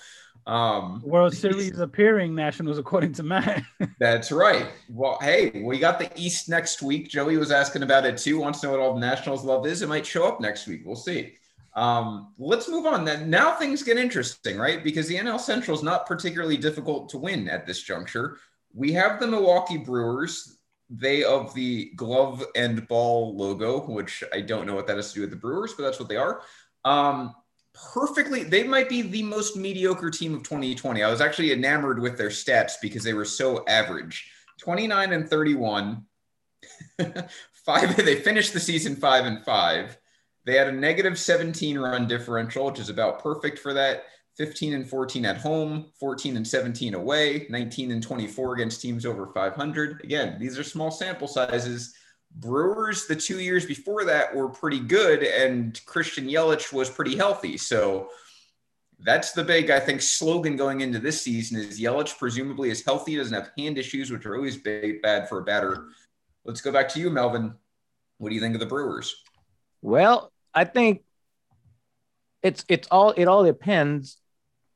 Um, 0.47 1.03
World 1.05 1.35
Series 1.37 1.79
appearing 1.79 2.35
Nationals, 2.35 2.79
according 2.79 3.13
to 3.15 3.23
Matt. 3.23 3.63
That's 3.99 4.33
right. 4.33 4.69
Well, 4.89 5.19
hey, 5.21 5.63
we 5.63 5.79
got 5.79 5.99
the 5.99 6.11
East 6.17 6.49
next 6.49 6.81
week. 6.81 7.11
Joey 7.11 7.37
was 7.37 7.51
asking 7.51 7.83
about 7.83 8.07
it 8.07 8.17
too. 8.17 8.39
Wants 8.39 8.61
to 8.61 8.67
know 8.67 8.73
what 8.73 8.81
all 8.81 8.95
the 8.95 9.01
Nationals 9.01 9.45
love 9.45 9.67
is. 9.67 9.83
It 9.83 9.91
might 9.91 10.07
show 10.07 10.27
up 10.27 10.41
next 10.41 10.67
week. 10.67 10.83
We'll 10.87 10.97
see. 10.97 11.35
Um, 11.77 12.33
let's 12.39 12.69
move 12.69 12.87
on. 12.87 13.05
Then 13.05 13.29
now 13.31 13.53
things 13.53 13.83
get 13.83 13.99
interesting, 13.99 14.59
right? 14.59 14.83
Because 14.83 15.07
the 15.07 15.17
NL 15.17 15.39
Central 15.39 15.77
is 15.77 15.83
not 15.83 16.07
particularly 16.07 16.57
difficult 16.57 17.11
to 17.11 17.19
win 17.19 17.49
at 17.49 17.67
this 17.67 17.83
juncture. 17.83 18.39
We 18.75 18.93
have 18.93 19.21
the 19.21 19.27
Milwaukee 19.27 19.79
Brewers. 19.79 20.59
They 20.89 21.23
of 21.23 21.55
the 21.55 21.93
glove 21.97 22.45
and 22.57 22.87
ball 22.89 23.37
logo, 23.37 23.81
which 23.87 24.25
I 24.33 24.41
don't 24.41 24.67
know 24.67 24.75
what 24.75 24.87
that 24.89 24.97
has 24.97 25.11
to 25.11 25.15
do 25.17 25.21
with 25.23 25.31
the 25.31 25.37
Brewers, 25.37 25.75
but 25.75 25.85
that's 25.85 26.01
what 26.01 26.09
they 26.09 26.17
are. 26.17 26.43
Um, 26.85 27.35
perfectly, 27.95 28.43
they 28.43 28.65
might 28.65 28.89
be 28.89 29.03
the 29.03 29.23
most 29.23 29.57
mediocre 29.57 30.11
team 30.11 30.35
of 30.35 30.43
2020. 30.43 31.03
I 31.03 31.11
was 31.11 31.21
actually 31.21 31.53
enamored 31.53 32.01
with 32.01 32.19
their 32.19 32.29
stats 32.29 32.73
because 32.83 33.05
they 33.05 33.15
were 33.15 33.25
so 33.25 33.65
average. 33.69 34.31
29 34.59 35.13
and 35.13 35.29
31. 35.29 36.05
five. 37.65 37.97
They 37.97 38.17
finished 38.17 38.53
the 38.53 38.61
season 38.61 38.97
five 38.97 39.27
and 39.27 39.45
five. 39.45 39.97
They 40.45 40.57
had 40.57 40.69
a 40.69 40.73
negative 40.73 41.19
17 41.19 41.79
run 41.79 42.09
differential, 42.09 42.67
which 42.67 42.79
is 42.79 42.89
about 42.89 43.23
perfect 43.23 43.59
for 43.59 43.75
that. 43.75 44.05
15 44.41 44.73
and 44.73 44.89
14 44.89 45.27
at 45.27 45.37
home, 45.37 45.85
14 46.01 46.39
and 46.39 46.49
17 46.49 46.95
away, 46.95 47.47
19 47.51 47.91
and 47.91 48.03
24 48.03 48.55
against 48.55 48.81
teams 48.81 49.05
over 49.05 49.27
500. 49.27 50.01
Again, 50.03 50.39
these 50.41 50.59
are 50.59 50.65
small 50.65 50.91
sample 50.91 51.29
sizes. 51.29 51.95
Brewers, 52.37 53.07
the 53.07 53.17
two 53.17 53.41
years 53.41 53.67
before 53.67 54.07
that, 54.07 54.35
were 54.35 54.49
pretty 54.49 54.81
good, 54.81 55.23
and 55.23 55.79
Christian 55.85 56.25
Yelich 56.27 56.73
was 56.73 56.89
pretty 56.89 57.19
healthy. 57.19 57.59
So 57.59 58.09
that's 59.01 59.33
the 59.33 59.45
big, 59.45 59.69
I 59.69 59.79
think, 59.79 60.01
slogan 60.01 60.57
going 60.57 60.81
into 60.81 61.01
this 61.01 61.21
season 61.21 61.61
is 61.61 61.79
Yelich 61.79 62.19
presumably 62.19 62.71
is 62.71 62.83
healthy, 62.83 63.17
doesn't 63.17 63.35
have 63.35 63.51
hand 63.59 63.77
issues, 63.77 64.11
which 64.11 64.25
are 64.25 64.37
always 64.37 64.57
bad 64.57 65.29
for 65.29 65.41
a 65.41 65.45
batter. 65.45 65.89
Let's 66.47 66.63
go 66.63 66.73
back 66.73 66.89
to 66.91 66.99
you, 66.99 67.11
Melvin. 67.11 67.53
What 68.17 68.31
do 68.31 68.35
you 68.35 68.41
think 68.41 68.55
of 68.55 68.61
the 68.61 68.67
Brewers? 68.67 69.15
Well, 69.83 70.33
I 70.55 70.65
think 70.65 71.03
it's 72.43 72.65
it's 72.71 72.89
all 72.91 73.11
it 73.19 73.27
all 73.27 73.45
depends 73.45 74.17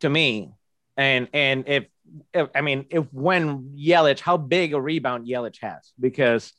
to 0.05 0.11
me, 0.11 0.52
and 0.96 1.28
and 1.32 1.64
if, 1.66 1.86
if 2.34 2.48
I 2.55 2.61
mean 2.61 2.84
if 2.90 3.07
when 3.12 3.74
Yelich, 3.76 4.20
how 4.20 4.36
big 4.36 4.74
a 4.74 4.80
rebound 4.80 5.26
Yelich 5.26 5.59
has 5.62 5.92
because 5.98 6.52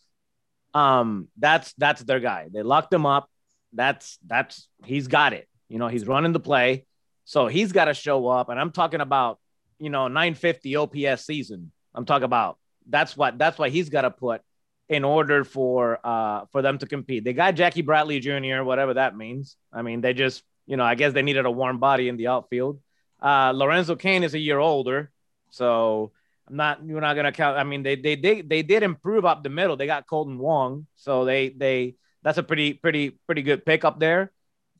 um 0.74 1.28
that's 1.38 1.74
that's 1.78 2.02
their 2.04 2.20
guy. 2.20 2.50
They 2.52 2.64
locked 2.64 2.92
him 2.92 3.06
up. 3.06 3.30
That's 3.72 4.18
that's 4.26 4.68
he's 4.84 5.08
got 5.08 5.34
it. 5.34 5.48
You 5.70 5.78
know, 5.78 5.88
he's 5.88 6.08
running 6.08 6.34
the 6.34 6.40
play. 6.40 6.86
So 7.26 7.48
he's 7.48 7.72
got 7.72 7.86
to 7.86 7.94
show 7.94 8.28
up. 8.28 8.50
And 8.50 8.60
I'm 8.60 8.72
talking 8.72 9.02
about, 9.02 9.40
you 9.80 9.90
know, 9.90 10.08
950 10.08 10.76
OPS 10.76 11.26
season. 11.26 11.72
I'm 11.94 12.06
talking 12.06 12.26
about 12.26 12.58
that's 12.88 13.16
what 13.16 13.38
that's 13.38 13.58
why 13.58 13.70
he's 13.70 13.90
got 13.90 14.02
to 14.02 14.12
put 14.12 14.42
in 14.90 15.04
order 15.04 15.44
for 15.44 16.00
uh 16.04 16.46
for 16.52 16.62
them 16.62 16.78
to 16.80 16.88
compete. 16.88 17.24
They 17.24 17.34
got 17.34 17.56
Jackie 17.56 17.84
Bradley 17.84 18.20
Jr., 18.20 18.64
whatever 18.64 18.96
that 18.96 19.16
means. 19.16 19.56
I 19.72 19.84
mean, 19.84 20.02
they 20.02 20.14
just, 20.14 20.44
you 20.66 20.78
know, 20.78 20.84
I 20.84 20.96
guess 20.96 21.14
they 21.14 21.22
needed 21.22 21.46
a 21.46 21.52
warm 21.52 21.80
body 21.80 22.10
in 22.10 22.18
the 22.18 22.28
outfield. 22.28 22.80
Uh 23.26 23.52
Lorenzo 23.56 23.96
Cain 23.96 24.24
is 24.24 24.36
a 24.36 24.40
year 24.40 24.60
older, 24.60 25.12
so 25.50 26.12
I'm 26.48 26.56
not 26.56 26.86
you're 26.86 27.02
not 27.02 27.16
gonna 27.16 27.32
count. 27.32 27.58
I 27.58 27.64
mean, 27.64 27.82
they 27.82 27.96
they 27.96 28.16
they 28.16 28.42
they 28.42 28.62
did 28.62 28.84
improve 28.84 29.26
up 29.26 29.42
the 29.42 29.50
middle. 29.50 29.76
They 29.76 29.88
got 29.88 30.06
Kolten 30.06 30.38
Wong, 30.38 30.86
so 30.96 31.26
they 31.26 31.50
they 31.50 31.96
that's 32.22 32.38
a 32.38 32.44
pretty 32.44 32.74
pretty 32.74 33.12
pretty 33.26 33.42
good 33.42 33.66
pick 33.66 33.84
up 33.84 34.00
there. 34.00 34.32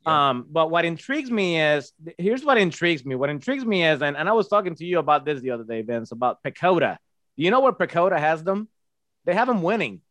Yeah. 0.06 0.28
Um, 0.28 0.46
but 0.48 0.70
what 0.70 0.84
intrigues 0.84 1.30
me 1.30 1.60
is 1.60 1.92
here's 2.18 2.44
what 2.44 2.56
intrigues 2.58 3.04
me. 3.04 3.16
What 3.16 3.30
intrigues 3.30 3.64
me 3.64 3.84
is, 3.84 4.00
and, 4.02 4.16
and 4.16 4.28
I 4.28 4.32
was 4.32 4.46
talking 4.46 4.76
to 4.76 4.84
you 4.84 5.00
about 5.00 5.24
this 5.24 5.40
the 5.40 5.50
other 5.50 5.64
day, 5.64 5.82
Vince, 5.82 6.12
about 6.12 6.42
PECOTA. 6.44 6.98
Do 7.36 7.42
you 7.42 7.50
know 7.50 7.60
where 7.60 7.72
PECOTA 7.72 8.18
has 8.18 8.44
them? 8.44 8.68
They 9.24 9.34
have 9.34 9.48
them 9.48 9.62
winning. 9.62 10.02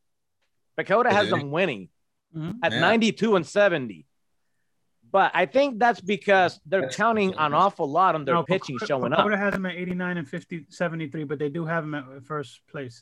PECOTA 0.77 1.11
has 1.11 1.29
them 1.29 1.51
winning 1.51 1.87
mm-hmm. 2.35 2.59
at 2.61 2.73
yeah. 2.73 2.79
92 2.79 3.35
and 3.37 3.45
70. 3.45 4.05
But 5.15 5.31
I 5.33 5.45
think 5.45 5.79
that's 5.79 6.01
because 6.01 6.59
they're 6.65 6.81
that's 6.81 6.97
counting 6.97 7.35
an 7.37 7.53
awful 7.53 7.89
lot 7.89 8.15
on 8.15 8.25
their 8.25 8.35
no, 8.35 8.43
pitching 8.43 8.77
PECOTA, 8.77 8.85
showing 8.85 9.13
up. 9.13 9.25
PECOTA 9.25 9.37
has 9.37 9.53
them 9.53 9.65
at 9.65 9.73
89 9.73 10.17
and 10.17 10.27
50, 10.27 10.65
73, 10.67 11.23
but 11.23 11.39
they 11.39 11.47
do 11.47 11.65
have 11.65 11.85
them 11.85 11.95
at 11.95 12.25
first 12.25 12.59
place. 12.69 13.01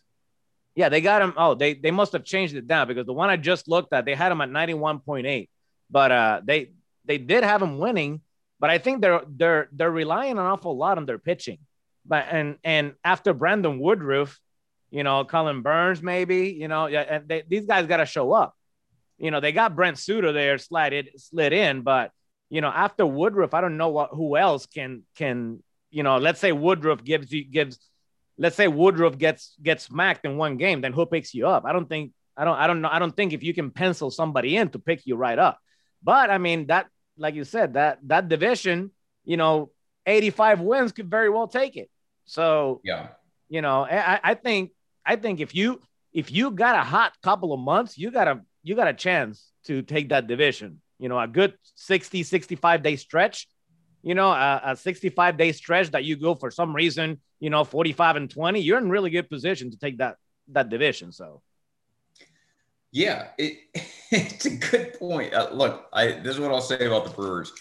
Yeah, 0.75 0.89
they 0.89 1.01
got 1.01 1.21
them. 1.21 1.33
Oh, 1.35 1.55
they, 1.55 1.73
they 1.73 1.89
must 1.89 2.13
have 2.13 2.23
changed 2.23 2.53
it 2.53 2.67
down 2.67 2.87
because 2.87 3.07
the 3.07 3.13
one 3.13 3.31
I 3.31 3.37
just 3.37 3.67
looked 3.67 3.93
at, 3.93 4.05
they 4.05 4.13
had 4.13 4.29
them 4.29 4.41
at 4.41 4.51
91.8. 4.51 5.49
But 5.89 6.11
uh, 6.11 6.41
they 6.45 6.73
they 7.03 7.17
did 7.17 7.43
have 7.43 7.61
them 7.61 7.79
winning, 7.79 8.21
but 8.59 8.69
I 8.69 8.77
think 8.77 9.01
they're 9.01 9.23
they're 9.27 9.69
they're 9.71 9.89
relying 9.89 10.33
an 10.33 10.37
awful 10.37 10.77
lot 10.77 10.99
on 10.99 11.07
their 11.07 11.17
pitching. 11.17 11.57
But 12.05 12.27
and 12.29 12.59
and 12.63 12.93
after 13.03 13.33
Brandon 13.33 13.79
Woodruff, 13.79 14.39
you 14.91 15.03
know, 15.03 15.25
Corbin 15.25 15.63
Burnes, 15.63 16.03
maybe, 16.03 16.49
you 16.51 16.67
know, 16.67 16.85
yeah, 16.85 17.21
they, 17.25 17.41
these 17.47 17.65
guys 17.65 17.87
got 17.87 17.97
to 17.97 18.05
show 18.05 18.33
up. 18.33 18.55
You 19.17 19.31
know, 19.31 19.39
they 19.39 19.51
got 19.51 19.75
Brent 19.75 19.97
Suter 19.97 20.31
there 20.31 20.57
slid 20.57 20.93
it 20.93 21.19
slid 21.19 21.53
in, 21.53 21.81
but 21.81 22.11
you 22.49 22.61
know, 22.61 22.69
after 22.69 23.05
Woodruff, 23.05 23.53
I 23.53 23.61
don't 23.61 23.77
know 23.77 23.89
what 23.89 24.09
who 24.11 24.37
else 24.37 24.65
can 24.65 25.03
can 25.15 25.63
you 25.91 26.03
know. 26.03 26.17
Let's 26.17 26.39
say 26.39 26.51
Woodruff 26.51 27.03
gives 27.03 27.31
you 27.31 27.43
gives. 27.43 27.79
Let's 28.37 28.55
say 28.55 28.67
Woodruff 28.67 29.17
gets 29.17 29.55
gets 29.61 29.85
smacked 29.85 30.25
in 30.25 30.37
one 30.37 30.57
game, 30.57 30.81
then 30.81 30.93
who 30.93 31.05
picks 31.05 31.33
you 31.33 31.47
up? 31.47 31.65
I 31.65 31.73
don't 31.73 31.87
think 31.87 32.11
I 32.35 32.45
don't 32.45 32.57
I 32.57 32.67
don't 32.67 32.81
know 32.81 32.89
I 32.91 32.99
don't 32.99 33.15
think 33.15 33.33
if 33.33 33.43
you 33.43 33.53
can 33.53 33.71
pencil 33.71 34.09
somebody 34.09 34.57
in 34.57 34.69
to 34.69 34.79
pick 34.79 35.05
you 35.05 35.15
right 35.15 35.37
up. 35.37 35.59
But 36.01 36.29
I 36.29 36.37
mean 36.37 36.67
that 36.67 36.87
like 37.17 37.35
you 37.35 37.43
said, 37.43 37.73
that 37.73 37.99
that 38.03 38.29
division, 38.29 38.91
you 39.23 39.37
know, 39.37 39.71
85 40.05 40.61
wins 40.61 40.91
could 40.91 41.09
very 41.09 41.29
well 41.29 41.47
take 41.47 41.77
it. 41.77 41.89
So 42.25 42.81
yeah, 42.83 43.09
you 43.49 43.61
know, 43.61 43.85
I, 43.85 44.19
I 44.23 44.33
think 44.33 44.71
I 45.05 45.15
think 45.15 45.39
if 45.39 45.55
you 45.55 45.81
if 46.11 46.31
you 46.31 46.51
got 46.51 46.75
a 46.75 46.83
hot 46.83 47.13
couple 47.21 47.53
of 47.53 47.59
months, 47.59 47.97
you 47.97 48.11
got 48.11 48.27
a 48.27 48.41
you 48.63 48.75
got 48.75 48.87
a 48.87 48.93
chance 48.93 49.51
to 49.65 49.81
take 49.81 50.09
that 50.09 50.27
division. 50.27 50.81
You 50.99 51.09
know, 51.09 51.19
a 51.19 51.27
good 51.27 51.53
60, 51.75 52.23
65 52.23 52.81
day 52.81 52.95
stretch, 52.95 53.47
you 54.01 54.15
know, 54.15 54.31
a, 54.31 54.61
a 54.65 54.75
65 54.75 55.37
day 55.37 55.51
stretch 55.51 55.91
that 55.91 56.03
you 56.03 56.15
go 56.15 56.35
for 56.35 56.49
some 56.49 56.75
reason, 56.75 57.19
you 57.39 57.49
know, 57.49 57.63
45 57.63 58.15
and 58.15 58.29
20, 58.29 58.61
you're 58.61 58.77
in 58.77 58.89
really 58.89 59.09
good 59.09 59.29
position 59.29 59.71
to 59.71 59.77
take 59.77 59.97
that 59.97 60.15
that 60.49 60.69
division. 60.69 61.11
So 61.11 61.41
yeah, 62.91 63.29
it, 63.37 63.57
it's 64.11 64.45
a 64.45 64.55
good 64.55 64.93
point. 64.99 65.33
Uh, 65.33 65.49
look, 65.51 65.87
I 65.91 66.11
this 66.11 66.35
is 66.35 66.39
what 66.39 66.51
I'll 66.51 66.61
say 66.61 66.85
about 66.85 67.05
the 67.05 67.11
Brewers. 67.11 67.51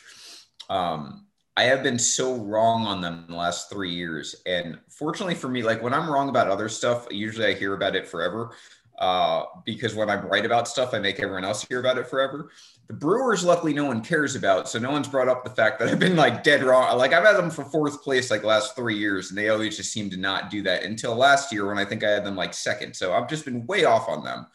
Um, 0.71 1.27
I 1.57 1.65
have 1.65 1.83
been 1.83 1.99
so 1.99 2.37
wrong 2.37 2.87
on 2.87 3.01
them 3.01 3.27
the 3.29 3.37
last 3.37 3.69
three 3.69 3.93
years, 3.93 4.37
and 4.47 4.79
fortunately 4.89 5.35
for 5.35 5.49
me, 5.49 5.63
like 5.63 5.83
when 5.83 5.93
I'm 5.93 6.09
wrong 6.09 6.29
about 6.29 6.49
other 6.49 6.69
stuff, 6.69 7.07
usually 7.11 7.47
I 7.47 7.55
hear 7.55 7.75
about 7.75 7.97
it 7.97 8.07
forever. 8.07 8.53
Uh, 8.99 9.45
because 9.65 9.95
when 9.95 10.09
I'm 10.09 10.27
right 10.27 10.45
about 10.45 10.69
stuff, 10.69 10.95
I 10.95 10.99
make 10.99 11.19
everyone 11.19 11.45
else 11.45 11.65
hear 11.65 11.81
about 11.81 11.99
it 11.99 12.07
forever. 12.07 12.51
The 12.87 12.95
Brewers, 12.95 13.43
luckily, 13.43 13.73
no 13.73 13.87
one 13.87 14.03
cares 14.03 14.37
about, 14.37 14.69
so 14.69 14.79
no 14.79 14.91
one's 14.91 15.09
brought 15.09 15.29
up 15.29 15.45
the 15.45 15.51
fact 15.51 15.79
that 15.79 15.89
I've 15.89 15.99
been 15.99 16.15
like 16.15 16.45
dead 16.45 16.63
wrong. 16.63 16.97
Like 16.99 17.13
I've 17.13 17.25
had 17.25 17.37
them 17.37 17.51
for 17.51 17.65
fourth 17.65 18.03
place 18.03 18.31
like 18.31 18.45
last 18.45 18.77
three 18.77 18.97
years, 18.97 19.31
and 19.31 19.39
they 19.39 19.49
always 19.49 19.77
just 19.77 19.93
seem 19.93 20.11
to 20.11 20.17
not 20.17 20.51
do 20.51 20.63
that 20.63 20.85
until 20.85 21.17
last 21.17 21.53
year 21.53 21.67
when 21.67 21.79
I 21.79 21.85
think 21.85 22.05
I 22.05 22.11
had 22.11 22.25
them 22.25 22.37
like 22.37 22.55
second. 22.55 22.95
So 22.95 23.13
I've 23.13 23.29
just 23.29 23.45
been 23.45 23.67
way 23.67 23.85
off 23.85 24.09
on 24.09 24.25
them. 24.25 24.47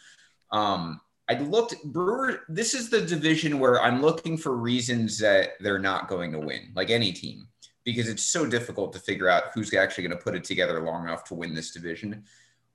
Um, 0.51 1.01
I 1.29 1.39
looked 1.39 1.83
Brewer. 1.83 2.43
This 2.47 2.73
is 2.73 2.89
the 2.89 3.01
division 3.01 3.59
where 3.59 3.81
I'm 3.81 4.01
looking 4.01 4.37
for 4.37 4.55
reasons 4.55 5.19
that 5.19 5.53
they're 5.59 5.79
not 5.79 6.07
going 6.07 6.31
to 6.31 6.39
win, 6.39 6.71
like 6.73 6.89
any 6.89 7.11
team, 7.11 7.47
because 7.83 8.07
it's 8.07 8.23
so 8.23 8.45
difficult 8.45 8.93
to 8.93 8.99
figure 8.99 9.27
out 9.27 9.51
who's 9.53 9.73
actually 9.73 10.07
going 10.07 10.17
to 10.17 10.23
put 10.23 10.35
it 10.35 10.45
together 10.45 10.79
long 10.81 11.03
enough 11.03 11.25
to 11.25 11.33
win 11.33 11.53
this 11.53 11.71
division. 11.71 12.23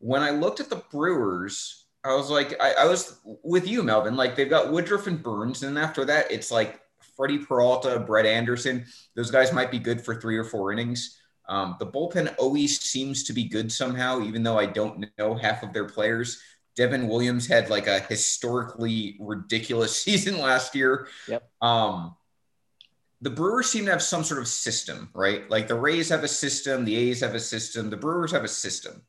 When 0.03 0.20
I 0.20 0.31
looked 0.31 0.59
at 0.59 0.69
the 0.69 0.83
Brewers, 0.91 1.87
I 2.05 2.15
was 2.15 2.29
like, 2.29 2.61
I, 2.61 2.73
I 2.81 2.85
was 2.87 3.20
with 3.45 3.69
you, 3.69 3.83
Melvin. 3.83 4.16
Like 4.16 4.35
they've 4.35 4.51
got 4.51 4.73
Woodruff 4.73 5.07
and 5.07 5.23
Burnes, 5.23 5.62
and 5.62 5.79
after 5.79 6.05
that, 6.05 6.31
it's 6.31 6.51
like 6.51 6.81
Freddie 7.16 7.39
Peralta, 7.39 8.01
Brett 8.01 8.27
Anderson. 8.27 8.85
Those 9.15 9.31
guys 9.31 9.53
might 9.53 9.70
be 9.70 9.79
good 9.79 10.01
for 10.01 10.20
three 10.20 10.37
or 10.37 10.45
four 10.45 10.73
innings. 10.73 11.19
Um, 11.49 11.77
the 11.79 11.87
bullpen 11.87 12.35
always 12.39 12.81
seems 12.81 13.24
to 13.24 13.33
be 13.33 13.45
good 13.45 13.70
somehow, 13.70 14.23
even 14.23 14.43
though 14.43 14.59
I 14.59 14.66
don't 14.66 15.07
know 15.19 15.35
half 15.35 15.62
of 15.62 15.73
their 15.73 15.87
players. 15.87 16.41
Devin 16.74 17.07
Williams 17.07 17.47
had 17.47 17.70
like 17.70 17.87
a 17.87 18.01
historically 18.01 19.16
ridiculous 19.20 19.97
season 20.03 20.39
last 20.39 20.74
year. 20.74 21.07
Yep. 21.29 21.49
Um, 21.61 22.16
the 23.20 23.31
Brewers 23.31 23.70
seem 23.70 23.85
to 23.85 23.93
have 23.93 24.03
some 24.03 24.24
sort 24.24 24.41
of 24.41 24.49
system, 24.49 25.09
right? 25.15 25.49
Like 25.49 25.69
the 25.69 25.77
Rays 25.77 26.09
have 26.09 26.24
a 26.24 26.29
system, 26.29 26.85
the 26.85 26.97
A's 26.97 27.20
have 27.20 27.37
a 27.37 27.41
system, 27.41 27.89
the 27.89 27.97
Brewers 27.97 28.33
have 28.33 28.43
a 28.43 28.49
system. 28.49 29.03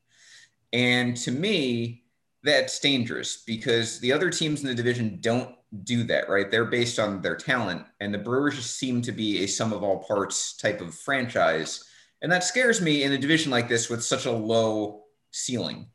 And 0.74 1.16
to 1.18 1.32
me, 1.32 2.04
that's 2.44 2.80
dangerous 2.80 3.44
because 3.46 4.00
the 4.00 4.12
other 4.12 4.30
teams 4.30 4.62
in 4.62 4.68
the 4.68 4.76
division 4.76 5.20
don't 5.22 5.56
do 5.84 6.04
that, 6.04 6.30
right? 6.30 6.52
They're 6.52 6.66
based 6.66 7.00
on 7.00 7.22
their 7.22 7.36
talent, 7.36 7.86
and 8.00 8.14
the 8.14 8.18
Brewers 8.18 8.56
just 8.56 8.78
seem 8.78 9.02
to 9.04 9.12
be 9.12 9.44
a 9.44 9.48
sum 9.48 9.72
of 9.72 9.84
all 9.84 10.04
parts 10.04 10.58
type 10.58 10.82
of 10.82 10.94
franchise. 10.94 11.86
And 12.22 12.32
that 12.32 12.44
scares 12.44 12.82
me 12.82 13.04
in 13.04 13.14
a 13.14 13.18
division 13.18 13.52
like 13.52 13.70
this 13.70 13.90
with 13.90 14.04
such 14.04 14.26
a 14.26 14.32
low 14.32 15.04
ceiling. 15.32 15.88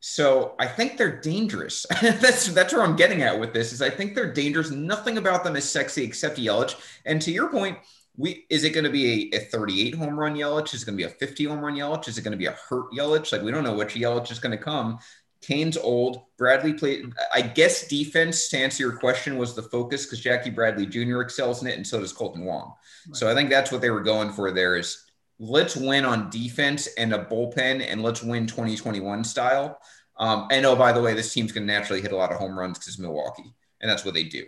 So 0.00 0.54
I 0.58 0.66
think 0.66 0.96
they're 0.96 1.20
dangerous. 1.20 1.86
that's 2.02 2.48
that's 2.48 2.72
where 2.72 2.82
I'm 2.82 2.96
getting 2.96 3.22
at 3.22 3.40
with 3.40 3.52
this. 3.52 3.72
Is 3.72 3.82
I 3.82 3.90
think 3.90 4.14
they're 4.14 4.32
dangerous. 4.32 4.70
Nothing 4.70 5.18
about 5.18 5.42
them 5.42 5.56
is 5.56 5.68
sexy 5.68 6.04
except 6.04 6.38
Yelich. 6.38 6.76
And 7.04 7.20
to 7.22 7.32
your 7.32 7.48
point, 7.48 7.78
we 8.16 8.46
is 8.48 8.64
it 8.64 8.70
going 8.70 8.84
to 8.84 8.90
be 8.90 9.30
a, 9.32 9.36
a 9.36 9.40
38 9.40 9.94
home 9.94 10.18
run 10.18 10.34
Yelich? 10.34 10.74
Is 10.74 10.82
it 10.82 10.86
going 10.86 10.98
to 10.98 11.04
be 11.04 11.10
a 11.10 11.14
50 11.14 11.44
home 11.44 11.60
run 11.60 11.74
Yelich? 11.74 12.08
Is 12.08 12.18
it 12.18 12.22
going 12.22 12.32
to 12.32 12.38
be 12.38 12.46
a 12.46 12.56
hurt 12.68 12.90
Yelich? 12.92 13.32
Like 13.32 13.42
we 13.42 13.50
don't 13.50 13.64
know 13.64 13.74
which 13.74 13.94
Yelich 13.94 14.30
is 14.30 14.38
going 14.38 14.56
to 14.56 14.62
come. 14.62 14.98
Cain's 15.42 15.76
old. 15.76 16.22
Bradley 16.38 16.72
played. 16.72 17.12
I 17.32 17.42
guess 17.42 17.86
defense, 17.86 18.48
to 18.48 18.58
answer 18.58 18.82
your 18.82 18.98
question, 18.98 19.36
was 19.36 19.54
the 19.54 19.62
focus 19.62 20.04
because 20.04 20.20
Jackie 20.20 20.50
Bradley 20.50 20.86
Jr. 20.86 21.20
excels 21.20 21.62
in 21.62 21.68
it, 21.68 21.76
and 21.76 21.86
so 21.86 22.00
does 22.00 22.12
Kolten 22.12 22.44
Wong. 22.44 22.72
Right. 23.06 23.16
So 23.16 23.30
I 23.30 23.34
think 23.34 23.50
that's 23.50 23.70
what 23.70 23.80
they 23.80 23.90
were 23.90 24.02
going 24.02 24.32
for. 24.32 24.50
There 24.50 24.76
is 24.76 25.04
let's 25.38 25.76
win 25.76 26.04
on 26.04 26.30
defense 26.30 26.88
and 26.98 27.12
a 27.12 27.24
bullpen, 27.24 27.86
and 27.86 28.02
let's 28.02 28.22
win 28.22 28.46
2021 28.46 29.24
style. 29.24 29.78
Um, 30.18 30.48
and 30.50 30.64
oh, 30.64 30.76
by 30.76 30.92
the 30.92 31.02
way, 31.02 31.14
this 31.14 31.32
team's 31.32 31.52
going 31.52 31.66
to 31.66 31.72
naturally 31.72 32.00
hit 32.00 32.12
a 32.12 32.16
lot 32.16 32.32
of 32.32 32.38
home 32.38 32.58
runs 32.58 32.78
because 32.78 32.98
Milwaukee, 32.98 33.54
and 33.80 33.90
that's 33.90 34.04
what 34.04 34.14
they 34.14 34.24
do. 34.24 34.44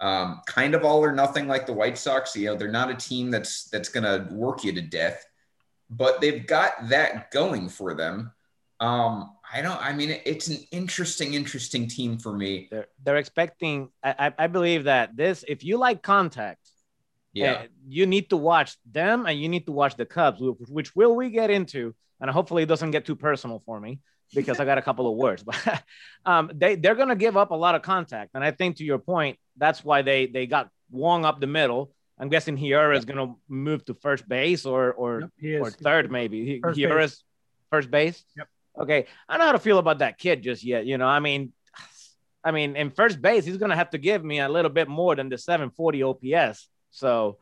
Um, 0.00 0.40
kind 0.46 0.74
of 0.74 0.84
all 0.84 1.04
or 1.04 1.12
nothing 1.12 1.46
like 1.46 1.66
the 1.66 1.74
White 1.74 1.98
Sox. 1.98 2.34
You 2.34 2.46
know, 2.46 2.56
they're 2.56 2.70
not 2.70 2.90
a 2.90 2.94
team 2.94 3.30
that's 3.30 3.64
that's 3.64 3.90
going 3.90 4.04
to 4.04 4.32
work 4.34 4.64
you 4.64 4.72
to 4.72 4.80
death, 4.80 5.26
but 5.90 6.20
they've 6.20 6.46
got 6.46 6.88
that 6.88 7.30
going 7.30 7.68
for 7.68 7.94
them. 7.94 8.32
Um, 8.80 9.32
I 9.52 9.60
don't. 9.60 9.80
I 9.80 9.92
mean, 9.92 10.18
it's 10.24 10.48
an 10.48 10.58
interesting, 10.70 11.34
interesting 11.34 11.86
team 11.86 12.18
for 12.18 12.32
me. 12.32 12.68
They're 12.70 12.88
they're 13.04 13.16
expecting. 13.16 13.90
I 14.02 14.32
I 14.38 14.46
believe 14.46 14.84
that 14.84 15.16
this. 15.16 15.44
If 15.46 15.64
you 15.64 15.76
like 15.76 16.02
contact, 16.02 16.66
yeah, 17.34 17.52
eh, 17.52 17.66
you 17.86 18.06
need 18.06 18.30
to 18.30 18.38
watch 18.38 18.76
them, 18.90 19.26
and 19.26 19.38
you 19.38 19.50
need 19.50 19.66
to 19.66 19.72
watch 19.72 19.96
the 19.96 20.06
Cubs, 20.06 20.40
which 20.40 20.96
will 20.96 21.14
we 21.14 21.28
get 21.28 21.50
into, 21.50 21.94
and 22.20 22.30
hopefully 22.30 22.62
it 22.62 22.66
doesn't 22.66 22.92
get 22.92 23.04
too 23.04 23.16
personal 23.16 23.62
for 23.66 23.78
me 23.78 24.00
because 24.34 24.60
I 24.60 24.64
got 24.64 24.78
a 24.78 24.82
couple 24.82 25.10
of 25.10 25.16
words. 25.16 25.44
But 25.52 25.82
um, 26.24 26.50
they 26.54 26.76
they're 26.76 26.94
gonna 26.94 27.16
give 27.16 27.36
up 27.36 27.50
a 27.50 27.54
lot 27.54 27.74
of 27.74 27.82
contact, 27.82 28.32
and 28.34 28.44
I 28.44 28.50
think 28.50 28.76
to 28.76 28.84
your 28.84 28.98
point, 28.98 29.38
that's 29.56 29.84
why 29.84 30.02
they 30.02 30.26
they 30.26 30.46
got 30.46 30.68
Wong 30.90 31.24
up 31.24 31.40
the 31.40 31.46
middle. 31.46 31.92
I'm 32.18 32.28
guessing 32.28 32.56
Hiura 32.56 32.96
is 32.96 33.04
gonna 33.04 33.34
move 33.48 33.84
to 33.86 33.94
first 33.94 34.28
base 34.28 34.66
or 34.66 34.92
or 34.92 35.30
yep, 35.40 35.62
or 35.62 35.70
third 35.70 36.10
maybe. 36.10 36.60
First 36.60 36.78
base. 36.78 37.24
first 37.70 37.90
base. 37.90 38.24
Yep. 38.36 38.48
Okay, 38.82 39.06
I 39.28 39.32
don't 39.32 39.40
know 39.40 39.46
how 39.46 39.52
to 39.52 39.58
feel 39.58 39.78
about 39.78 39.98
that 39.98 40.18
kid 40.18 40.42
just 40.42 40.62
yet. 40.62 40.84
You 40.84 40.98
know, 40.98 41.06
I 41.06 41.20
mean, 41.20 41.52
I 42.44 42.50
mean, 42.50 42.76
in 42.76 42.90
first 42.90 43.20
base, 43.20 43.44
he's 43.44 43.56
gonna 43.56 43.76
have 43.76 43.90
to 43.90 43.98
give 43.98 44.22
me 44.22 44.40
a 44.40 44.48
little 44.48 44.70
bit 44.70 44.88
more 44.88 45.16
than 45.16 45.28
the 45.28 45.38
740 45.38 46.02
OPS. 46.02 46.68
So, 46.90 47.38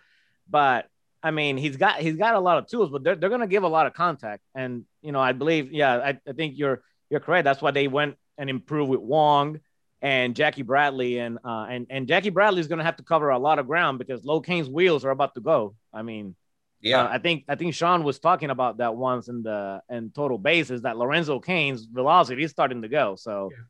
but 0.48 0.86
I 1.22 1.30
mean, 1.30 1.56
he's 1.56 1.76
got 1.76 1.96
he's 1.96 2.16
got 2.16 2.34
a 2.34 2.40
lot 2.40 2.58
of 2.58 2.68
tools, 2.68 2.90
but 2.90 3.02
they're, 3.02 3.16
they're 3.16 3.28
going 3.28 3.40
to 3.40 3.46
give 3.46 3.64
a 3.64 3.68
lot 3.68 3.86
of 3.86 3.94
contact. 3.94 4.42
And 4.54 4.84
you 5.02 5.12
know, 5.12 5.20
I 5.20 5.32
believe, 5.32 5.72
yeah, 5.72 5.96
I, 5.96 6.18
I 6.28 6.32
think 6.32 6.58
you're 6.58 6.82
you're 7.10 7.20
correct. 7.20 7.44
That's 7.44 7.60
why 7.60 7.72
they 7.72 7.88
went 7.88 8.16
and 8.36 8.48
improved 8.48 8.90
with 8.90 9.00
Wong 9.00 9.60
and 10.00 10.36
Jackie 10.36 10.62
Bradley, 10.62 11.18
and 11.18 11.38
uh, 11.44 11.66
and 11.68 11.86
and 11.90 12.06
Jackie 12.06 12.30
Bradley 12.30 12.60
is 12.60 12.68
going 12.68 12.78
to 12.78 12.84
have 12.84 12.96
to 12.96 13.02
cover 13.02 13.30
a 13.30 13.38
lot 13.38 13.58
of 13.58 13.66
ground 13.66 13.98
because 13.98 14.24
Lo 14.24 14.40
Cain's 14.40 14.68
wheels 14.68 15.04
are 15.04 15.10
about 15.10 15.34
to 15.34 15.40
go. 15.40 15.74
I 15.92 16.02
mean, 16.02 16.36
yeah, 16.80 17.02
uh, 17.02 17.08
I 17.08 17.18
think 17.18 17.44
I 17.48 17.56
think 17.56 17.74
Sean 17.74 18.04
was 18.04 18.20
talking 18.20 18.50
about 18.50 18.78
that 18.78 18.94
once 18.94 19.28
in 19.28 19.42
the 19.42 19.82
in 19.90 20.10
total 20.10 20.38
bases 20.38 20.82
that 20.82 20.96
Lorenzo 20.96 21.40
Cain's 21.40 21.84
velocity 21.84 22.44
is 22.44 22.52
starting 22.52 22.82
to 22.82 22.88
go. 22.88 23.16
So, 23.16 23.50
yeah. 23.50 23.64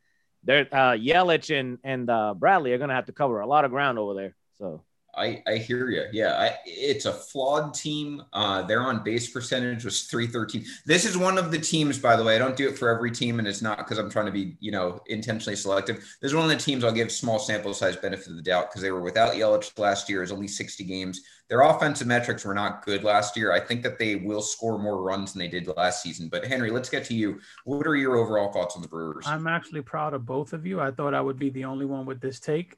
they're 0.44 0.68
uh, 0.70 0.92
Yelich 0.92 1.58
and 1.58 1.78
and 1.82 2.10
uh, 2.10 2.34
Bradley 2.34 2.72
are 2.74 2.78
going 2.78 2.90
to 2.90 2.94
have 2.94 3.06
to 3.06 3.12
cover 3.12 3.40
a 3.40 3.46
lot 3.46 3.64
of 3.64 3.70
ground 3.70 3.98
over 3.98 4.12
there. 4.12 4.36
So 4.58 4.82
I, 5.18 5.42
I 5.46 5.56
hear 5.56 5.90
you. 5.90 6.04
Yeah, 6.12 6.34
I, 6.34 6.56
it's 6.64 7.04
a 7.04 7.12
flawed 7.12 7.74
team. 7.74 8.22
Uh, 8.32 8.62
their 8.62 8.82
on 8.82 9.02
base 9.02 9.30
percentage 9.30 9.84
was 9.84 10.02
313. 10.02 10.64
This 10.86 11.04
is 11.04 11.18
one 11.18 11.38
of 11.38 11.50
the 11.50 11.58
teams, 11.58 11.98
by 11.98 12.16
the 12.16 12.24
way. 12.24 12.36
I 12.36 12.38
don't 12.38 12.56
do 12.56 12.68
it 12.68 12.78
for 12.78 12.88
every 12.88 13.10
team, 13.10 13.38
and 13.38 13.48
it's 13.48 13.62
not 13.62 13.78
because 13.78 13.98
I'm 13.98 14.10
trying 14.10 14.26
to 14.26 14.32
be, 14.32 14.56
you 14.60 14.70
know, 14.70 15.00
intentionally 15.06 15.56
selective. 15.56 15.96
This 15.96 16.30
is 16.30 16.34
one 16.34 16.44
of 16.44 16.50
the 16.50 16.56
teams 16.56 16.84
I'll 16.84 16.92
give 16.92 17.10
small 17.10 17.38
sample 17.38 17.74
size 17.74 17.96
benefit 17.96 18.28
of 18.28 18.36
the 18.36 18.42
doubt 18.42 18.70
because 18.70 18.82
they 18.82 18.90
were 18.90 19.02
without 19.02 19.34
Yelich 19.34 19.76
last 19.78 20.08
year. 20.08 20.18
It 20.18 20.22
was 20.22 20.32
only 20.32 20.48
60 20.48 20.84
games. 20.84 21.20
Their 21.48 21.62
offensive 21.62 22.06
metrics 22.06 22.44
were 22.44 22.54
not 22.54 22.84
good 22.84 23.04
last 23.04 23.36
year. 23.36 23.52
I 23.52 23.60
think 23.60 23.82
that 23.82 23.98
they 23.98 24.16
will 24.16 24.42
score 24.42 24.78
more 24.78 25.02
runs 25.02 25.32
than 25.32 25.40
they 25.40 25.48
did 25.48 25.66
last 25.76 26.02
season. 26.02 26.28
But 26.28 26.44
Henry, 26.44 26.70
let's 26.70 26.90
get 26.90 27.04
to 27.06 27.14
you. 27.14 27.40
What 27.64 27.86
are 27.86 27.96
your 27.96 28.16
overall 28.16 28.52
thoughts 28.52 28.76
on 28.76 28.82
the 28.82 28.88
Brewers? 28.88 29.26
I'm 29.26 29.46
actually 29.46 29.80
proud 29.80 30.12
of 30.12 30.26
both 30.26 30.52
of 30.52 30.66
you. 30.66 30.80
I 30.80 30.90
thought 30.90 31.14
I 31.14 31.20
would 31.22 31.38
be 31.38 31.48
the 31.48 31.64
only 31.64 31.86
one 31.86 32.04
with 32.04 32.20
this 32.20 32.38
take. 32.38 32.76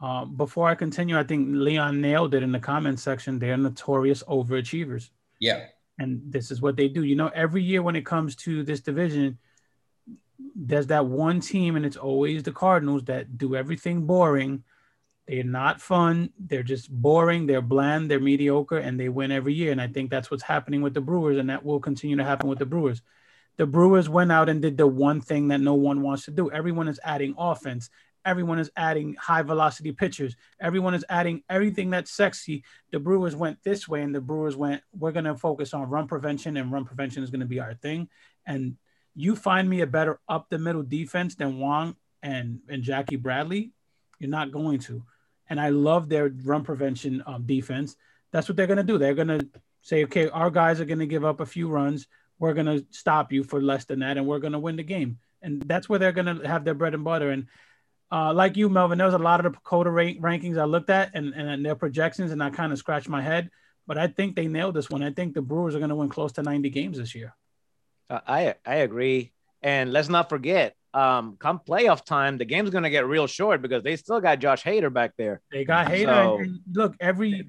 Uh, 0.00 0.24
before 0.24 0.68
I 0.68 0.74
continue, 0.74 1.18
I 1.18 1.24
think 1.24 1.48
Leon 1.50 2.00
nailed 2.00 2.34
it 2.34 2.42
in 2.42 2.52
the 2.52 2.58
comment 2.58 2.98
section. 2.98 3.38
They're 3.38 3.56
notorious 3.56 4.22
overachievers. 4.22 5.10
Yeah. 5.38 5.66
And 5.98 6.22
this 6.24 6.50
is 6.50 6.62
what 6.62 6.76
they 6.76 6.88
do. 6.88 7.04
You 7.04 7.16
know, 7.16 7.30
every 7.34 7.62
year 7.62 7.82
when 7.82 7.96
it 7.96 8.06
comes 8.06 8.34
to 8.36 8.62
this 8.62 8.80
division, 8.80 9.38
there's 10.56 10.86
that 10.86 11.04
one 11.04 11.40
team, 11.40 11.76
and 11.76 11.84
it's 11.84 11.98
always 11.98 12.42
the 12.42 12.52
Cardinals 12.52 13.04
that 13.04 13.36
do 13.36 13.54
everything 13.54 14.06
boring. 14.06 14.64
They're 15.28 15.44
not 15.44 15.82
fun. 15.82 16.30
They're 16.38 16.62
just 16.62 16.90
boring. 16.90 17.46
They're 17.46 17.60
bland. 17.60 18.10
They're 18.10 18.18
mediocre, 18.18 18.78
and 18.78 18.98
they 18.98 19.10
win 19.10 19.30
every 19.30 19.52
year. 19.52 19.70
And 19.70 19.80
I 19.80 19.88
think 19.88 20.10
that's 20.10 20.30
what's 20.30 20.42
happening 20.42 20.80
with 20.80 20.94
the 20.94 21.02
Brewers, 21.02 21.36
and 21.36 21.50
that 21.50 21.64
will 21.64 21.78
continue 21.78 22.16
to 22.16 22.24
happen 22.24 22.48
with 22.48 22.58
the 22.58 22.66
Brewers. 22.66 23.02
The 23.58 23.66
Brewers 23.66 24.08
went 24.08 24.32
out 24.32 24.48
and 24.48 24.62
did 24.62 24.78
the 24.78 24.86
one 24.86 25.20
thing 25.20 25.48
that 25.48 25.60
no 25.60 25.74
one 25.74 26.00
wants 26.00 26.24
to 26.24 26.30
do. 26.30 26.50
Everyone 26.50 26.88
is 26.88 26.98
adding 27.04 27.34
offense 27.36 27.90
everyone 28.24 28.58
is 28.58 28.70
adding 28.76 29.14
high 29.14 29.42
velocity 29.42 29.92
pitchers. 29.92 30.36
Everyone 30.60 30.94
is 30.94 31.04
adding 31.08 31.42
everything 31.48 31.90
that's 31.90 32.10
sexy. 32.10 32.64
The 32.92 33.00
Brewers 33.00 33.36
went 33.36 33.62
this 33.62 33.88
way, 33.88 34.02
and 34.02 34.14
the 34.14 34.20
Brewers 34.20 34.56
went, 34.56 34.82
we're 34.96 35.12
going 35.12 35.24
to 35.24 35.36
focus 35.36 35.74
on 35.74 35.88
run 35.88 36.06
prevention, 36.06 36.56
and 36.56 36.72
run 36.72 36.84
prevention 36.84 37.22
is 37.22 37.30
going 37.30 37.40
to 37.40 37.46
be 37.46 37.60
our 37.60 37.74
thing. 37.74 38.08
And 38.46 38.76
you 39.14 39.36
find 39.36 39.68
me 39.68 39.80
a 39.80 39.86
better 39.86 40.20
up 40.28 40.48
the 40.48 40.58
middle 40.58 40.82
defense 40.82 41.34
than 41.34 41.58
Wong 41.58 41.96
and, 42.22 42.60
and 42.68 42.82
Jackie 42.82 43.16
Bradley, 43.16 43.72
you're 44.18 44.30
not 44.30 44.52
going 44.52 44.78
to. 44.80 45.04
And 45.48 45.60
I 45.60 45.70
love 45.70 46.08
their 46.08 46.32
run 46.44 46.62
prevention 46.62 47.22
um, 47.26 47.44
defense. 47.44 47.96
That's 48.30 48.48
what 48.48 48.56
they're 48.56 48.66
going 48.66 48.76
to 48.76 48.84
do. 48.84 48.98
They're 48.98 49.14
going 49.14 49.28
to 49.28 49.48
say, 49.82 50.04
okay, 50.04 50.28
our 50.28 50.50
guys 50.50 50.80
are 50.80 50.84
going 50.84 51.00
to 51.00 51.06
give 51.06 51.24
up 51.24 51.40
a 51.40 51.46
few 51.46 51.68
runs. 51.68 52.06
We're 52.38 52.54
going 52.54 52.66
to 52.66 52.86
stop 52.90 53.32
you 53.32 53.42
for 53.42 53.60
less 53.60 53.84
than 53.84 53.98
that, 54.00 54.16
and 54.16 54.26
we're 54.26 54.38
going 54.38 54.52
to 54.52 54.58
win 54.58 54.76
the 54.76 54.82
game. 54.82 55.18
And 55.42 55.62
that's 55.62 55.88
where 55.88 55.98
they're 55.98 56.12
going 56.12 56.40
to 56.40 56.46
have 56.46 56.64
their 56.64 56.74
bread 56.74 56.94
and 56.94 57.04
butter. 57.04 57.30
And 57.30 57.46
uh, 58.12 58.32
like 58.34 58.56
you, 58.56 58.68
Melvin, 58.68 58.98
there 58.98 59.06
was 59.06 59.14
a 59.14 59.18
lot 59.18 59.44
of 59.44 59.52
the 59.52 59.58
PECOTA 59.58 59.92
rank- 59.92 60.20
rankings 60.20 60.58
I 60.58 60.64
looked 60.64 60.90
at 60.90 61.10
and, 61.14 61.32
and 61.32 61.64
their 61.64 61.76
projections, 61.76 62.32
and 62.32 62.42
I 62.42 62.50
kind 62.50 62.72
of 62.72 62.78
scratched 62.78 63.08
my 63.08 63.22
head. 63.22 63.50
But 63.86 63.98
I 63.98 64.08
think 64.08 64.36
they 64.36 64.46
nailed 64.46 64.74
this 64.74 64.90
one. 64.90 65.02
I 65.02 65.10
think 65.10 65.34
the 65.34 65.42
Brewers 65.42 65.74
are 65.74 65.78
going 65.78 65.90
to 65.90 65.96
win 65.96 66.08
close 66.08 66.32
to 66.32 66.42
90 66.42 66.70
games 66.70 66.98
this 66.98 67.14
year. 67.14 67.34
Uh, 68.08 68.20
I 68.26 68.54
I 68.66 68.76
agree, 68.76 69.32
and 69.62 69.92
let's 69.92 70.08
not 70.08 70.28
forget, 70.28 70.74
um, 70.92 71.36
come 71.38 71.60
playoff 71.66 72.04
time, 72.04 72.36
the 72.38 72.44
game's 72.44 72.70
going 72.70 72.82
to 72.82 72.90
get 72.90 73.06
real 73.06 73.28
short 73.28 73.62
because 73.62 73.84
they 73.84 73.96
still 73.96 74.20
got 74.20 74.40
Josh 74.40 74.64
Hader 74.64 74.92
back 74.92 75.12
there. 75.16 75.40
They 75.52 75.64
got 75.64 75.86
Hader. 75.86 76.06
So, 76.06 76.38
and, 76.38 76.46
and 76.46 76.60
look, 76.72 76.96
every 76.98 77.46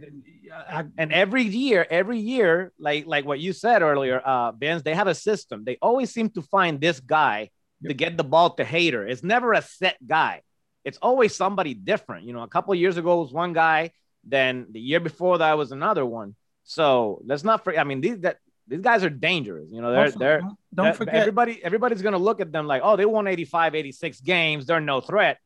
I, 0.54 0.86
and 0.98 1.12
every 1.12 1.44
year, 1.44 1.86
every 1.90 2.20
year, 2.20 2.72
like 2.78 3.08
like 3.08 3.26
what 3.26 3.40
you 3.40 3.54
said 3.54 3.82
earlier, 3.82 4.20
uh, 4.20 4.52
Vince, 4.52 4.84
they 4.84 4.94
have 4.94 5.08
a 5.08 5.16
system. 5.16 5.64
They 5.66 5.78
always 5.82 6.12
seem 6.12 6.30
to 6.32 6.44
find 6.44 6.80
this 6.80 7.00
guy 7.00 7.50
yep. 7.82 7.90
to 7.90 7.94
get 7.96 8.18
the 8.18 8.24
ball 8.24 8.52
to 8.52 8.64
Hader. 8.64 9.10
It's 9.10 9.24
never 9.24 9.54
a 9.54 9.64
set 9.64 9.98
guy 10.06 10.42
it's 10.84 10.98
always 11.02 11.36
somebody 11.36 11.74
different. 11.74 12.26
You 12.26 12.34
know, 12.34 12.44
a 12.44 12.48
couple 12.48 12.74
years 12.76 12.98
ago 12.98 13.22
was 13.22 13.32
one 13.32 13.53
guy, 13.53 13.91
then 14.24 14.68
the 14.72 14.80
year 14.80 14.99
before 14.99 15.40
that 15.40 15.58
was 15.58 15.72
another 15.72 16.06
one. 16.06 16.36
So 16.64 17.22
let's 17.26 17.44
not 17.44 17.64
forget. 17.64 17.80
I 17.80 17.84
mean, 17.84 18.02
these 18.02 18.20
that 18.20 18.38
these 18.68 18.82
guys 18.82 19.03
are 19.03 19.10
dangerous. 19.10 19.68
You 19.72 19.82
know, 19.82 19.91
they're 19.91 20.06
also, 20.06 20.20
they're 20.20 20.40
don't, 20.40 20.58
don't 20.74 20.95
forget 20.95 21.16
everybody. 21.16 21.64
Everybody's 21.64 22.02
gonna 22.02 22.18
look 22.18 22.40
at 22.40 22.52
them 22.52 22.68
like, 22.68 22.82
oh, 22.84 22.95
they 22.95 23.06
won 23.06 23.28
85, 23.28 23.76
86 23.76 24.22
games. 24.22 24.66
They're 24.66 24.80
no 24.80 25.02
threat. 25.02 25.40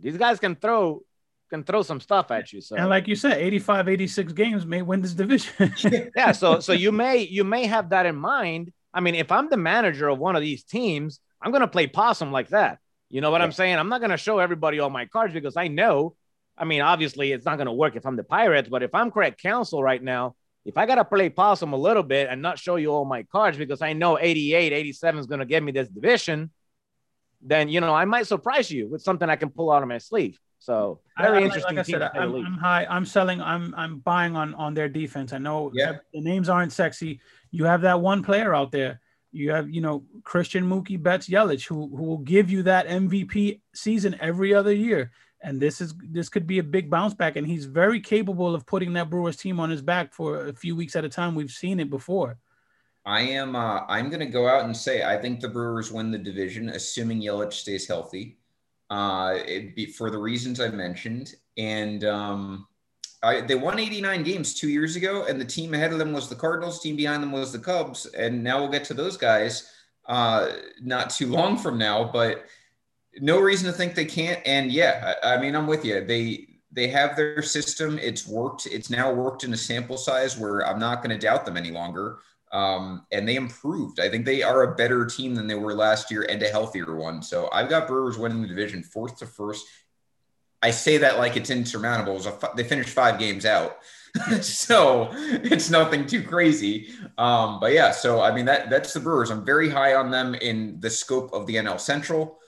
These 0.00 0.16
guys 0.16 0.38
can 0.40 0.56
throw 0.56 1.02
can 1.50 1.62
throw 1.62 1.82
some 1.82 2.00
stuff 2.00 2.30
at 2.30 2.52
you. 2.52 2.60
So 2.60 2.76
and 2.76 2.88
like 2.88 3.06
you 3.06 3.16
said, 3.16 3.38
85, 3.38 3.88
86 3.88 4.32
games 4.32 4.66
may 4.66 4.82
win 4.82 5.02
this 5.02 5.12
division. 5.12 5.74
yeah. 6.16 6.32
So 6.32 6.60
so 6.60 6.72
you 6.72 6.90
may 6.92 7.18
you 7.18 7.44
may 7.44 7.66
have 7.66 7.90
that 7.90 8.06
in 8.06 8.16
mind. 8.16 8.72
I 8.92 9.00
mean, 9.00 9.14
if 9.14 9.32
I'm 9.32 9.50
the 9.50 9.56
manager 9.56 10.08
of 10.08 10.18
one 10.18 10.36
of 10.36 10.42
these 10.42 10.64
teams, 10.64 11.20
I'm 11.40 11.52
gonna 11.52 11.68
play 11.68 11.86
possum 11.86 12.32
like 12.32 12.48
that. 12.48 12.78
You 13.14 13.20
know 13.20 13.30
what 13.30 13.42
yeah. 13.42 13.44
I'm 13.44 13.52
saying? 13.52 13.76
I'm 13.76 13.88
not 13.88 14.00
going 14.00 14.10
to 14.10 14.16
show 14.16 14.40
everybody 14.40 14.80
all 14.80 14.90
my 14.90 15.06
cards 15.06 15.32
because 15.32 15.56
I 15.56 15.68
know, 15.68 16.16
I 16.58 16.64
mean, 16.64 16.80
obviously 16.80 17.30
it's 17.30 17.44
not 17.44 17.58
going 17.58 17.68
to 17.68 17.72
work 17.72 17.94
if 17.94 18.04
I'm 18.04 18.16
the 18.16 18.24
Pirates, 18.24 18.68
but 18.68 18.82
if 18.82 18.92
I'm 18.92 19.12
Craig 19.12 19.36
Counsell 19.40 19.84
right 19.84 20.02
now, 20.02 20.34
if 20.64 20.76
I 20.76 20.84
got 20.84 20.96
to 20.96 21.04
play 21.04 21.28
possum 21.28 21.74
a 21.74 21.76
little 21.76 22.02
bit 22.02 22.28
and 22.28 22.42
not 22.42 22.58
show 22.58 22.74
you 22.74 22.88
all 22.88 23.04
my 23.04 23.22
cards 23.22 23.56
because 23.56 23.82
I 23.82 23.92
know 23.92 24.18
88, 24.18 24.72
87 24.72 25.20
is 25.20 25.26
going 25.26 25.38
to 25.38 25.46
give 25.46 25.62
me 25.62 25.70
this 25.70 25.88
division, 25.88 26.50
then, 27.40 27.68
you 27.68 27.80
know, 27.80 27.94
I 27.94 28.04
might 28.04 28.26
surprise 28.26 28.68
you 28.68 28.88
with 28.88 29.02
something 29.02 29.30
I 29.30 29.36
can 29.36 29.50
pull 29.50 29.70
out 29.70 29.84
of 29.84 29.88
my 29.88 29.98
sleeve. 29.98 30.36
So 30.58 30.98
very 31.16 31.38
I, 31.38 31.42
interesting. 31.42 31.76
Like 31.76 31.86
I 31.86 31.88
said, 31.88 32.02
I'm, 32.02 32.34
I'm, 32.34 32.58
high. 32.58 32.84
I'm 32.90 33.06
selling. 33.06 33.40
I'm 33.40 33.74
I'm 33.76 33.98
buying 33.98 34.34
on 34.34 34.54
on 34.54 34.72
their 34.72 34.88
defense. 34.88 35.32
I 35.34 35.38
know 35.38 35.70
yeah. 35.74 35.98
the 36.12 36.22
names 36.22 36.48
aren't 36.48 36.72
sexy. 36.72 37.20
You 37.50 37.66
have 37.66 37.82
that 37.82 38.00
one 38.00 38.24
player 38.24 38.54
out 38.54 38.72
there 38.72 39.00
you 39.34 39.50
have, 39.50 39.68
you 39.68 39.80
know, 39.80 40.04
Christian 40.22 40.64
Mookie 40.64 41.02
Betts 41.02 41.28
Yelich, 41.28 41.66
who, 41.66 41.94
who 41.94 42.04
will 42.04 42.18
give 42.18 42.50
you 42.50 42.62
that 42.62 42.88
MVP 42.88 43.60
season 43.74 44.16
every 44.20 44.54
other 44.54 44.72
year. 44.72 45.10
And 45.42 45.60
this 45.60 45.80
is 45.80 45.94
this 46.10 46.28
could 46.30 46.46
be 46.46 46.58
a 46.58 46.62
big 46.62 46.88
bounce 46.88 47.12
back. 47.12 47.36
And 47.36 47.46
he's 47.46 47.66
very 47.66 48.00
capable 48.00 48.54
of 48.54 48.64
putting 48.66 48.94
that 48.94 49.10
Brewers 49.10 49.36
team 49.36 49.60
on 49.60 49.68
his 49.68 49.82
back 49.82 50.14
for 50.14 50.46
a 50.46 50.54
few 50.54 50.74
weeks 50.74 50.96
at 50.96 51.04
a 51.04 51.08
time. 51.08 51.34
We've 51.34 51.50
seen 51.50 51.80
it 51.80 51.90
before. 51.90 52.38
I 53.04 53.20
am 53.20 53.54
uh, 53.54 53.80
I'm 53.88 54.08
gonna 54.08 54.24
go 54.24 54.48
out 54.48 54.64
and 54.64 54.74
say 54.74 55.02
I 55.02 55.18
think 55.18 55.40
the 55.40 55.48
Brewers 55.48 55.92
win 55.92 56.10
the 56.10 56.18
division, 56.18 56.70
assuming 56.70 57.20
Yelich 57.20 57.52
stays 57.52 57.86
healthy. 57.86 58.38
Uh, 58.88 59.38
be, 59.74 59.86
for 59.86 60.10
the 60.10 60.18
reasons 60.18 60.60
I 60.60 60.68
mentioned. 60.68 61.34
And 61.56 62.04
um, 62.04 62.66
I, 63.24 63.40
they 63.40 63.54
won 63.56 63.78
89 63.78 64.22
games 64.22 64.54
two 64.54 64.68
years 64.68 64.96
ago, 64.96 65.24
and 65.26 65.40
the 65.40 65.44
team 65.44 65.74
ahead 65.74 65.92
of 65.92 65.98
them 65.98 66.12
was 66.12 66.28
the 66.28 66.36
Cardinals. 66.36 66.80
Team 66.80 66.96
behind 66.96 67.22
them 67.22 67.32
was 67.32 67.52
the 67.52 67.58
Cubs, 67.58 68.06
and 68.06 68.44
now 68.44 68.60
we'll 68.60 68.70
get 68.70 68.84
to 68.84 68.94
those 68.94 69.16
guys. 69.16 69.70
uh, 70.06 70.52
not 70.82 71.10
too 71.10 71.28
long 71.28 71.56
from 71.56 71.78
now, 71.78 72.04
but 72.12 72.44
no 73.20 73.40
reason 73.40 73.66
to 73.70 73.72
think 73.76 73.94
they 73.94 74.04
can't. 74.04 74.40
And 74.46 74.70
yeah, 74.72 75.14
I, 75.22 75.34
I 75.34 75.40
mean, 75.40 75.54
I'm 75.56 75.66
with 75.66 75.84
you. 75.84 76.04
They 76.04 76.48
they 76.72 76.88
have 76.88 77.16
their 77.16 77.42
system. 77.42 77.98
It's 77.98 78.26
worked. 78.26 78.66
It's 78.66 78.90
now 78.90 79.12
worked 79.12 79.44
in 79.44 79.52
a 79.52 79.56
sample 79.56 79.96
size 79.96 80.36
where 80.38 80.66
I'm 80.66 80.78
not 80.80 81.02
going 81.02 81.18
to 81.18 81.26
doubt 81.26 81.44
them 81.46 81.56
any 81.56 81.70
longer. 81.70 82.18
Um, 82.52 83.06
and 83.12 83.28
they 83.28 83.36
improved. 83.36 83.98
I 84.00 84.08
think 84.08 84.24
they 84.24 84.42
are 84.42 84.62
a 84.62 84.76
better 84.76 85.06
team 85.06 85.34
than 85.34 85.46
they 85.48 85.54
were 85.56 85.74
last 85.74 86.10
year 86.10 86.26
and 86.28 86.42
a 86.42 86.48
healthier 86.48 86.94
one. 86.96 87.22
So 87.22 87.48
I've 87.52 87.68
got 87.68 87.88
Brewers 87.88 88.18
winning 88.18 88.42
the 88.42 88.48
division 88.48 88.82
fourth 88.82 89.18
to 89.18 89.26
first. 89.26 89.66
I 90.64 90.70
say 90.70 90.96
that 90.96 91.18
like 91.18 91.36
it's 91.36 91.50
insurmountable. 91.50 92.16
It 92.16 92.56
they 92.56 92.64
finished 92.64 92.88
five 92.88 93.18
games 93.18 93.44
out. 93.44 93.76
so 94.40 95.10
it's 95.12 95.68
nothing 95.68 96.06
too 96.06 96.22
crazy. 96.22 96.88
Um, 97.18 97.60
but 97.60 97.72
yeah, 97.72 97.90
so 97.90 98.22
I 98.22 98.34
mean 98.34 98.46
that 98.46 98.70
that's 98.70 98.94
the 98.94 99.00
Brewers. 99.00 99.30
I'm 99.30 99.44
very 99.44 99.68
high 99.68 99.94
on 99.94 100.10
them 100.10 100.34
in 100.34 100.80
the 100.80 100.88
scope 100.88 101.34
of 101.34 101.46
the 101.46 101.56
NL 101.56 101.78
Central. 101.78 102.38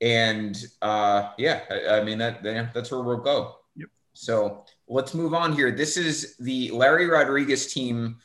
And 0.00 0.60
uh, 0.82 1.30
yeah, 1.38 1.60
I, 1.70 1.98
I 2.00 2.04
mean 2.04 2.18
that 2.18 2.42
that's 2.42 2.90
where 2.90 3.02
we'll 3.02 3.18
go. 3.18 3.58
Yep. 3.76 3.88
So 4.14 4.64
let's 4.88 5.14
move 5.14 5.32
on 5.32 5.52
here. 5.52 5.70
This 5.70 5.96
is 5.96 6.36
the 6.38 6.72
Larry 6.72 7.06
Rodriguez 7.06 7.72
team 7.72 8.16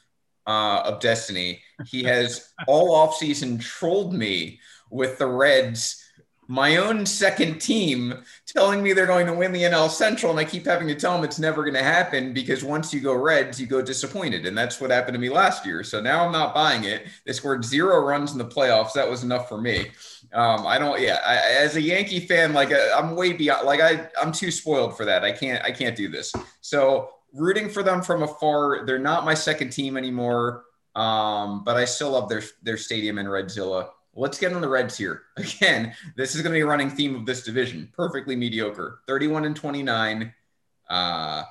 uh, 0.47 0.81
of 0.85 0.99
Destiny. 0.99 1.61
He 1.85 2.01
has 2.05 2.51
all 2.67 2.95
offseason 2.95 3.61
trolled 3.61 4.15
me 4.15 4.59
with 4.89 5.19
the 5.19 5.27
Reds, 5.27 6.03
my 6.47 6.77
own 6.77 7.05
second 7.05 7.59
team, 7.59 8.23
telling 8.45 8.83
me 8.83 8.93
they're 8.93 9.05
going 9.05 9.25
to 9.27 9.33
win 9.33 9.51
the 9.51 9.63
NL 9.63 9.89
Central. 9.89 10.31
And 10.31 10.39
I 10.39 10.45
keep 10.45 10.65
having 10.65 10.87
to 10.87 10.95
tell 10.95 11.15
them 11.15 11.23
it's 11.23 11.39
never 11.39 11.63
going 11.63 11.75
to 11.75 11.83
happen 11.83 12.33
because 12.33 12.63
once 12.63 12.93
you 12.93 12.99
go 12.99 13.13
Reds, 13.13 13.59
you 13.59 13.67
go 13.67 13.81
disappointed. 13.81 14.45
And 14.45 14.57
that's 14.57 14.79
what 14.79 14.91
happened 14.91 15.15
to 15.15 15.19
me 15.19 15.29
last 15.29 15.65
year. 15.65 15.83
So 15.83 16.01
now 16.01 16.25
I'm 16.25 16.31
not 16.31 16.53
buying 16.53 16.83
it. 16.83 17.07
They 17.25 17.33
scored 17.33 17.65
zero 17.65 17.99
runs 18.05 18.31
in 18.31 18.37
the 18.37 18.45
playoffs. 18.45 18.93
That 18.93 19.09
was 19.09 19.23
enough 19.23 19.49
for 19.49 19.59
me. 19.59 19.91
Um, 20.33 20.67
I 20.67 20.77
don't, 20.77 21.01
yeah, 21.01 21.19
I, 21.25 21.35
as 21.63 21.75
a 21.75 21.81
Yankee 21.81 22.19
fan, 22.19 22.53
like 22.53 22.71
uh, 22.71 22.89
I'm 22.97 23.15
way 23.15 23.33
beyond, 23.33 23.65
like 23.65 23.81
I, 23.81 24.09
I'm 24.21 24.31
too 24.31 24.51
spoiled 24.51 24.97
for 24.97 25.05
that. 25.05 25.23
I 25.23 25.31
can't, 25.31 25.63
I 25.63 25.71
can't 25.71 25.95
do 25.95 26.09
this. 26.09 26.33
So 26.61 27.09
rooting 27.35 27.69
for 27.69 27.83
them 27.83 28.01
from 28.01 28.23
afar. 28.23 28.85
They're 28.85 28.97
not 28.97 29.25
my 29.25 29.33
second 29.33 29.69
team 29.71 29.97
anymore, 29.97 30.63
um, 30.95 31.63
but 31.63 31.75
I 31.75 31.85
still 31.85 32.11
love 32.11 32.29
their 32.29 32.43
their 32.63 32.77
stadium 32.77 33.19
in 33.19 33.27
Redzilla. 33.27 33.89
Let's 34.15 34.39
get 34.39 34.53
on 34.53 34.61
the 34.61 34.69
Reds 34.69 34.97
here. 34.97 35.23
Again, 35.37 35.93
this 36.15 36.35
is 36.35 36.41
going 36.41 36.53
to 36.53 36.57
be 36.57 36.61
a 36.61 36.65
running 36.65 36.89
theme 36.89 37.15
of 37.15 37.25
this 37.25 37.43
division. 37.43 37.91
Perfectly 37.95 38.35
mediocre. 38.35 39.01
31 39.07 39.45
and 39.45 39.55
29. 39.55 40.33
Uh, 40.89 41.43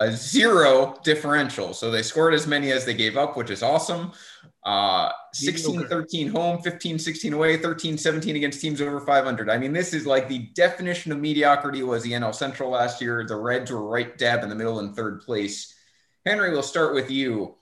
a 0.00 0.12
zero 0.12 0.98
differential. 1.04 1.72
So 1.72 1.90
they 1.90 2.02
scored 2.02 2.34
as 2.34 2.46
many 2.46 2.72
as 2.72 2.84
they 2.84 2.94
gave 2.94 3.16
up, 3.16 3.36
which 3.36 3.50
is 3.50 3.62
awesome. 3.62 4.12
Uh, 4.64 5.10
16 5.34 5.88
13 5.88 6.28
home, 6.28 6.60
15 6.62 6.98
16 6.98 7.32
away, 7.34 7.58
13 7.58 7.98
17 7.98 8.36
against 8.36 8.60
teams 8.60 8.80
over 8.80 9.00
500. 9.00 9.50
I 9.50 9.58
mean, 9.58 9.72
this 9.72 9.92
is 9.92 10.06
like 10.06 10.28
the 10.28 10.50
definition 10.54 11.12
of 11.12 11.20
mediocrity 11.20 11.82
was 11.82 12.02
the 12.02 12.12
NL 12.12 12.34
Central 12.34 12.70
last 12.70 13.00
year. 13.00 13.24
The 13.26 13.36
Reds 13.36 13.70
were 13.70 13.86
right 13.86 14.16
dab 14.16 14.42
in 14.42 14.48
the 14.48 14.54
middle 14.54 14.80
in 14.80 14.94
third 14.94 15.20
place. 15.20 15.74
Henry, 16.24 16.50
we'll 16.50 16.62
start 16.62 16.94
with 16.94 17.10
you. 17.10 17.54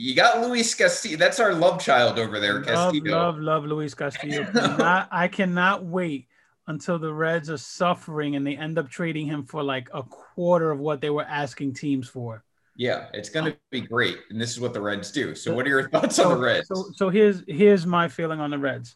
You 0.00 0.14
got 0.14 0.40
Luis 0.40 0.72
Castillo. 0.76 1.16
That's 1.16 1.40
our 1.40 1.52
love 1.52 1.82
child 1.82 2.20
over 2.20 2.38
there, 2.38 2.62
love, 2.62 2.66
Castillo. 2.66 3.18
Love, 3.18 3.38
love, 3.40 3.64
Luis 3.64 3.94
Castillo. 3.94 4.44
Cannot, 4.44 5.08
I 5.10 5.26
cannot 5.26 5.84
wait 5.84 6.28
until 6.68 7.00
the 7.00 7.12
Reds 7.12 7.50
are 7.50 7.58
suffering 7.58 8.36
and 8.36 8.46
they 8.46 8.56
end 8.56 8.78
up 8.78 8.88
trading 8.88 9.26
him 9.26 9.42
for 9.42 9.60
like 9.60 9.88
a 9.92 10.04
quarter 10.04 10.70
of 10.70 10.78
what 10.78 11.00
they 11.00 11.10
were 11.10 11.24
asking 11.24 11.74
teams 11.74 12.08
for. 12.08 12.44
Yeah, 12.76 13.06
it's 13.12 13.28
going 13.28 13.50
to 13.50 13.58
be 13.72 13.80
great, 13.80 14.18
and 14.30 14.40
this 14.40 14.52
is 14.52 14.60
what 14.60 14.72
the 14.72 14.80
Reds 14.80 15.10
do. 15.10 15.34
So, 15.34 15.52
what 15.52 15.66
are 15.66 15.70
your 15.70 15.88
thoughts 15.90 16.14
so, 16.14 16.30
on 16.30 16.36
the 16.36 16.46
Reds? 16.46 16.68
So, 16.68 16.90
so 16.94 17.08
here's 17.08 17.42
here's 17.48 17.84
my 17.84 18.06
feeling 18.06 18.38
on 18.38 18.50
the 18.52 18.58
Reds. 18.58 18.94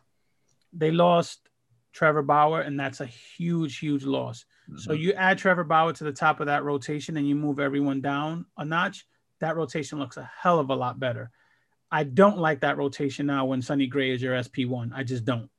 They 0.72 0.92
lost 0.92 1.48
Trevor 1.92 2.22
Bauer, 2.22 2.60
and 2.60 2.78
that's 2.78 3.00
a 3.00 3.06
huge, 3.06 3.80
huge 3.80 4.04
loss. 4.04 4.44
Mm-hmm. 4.70 4.78
So 4.78 4.92
you 4.92 5.14
add 5.14 5.38
Trevor 5.38 5.64
Bauer 5.64 5.94
to 5.94 6.04
the 6.04 6.12
top 6.12 6.38
of 6.38 6.46
that 6.46 6.62
rotation, 6.62 7.16
and 7.16 7.28
you 7.28 7.34
move 7.34 7.58
everyone 7.58 8.02
down 8.02 8.46
a 8.56 8.64
notch. 8.64 9.04
That 9.42 9.56
rotation 9.56 9.98
looks 9.98 10.16
a 10.16 10.30
hell 10.40 10.60
of 10.60 10.70
a 10.70 10.74
lot 10.74 11.00
better. 11.00 11.32
I 11.90 12.04
don't 12.04 12.38
like 12.38 12.60
that 12.60 12.78
rotation 12.78 13.26
now 13.26 13.44
when 13.44 13.60
Sonny 13.60 13.88
Gray 13.88 14.12
is 14.12 14.22
your 14.22 14.40
SP 14.40 14.64
one. 14.64 14.92
I 14.94 15.02
just 15.02 15.24
don't. 15.24 15.50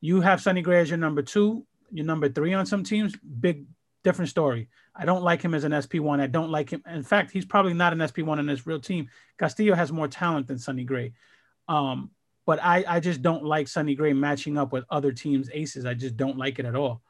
You 0.00 0.22
have 0.22 0.40
Sonny 0.40 0.62
Gray 0.62 0.80
as 0.80 0.88
your 0.88 0.96
number 0.98 1.20
two, 1.20 1.66
your 1.90 2.06
number 2.06 2.30
three 2.30 2.54
on 2.54 2.64
some 2.64 2.82
teams. 2.82 3.14
Big 3.40 3.66
different 4.02 4.30
story. 4.30 4.70
I 4.96 5.04
don't 5.04 5.22
like 5.22 5.42
him 5.42 5.52
as 5.52 5.64
an 5.64 5.72
SP1. 5.72 6.18
I 6.18 6.26
don't 6.26 6.50
like 6.50 6.70
him. 6.70 6.82
In 6.90 7.02
fact, 7.02 7.30
he's 7.30 7.44
probably 7.44 7.74
not 7.74 7.92
an 7.92 7.98
SP1 7.98 8.38
in 8.38 8.46
this 8.46 8.66
real 8.66 8.80
team. 8.80 9.10
Castillo 9.38 9.74
has 9.74 9.92
more 9.92 10.08
talent 10.08 10.46
than 10.48 10.58
Sonny 10.58 10.84
Gray. 10.84 11.12
Um, 11.68 12.10
but 12.46 12.58
I, 12.62 12.84
I 12.88 13.00
just 13.00 13.20
don't 13.20 13.44
like 13.44 13.68
Sonny 13.68 13.94
Gray 13.94 14.14
matching 14.14 14.56
up 14.56 14.72
with 14.72 14.84
other 14.90 15.12
teams' 15.12 15.50
aces. 15.52 15.84
I 15.84 15.92
just 15.92 16.16
don't 16.16 16.38
like 16.38 16.58
it 16.58 16.64
at 16.64 16.74
all. 16.74 17.02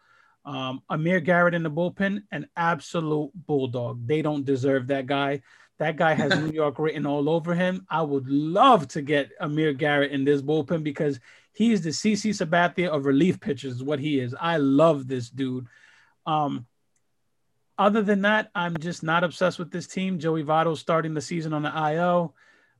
Um, 0.44 0.82
Amir 0.90 1.20
Garrett 1.20 1.55
in 1.55 1.62
the 1.62 1.70
bullpen, 1.70 2.23
an 2.32 2.48
absolute 2.56 3.31
bulldog. 3.35 4.06
They 4.06 4.23
don't 4.23 4.44
deserve 4.44 4.89
that 4.89 5.06
guy. 5.06 5.43
That 5.78 5.97
guy 5.97 6.14
has 6.14 6.36
New 6.39 6.51
York 6.55 6.78
written 6.78 7.06
all 7.06 7.28
over 7.28 7.55
him. 7.55 7.86
I 7.89 8.02
would 8.02 8.28
love 8.28 8.89
to 8.89 9.02
get 9.02 9.31
Amir 9.40 9.73
Garrett 9.73 10.12
in 10.12 10.24
this 10.24 10.43
bullpen 10.43 10.82
because 10.82 11.20
he 11.52 11.73
is 11.73 11.82
the 11.82 11.90
CC 11.90 12.31
Sabathia 12.31 12.89
of 12.89 13.05
relief 13.05 13.39
pitchers, 13.40 13.82
what 13.82 14.01
he 14.01 14.19
is. 14.19 14.35
I 14.39 14.56
love 14.56 15.06
this 15.06 15.28
dude. 15.28 15.66
Um, 16.27 16.66
other 17.78 18.02
than 18.02 18.23
that, 18.23 18.51
I'm 18.55 18.77
just 18.77 19.02
not 19.02 19.24
obsessed 19.24 19.59
with 19.59 19.70
this 19.70 19.86
team. 19.86 20.19
Joey 20.19 20.44
Votto 20.44 20.77
starting 20.77 21.14
the 21.14 21.20
season 21.20 21.52
on 21.52 21.62
the 21.62 21.74
IO. 21.74 22.35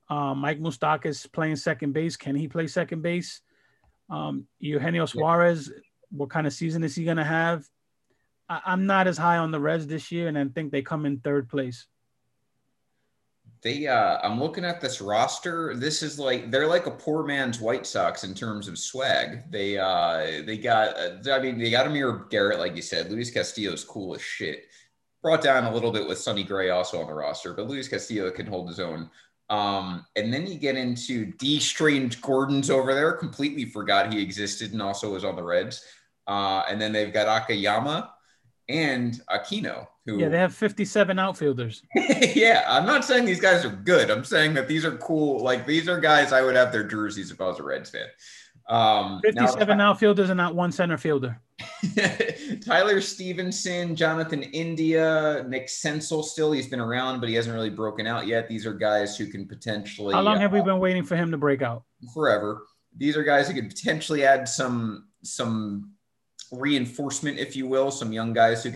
Um, 0.09 0.39
Mike 0.39 0.61
Moustakas 0.61 1.31
playing 1.31 1.57
second 1.57 1.93
base. 1.93 2.17
Can 2.17 2.37
he 2.37 2.49
play 2.49 2.67
second 2.67 3.03
base? 3.03 3.41
Um, 4.11 4.47
Eugenio 4.59 5.07
Suarez, 5.07 5.73
what 6.13 6.31
kind 6.31 6.47
of 6.47 6.53
season 6.53 6.85
is 6.85 6.95
he 6.95 7.05
going 7.05 7.17
to 7.17 7.25
have? 7.25 7.67
I- 8.49 8.73
am 8.73 8.87
not 8.87 9.07
as 9.07 9.19
high 9.19 9.39
on 9.39 9.51
the 9.51 9.61
Reds 9.61 9.87
this 9.87 10.13
year, 10.13 10.29
and 10.29 10.39
I 10.39 10.45
think 10.47 10.71
they 10.71 10.83
come 10.83 11.07
in 11.07 11.19
third 11.19 11.49
place. 11.49 11.87
They, 13.63 13.87
uh, 13.87 14.19
I'm 14.23 14.41
looking 14.41 14.65
at 14.65 14.81
this 14.81 15.01
roster. 15.01 15.77
This 15.77 16.03
is 16.03 16.19
like 16.19 16.51
they're 16.51 16.67
like 16.67 16.87
a 16.87 16.91
poor 16.91 17.25
man's 17.25 17.61
White 17.61 17.87
Sox 17.87 18.25
in 18.25 18.35
terms 18.35 18.67
of 18.67 18.77
swag. 18.77 19.51
They, 19.53 19.79
uh, 19.79 20.43
they 20.45 20.59
got, 20.59 20.97
uh, 20.99 21.33
I 21.33 21.39
mean, 21.41 21.59
they 21.59 21.71
got 21.71 21.87
Amir 21.87 22.27
Garrett, 22.29 22.59
like 22.59 22.75
you 22.75 22.83
said. 22.83 23.11
Luis 23.11 23.31
Castillo's 23.31 23.85
cool 23.85 24.17
as 24.17 24.23
shit 24.23 24.65
brought 25.23 25.43
down 25.43 25.65
a 25.65 25.73
little 25.73 25.93
bit 25.93 26.07
with 26.07 26.19
Sonny 26.19 26.43
Gray 26.43 26.71
also 26.71 27.01
on 27.01 27.07
the 27.07 27.15
roster, 27.15 27.55
but 27.55 27.69
Luis 27.69 27.89
Castillo 27.89 28.31
can 28.31 28.47
hold 28.47 28.69
his 28.69 28.81
own. 28.81 29.09
Um, 29.49 30.05
and 30.17 30.33
then 30.33 30.47
you 30.47 30.59
get 30.59 30.77
into 30.77 31.27
Dee 31.39 31.61
Strange-Gordon's 31.61 32.71
over 32.71 32.95
there. 32.95 33.13
Completely 33.13 33.65
forgot 33.67 34.13
he 34.13 34.21
existed 34.21 34.73
and 34.73 34.83
also 34.83 35.13
was 35.13 35.25
on 35.25 35.37
the 35.37 35.43
Reds. 35.43 35.85
Uh, 36.27 36.63
and 36.69 36.81
then 36.81 36.93
they've 36.93 37.13
got 37.13 37.27
Akiyama 37.43 38.13
and 38.69 39.21
Aquino. 39.31 39.87
Who, 40.07 40.19
yeah, 40.19 40.29
they 40.29 40.39
have 40.39 40.55
57 40.55 41.19
outfielders. 41.19 41.83
yeah, 42.35 42.65
I'm 42.67 42.87
not 42.87 43.05
saying 43.05 43.25
these 43.25 43.41
guys 43.41 43.65
are 43.65 43.71
good. 43.71 44.11
I'm 44.11 44.25
saying 44.25 44.55
that 44.55 44.67
these 44.67 44.85
are 44.85 44.97
cool. 44.97 45.43
Like 45.43 45.65
these 45.65 45.89
are 45.89 46.01
guys 46.01 46.33
I 46.33 46.43
would 46.43 46.57
have 46.57 46.73
their 46.73 46.83
jerseys 46.83 47.31
if 47.31 47.41
I 47.41 47.45
was 47.45 47.61
a 47.61 47.63
Reds 47.63 47.91
fan. 47.91 48.07
Um, 48.69 49.21
57 49.23 49.79
now, 49.79 49.91
outfielders 49.91 50.31
and 50.31 50.37
not 50.37 50.55
one 50.55 50.73
center 50.73 50.97
fielder. 50.97 51.41
Tyler 52.65 53.01
Stephenson, 53.01 53.95
Jonathan 53.95 54.43
India, 54.43 55.45
Nick 55.49 55.67
Senzel 55.67 56.25
still. 56.25 56.53
He's 56.53 56.69
been 56.69 56.81
around, 56.81 57.21
but 57.21 57.29
he 57.29 57.35
hasn't 57.35 57.55
really 57.55 57.71
broken 57.71 58.07
out 58.07 58.27
yet. 58.27 58.49
These 58.49 58.67
are 58.67 58.73
guys 58.73 59.17
who 59.17 59.27
can 59.27 59.47
potentially. 59.47 60.15
How 60.15 60.23
long 60.23 60.41
have 60.41 60.53
uh, 60.53 60.57
we 60.57 60.63
been 60.63 60.79
waiting 60.79 61.05
for 61.05 61.17
him 61.17 61.31
to 61.31 61.37
break 61.37 61.63
out? 61.63 61.85
Forever. 62.15 62.63
These 62.97 63.17
are 63.17 63.23
guys 63.23 63.49
who 63.49 63.55
could 63.55 63.69
potentially 63.69 64.25
add 64.25 64.49
some 64.49 65.09
some 65.23 65.93
reinforcement, 66.53 67.39
if 67.39 67.57
you 67.57 67.67
will, 67.67 67.91
some 67.91 68.13
young 68.13 68.33
guys 68.33 68.63
who 68.63 68.73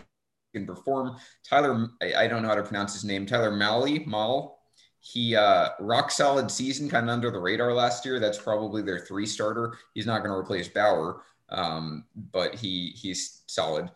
can 0.55 0.67
perform. 0.67 1.17
Tyler, 1.49 1.89
I, 2.01 2.27
don't 2.27 2.43
know 2.43 2.49
how 2.49 2.55
to 2.55 2.63
pronounce 2.63 2.95
his 2.95 3.05
name. 3.05 3.27
Tyler 3.27 3.51
Mahle, 3.51 4.07
Mal, 4.07 4.59
he 5.01 5.37
uh, 5.37 5.69
rock 5.79 6.11
solid 6.11 6.51
season, 6.51 6.89
kind 6.89 7.09
of 7.09 7.13
under 7.13 7.31
the 7.31 7.39
radar 7.39 7.73
last 7.73 8.05
year. 8.05 8.19
That's 8.19 8.39
probably 8.39 8.83
their 8.83 8.99
three 8.99 9.27
starter. 9.27 9.79
He's 9.95 10.07
not 10.07 10.19
going 10.25 10.31
to 10.31 10.37
replace 10.37 10.69
Bauer, 10.69 11.23
um, 11.51 12.05
but 12.33 12.55
he 12.55 12.93
he's 12.97 13.43
solid. 13.47 13.91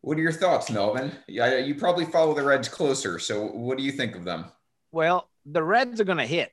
What 0.00 0.16
are 0.16 0.22
your 0.22 0.32
thoughts, 0.32 0.70
Melvin? 0.70 1.12
Yeah, 1.28 1.58
you 1.58 1.74
probably 1.74 2.04
follow 2.04 2.34
the 2.34 2.42
Reds 2.42 2.68
closer. 2.68 3.18
So, 3.18 3.46
what 3.46 3.78
do 3.78 3.84
you 3.84 3.92
think 3.92 4.16
of 4.16 4.24
them? 4.24 4.46
Well, 4.90 5.28
the 5.44 5.62
Reds 5.62 6.00
are 6.00 6.04
going 6.04 6.18
to 6.18 6.26
hit. 6.26 6.52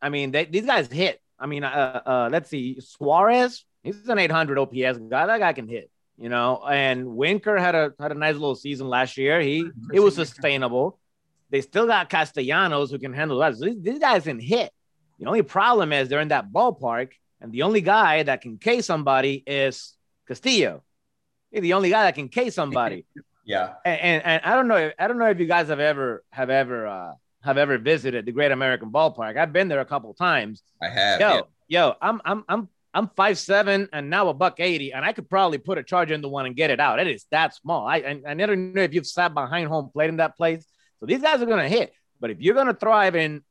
I 0.00 0.08
mean, 0.08 0.30
they, 0.30 0.44
these 0.44 0.66
guys 0.66 0.90
hit. 0.90 1.20
I 1.38 1.46
mean, 1.46 1.64
uh, 1.64 2.00
uh, 2.06 2.28
let's 2.32 2.48
see, 2.48 2.80
Suarez. 2.80 3.64
He's 3.86 4.08
an 4.08 4.18
800 4.18 4.58
OPS 4.58 4.98
guy. 5.08 5.26
That 5.26 5.38
guy 5.38 5.52
can 5.52 5.68
hit. 5.68 5.90
You 6.18 6.28
know, 6.28 6.64
and 6.66 7.14
Winker 7.14 7.58
had 7.58 7.74
a 7.74 7.92
had 8.00 8.10
a 8.10 8.14
nice 8.14 8.34
little 8.34 8.54
season 8.54 8.88
last 8.88 9.16
year. 9.18 9.40
He 9.40 9.68
it 9.92 10.00
was 10.00 10.14
sustainable. 10.14 10.98
They 11.50 11.60
still 11.60 11.86
got 11.86 12.08
Castellanos 12.08 12.90
who 12.90 12.98
can 12.98 13.12
handle 13.12 13.38
that. 13.38 13.56
So 13.56 13.66
these, 13.66 13.80
these 13.80 13.98
guys 13.98 14.24
can 14.24 14.40
hit. 14.40 14.72
The 15.18 15.26
only 15.26 15.42
problem 15.42 15.92
is 15.92 16.08
they're 16.08 16.20
in 16.20 16.28
that 16.28 16.50
ballpark, 16.50 17.12
and 17.40 17.52
the 17.52 17.62
only 17.62 17.82
guy 17.82 18.22
that 18.22 18.40
can 18.40 18.56
K 18.56 18.80
somebody 18.80 19.44
is 19.46 19.94
Castillo. 20.26 20.82
He's 21.50 21.60
the 21.60 21.74
only 21.74 21.90
guy 21.90 22.04
that 22.04 22.14
can 22.14 22.28
K 22.28 22.48
somebody. 22.50 23.04
yeah. 23.44 23.74
And, 23.84 24.00
and, 24.00 24.24
and 24.24 24.42
I 24.42 24.54
don't 24.54 24.68
know. 24.68 24.90
I 24.98 25.08
don't 25.08 25.18
know 25.18 25.30
if 25.30 25.38
you 25.38 25.46
guys 25.46 25.68
have 25.68 25.80
ever 25.80 26.24
have 26.30 26.48
ever 26.48 26.86
uh, 26.86 27.12
have 27.42 27.58
ever 27.58 27.76
visited 27.76 28.24
the 28.24 28.32
Great 28.32 28.52
American 28.52 28.90
Ballpark. 28.90 29.36
I've 29.36 29.52
been 29.52 29.68
there 29.68 29.80
a 29.80 29.86
couple 29.86 30.12
times. 30.14 30.62
I 30.82 30.88
have. 30.88 31.20
Yo, 31.20 31.28
yeah. 31.28 31.42
yo, 31.68 31.94
I'm 32.00 32.22
I'm 32.24 32.44
I'm 32.48 32.68
I'm 32.96 33.10
five 33.14 33.36
seven 33.36 33.90
and 33.92 34.08
now 34.08 34.28
a 34.28 34.34
buck 34.34 34.58
eighty, 34.58 34.92
and 34.94 35.04
I 35.04 35.12
could 35.12 35.28
probably 35.28 35.58
put 35.58 35.76
a 35.76 35.82
charger 35.82 36.14
into 36.14 36.28
one 36.28 36.46
and 36.46 36.56
get 36.56 36.70
it 36.70 36.80
out. 36.80 36.98
It 36.98 37.06
is 37.06 37.26
that 37.30 37.54
small. 37.54 37.86
I 37.86 37.96
I, 37.96 38.20
I 38.28 38.34
never 38.34 38.56
know 38.56 38.80
if 38.80 38.94
you've 38.94 39.06
sat 39.06 39.34
behind 39.34 39.68
home 39.68 39.90
plate 39.92 40.08
in 40.08 40.16
that 40.16 40.34
place. 40.34 40.66
So 40.98 41.06
these 41.06 41.20
guys 41.20 41.42
are 41.42 41.46
gonna 41.46 41.68
hit. 41.68 41.92
But 42.20 42.30
if 42.30 42.40
you're 42.40 42.54
gonna 42.54 42.72
thrive 42.72 43.14
in, 43.14 43.42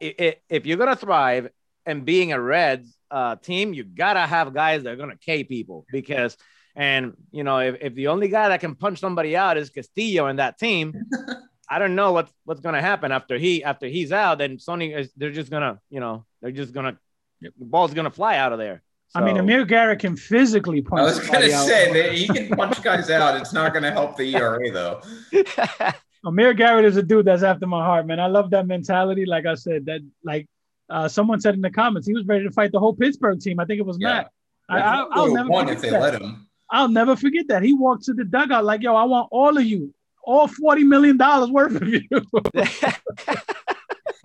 if, 0.00 0.36
if 0.48 0.66
you're 0.66 0.76
gonna 0.76 0.94
thrive 0.94 1.48
and 1.84 2.04
being 2.04 2.32
a 2.32 2.40
Reds 2.40 2.96
uh, 3.10 3.34
team, 3.36 3.74
you 3.74 3.82
gotta 3.82 4.20
have 4.20 4.54
guys 4.54 4.84
that 4.84 4.92
are 4.92 4.96
gonna 4.96 5.16
K 5.16 5.44
people 5.44 5.84
because. 5.90 6.36
And 6.74 7.12
you 7.30 7.44
know, 7.44 7.58
if, 7.58 7.76
if 7.82 7.94
the 7.94 8.08
only 8.08 8.28
guy 8.28 8.48
that 8.48 8.60
can 8.60 8.74
punch 8.76 8.98
somebody 8.98 9.36
out 9.36 9.58
is 9.58 9.68
Castillo 9.68 10.28
in 10.28 10.36
that 10.36 10.58
team, 10.58 10.94
I 11.68 11.78
don't 11.78 11.94
know 11.94 12.12
what's 12.12 12.32
what's 12.44 12.62
gonna 12.62 12.80
happen 12.80 13.12
after 13.12 13.36
he 13.36 13.62
after 13.62 13.88
he's 13.88 14.10
out. 14.10 14.38
Then 14.38 14.56
Sony 14.56 14.96
is 14.96 15.12
they're 15.14 15.32
just 15.32 15.50
gonna 15.50 15.80
you 15.90 16.00
know 16.00 16.24
they're 16.40 16.50
just 16.50 16.72
gonna 16.72 16.96
the 17.42 17.50
ball's 17.58 17.92
gonna 17.92 18.10
fly 18.10 18.36
out 18.38 18.52
of 18.52 18.58
there. 18.58 18.82
I 19.14 19.22
mean, 19.22 19.36
Amir 19.36 19.64
Garrett 19.66 19.98
can 19.98 20.16
physically 20.16 20.80
punch. 20.80 21.00
I 21.00 21.04
was 21.04 21.18
gonna 21.20 21.52
out. 21.52 21.66
say 21.66 21.92
that 21.92 22.12
he 22.12 22.26
can 22.26 22.48
punch 22.56 22.82
guys 22.82 23.10
out. 23.10 23.38
It's 23.38 23.52
not 23.52 23.74
gonna 23.74 23.90
help 23.90 24.16
the 24.16 24.34
ERA 24.34 24.70
though. 24.70 25.02
Amir 26.24 26.54
Garrett 26.54 26.84
is 26.84 26.96
a 26.96 27.02
dude 27.02 27.26
that's 27.26 27.42
after 27.42 27.66
my 27.66 27.84
heart, 27.84 28.06
man. 28.06 28.20
I 28.20 28.26
love 28.28 28.50
that 28.50 28.66
mentality. 28.66 29.26
Like 29.26 29.44
I 29.44 29.54
said, 29.54 29.86
that 29.86 30.00
like 30.24 30.46
uh, 30.88 31.08
someone 31.08 31.40
said 31.40 31.54
in 31.54 31.60
the 31.60 31.70
comments, 31.70 32.06
he 32.06 32.14
was 32.14 32.24
ready 32.26 32.44
to 32.44 32.50
fight 32.50 32.72
the 32.72 32.78
whole 32.78 32.94
Pittsburgh 32.94 33.40
team. 33.40 33.60
I 33.60 33.64
think 33.64 33.80
it 33.80 33.86
was 33.86 33.98
Yeah. 34.00 34.08
Matt. 34.14 34.30
I, 34.68 34.78
I, 34.80 35.06
I'll 35.10 35.32
never 35.34 35.48
forget 35.48 35.68
if 35.74 35.80
they 35.82 35.90
that. 35.90 36.00
let 36.00 36.14
him. 36.22 36.48
I'll 36.70 36.88
never 36.88 37.16
forget 37.16 37.48
that. 37.48 37.62
He 37.62 37.74
walked 37.74 38.04
to 38.04 38.14
the 38.14 38.24
dugout 38.24 38.64
like, 38.64 38.82
"Yo, 38.82 38.94
I 38.94 39.04
want 39.04 39.28
all 39.30 39.58
of 39.58 39.64
you, 39.64 39.92
all 40.24 40.46
forty 40.48 40.84
million 40.84 41.18
dollars 41.18 41.50
worth 41.50 41.74
of 41.74 41.86
you." 41.86 42.00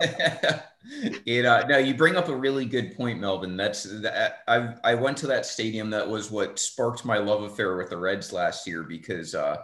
it 1.26 1.44
uh 1.44 1.66
no 1.68 1.78
you 1.78 1.94
bring 1.94 2.16
up 2.16 2.28
a 2.28 2.34
really 2.36 2.64
good 2.64 2.96
point 2.96 3.20
melvin. 3.20 3.56
That's 3.56 3.82
that 4.02 4.42
i 4.46 4.74
i 4.84 4.94
went 4.94 5.16
to 5.18 5.26
that 5.28 5.44
stadium 5.46 5.90
that 5.90 6.08
was 6.08 6.30
what 6.30 6.58
sparked 6.58 7.04
my 7.04 7.18
love 7.18 7.42
affair 7.42 7.76
with 7.76 7.90
the 7.90 7.96
reds 7.96 8.32
last 8.32 8.66
year 8.66 8.82
because 8.82 9.34
uh 9.34 9.56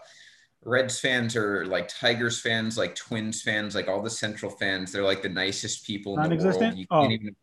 reds 0.62 0.98
fans 0.98 1.36
are 1.36 1.66
like 1.66 1.86
tigers 1.88 2.40
fans 2.40 2.76
like 2.78 2.94
twins 2.94 3.42
fans 3.42 3.74
like 3.74 3.86
all 3.88 4.02
the 4.02 4.10
central 4.10 4.50
fans. 4.50 4.90
They're 4.92 5.02
like 5.04 5.22
the 5.22 5.28
nicest 5.28 5.86
people 5.86 6.18
in 6.18 6.22
the 6.30 6.36
world. 6.44 6.78
you 6.78 6.86
can't 6.86 7.10
Oh. 7.10 7.10
even 7.10 7.36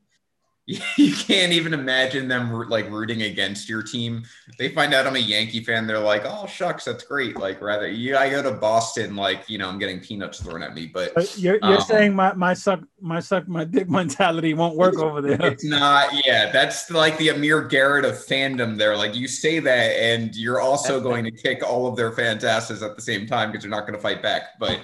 you 0.98 1.14
can't 1.14 1.52
even 1.52 1.74
imagine 1.74 2.28
them 2.28 2.52
like 2.70 2.90
rooting 2.90 3.24
against 3.24 3.68
your 3.68 3.82
team. 3.82 4.24
They 4.60 4.70
find 4.70 4.94
out 4.94 5.08
I'm 5.08 5.16
a 5.16 5.20
Yankee 5.20 5.64
fan, 5.64 5.88
they're 5.88 6.00
like, 6.00 6.22
"Oh 6.24 6.46
shucks, 6.46 6.86
that's 6.86 7.04
great." 7.04 7.36
Like 7.36 7.62
rather, 7.62 7.88
yeah, 7.88 8.20
I 8.20 8.30
go 8.30 8.44
to 8.44 8.52
Boston, 8.52 9.16
like 9.16 9.50
you 9.50 9.58
know, 9.58 9.68
I'm 9.68 9.80
getting 9.80 10.00
peanuts 10.00 10.40
thrown 10.40 10.62
at 10.62 10.76
me, 10.76 10.86
but 10.86 11.16
But 11.16 11.38
you're 11.38 11.60
you're 11.64 11.78
Um, 11.78 11.82
saying 11.82 12.16
my 12.16 12.34
my 12.34 12.54
suck 12.54 12.82
my 13.02 13.20
suck 13.20 13.48
my 13.48 13.64
dick 13.64 13.90
mentality 13.90 14.54
won't 14.54 14.76
work 14.78 15.00
over 15.00 15.20
there. 15.20 15.42
It's 15.42 15.66
not, 15.66 16.10
yeah. 16.26 16.52
That's 16.52 16.90
like 16.92 17.18
the 17.18 17.30
Amir 17.30 17.64
Garrett 17.64 18.06
of 18.06 18.14
fandom 18.14 18.78
there. 18.78 18.96
Like 18.96 19.16
you 19.16 19.28
say 19.28 19.60
that, 19.60 19.90
and 19.98 20.36
you're 20.36 20.62
also 20.62 21.02
going 21.02 21.26
to 21.26 21.32
kick 21.32 21.64
all 21.68 21.88
of 21.88 21.96
their 21.96 22.12
fans' 22.12 22.44
asses 22.44 22.84
at 22.84 22.96
the 22.96 23.02
same 23.02 23.26
time 23.26 23.50
because 23.52 23.64
they're 23.64 23.72
not 23.72 23.82
going 23.82 23.96
to 23.96 24.02
fight 24.02 24.22
back. 24.22 24.60
But 24.60 24.80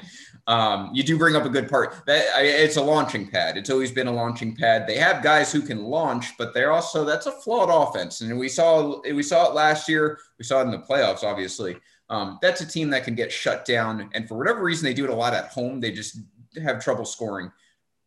um, 0.48 0.90
you 0.94 1.04
do 1.04 1.18
bring 1.18 1.36
up 1.36 1.46
a 1.46 1.50
good 1.50 1.70
part. 1.70 1.94
That 2.06 2.26
I, 2.36 2.42
it's 2.44 2.78
a 2.78 2.82
launching 2.82 3.28
pad. 3.28 3.58
It's 3.58 3.70
always 3.70 3.92
been 3.92 4.08
a 4.08 4.12
launching 4.12 4.56
pad. 4.56 4.88
They 4.88 4.98
have 4.98 5.22
guys 5.22 5.52
who 5.52 5.62
can 5.62 5.84
launch, 5.84 6.38
but 6.38 6.54
they're 6.54 6.72
also 6.72 7.04
that's 7.04 7.26
a 7.26 7.32
flawed 7.32 7.70
offense. 7.70 8.22
And 8.22 8.40
we 8.40 8.48
saw 8.48 9.02
we 9.02 9.24
saw 9.24 9.50
it 9.50 9.54
last 9.54 9.90
year. 9.90 10.20
We 10.40 10.46
saw 10.46 10.62
it 10.62 10.66
in 10.66 10.72
the 10.72 10.80
playoffs, 10.80 11.24
obviously. 11.24 11.78
Um, 12.10 12.40
that's 12.42 12.62
a 12.62 12.68
team 12.68 12.90
that 12.92 13.04
can 13.04 13.16
get 13.16 13.32
shut 13.32 13.66
down, 13.66 14.10
and 14.14 14.28
for 14.28 14.38
whatever 14.38 14.64
reason, 14.64 14.86
they 14.86 14.94
do 14.94 15.04
it 15.04 15.10
a 15.10 15.16
lot 15.16 15.34
at 15.34 15.50
home. 15.50 15.82
They 15.82 15.92
just 15.92 16.20
have 16.64 16.82
trouble 16.82 17.06
scoring. 17.06 17.52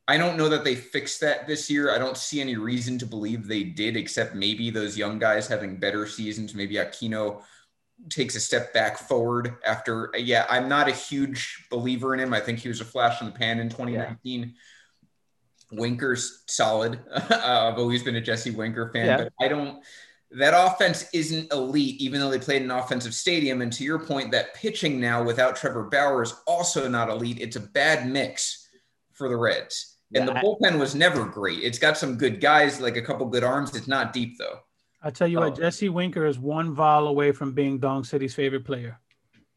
I 0.08 0.16
don't 0.16 0.38
know 0.38 0.48
that 0.48 0.64
they 0.64 0.74
fixed 0.74 1.20
that 1.20 1.46
this 1.46 1.70
year. 1.70 1.94
I 1.94 1.98
don't 1.98 2.16
see 2.16 2.40
any 2.40 2.56
reason 2.56 2.98
to 2.98 3.06
believe 3.06 3.46
they 3.46 3.62
did, 3.62 3.96
except 3.96 4.34
maybe 4.34 4.70
those 4.70 4.96
young 4.96 5.18
guys 5.18 5.46
having 5.46 5.76
better 5.76 6.06
seasons. 6.06 6.54
Maybe 6.54 6.76
Aquino 6.76 7.42
takes 8.08 8.34
a 8.36 8.40
step 8.40 8.72
back 8.72 8.98
forward 8.98 9.54
after. 9.66 10.10
Yeah, 10.16 10.46
I'm 10.48 10.68
not 10.68 10.88
a 10.88 10.92
huge 10.92 11.66
believer 11.70 12.14
in 12.14 12.20
him. 12.20 12.32
I 12.32 12.40
think 12.40 12.58
he 12.58 12.68
was 12.68 12.80
a 12.80 12.84
flash 12.84 13.20
in 13.20 13.26
the 13.26 13.32
pan 13.32 13.58
in 13.60 13.68
2019. 13.68 14.54
Winker's 15.72 16.42
solid. 16.46 16.98
I've 17.30 17.78
always 17.78 18.02
been 18.02 18.16
a 18.16 18.20
Jesse 18.20 18.50
Winker 18.50 18.90
fan, 18.92 19.06
Yeah. 19.06 19.16
but 19.18 19.32
I 19.40 19.48
don't. 19.48 19.82
That 20.32 20.54
offense 20.56 21.08
isn't 21.12 21.52
elite, 21.52 22.00
even 22.00 22.20
though 22.20 22.30
they 22.30 22.38
played 22.38 22.62
an 22.62 22.70
offensive 22.70 23.14
stadium. 23.14 23.62
And 23.62 23.72
to 23.72 23.82
your 23.84 23.98
point, 23.98 24.30
that 24.30 24.54
pitching 24.54 25.00
now 25.00 25.24
without 25.24 25.56
Trevor 25.56 25.84
Bauer 25.84 26.22
is 26.22 26.34
also 26.46 26.88
not 26.88 27.08
elite. 27.08 27.38
It's 27.40 27.56
a 27.56 27.60
bad 27.60 28.08
mix 28.08 28.68
for 29.12 29.28
the 29.28 29.36
Reds. 29.36 29.96
And 30.14 30.26
Yeah, 30.28 30.34
the 30.34 30.40
bullpen 30.40 30.78
was 30.78 30.94
never 30.94 31.24
great. 31.24 31.60
It's 31.64 31.78
got 31.80 31.98
some 31.98 32.16
good 32.16 32.40
guys, 32.40 32.80
like 32.80 32.96
a 32.96 33.02
couple 33.02 33.26
good 33.26 33.42
arms. 33.42 33.74
It's 33.74 33.88
not 33.88 34.12
deep 34.12 34.38
though. 34.38 34.60
I 35.02 35.10
tell 35.10 35.26
you 35.28 35.38
Oh. 35.38 35.48
what, 35.48 35.56
Jesse 35.56 35.88
Winker 35.88 36.26
is 36.26 36.38
one 36.38 36.74
vol 36.74 37.08
away 37.08 37.32
from 37.32 37.52
being 37.52 37.78
Dong 37.78 38.04
City's 38.04 38.34
favorite 38.34 38.64
player. 38.64 38.98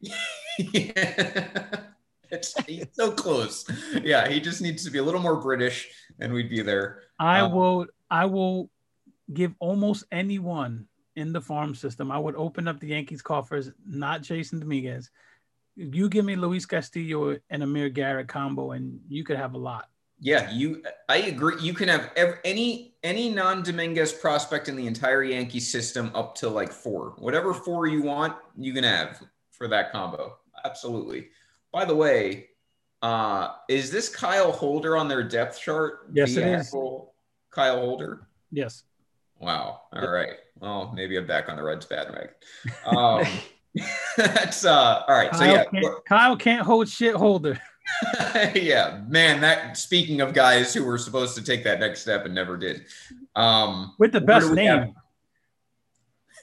it's 2.30 2.54
he's 2.66 2.86
so 2.92 3.12
close. 3.12 3.64
Yeah, 4.02 4.28
he 4.28 4.40
just 4.40 4.60
needs 4.60 4.84
to 4.84 4.90
be 4.90 4.98
a 4.98 5.02
little 5.02 5.20
more 5.20 5.40
British, 5.40 5.88
and 6.20 6.32
we'd 6.32 6.50
be 6.50 6.62
there. 6.62 7.00
I 7.18 7.40
Um, 7.40 7.52
will 7.52 7.86
I 8.10 8.26
will 8.26 8.70
give 9.32 9.54
almost 9.58 10.04
anyone 10.12 10.86
in 11.16 11.32
the 11.32 11.40
farm 11.40 11.74
system. 11.74 12.10
I 12.10 12.18
would 12.18 12.34
open 12.36 12.66
up 12.68 12.80
the 12.80 12.88
Yankees 12.88 13.22
coffers, 13.22 13.70
not 13.86 14.22
Jasson 14.22 14.60
Dominguez. 14.60 15.10
You 15.76 16.08
give 16.08 16.24
me 16.24 16.36
Luis 16.36 16.66
Castillo 16.66 17.36
and 17.50 17.62
Amir 17.62 17.88
Garrett 17.88 18.28
combo, 18.28 18.72
and 18.72 19.00
you 19.08 19.24
could 19.24 19.36
have 19.36 19.54
a 19.54 19.58
lot. 19.58 19.88
Yeah, 20.24 20.50
you. 20.50 20.82
I 21.10 21.18
agree. 21.18 21.60
You 21.60 21.74
can 21.74 21.86
have 21.88 22.10
ev- 22.16 22.38
any 22.46 22.96
any 23.02 23.28
non 23.28 23.62
Dominguez 23.62 24.10
prospect 24.10 24.70
in 24.70 24.74
the 24.74 24.86
entire 24.86 25.22
Yankee 25.22 25.60
system 25.60 26.10
up 26.14 26.34
to 26.36 26.48
like 26.48 26.72
four. 26.72 27.12
Whatever 27.18 27.52
four 27.52 27.86
you 27.88 28.00
want, 28.00 28.34
you 28.56 28.72
can 28.72 28.84
have 28.84 29.22
for 29.50 29.68
that 29.68 29.92
combo. 29.92 30.38
Absolutely. 30.64 31.28
By 31.72 31.84
the 31.84 31.94
way, 31.94 32.46
uh, 33.02 33.50
is 33.68 33.90
this 33.90 34.08
Kyle 34.08 34.50
Holder 34.50 34.96
on 34.96 35.08
their 35.08 35.22
depth 35.22 35.60
chart? 35.60 36.08
Yes, 36.14 36.34
The 36.34 36.40
it 36.40 36.60
is. 36.60 36.70
Kyle 37.50 37.80
Holder. 37.80 38.26
Yes. 38.50 38.84
Wow. 39.40 39.82
All 39.92 40.10
right. 40.10 40.38
Well, 40.58 40.90
maybe 40.96 41.18
I'm 41.18 41.26
back 41.26 41.50
on 41.50 41.56
the 41.56 41.62
Reds 41.62 41.84
bandwagon. 41.84 42.30
Um, 42.86 43.26
that's 44.16 44.64
uh. 44.64 45.04
All 45.06 45.14
right. 45.14 45.36
So 45.36 45.44
yeah. 45.44 45.64
can't, 45.64 46.04
Kyle 46.06 46.36
can't 46.38 46.62
hold 46.62 46.88
shit 46.88 47.14
holder. 47.14 47.60
yeah, 48.54 49.02
man. 49.08 49.40
That 49.40 49.76
speaking 49.76 50.20
of 50.20 50.32
guys 50.32 50.72
who 50.74 50.84
were 50.84 50.98
supposed 50.98 51.34
to 51.36 51.42
take 51.42 51.64
that 51.64 51.80
next 51.80 52.00
step 52.02 52.24
and 52.24 52.34
never 52.34 52.56
did. 52.56 52.84
Um, 53.36 53.94
With 53.98 54.12
the 54.12 54.20
best 54.20 54.48
do 54.48 54.54
name. 54.54 54.68
have- 54.68 54.90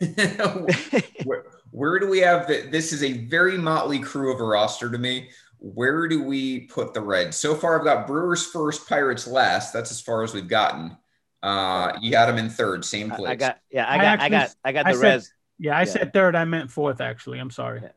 where, 1.25 1.43
where 1.71 1.99
do 1.99 2.07
we 2.09 2.19
have 2.19 2.47
the, 2.47 2.67
this? 2.71 2.91
Is 2.93 3.03
a 3.03 3.25
very 3.27 3.57
motley 3.57 3.99
crew 3.99 4.33
of 4.33 4.39
a 4.39 4.43
roster 4.43 4.89
to 4.89 4.97
me. 4.97 5.29
Where 5.59 6.07
do 6.07 6.23
we 6.23 6.61
put 6.61 6.93
the 6.93 7.01
Reds? 7.01 7.37
So 7.37 7.53
far, 7.53 7.77
I've 7.77 7.85
got 7.85 8.07
Brewers 8.07 8.47
first, 8.47 8.89
Pirates 8.89 9.27
last. 9.27 9.71
That's 9.73 9.91
as 9.91 10.01
far 10.01 10.23
as 10.23 10.33
we've 10.33 10.47
gotten. 10.47 10.97
Uh, 11.43 11.93
you 12.01 12.15
had 12.15 12.27
them 12.27 12.37
in 12.37 12.49
third, 12.49 12.83
same 12.83 13.11
place. 13.11 13.29
I 13.29 13.35
got 13.35 13.59
yeah, 13.71 13.85
I 13.85 13.93
I 13.93 13.97
got 13.97 14.03
I, 14.03 14.07
actually- 14.13 14.29
got 14.29 14.55
I 14.65 14.71
got 14.71 14.85
I 14.87 14.91
the 14.93 14.97
said- 14.97 15.03
Reds. 15.07 15.33
Yeah, 15.59 15.75
I 15.77 15.79
Yeah. 15.81 15.85
said 15.85 16.13
third. 16.13 16.35
I 16.35 16.45
meant 16.45 16.71
fourth, 16.71 17.01
actually. 17.01 17.37
I'm 17.37 17.51
sorry. 17.51 17.81
Yeah. 17.83 17.89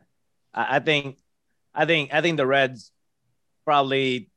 I, 0.52 0.76
I 0.76 0.78
think 0.80 1.16
I 1.74 1.86
think 1.86 2.12
I 2.12 2.20
think 2.20 2.36
the 2.36 2.46
Reds 2.46 2.90
probably 3.64 4.30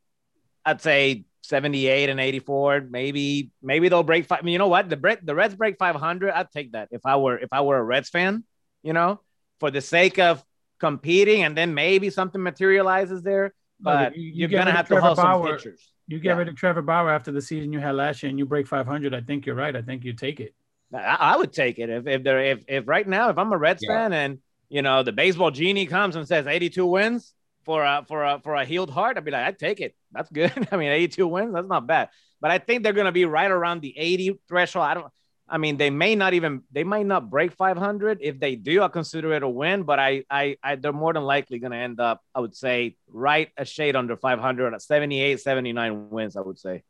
I'd 0.65 0.81
say 0.81 1.25
78 1.41 2.09
and 2.09 2.19
84. 2.19 2.87
Maybe 2.89 3.51
maybe 3.61 3.89
they'll 3.89 4.03
break 4.03 4.25
five. 4.25 4.39
I 4.39 4.41
mean, 4.43 4.53
you 4.53 4.59
know 4.59 4.67
what? 4.67 4.89
The 4.89 5.17
the 5.23 5.35
Reds 5.35 5.55
break 5.55 5.77
500. 5.77 6.31
I'd 6.31 6.51
take 6.51 6.73
that 6.73 6.89
if 6.91 7.01
I 7.05 7.15
were 7.17 7.37
if 7.37 7.49
I 7.51 7.61
were 7.61 7.77
a 7.77 7.83
Reds 7.83 8.09
fan. 8.09 8.43
You 8.83 8.93
know, 8.93 9.21
for 9.59 9.71
the 9.71 9.81
sake 9.81 10.19
of 10.19 10.43
competing, 10.79 11.43
and 11.43 11.57
then 11.57 11.73
maybe 11.73 12.09
something 12.09 12.41
materializes 12.41 13.23
there. 13.23 13.53
But 13.79 14.15
you- 14.15 14.31
you 14.33 14.45
are 14.45 14.49
gonna 14.49 14.71
have 14.71 14.87
to 14.89 15.01
hustle 15.01 15.15
some 15.15 15.43
pitchers. 15.45 15.91
You 16.07 16.19
get 16.19 16.29
Yeah. 16.29 16.37
rid 16.37 16.47
of 16.47 16.55
Trevor 16.55 16.81
Bauer 16.81 17.09
after 17.11 17.31
the 17.31 17.41
season 17.41 17.73
you 17.73 17.79
had 17.79 17.95
last 17.95 18.23
year, 18.23 18.29
and 18.29 18.39
you 18.39 18.45
break 18.45 18.67
500. 18.67 19.13
I 19.13 19.21
think 19.21 19.45
you're 19.45 19.55
right. 19.55 19.75
I 19.75 19.81
think 19.81 20.03
you 20.05 20.13
take 20.13 20.39
it. 20.39 20.53
I, 20.93 21.17
I 21.33 21.37
would 21.37 21.51
take 21.51 21.79
it 21.79 21.89
if 21.89 22.07
if 22.07 22.23
there 22.23 22.39
if 22.39 22.63
if 22.67 22.87
right 22.87 23.05
now 23.07 23.29
if 23.29 23.37
I'm 23.37 23.51
a 23.51 23.57
Reds 23.57 23.83
Yeah. 23.83 23.93
fan 23.95 24.13
and 24.13 24.39
you 24.69 24.81
know 24.81 25.03
the 25.03 25.11
baseball 25.11 25.51
genie 25.51 25.85
comes 25.85 26.15
and 26.15 26.27
says 26.27 26.47
82 26.47 26.85
wins 26.85 27.33
for 27.67 27.83
a 27.83 28.05
for 28.07 28.23
a 28.23 28.39
for 28.43 28.55
a 28.55 28.63
healed 28.65 28.89
heart, 28.89 29.17
I'd 29.17 29.25
be 29.25 29.31
like, 29.31 29.45
I'd 29.45 29.59
take 29.59 29.81
it. 29.81 29.93
That's 30.13 30.31
good. 30.31 30.51
I 30.71 30.77
mean, 30.77 30.89
82 30.89 31.27
wins, 31.27 31.53
that's 31.53 31.67
not 31.67 31.85
bad. 31.85 32.09
But 32.39 32.49
I 32.49 32.59
think 32.59 32.81
they're 32.81 32.93
gonna 32.93 33.11
be 33.11 33.25
right 33.25 33.51
around 33.51 33.81
the 33.81 33.93
80 33.95 34.39
threshold. 34.47 34.85
I 34.85 34.93
don't. 34.95 35.07
I 35.49 35.57
mean, 35.57 35.77
they 35.77 35.89
may 35.89 36.15
not 36.15 36.33
even 36.33 36.63
they 36.71 36.83
might 36.83 37.05
not 37.05 37.29
break 37.29 37.51
500. 37.51 38.19
If 38.21 38.39
they 38.39 38.55
do, 38.55 38.81
I'll 38.81 38.89
consider 38.89 39.33
it 39.33 39.43
a 39.43 39.49
win. 39.49 39.83
But 39.83 39.99
I 39.99 40.23
I, 40.29 40.57
I 40.63 40.75
they're 40.75 40.93
more 40.93 41.13
than 41.13 41.23
likely 41.23 41.59
gonna 41.59 41.77
end 41.77 41.99
up, 41.99 42.21
I 42.33 42.39
would 42.39 42.55
say, 42.55 42.95
right 43.09 43.49
a 43.57 43.65
shade 43.65 43.97
under 43.97 44.15
500 44.15 44.73
at 44.73 44.81
78, 44.81 45.39
79 45.41 46.09
wins. 46.09 46.37
I 46.37 46.41
would 46.41 46.57
say. 46.57 46.83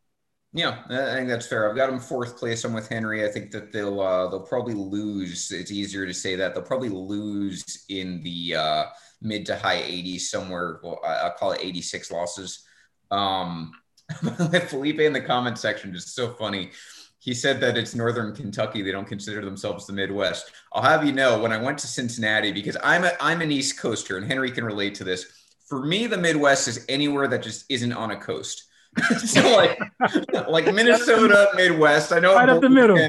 Yeah, 0.54 0.80
I 0.90 1.16
think 1.16 1.28
that's 1.28 1.46
fair. 1.46 1.70
I've 1.70 1.76
got 1.76 1.90
them 1.90 2.00
fourth 2.00 2.38
place. 2.38 2.64
I'm 2.64 2.74
with 2.74 2.88
Henry. 2.88 3.26
I 3.26 3.32
think 3.32 3.52
that 3.52 3.72
they'll 3.72 4.00
uh, 4.00 4.30
they'll 4.30 4.40
probably 4.40 4.76
lose. 4.76 5.52
It's 5.52 5.72
easier 5.72 6.06
to 6.06 6.14
say 6.14 6.36
that 6.36 6.54
they'll 6.54 6.64
probably 6.64 6.90
lose 6.90 7.86
in 7.90 8.24
the 8.24 8.56
uh, 8.56 8.86
mid 9.22 9.46
to 9.48 9.56
high 9.56 9.82
80s 9.82 10.22
somewhere. 10.22 10.80
Well, 10.84 11.00
I'll 11.06 11.32
call 11.32 11.52
it 11.52 11.62
86 11.62 12.12
losses. 12.12 12.64
Um, 13.12 13.72
Felipe 14.68 15.00
in 15.00 15.14
the 15.14 15.22
comment 15.22 15.58
section 15.58 15.96
is 15.96 16.14
so 16.14 16.34
funny. 16.34 16.72
He 17.20 17.34
said 17.34 17.60
that 17.60 17.78
it's 17.78 17.96
Northern 17.96 18.34
Kentucky. 18.34 18.82
They 18.82 18.92
don't 18.92 19.08
consider 19.08 19.44
themselves 19.44 19.86
the 19.86 19.94
Midwest. 19.94 20.52
I'll 20.72 20.84
have 20.84 21.06
you 21.06 21.12
know 21.12 21.40
when 21.40 21.52
I 21.52 21.62
went 21.62 21.78
to 21.80 21.88
Cincinnati 21.88 22.52
because 22.52 22.78
I'm 22.84 23.04
a, 23.04 23.12
I'm 23.20 23.42
an 23.42 23.52
East 23.52 23.80
Coaster 23.80 24.18
and 24.18 24.26
Henry 24.26 24.52
can 24.52 24.64
relate 24.64 24.96
to 24.96 25.04
this. 25.04 25.26
For 25.68 25.86
me, 25.86 26.08
the 26.08 26.18
Midwest 26.18 26.68
is 26.68 26.86
anywhere 26.88 27.28
that 27.28 27.44
just 27.44 27.66
isn't 27.70 27.92
on 27.92 28.12
a 28.12 28.18
coast. 28.18 28.67
so 29.18 29.42
like 29.56 29.80
like 30.50 30.74
Minnesota, 30.74 31.50
Midwest. 31.56 32.12
I 32.12 32.20
know 32.20 32.36
Right 32.36 32.50
up 32.50 32.62
the 32.62 32.70
middle. 32.70 32.98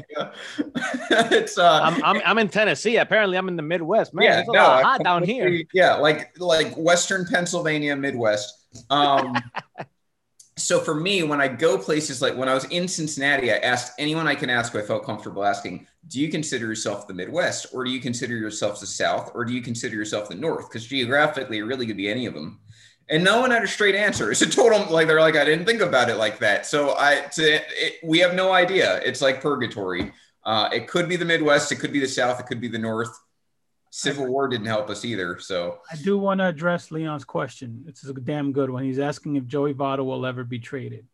it's 1.31 1.57
uh 1.57 1.81
I'm, 1.83 2.03
I'm 2.03 2.21
I'm 2.25 2.37
in 2.37 2.49
Tennessee. 2.49 2.97
Apparently, 2.97 3.37
I'm 3.37 3.47
in 3.47 3.55
the 3.55 3.63
Midwest. 3.63 4.13
Man, 4.13 4.25
yeah, 4.25 4.39
it's 4.39 4.49
a 4.49 4.53
no, 4.53 4.59
lot 4.59 4.83
hot 4.83 5.03
down 5.03 5.23
here. 5.23 5.63
Yeah, 5.73 5.95
like 5.95 6.39
like 6.39 6.73
Western 6.75 7.25
Pennsylvania, 7.25 7.95
Midwest. 7.95 8.67
Um, 8.89 9.35
so 10.57 10.79
for 10.79 10.93
me, 10.93 11.23
when 11.23 11.41
I 11.41 11.47
go 11.47 11.77
places 11.77 12.21
like 12.21 12.35
when 12.35 12.49
I 12.49 12.53
was 12.53 12.65
in 12.65 12.87
Cincinnati, 12.87 13.51
I 13.51 13.57
asked 13.57 13.93
anyone 13.97 14.27
I 14.27 14.35
can 14.35 14.49
ask 14.49 14.73
who 14.73 14.79
I 14.79 14.83
felt 14.83 15.05
comfortable 15.05 15.43
asking, 15.43 15.87
do 16.07 16.19
you 16.19 16.29
consider 16.29 16.65
yourself 16.65 17.07
the 17.07 17.13
Midwest, 17.13 17.67
or 17.73 17.83
do 17.83 17.91
you 17.91 17.99
consider 17.99 18.35
yourself 18.35 18.79
the 18.79 18.87
South, 18.87 19.31
or 19.33 19.45
do 19.45 19.53
you 19.53 19.61
consider 19.61 19.95
yourself 19.95 20.29
the 20.29 20.35
North? 20.35 20.69
Because 20.69 20.85
geographically, 20.85 21.59
it 21.59 21.63
really 21.63 21.87
could 21.87 21.97
be 21.97 22.09
any 22.09 22.25
of 22.25 22.33
them. 22.33 22.59
And 23.11 23.23
no 23.23 23.41
one 23.41 23.49
had 23.51 23.63
a 23.63 23.67
straight 23.67 23.95
answer. 23.95 24.31
It's 24.31 24.41
a 24.41 24.49
total 24.49 24.85
like 24.93 25.07
they're 25.07 25.19
like 25.19 25.35
I 25.35 25.43
didn't 25.45 25.65
think 25.65 25.81
about 25.81 26.09
it 26.09 26.15
like 26.15 26.39
that. 26.39 26.65
So 26.65 26.95
I 26.97 27.21
to, 27.33 27.43
it, 27.43 27.95
we 28.03 28.19
have 28.19 28.35
no 28.35 28.51
idea. 28.51 29.01
It's 29.03 29.21
like 29.21 29.41
purgatory. 29.41 30.11
Uh, 30.43 30.69
it 30.71 30.87
could 30.87 31.09
be 31.09 31.15
the 31.15 31.25
Midwest. 31.25 31.71
It 31.71 31.77
could 31.77 31.91
be 31.91 31.99
the 31.99 32.07
South. 32.07 32.39
It 32.39 32.45
could 32.45 32.61
be 32.61 32.67
the 32.67 32.77
North. 32.77 33.09
Civil 33.91 34.27
War 34.27 34.47
didn't 34.47 34.67
help 34.67 34.89
us 34.91 35.03
either. 35.03 35.39
So 35.39 35.79
I 35.91 35.95
do 35.95 36.17
want 36.19 36.39
to 36.41 36.45
address 36.47 36.91
Leon's 36.91 37.25
question. 37.25 37.83
It's 37.87 38.03
a 38.07 38.13
damn 38.13 38.51
good 38.51 38.69
one. 38.69 38.83
He's 38.83 38.99
asking 38.99 39.35
if 39.35 39.47
Joey 39.47 39.73
Votto 39.73 40.05
will 40.05 40.25
ever 40.27 40.43
be 40.43 40.59
traded. 40.59 41.07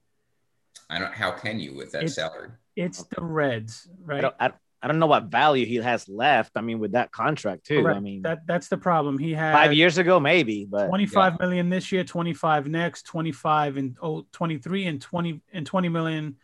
I 0.90 1.00
don't. 1.00 1.14
How 1.14 1.32
can 1.32 1.60
you 1.60 1.74
with 1.76 1.92
that 1.94 2.00
It's- 2.04 2.16
salary? 2.16 2.50
It's 2.76 3.04
the 3.04 3.24
Reds, 3.24 3.88
I 3.88 4.12
right? 4.12 4.22
don't, 4.22 4.36
I, 4.38 4.52
I 4.86 4.88
don't 4.88 5.00
know 5.00 5.08
what 5.08 5.24
value 5.24 5.66
he 5.66 5.78
has 5.78 6.08
left. 6.08 6.52
I 6.56 6.62
mean, 6.62 6.78
with 6.78 6.92
that 6.92 7.12
contract 7.12 7.66
too. 7.66 7.82
Correct. 7.82 7.98
I 7.98 8.00
mean, 8.00 8.22
that 8.22 8.46
that's 8.46 8.68
the 8.68 8.78
problem. 8.78 9.18
He 9.18 9.34
had 9.34 9.52
five 9.52 9.74
years 9.74 9.98
ago 9.98 10.20
maybe, 10.20 10.68
but 10.70 10.90
25 10.90 11.40
million 11.40 11.70
this 11.70 11.92
year, 11.92 12.04
25 12.04 12.68
next, 12.68 13.08
25 13.08 13.78
and 13.78 13.98
oh, 14.00 14.28
23 14.32 14.86
and 14.86 15.02
20 15.02 15.42
and 15.54 15.66
20 15.66 15.90
million 15.90 16.36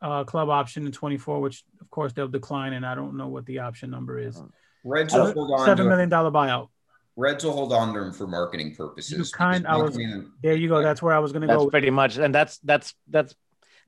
uh, 0.00 0.22
club 0.22 0.48
option 0.50 0.86
in 0.86 0.92
24, 0.92 1.40
which 1.40 1.64
of 1.80 1.90
course 1.90 2.12
they'll 2.12 2.28
decline. 2.28 2.74
And 2.74 2.86
I 2.86 2.94
don't 2.94 3.16
know 3.16 3.26
what 3.26 3.44
the 3.44 3.58
option 3.58 3.90
number 3.90 4.20
is. 4.20 4.40
Reds 4.84 5.12
will 5.12 5.32
hold 5.32 5.50
on 5.50 5.66
Seven 5.66 5.86
to 5.86 5.90
million 5.90 6.08
dollar 6.08 6.30
buyout. 6.30 6.68
Reds 7.16 7.44
will 7.44 7.54
hold 7.54 7.72
on 7.72 7.92
to 7.94 8.04
him 8.04 8.12
for 8.12 8.28
marketing 8.28 8.76
purposes. 8.76 9.18
You 9.18 9.24
kind- 9.36 9.66
I 9.66 9.76
was- 9.78 9.98
marketing- 9.98 10.30
There 10.44 10.54
you 10.54 10.68
go. 10.68 10.80
That's 10.80 11.02
where 11.02 11.12
I 11.12 11.18
was 11.18 11.32
going 11.32 11.42
to 11.42 11.48
that's 11.48 11.64
go. 11.64 11.70
pretty 11.70 11.90
much, 11.90 12.18
and 12.18 12.32
that's 12.32 12.58
that's 12.58 12.94
that's 13.08 13.34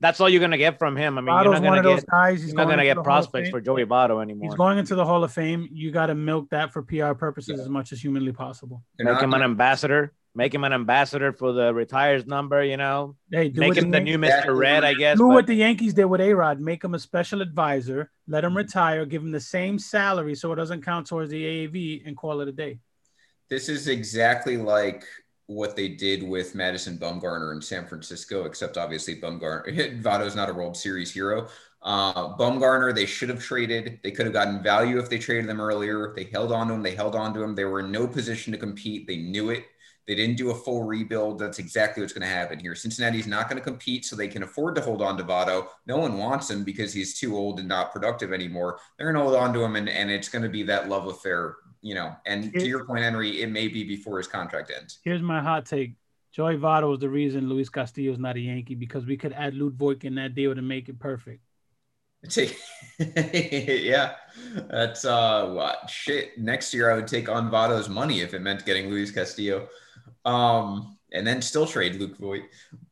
that's 0.03 0.19
all 0.19 0.27
you're 0.29 0.41
gonna 0.41 0.57
get 0.57 0.77
from 0.77 0.95
him. 0.97 1.17
I 1.17 1.21
mean, 1.21 1.29
Votto's 1.33 1.45
you're 1.45 1.71
not 1.71 1.83
gonna 1.83 1.95
get 1.95 2.05
guys. 2.07 2.43
He's 2.43 2.53
not 2.53 2.65
going 2.65 2.73
gonna 2.77 2.83
get 2.83 2.95
the 2.95 3.01
Hall 3.03 3.17
of 3.19 3.23
prospects 3.31 3.49
for 3.49 3.61
Joey 3.61 3.85
Votto 3.85 4.21
anymore. 4.21 4.49
He's 4.49 4.55
going 4.55 4.77
into 4.77 4.93
the 4.95 5.05
Hall 5.05 5.23
of 5.23 5.31
Fame. 5.31 5.67
You 5.71 5.91
got 5.91 6.07
to 6.07 6.15
milk 6.15 6.49
that 6.51 6.71
for 6.73 6.83
PR 6.83 7.13
purposes 7.13 7.59
as 7.59 7.69
much 7.69 7.91
as 7.93 8.01
humanly 8.03 8.33
possible. 8.33 8.83
they're 8.97 9.05
Make 9.13 9.17
him 9.23 9.33
an 9.33 9.39
gonna- 9.39 9.45
ambassador. 9.45 10.13
Make 10.35 10.51
him 10.55 10.63
an 10.63 10.73
ambassador 10.73 11.31
for 11.31 11.51
the 11.53 11.71
retires 11.73 12.25
number. 12.25 12.63
You 12.63 12.75
know, 12.75 13.15
Hey, 13.31 13.49
do 13.49 13.59
make 13.59 13.77
him 13.77 13.91
the 13.91 13.99
Yan- 13.99 14.03
new 14.05 14.15
Exactly. 14.15 14.37
Mister 14.49 14.55
Red, 14.55 14.83
I 14.83 14.93
guess. 14.95 15.17
Do 15.17 15.27
but- 15.27 15.33
what 15.35 15.47
the 15.47 15.53
Yankees 15.53 15.93
did 15.93 16.05
with 16.05 16.21
A 16.21 16.33
Rod. 16.33 16.59
Make 16.59 16.83
him 16.83 16.95
a 16.95 16.99
special 16.99 17.41
advisor. 17.41 18.11
Let 18.27 18.43
him 18.43 18.57
retire. 18.57 19.05
Give 19.05 19.21
him 19.21 19.31
the 19.31 19.39
same 19.39 19.77
salary 19.79 20.35
so 20.35 20.51
it 20.51 20.55
doesn't 20.57 20.81
count 20.83 21.07
towards 21.07 21.29
the 21.29 21.41
AAV 21.45 22.03
and 22.05 22.17
call 22.17 22.41
it 22.41 22.47
a 22.47 22.51
day. 22.51 22.79
This 23.49 23.69
is 23.69 23.87
exactly 23.87 24.57
like 24.57 25.05
what 25.47 25.75
they 25.75 25.89
did 25.89 26.23
with 26.23 26.55
Madison 26.55 26.97
Bumgarner 26.97 27.53
in 27.53 27.61
San 27.61 27.85
Francisco, 27.85 28.45
except 28.45 28.77
obviously 28.77 29.19
Bumgarner, 29.19 30.01
Votto's 30.01 30.35
not 30.35 30.49
a 30.49 30.53
World 30.53 30.77
Series 30.77 31.11
hero. 31.11 31.47
Uh, 31.81 32.35
Bumgarner, 32.37 32.95
they 32.95 33.05
should 33.05 33.29
have 33.29 33.43
traded. 33.43 33.99
They 34.03 34.11
could 34.11 34.25
have 34.25 34.33
gotten 34.33 34.63
value 34.63 34.99
if 34.99 35.09
they 35.09 35.19
traded 35.19 35.49
them 35.49 35.59
earlier. 35.59 36.13
They 36.15 36.23
held 36.25 36.53
on 36.53 36.67
to 36.67 36.73
him. 36.73 36.81
They 36.81 36.95
held 36.95 37.15
on 37.15 37.33
to 37.33 37.43
him. 37.43 37.55
They 37.55 37.65
were 37.65 37.81
in 37.81 37.91
no 37.91 38.07
position 38.07 38.53
to 38.53 38.59
compete. 38.59 39.05
They 39.05 39.17
knew 39.17 39.49
it. 39.49 39.65
They 40.07 40.15
didn't 40.15 40.37
do 40.37 40.51
a 40.51 40.55
full 40.55 40.83
rebuild. 40.83 41.39
That's 41.39 41.59
exactly 41.59 42.01
what's 42.01 42.13
going 42.13 42.27
to 42.27 42.33
happen 42.33 42.59
here. 42.59 42.75
Cincinnati's 42.75 43.27
not 43.27 43.49
going 43.49 43.57
to 43.57 43.63
compete, 43.63 44.05
so 44.05 44.15
they 44.15 44.27
can 44.27 44.43
afford 44.43 44.75
to 44.75 44.81
hold 44.81 45.01
on 45.01 45.17
to 45.17 45.23
Votto. 45.23 45.67
No 45.85 45.97
one 45.97 46.17
wants 46.17 46.49
him 46.49 46.63
because 46.63 46.93
he's 46.93 47.17
too 47.17 47.37
old 47.37 47.59
and 47.59 47.69
not 47.69 47.93
productive 47.93 48.33
anymore. 48.33 48.79
They're 48.97 49.11
going 49.11 49.15
to 49.15 49.29
hold 49.29 49.41
on 49.41 49.53
to 49.53 49.63
him, 49.63 49.77
and, 49.77 49.87
and 49.87 50.11
it's 50.11 50.27
going 50.27 50.43
to 50.43 50.49
be 50.49 50.63
that 50.63 50.89
love 50.89 51.07
affair, 51.07 51.55
you 51.83 51.93
know. 51.93 52.15
And 52.25 52.51
to 52.53 52.65
your 52.65 52.85
point, 52.85 53.03
Henry, 53.03 53.41
it 53.43 53.51
may 53.51 53.67
be 53.67 53.83
before 53.83 54.17
his 54.17 54.27
contract 54.27 54.71
ends. 54.75 54.99
Here's 55.03 55.21
my 55.21 55.41
hot 55.41 55.67
take. 55.67 55.95
Joey 56.31 56.57
Votto 56.57 56.91
is 56.93 56.99
the 56.99 57.09
reason 57.09 57.47
Luis 57.47 57.69
Castillo 57.69 58.11
is 58.11 58.17
not 58.17 58.37
a 58.37 58.39
Yankee 58.39 58.73
because 58.73 59.05
we 59.05 59.17
could 59.17 59.33
add 59.33 59.53
Ludwig 59.53 60.03
in 60.03 60.15
that 60.15 60.33
deal 60.33 60.55
to 60.55 60.63
make 60.63 60.89
it 60.89 60.99
perfect. 60.99 61.41
Yeah, 62.99 64.13
that's 64.69 65.03
uh, 65.03 65.49
what 65.49 65.89
shit. 65.89 66.37
Next 66.37 66.73
year, 66.73 66.89
I 66.89 66.95
would 66.95 67.07
take 67.07 67.27
on 67.27 67.51
Votto's 67.51 67.89
money 67.89 68.21
if 68.21 68.33
it 68.33 68.41
meant 68.41 68.65
getting 68.65 68.89
Luis 68.89 69.11
Castillo, 69.11 69.67
um, 70.25 70.97
and 71.11 71.27
then 71.27 71.41
still 71.41 71.67
trade 71.67 71.95
Luke 71.95 72.17
Voit. 72.17 72.43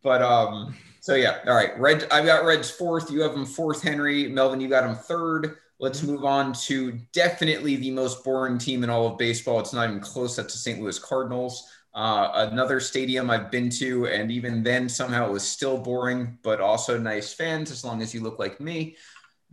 But 0.04 0.22
um, 0.22 0.76
so 1.00 1.16
yeah, 1.16 1.40
all 1.48 1.56
right. 1.56 1.80
Red, 1.80 2.08
I've 2.12 2.26
got 2.26 2.46
Reds 2.46 2.70
fourth. 2.70 3.10
You 3.10 3.22
have 3.22 3.34
him 3.34 3.46
fourth, 3.46 3.82
Henry. 3.82 4.28
Melvin, 4.28 4.60
you 4.60 4.68
got 4.68 4.84
him 4.84 4.96
third. 4.96 5.58
Let's 5.82 6.04
move 6.04 6.26
on 6.26 6.54
to 6.68 6.92
definitely 7.12 7.76
the 7.76 7.90
most 7.90 8.24
boring 8.24 8.60
team 8.60 8.84
in 8.84 8.92
all 8.92 9.08
of 9.08 9.18
baseball. 9.18 9.60
It's 9.60 9.74
not 9.74 9.90
even 9.90 10.00
close. 10.00 10.36
That's 10.36 10.54
the 10.54 10.60
St. 10.60 10.80
Louis 10.80 11.00
Cardinals. 11.00 11.68
Uh, 11.96 12.48
another 12.52 12.80
stadium 12.80 13.32
I've 13.32 13.50
been 13.50 13.72
to, 13.72 14.06
and 14.06 14.32
even 14.32 14.62
then 14.62 14.88
somehow 14.88 15.26
it 15.26 15.32
was 15.32 15.42
still 15.42 15.80
boring, 15.80 16.38
but 16.44 16.62
also 16.62 17.00
nice 17.00 17.34
fans 17.34 17.72
as 17.72 17.84
long 17.84 18.04
as 18.04 18.14
you 18.14 18.22
look 18.22 18.38
like 18.38 18.62
me. 18.62 18.96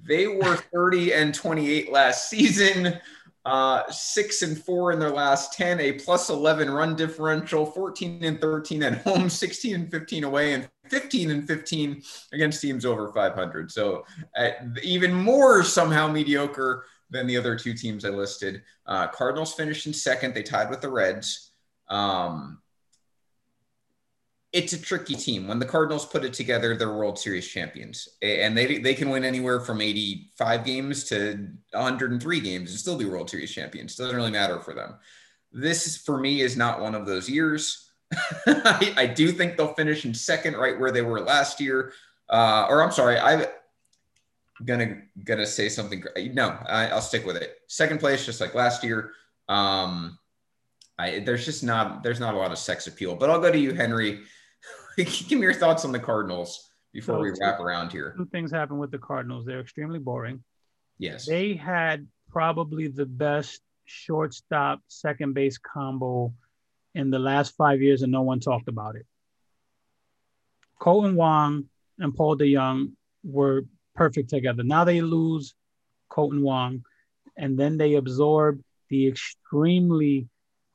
They 0.06 0.26
were 0.26 0.56
30 0.74 1.14
and 1.14 1.34
28 1.34 1.90
last 1.90 2.28
season, 2.28 3.00
uh, 3.46 3.90
six 3.90 4.42
and 4.42 4.62
four 4.62 4.92
in 4.92 4.98
their 4.98 5.08
last 5.08 5.54
10, 5.54 5.80
a 5.80 5.92
plus 5.92 6.28
11 6.28 6.70
run 6.70 6.94
differential, 6.94 7.64
14 7.64 8.22
and 8.22 8.38
13 8.38 8.82
at 8.82 8.98
home, 8.98 9.30
16 9.30 9.74
and 9.74 9.90
15 9.90 10.24
away, 10.24 10.52
and 10.52 10.68
15 10.90 11.30
and 11.30 11.46
15 11.46 12.02
against 12.32 12.60
teams 12.60 12.84
over 12.84 13.12
500. 13.12 13.70
So 13.70 14.04
uh, 14.36 14.50
even 14.82 15.12
more 15.12 15.62
somehow 15.62 16.08
mediocre 16.08 16.84
than 17.10 17.26
the 17.26 17.36
other 17.36 17.56
two 17.56 17.74
teams 17.74 18.04
I 18.04 18.10
listed. 18.10 18.62
Uh, 18.86 19.06
Cardinals 19.08 19.54
finished 19.54 19.86
in 19.86 19.94
second. 19.94 20.34
They 20.34 20.42
tied 20.42 20.70
with 20.70 20.80
the 20.80 20.90
Reds. 20.90 21.50
Um, 21.88 22.58
it's 24.52 24.72
a 24.72 24.80
tricky 24.80 25.14
team. 25.14 25.46
When 25.46 25.58
the 25.58 25.66
Cardinals 25.66 26.06
put 26.06 26.24
it 26.24 26.32
together, 26.32 26.74
they're 26.74 26.92
World 26.92 27.18
Series 27.18 27.46
champions, 27.46 28.08
and 28.22 28.56
they 28.56 28.78
they 28.78 28.94
can 28.94 29.10
win 29.10 29.24
anywhere 29.24 29.60
from 29.60 29.82
85 29.82 30.64
games 30.64 31.04
to 31.04 31.48
103 31.72 32.40
games 32.40 32.70
and 32.70 32.78
still 32.80 32.96
be 32.96 33.04
World 33.04 33.28
Series 33.28 33.52
champions. 33.52 33.92
It 33.92 34.02
Doesn't 34.02 34.16
really 34.16 34.30
matter 34.30 34.58
for 34.60 34.74
them. 34.74 34.94
This 35.52 35.98
for 35.98 36.18
me 36.18 36.40
is 36.40 36.56
not 36.56 36.80
one 36.80 36.94
of 36.94 37.04
those 37.04 37.28
years. 37.28 37.87
I, 38.46 38.94
I 38.96 39.06
do 39.06 39.30
think 39.32 39.56
they'll 39.56 39.74
finish 39.74 40.04
in 40.04 40.14
second, 40.14 40.56
right 40.56 40.78
where 40.78 40.90
they 40.90 41.02
were 41.02 41.20
last 41.20 41.60
year. 41.60 41.92
Uh, 42.28 42.66
or 42.68 42.82
I'm 42.82 42.92
sorry, 42.92 43.18
I'm 43.18 43.44
gonna 44.64 45.02
gonna 45.24 45.46
say 45.46 45.68
something. 45.68 46.02
No, 46.32 46.56
I, 46.66 46.88
I'll 46.88 47.00
stick 47.00 47.26
with 47.26 47.36
it. 47.36 47.58
Second 47.68 48.00
place, 48.00 48.24
just 48.24 48.40
like 48.40 48.54
last 48.54 48.82
year. 48.82 49.12
Um, 49.48 50.18
I, 50.98 51.20
there's 51.20 51.44
just 51.44 51.62
not 51.62 52.02
there's 52.02 52.20
not 52.20 52.34
a 52.34 52.38
lot 52.38 52.50
of 52.50 52.58
sex 52.58 52.86
appeal. 52.86 53.14
But 53.14 53.30
I'll 53.30 53.40
go 53.40 53.52
to 53.52 53.58
you, 53.58 53.72
Henry. 53.74 54.20
Give 54.96 55.32
me 55.32 55.42
your 55.42 55.54
thoughts 55.54 55.84
on 55.84 55.92
the 55.92 55.98
Cardinals 56.00 56.70
before 56.92 57.16
So- 57.16 57.20
we 57.20 57.32
wrap 57.40 57.60
around 57.60 57.92
here. 57.92 58.14
Two 58.16 58.26
things 58.26 58.50
happen 58.50 58.78
with 58.78 58.90
the 58.90 58.98
Cardinals. 58.98 59.44
They're 59.46 59.60
extremely 59.60 59.98
boring. 59.98 60.42
Yes. 60.98 61.26
They 61.26 61.54
had 61.54 62.06
probably 62.30 62.88
the 62.88 63.06
best 63.06 63.60
shortstop 63.84 64.80
second 64.88 65.34
base 65.34 65.56
combo 65.58 66.34
in 66.94 67.10
the 67.10 67.18
last 67.18 67.54
five 67.56 67.80
years, 67.80 68.02
and 68.02 68.12
no 68.12 68.22
one 68.22 68.40
talked 68.40 68.68
about 68.68 68.96
it. 68.96 69.06
Kolten 70.80 71.14
Wong 71.14 71.66
and 71.98 72.14
Paul 72.14 72.36
DeJong 72.36 72.92
were 73.24 73.64
perfect 73.94 74.30
together. 74.30 74.62
Now 74.62 74.84
they 74.84 75.00
lose 75.00 75.54
Kolten 76.10 76.42
Wong, 76.42 76.84
and 77.36 77.58
then 77.58 77.76
they 77.76 77.94
absorb 77.94 78.60
the 78.88 79.08
extremely, 79.08 80.28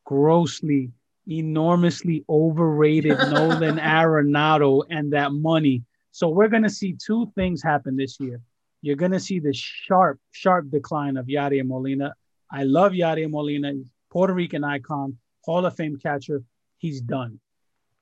grossly, 0.06 0.91
enormously 1.27 2.26
overrated 2.30 3.18
Nolan 3.31 3.77
Arenado 3.77 4.84
and 4.90 5.14
that 5.14 5.31
money. 5.31 5.84
So 6.11 6.30
we're 6.30 6.49
going 6.49 6.64
to 6.64 6.69
see 6.69 6.94
two 6.94 7.31
things 7.35 7.64
happen 7.64 7.95
this 7.95 8.19
year 8.19 8.41
you're 8.84 8.98
going 8.98 9.14
to 9.14 9.19
see 9.19 9.40
the 9.40 9.53
sharp, 9.53 10.19
sharp 10.31 10.69
decline 10.69 11.15
of 11.15 11.26
Yadier 11.26 11.65
Molina. 11.65 12.14
I 12.52 12.64
love 12.64 12.91
Yadier 12.91 13.31
Molina, 13.31 13.72
Puerto 14.11 14.34
Rican 14.34 14.65
icon, 14.65 15.18
Hall 15.44 15.65
of 15.65 15.76
Fame 15.76 15.98
catcher. 15.98 16.44
He's 16.78 17.02
done. 17.02 17.40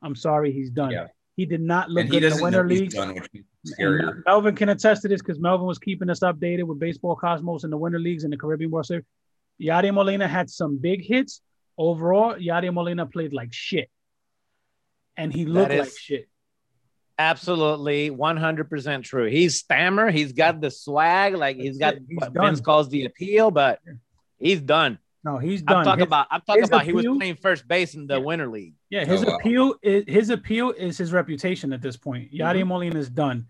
I'm 0.02 0.16
sorry, 0.16 0.52
he's 0.52 0.70
done. 0.70 0.92
Yeah. 0.92 1.08
He 1.36 1.46
did 1.46 1.62
not 1.62 1.90
look 1.90 2.06
and 2.06 2.14
he 2.14 2.20
good 2.20 2.32
in 2.32 2.38
the 2.38 2.44
winter 2.44 2.64
know 2.64 2.70
he's 2.70 2.80
leagues. 2.82 2.94
done, 2.94 3.16
which 3.16 3.28
is 3.34 3.44
And 3.64 3.76
scarier. 3.80 4.22
Melvin 4.26 4.56
can 4.56 4.70
attest 4.70 5.04
to 5.04 5.08
this 5.08 5.22
because 5.22 5.40
Melvin 5.40 5.66
was 5.66 5.80
keeping 5.80 6.10
us 6.10 6.20
updated 6.20 6.64
with 6.64 6.80
Baseball 6.80 7.16
Cosmos 7.16 7.64
and 7.64 7.72
the 7.72 7.78
Winter 7.78 8.00
Leagues 8.00 8.24
and 8.24 8.34
the 8.34 8.38
Caribbean 8.38 8.72
World 8.72 8.86
Series. 8.86 9.06
Yadier 9.62 9.94
Molina 9.94 10.28
had 10.28 10.50
some 10.50 10.78
big 10.78 11.04
hits. 11.04 11.42
Overall, 11.78 12.36
Yadier 12.36 12.74
Molina 12.74 13.06
played 13.06 13.34
like 13.34 13.54
shit. 13.54 13.90
And 15.16 15.34
he 15.34 15.46
looked 15.46 15.72
like 15.72 15.92
shit. 15.98 16.28
Absolutely, 17.20 18.10
100% 18.10 19.04
true. 19.04 19.30
He's 19.30 19.60
stammer. 19.60 20.10
He's 20.10 20.34
got 20.34 20.60
the 20.60 20.72
swag. 20.72 21.36
Like 21.36 21.58
he's 21.58 21.78
got 21.78 21.96
He's 22.08 22.18
what 22.18 22.34
done. 22.34 22.48
Vince 22.48 22.62
calls 22.62 22.90
the 22.90 23.06
appeal, 23.06 23.52
but 23.52 23.80
he's 24.40 24.62
done. 24.62 24.98
No, 25.24 25.38
he's 25.38 25.62
done. 25.62 25.78
I'm 25.78 25.86
talking 25.86 26.00
His- 26.00 26.08
about. 26.08 26.28
I'm 26.32 26.42
talking 26.42 26.62
his 26.62 26.70
about. 26.70 26.84
He 26.86 26.94
was 26.94 27.06
playing 27.06 27.36
first 27.36 27.68
base 27.68 27.94
in 27.94 28.08
the 28.08 28.16
Yeah. 28.16 28.26
Winter 28.26 28.48
League. 28.48 28.74
Yeah, 28.90 29.02
oh, 29.02 29.06
his 29.06 29.24
Oh, 29.24 29.28
wow. 29.28 29.36
appeal 29.36 29.76
is 29.84 30.04
his 30.08 30.30
appeal 30.30 30.72
is 30.72 30.98
his 30.98 31.14
reputation 31.14 31.74
at 31.74 31.82
this 31.82 31.96
point. 31.98 32.32
Yadier 32.32 32.60
mm-hmm. 32.60 32.68
Molina 32.68 33.00
is 33.00 33.10
done. 33.10 33.48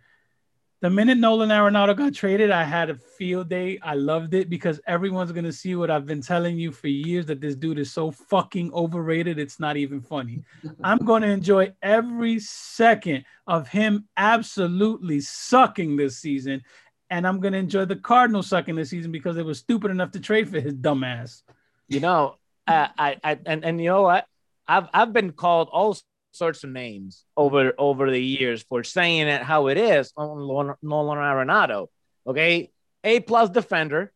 The 0.82 0.90
minute 0.90 1.20
Nolan 1.20 1.50
Arenado 1.50 1.96
got 1.96 2.16
traded, 2.16 2.50
I 2.50 2.64
had 2.64 2.90
a 2.90 2.96
field 2.96 3.50
day. 3.50 3.78
I 3.84 3.94
loved 3.94 4.34
it 4.34 4.50
because 4.50 4.82
everyone's 4.88 5.32
gonna 5.32 5.52
see 5.52 5.76
what 5.76 5.92
I've 5.92 6.08
been 6.08 6.22
telling 6.22 6.58
you 6.58 6.72
for 6.72 6.88
years 6.88 7.28
that 7.28 7.40
this 7.40 7.56
dude 7.56 7.78
is 7.78 7.94
so 7.94 8.10
fucking 8.10 8.74
overrated. 8.74 9.38
It's 9.38 9.60
not 9.60 9.78
even 9.78 10.02
funny. 10.02 10.44
I'm 10.84 10.98
gonna 10.98 11.28
enjoy 11.28 11.74
every 11.84 12.40
second 12.40 13.26
of 13.46 13.68
him 13.68 14.08
absolutely 14.18 15.22
sucking 15.22 15.96
this 15.98 16.18
season, 16.18 16.64
and 17.12 17.28
I'm 17.28 17.40
gonna 17.40 17.58
enjoy 17.58 17.86
the 17.86 17.96
Cardinals 17.96 18.48
sucking 18.48 18.76
this 18.76 18.90
season 18.90 19.12
because 19.12 19.36
they 19.36 19.44
were 19.44 19.54
stupid 19.54 19.92
enough 19.92 20.12
to 20.12 20.20
trade 20.20 20.50
for 20.50 20.60
his 20.60 20.74
dumb 20.74 21.04
ass. 21.04 21.44
You 21.92 22.00
know, 22.00 22.38
uh, 22.68 22.88
I, 22.98 23.18
I, 23.22 23.38
and, 23.46 23.66
and 23.66 23.80
you 23.82 23.88
know 23.88 24.04
what? 24.04 24.26
I've, 24.66 24.88
I've 24.94 25.12
been 25.12 25.34
called 25.34 25.68
all 25.74 25.98
sorts 26.32 26.64
of 26.64 26.70
names 26.70 27.26
over, 27.36 27.74
over 27.78 28.10
the 28.10 28.24
years 28.24 28.64
for 28.64 28.86
saying 28.86 29.28
it 29.28 29.42
how 29.42 29.68
it 29.68 29.78
is 29.78 30.14
on 30.16 30.38
Nolan 30.82 31.18
Arenado. 31.18 31.88
Okay, 32.26 32.72
A 33.04 33.20
plus 33.20 33.50
defender, 33.50 34.14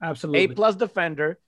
Absolutely. 0.00 0.44
A 0.44 0.48
plus 0.48 0.76
defender, 0.76 1.38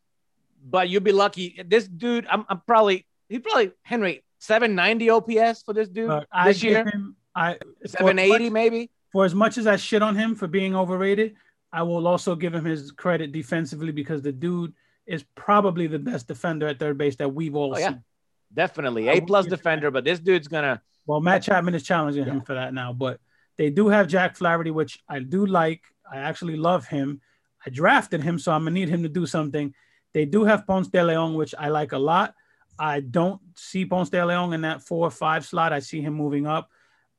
but 0.68 0.88
you'd 0.88 1.04
be 1.04 1.12
lucky. 1.12 1.62
This 1.64 1.86
dude, 1.86 2.26
I'm, 2.28 2.44
I'm 2.48 2.60
probably 2.66 3.06
he 3.28 3.38
probably 3.38 3.70
Henry 3.82 4.24
790 4.38 5.10
OPS 5.10 5.62
for 5.62 5.74
this 5.74 5.88
dude 5.88 6.10
I 6.32 6.48
this 6.48 6.60
give 6.62 6.70
year, 6.72 6.84
him 6.86 7.14
I 7.36 7.54
for 7.54 7.66
as 7.84 7.92
780 7.92 8.44
much- 8.44 8.52
maybe. 8.52 8.90
for 9.12 9.24
as 9.26 9.34
much 9.34 9.58
as 9.58 9.66
I 9.68 9.76
shit 9.76 10.02
on 10.02 10.16
him 10.16 10.34
for 10.34 10.48
being 10.48 10.74
overrated, 10.74 11.34
I 11.72 11.82
will 11.82 12.08
also 12.08 12.34
give 12.34 12.54
him 12.54 12.64
his 12.64 12.90
credit 12.90 13.30
defensively 13.30 13.92
because 13.92 14.22
the 14.22 14.32
dude 14.32 14.72
is 15.08 15.24
probably 15.34 15.86
the 15.88 15.98
best 15.98 16.28
defender 16.28 16.68
at 16.68 16.78
third 16.78 16.98
base 16.98 17.16
that 17.16 17.30
we've 17.34 17.56
all 17.56 17.74
Oh, 17.74 17.78
yeah. 17.78 17.88
seen. 17.88 18.04
Definitely 18.54 19.08
a 19.08 19.20
plus 19.20 19.46
defender, 19.46 19.90
but 19.90 20.04
this 20.04 20.20
dude's 20.20 20.48
gonna. 20.48 20.80
Well, 21.06 21.20
Matt 21.20 21.42
Chapman 21.42 21.74
is 21.74 21.82
challenging 21.82 22.24
him 22.24 22.40
for 22.42 22.54
that 22.54 22.72
now, 22.72 22.92
but 22.92 23.20
they 23.56 23.70
do 23.70 23.88
have 23.88 24.06
Jack 24.08 24.36
Flaherty, 24.36 24.70
which 24.70 25.00
I 25.08 25.18
do 25.20 25.44
like. 25.46 25.82
I 26.10 26.18
actually 26.18 26.56
love 26.56 26.86
him. 26.86 27.20
I 27.66 27.70
drafted 27.70 28.22
him, 28.22 28.38
so 28.38 28.52
I'm 28.52 28.62
gonna 28.62 28.70
need 28.70 28.88
him 28.88 29.02
to 29.02 29.08
do 29.08 29.26
something. 29.26 29.74
They 30.14 30.24
do 30.24 30.44
have 30.44 30.66
Ponce 30.66 30.88
de 30.88 31.02
Leon, 31.04 31.34
which 31.34 31.54
I 31.58 31.68
like 31.68 31.92
a 31.92 31.98
lot. 31.98 32.34
I 32.78 33.00
don't 33.00 33.40
see 33.56 33.84
Ponce 33.84 34.08
de 34.10 34.24
Leon 34.24 34.52
in 34.54 34.62
that 34.62 34.82
four 34.82 35.06
or 35.06 35.10
five 35.10 35.44
slot. 35.44 35.72
I 35.72 35.80
see 35.80 36.00
him 36.00 36.14
moving 36.14 36.46
up. 36.46 36.70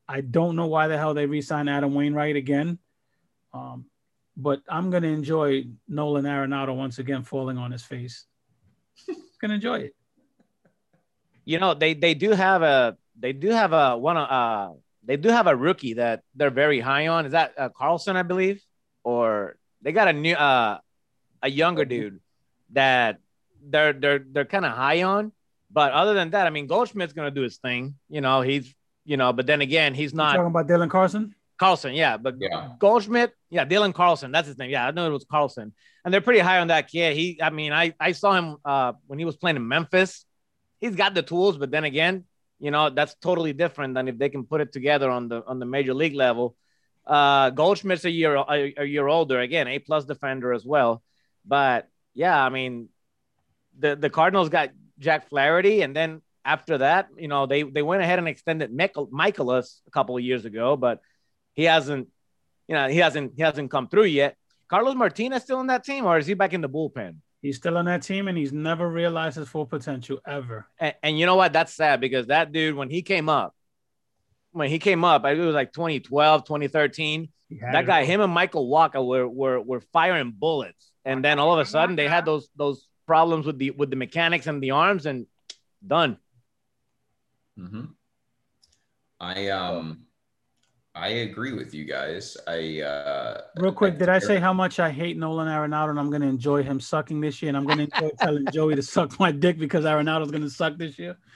I 0.08 0.22
don't 0.22 0.56
know 0.56 0.66
why 0.68 0.88
the 0.88 0.98
hell 0.98 1.14
they 1.14 1.28
re-signed 1.28 1.70
Adam 1.70 1.94
Wainwright 1.94 2.36
again. 2.36 2.80
Um, 3.54 3.86
but 4.42 4.62
I'm 4.70 4.90
gonna 4.90 5.08
enjoy 5.08 5.66
Nolan 5.88 6.26
Arenado 6.26 6.76
once 6.76 6.98
again 7.00 7.24
falling 7.24 7.58
on 7.58 7.72
his 7.72 7.84
face. 7.84 8.26
gonna 9.42 9.56
enjoy 9.56 9.80
it. 9.80 9.96
you 11.46 11.60
know 11.60 11.74
they 11.74 11.94
they 11.94 12.14
do 12.14 12.32
have 12.32 12.62
a 12.62 12.98
they 13.20 13.34
do 13.34 13.50
have 13.50 13.74
a 13.74 13.98
one 13.98 14.18
uh 14.18 14.70
they 15.04 15.18
do 15.18 15.30
have 15.30 15.48
a 15.48 15.56
rookie 15.56 15.94
that 15.94 16.24
they're 16.36 16.52
very 16.64 16.80
high 16.80 17.08
on 17.08 17.26
is 17.26 17.32
that 17.32 17.54
uh, 17.58 17.70
carlson 17.70 18.16
i 18.16 18.24
believe 18.24 18.62
or 19.04 19.56
they 19.82 19.92
got 19.94 20.08
a 20.08 20.14
new 20.14 20.36
uh 20.36 20.78
a 21.42 21.50
younger 21.50 21.86
dude 21.86 22.20
that 22.72 23.20
they're 23.64 23.94
they're 23.94 24.20
they're 24.20 24.46
kind 24.56 24.66
of 24.66 24.74
high 24.74 25.04
on 25.04 25.32
but 25.72 25.92
other 25.94 26.14
than 26.14 26.32
that 26.32 26.46
i 26.46 26.50
mean 26.50 26.68
goldschmidt's 26.68 27.14
gonna 27.14 27.32
do 27.32 27.42
his 27.42 27.58
thing 27.58 27.96
you 28.10 28.20
know 28.22 28.42
he's 28.42 28.76
you 29.06 29.16
know 29.16 29.32
but 29.32 29.46
then 29.48 29.62
again 29.62 29.94
he's 29.96 30.14
not 30.14 30.36
talking 30.36 30.48
about 30.56 30.68
Dylan 30.68 30.90
Carson? 30.90 31.34
Carlson, 31.60 31.94
yeah, 31.94 32.18
but 32.18 32.36
Yeah. 32.40 32.70
Goldschmidt, 32.80 33.34
yeah, 33.50 33.66
Dylan 33.66 33.94
Carlson, 33.94 34.32
that's 34.32 34.48
his 34.48 34.58
name. 34.58 34.72
Yeah, 34.72 34.88
I 34.88 34.92
know 34.92 35.08
it 35.08 35.14
was 35.14 35.26
Carlson, 35.30 35.74
and 36.04 36.14
they're 36.14 36.22
pretty 36.22 36.40
high 36.40 36.60
on 36.60 36.68
that 36.68 36.88
kid. 36.90 37.16
He, 37.16 37.40
I 37.42 37.50
mean, 37.50 37.74
I 37.74 37.94
I 38.00 38.14
saw 38.14 38.34
him 38.34 38.58
uh, 38.64 38.94
when 39.08 39.20
he 39.20 39.26
was 39.26 39.36
playing 39.36 39.58
in 39.58 39.68
Memphis. 39.68 40.26
He's 40.80 40.96
got 40.96 41.14
the 41.14 41.22
tools, 41.22 41.58
but 41.58 41.70
then 41.72 41.84
again, 41.84 42.24
you 42.60 42.72
know, 42.72 42.90
that's 42.90 43.16
totally 43.16 43.54
different 43.54 43.94
than 43.94 44.08
if 44.08 44.18
they 44.18 44.30
can 44.30 44.46
put 44.46 44.62
it 44.62 44.72
together 44.72 45.10
on 45.10 45.28
the 45.28 45.44
on 45.46 45.60
the 45.60 45.66
major 45.66 45.94
league 45.94 46.16
level. 46.16 46.56
Uh, 47.06 47.50
Goldschmidt's 47.50 48.06
a 48.06 48.10
year 48.10 48.36
a, 48.36 48.74
a 48.78 48.86
year 48.86 49.08
older, 49.08 49.40
again, 49.40 49.68
A 49.68 49.80
plus 49.80 50.06
defender 50.06 50.54
as 50.54 50.66
well. 50.66 51.04
But 51.46 51.90
yeah, 52.14 52.42
I 52.42 52.50
mean, 52.50 52.90
the 53.78 53.96
the 53.96 54.10
Cardinals 54.10 54.50
got 54.50 54.70
Jack 54.98 55.28
Flaherty, 55.30 55.82
and 55.82 55.96
then 55.96 56.22
after 56.46 56.78
that, 56.78 57.10
you 57.18 57.28
know, 57.28 57.46
they 57.46 57.64
they 57.64 57.82
went 57.82 58.02
ahead 58.02 58.20
and 58.20 58.28
extended 58.28 58.74
Michael 58.74 59.08
Mikolas 59.08 59.82
a 59.88 59.92
couple 59.92 60.16
of 60.16 60.24
years 60.24 60.46
ago, 60.46 60.78
but 60.78 61.02
he 61.60 61.66
hasn't, 61.66 62.08
you 62.70 62.76
know, 62.76 62.88
he 62.88 63.00
hasn't 63.00 63.34
he 63.36 63.42
hasn't 63.42 63.70
come 63.70 63.90
through 63.90 64.06
yet. 64.06 64.38
Carlos 64.70 64.96
Martinez 64.96 65.44
still 65.44 65.60
in 65.60 65.68
that 65.68 65.84
team, 65.84 66.06
or 66.06 66.18
is 66.18 66.26
he 66.26 66.36
back 66.36 66.54
in 66.54 66.62
the 66.62 66.70
bullpen? 66.70 67.16
He's 67.42 67.58
still 67.58 67.78
on 67.78 67.86
that 67.86 68.02
team 68.04 68.28
and 68.30 68.38
he's 68.38 68.54
never 68.54 68.88
realized 68.88 69.36
his 69.38 69.50
full 69.50 69.66
potential 69.66 70.20
ever. 70.26 70.68
And, 70.80 70.96
and 71.04 71.20
you 71.20 71.26
know 71.26 71.36
what? 71.36 71.52
That's 71.52 71.74
sad 71.74 72.00
because 72.00 72.28
that 72.28 72.52
dude, 72.54 72.76
when 72.76 72.90
he 72.90 73.02
came 73.02 73.28
up, 73.28 73.54
when 74.52 74.70
he 74.70 74.80
came 74.80 75.04
up, 75.04 75.26
I 75.26 75.32
think 75.32 75.44
it 75.44 75.46
was 75.48 75.56
like 75.56 75.74
2012, 75.74 76.46
2013. 76.46 77.30
That 77.74 77.86
guy, 77.86 78.06
him 78.06 78.22
and 78.22 78.32
Michael 78.32 78.70
Wacha 78.70 79.06
were 79.06 79.28
were 79.28 79.60
were 79.60 79.82
firing 79.92 80.32
bullets, 80.32 80.92
and 81.04 81.24
then 81.26 81.40
all 81.40 81.54
of 81.54 81.60
a 81.60 81.66
sudden 81.66 81.96
they 81.98 82.08
had 82.08 82.26
those 82.26 82.48
those 82.56 82.88
problems 83.06 83.46
with 83.46 83.58
the 83.58 83.72
with 83.72 83.90
the 83.90 83.96
mechanics 83.96 84.48
and 84.48 84.64
the 84.64 84.72
arms, 84.72 85.06
and 85.06 85.26
done. 85.86 86.18
hmm 87.58 87.86
I 89.20 89.48
um 89.50 90.06
I 90.96 91.08
agree 91.10 91.54
with 91.54 91.74
you 91.74 91.86
guys. 91.86 92.36
I 92.48 92.82
uh 92.82 93.42
Real 93.58 93.72
quick, 93.72 93.98
did 94.00 94.10
I 94.10 94.20
say 94.20 94.40
how 94.40 94.52
much 94.54 94.80
I 94.80 94.90
hate 94.90 95.18
Nolan 95.18 95.48
Arenado 95.48 95.92
and 95.92 96.00
I'm 96.00 96.10
going 96.10 96.22
to 96.24 96.28
enjoy 96.28 96.64
him 96.64 96.80
sucking 96.80 97.22
this 97.22 97.42
year? 97.42 97.50
And 97.50 97.58
I'm 97.58 97.66
going 97.66 97.78
to 97.78 97.84
enjoy 97.96 98.10
telling 98.20 98.46
Joey 98.52 98.76
to 98.76 98.82
suck 98.82 99.20
my 99.20 99.32
dick 99.32 99.58
because 99.60 99.86
Arenado's 99.86 100.32
going 100.32 100.44
to 100.44 100.50
suck 100.50 100.78
this 100.78 100.98
year? 101.00 101.18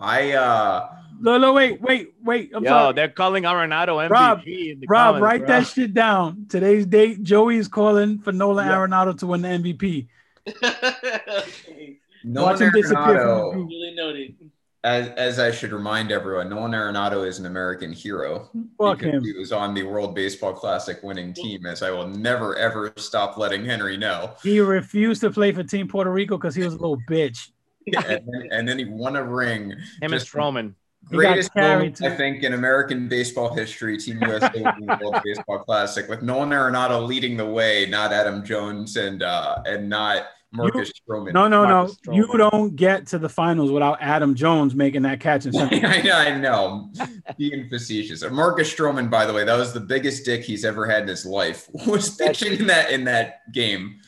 I 0.00 0.32
uh 0.32 0.88
No, 1.20 1.36
no, 1.38 1.52
wait, 1.52 1.80
wait, 1.82 2.14
wait. 2.22 2.52
I'm 2.54 2.62
Yo, 2.64 2.70
sorry. 2.70 2.92
they're 2.94 3.08
calling 3.08 3.42
Arenado 3.44 3.96
MVP. 4.08 4.10
Rob, 4.10 4.42
in 4.46 4.80
the 4.80 4.86
Rob, 4.88 5.06
comments, 5.16 5.22
write 5.24 5.38
bro. 5.40 5.48
that 5.48 5.66
shit 5.66 5.92
down. 5.94 6.46
Today's 6.48 6.86
date, 6.86 7.22
Joey 7.22 7.56
is 7.56 7.66
calling 7.68 8.20
for 8.20 8.32
Nolan 8.32 8.66
Yeah. 8.66 8.76
Arenado 8.76 9.18
to 9.18 9.26
win 9.26 9.42
the 9.42 9.48
MVP. 9.48 10.06
Nolan 12.24 12.52
Watch 12.52 12.60
him 12.60 12.70
disappear 12.72 13.04
from 13.04 13.14
the 13.14 13.22
Arenado. 13.22 13.68
Really 13.68 13.94
noted. 13.94 14.47
As 14.84 15.08
as 15.10 15.38
I 15.38 15.50
should 15.50 15.72
remind 15.72 16.12
everyone, 16.12 16.48
Nolan 16.48 16.72
Arenado 16.72 17.26
is 17.26 17.38
an 17.38 17.46
American 17.46 17.92
hero. 17.92 18.48
Fuck 18.78 18.98
because 18.98 19.14
him. 19.14 19.24
He 19.24 19.32
was 19.32 19.52
on 19.52 19.74
the 19.74 19.82
World 19.82 20.14
Baseball 20.14 20.52
Classic 20.52 21.02
winning 21.02 21.32
team, 21.32 21.66
as 21.66 21.82
I 21.82 21.90
will 21.90 22.06
never 22.06 22.56
ever 22.56 22.92
stop 22.96 23.36
letting 23.36 23.64
Henry 23.64 23.96
know. 23.96 24.34
He 24.42 24.60
refused 24.60 25.20
to 25.22 25.30
play 25.30 25.52
for 25.52 25.64
Team 25.64 25.88
Puerto 25.88 26.10
Rico 26.10 26.36
because 26.36 26.54
he 26.54 26.62
was 26.62 26.74
a 26.74 26.78
little 26.78 27.00
bitch. 27.08 27.50
and, 27.96 28.04
then, 28.06 28.48
and 28.52 28.68
then 28.68 28.78
he 28.78 28.84
won 28.84 29.16
a 29.16 29.24
ring. 29.24 29.70
Him 29.70 29.78
and 30.02 30.12
Just 30.12 30.32
Stroman. 30.32 30.74
Greatest 31.06 31.54
moment, 31.54 32.02
I 32.02 32.14
think, 32.14 32.42
in 32.42 32.52
American 32.52 33.08
baseball 33.08 33.54
history, 33.54 33.96
Team 33.96 34.18
USA 34.20 34.50
winning 34.54 34.86
the 34.86 34.98
World 35.00 35.22
Baseball 35.24 35.60
Classic 35.60 36.08
with 36.08 36.22
Nolan 36.22 36.50
Arenado 36.50 37.06
leading 37.06 37.36
the 37.36 37.46
way, 37.46 37.86
not 37.86 38.12
Adam 38.12 38.44
Jones 38.44 38.96
and 38.96 39.22
uh, 39.22 39.62
and 39.64 39.88
not 39.88 40.26
Marcus 40.52 40.92
Stroman. 40.92 41.32
No, 41.34 41.46
no, 41.46 41.66
no. 41.66 41.86
Stroman. 41.86 42.16
You 42.16 42.38
don't 42.38 42.74
get 42.74 43.06
to 43.08 43.18
the 43.18 43.28
finals 43.28 43.70
without 43.70 43.98
Adam 44.00 44.34
Jones 44.34 44.74
making 44.74 45.02
that 45.02 45.20
catch. 45.20 45.46
I 45.54 46.00
know, 46.02 46.16
I 46.16 46.38
know. 46.38 46.90
Being 47.36 47.68
facetious. 47.68 48.28
Marcus 48.30 48.72
Stroman, 48.72 49.10
by 49.10 49.26
the 49.26 49.32
way, 49.32 49.44
that 49.44 49.56
was 49.56 49.72
the 49.72 49.80
biggest 49.80 50.24
dick 50.24 50.42
he's 50.42 50.64
ever 50.64 50.86
had 50.86 51.02
in 51.02 51.08
his 51.08 51.26
life. 51.26 51.68
Was 51.86 52.16
pitching 52.16 52.60
in 52.60 52.66
that 52.68 52.90
in 52.90 53.04
that 53.04 53.52
game. 53.52 54.00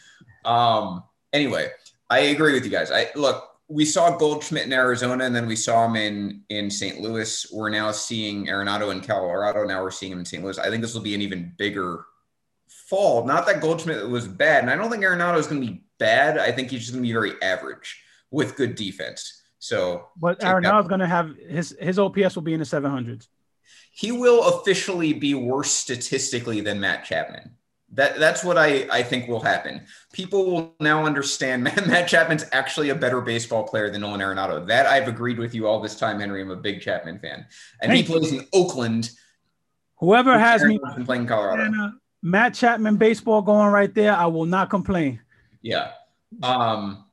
Um. 0.44 1.04
Anyway, 1.32 1.70
I 2.08 2.20
agree 2.20 2.54
with 2.54 2.64
you 2.64 2.70
guys. 2.70 2.90
I 2.90 3.08
look. 3.14 3.46
We 3.68 3.84
saw 3.84 4.16
Goldschmidt 4.16 4.66
in 4.66 4.72
Arizona, 4.72 5.24
and 5.24 5.36
then 5.36 5.46
we 5.46 5.54
saw 5.54 5.86
him 5.86 5.94
in 5.94 6.42
in 6.48 6.70
St. 6.70 7.00
Louis. 7.00 7.46
We're 7.52 7.70
now 7.70 7.92
seeing 7.92 8.46
Arenado 8.46 8.90
in 8.90 9.00
Colorado. 9.00 9.64
Now 9.64 9.82
we're 9.82 9.90
seeing 9.90 10.12
him 10.12 10.20
in 10.20 10.24
St. 10.24 10.42
Louis. 10.42 10.58
I 10.58 10.70
think 10.70 10.82
this 10.82 10.94
will 10.94 11.02
be 11.02 11.14
an 11.14 11.22
even 11.22 11.52
bigger 11.56 12.06
fall. 12.68 13.24
Not 13.26 13.46
that 13.46 13.60
Goldschmidt 13.60 14.08
was 14.08 14.26
bad, 14.26 14.62
and 14.62 14.70
I 14.70 14.76
don't 14.76 14.90
think 14.90 15.04
Arenado 15.04 15.38
is 15.38 15.46
going 15.46 15.60
to 15.60 15.66
be 15.66 15.84
bad. 16.00 16.36
I 16.38 16.50
think 16.50 16.70
he's 16.70 16.80
just 16.80 16.92
going 16.92 17.04
to 17.04 17.06
be 17.06 17.12
very 17.12 17.34
average 17.42 18.02
with 18.32 18.56
good 18.56 18.74
defense. 18.74 19.42
So 19.60 20.08
But. 20.16 20.42
Arenado's 20.42 20.88
going 20.88 21.00
to 21.00 21.06
have 21.06 21.36
his 21.36 21.76
his 21.78 21.98
OPS 22.00 22.34
will 22.34 22.42
be 22.42 22.54
in 22.54 22.60
the 22.60 22.66
700s. 22.66 23.28
he 23.92 24.10
will 24.10 24.40
officially 24.48 25.12
be 25.12 25.34
worse 25.34 25.70
statistically 25.70 26.60
than 26.60 26.80
Matt 26.80 27.04
Chapman. 27.04 27.52
That 27.92 28.18
that's 28.18 28.44
what 28.44 28.56
I, 28.56 28.86
I 28.90 29.02
think 29.02 29.28
will 29.28 29.40
happen. 29.40 29.82
People 30.12 30.46
will 30.50 30.74
now 30.80 31.04
understand 31.04 31.62
Matt, 31.66 31.86
Matt 31.86 32.08
Chapman's 32.08 32.46
actually 32.52 32.90
a 32.90 32.94
better 32.94 33.20
baseball 33.20 33.64
player 33.64 33.90
than 33.90 34.00
Nolan 34.00 34.20
Arenado. 34.20 34.66
That 34.66 34.86
I've 34.86 35.08
agreed 35.08 35.38
with 35.38 35.54
you 35.54 35.66
all 35.66 35.80
this 35.80 35.96
time, 35.96 36.20
Henry. 36.20 36.40
I'm 36.40 36.50
a 36.50 36.56
big 36.56 36.80
Chapman 36.80 37.18
fan, 37.18 37.46
and 37.82 37.90
Thank 37.90 38.06
he 38.06 38.12
plays 38.12 38.32
in 38.32 38.46
Oakland. 38.52 39.10
Whoever 39.98 40.38
has 40.38 40.64
me 40.64 40.78
playing 41.04 41.26
Colorado. 41.26 41.92
Matt 42.22 42.54
Chapman 42.54 42.96
baseball 42.96 43.42
going 43.42 43.72
right 43.72 43.92
there, 43.94 44.14
I 44.14 44.26
will 44.26 44.46
not 44.46 44.70
complain. 44.70 45.20
Yeah. 45.62 45.92
Um, 46.42 47.04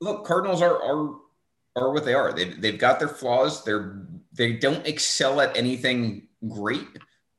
look, 0.00 0.24
Cardinals 0.24 0.62
are 0.62 0.82
are 0.82 1.16
are 1.76 1.92
what 1.92 2.04
they 2.04 2.14
are. 2.14 2.32
They 2.32 2.50
they've 2.50 2.78
got 2.78 2.98
their 2.98 3.08
flaws. 3.08 3.64
They're 3.64 4.06
they 4.32 4.54
don't 4.54 4.86
excel 4.86 5.40
at 5.40 5.56
anything 5.56 6.28
great. 6.48 6.86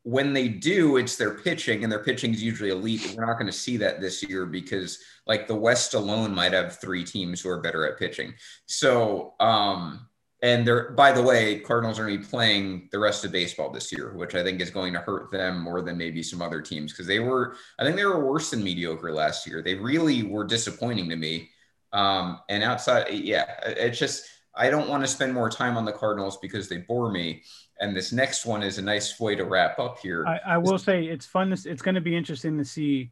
When 0.03 0.33
they 0.33 0.47
do, 0.47 0.97
it's 0.97 1.15
their 1.15 1.35
pitching, 1.35 1.83
and 1.83 1.91
their 1.91 2.03
pitching 2.03 2.33
is 2.33 2.41
usually 2.41 2.71
elite. 2.71 3.13
We're 3.15 3.25
not 3.25 3.37
going 3.37 3.51
to 3.51 3.51
see 3.51 3.77
that 3.77 4.01
this 4.01 4.23
year 4.27 4.47
because, 4.47 4.97
like, 5.27 5.47
the 5.47 5.55
West 5.55 5.93
alone 5.93 6.33
might 6.33 6.53
have 6.53 6.79
three 6.79 7.03
teams 7.03 7.39
who 7.39 7.49
are 7.49 7.61
better 7.61 7.85
at 7.85 7.99
pitching. 7.99 8.33
So, 8.65 9.35
um, 9.39 10.07
and 10.41 10.65
they're 10.65 10.91
by 10.91 11.11
the 11.11 11.21
way, 11.21 11.59
Cardinals 11.59 11.99
are 11.99 12.05
going 12.05 12.17
to 12.17 12.23
be 12.23 12.29
playing 12.29 12.89
the 12.91 12.99
rest 12.99 13.23
of 13.23 13.31
baseball 13.31 13.69
this 13.69 13.91
year, 13.91 14.13
which 14.15 14.33
I 14.33 14.43
think 14.43 14.59
is 14.59 14.71
going 14.71 14.93
to 14.93 14.99
hurt 14.99 15.31
them 15.31 15.59
more 15.59 15.81
than 15.81 15.97
maybe 15.97 16.23
some 16.23 16.41
other 16.41 16.61
teams 16.61 16.91
because 16.91 17.07
they 17.07 17.19
were, 17.19 17.55
I 17.79 17.83
think 17.83 17.95
they 17.95 18.05
were 18.05 18.25
worse 18.25 18.49
than 18.49 18.63
mediocre 18.63 19.13
last 19.13 19.45
year. 19.45 19.61
They 19.61 19.75
really 19.75 20.23
were 20.23 20.45
disappointing 20.45 21.09
to 21.09 21.15
me. 21.15 21.49
Um, 21.93 22.39
and 22.49 22.63
outside, 22.63 23.13
yeah, 23.13 23.45
it's 23.65 23.99
just 23.99 24.25
I 24.55 24.69
don't 24.69 24.89
want 24.89 25.03
to 25.03 25.07
spend 25.07 25.33
more 25.33 25.49
time 25.49 25.77
on 25.77 25.85
the 25.85 25.91
Cardinals 25.91 26.37
because 26.37 26.67
they 26.67 26.77
bore 26.77 27.11
me. 27.11 27.43
And 27.79 27.95
this 27.95 28.11
next 28.11 28.45
one 28.45 28.63
is 28.63 28.77
a 28.77 28.81
nice 28.81 29.19
way 29.19 29.35
to 29.35 29.45
wrap 29.45 29.79
up 29.79 29.99
here. 29.99 30.25
I, 30.27 30.39
I 30.53 30.57
will 30.57 30.77
say 30.77 31.05
it's 31.05 31.25
fun. 31.25 31.55
To, 31.55 31.69
it's 31.69 31.81
going 31.81 31.95
to 31.95 32.01
be 32.01 32.15
interesting 32.15 32.57
to 32.57 32.65
see 32.65 33.11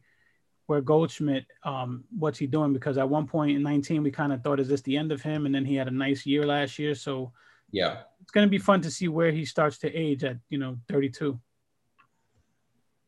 where 0.70 0.80
Goldschmidt, 0.80 1.46
um, 1.64 2.04
what's 2.16 2.38
he 2.38 2.46
doing? 2.46 2.72
Because 2.72 2.96
at 2.96 3.08
one 3.08 3.26
point 3.26 3.56
in 3.56 3.62
19, 3.64 4.04
we 4.04 4.12
kind 4.12 4.32
of 4.32 4.40
thought, 4.44 4.60
is 4.60 4.68
this 4.68 4.82
the 4.82 4.96
end 4.96 5.10
of 5.10 5.20
him? 5.20 5.44
And 5.44 5.52
then 5.52 5.64
he 5.64 5.74
had 5.74 5.88
a 5.88 5.90
nice 5.90 6.24
year 6.24 6.46
last 6.46 6.78
year. 6.78 6.94
So 6.94 7.32
yeah, 7.72 8.02
it's 8.22 8.30
going 8.30 8.46
to 8.46 8.50
be 8.50 8.58
fun 8.58 8.80
to 8.82 8.90
see 8.90 9.08
where 9.08 9.32
he 9.32 9.44
starts 9.44 9.78
to 9.78 9.92
age 9.92 10.22
at, 10.22 10.36
you 10.48 10.58
know, 10.58 10.78
32. 10.88 11.38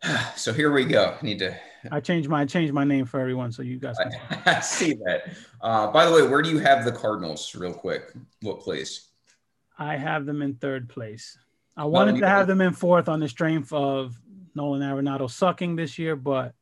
So 0.35 0.53
here 0.53 0.73
we 0.73 0.85
go. 0.85 1.17
I 1.21 1.25
need 1.25 1.39
to. 1.39 1.57
I 1.93 2.01
changed 2.01 2.29
my 2.29 2.41
I 2.41 2.47
changed 2.47 2.75
my 2.75 2.83
name 2.83 3.07
for 3.07 3.21
everyone, 3.21 3.53
so 3.53 3.63
you 3.63 3.79
guys. 3.79 3.97
Can... 3.97 4.43
I 4.47 4.59
see 4.59 4.95
that. 5.05 5.37
Uh, 5.61 5.93
by 5.93 6.05
the 6.05 6.13
way, 6.13 6.27
where 6.27 6.43
do 6.43 6.51
you 6.51 6.59
have 6.59 6.85
the 6.85 6.91
Cardinals, 6.91 7.55
real 7.55 7.73
quick? 7.73 8.13
What 8.41 8.59
place? 8.59 9.11
I 9.79 9.97
have 9.97 10.27
them 10.27 10.43
in 10.43 10.55
third 10.55 10.89
place. 10.89 11.39
I 11.77 11.85
wanted 11.85 12.19
to 12.19 12.29
have 12.29 12.49
them 12.49 12.61
in 12.61 12.73
fourth 12.73 13.09
on 13.09 13.21
the 13.21 13.29
strength 13.29 13.73
of 13.73 14.19
Nolan 14.57 14.83
Arenado 14.83 15.31
sucking 15.31 15.77
this 15.77 15.97
year, 15.97 16.17
but 16.17 16.55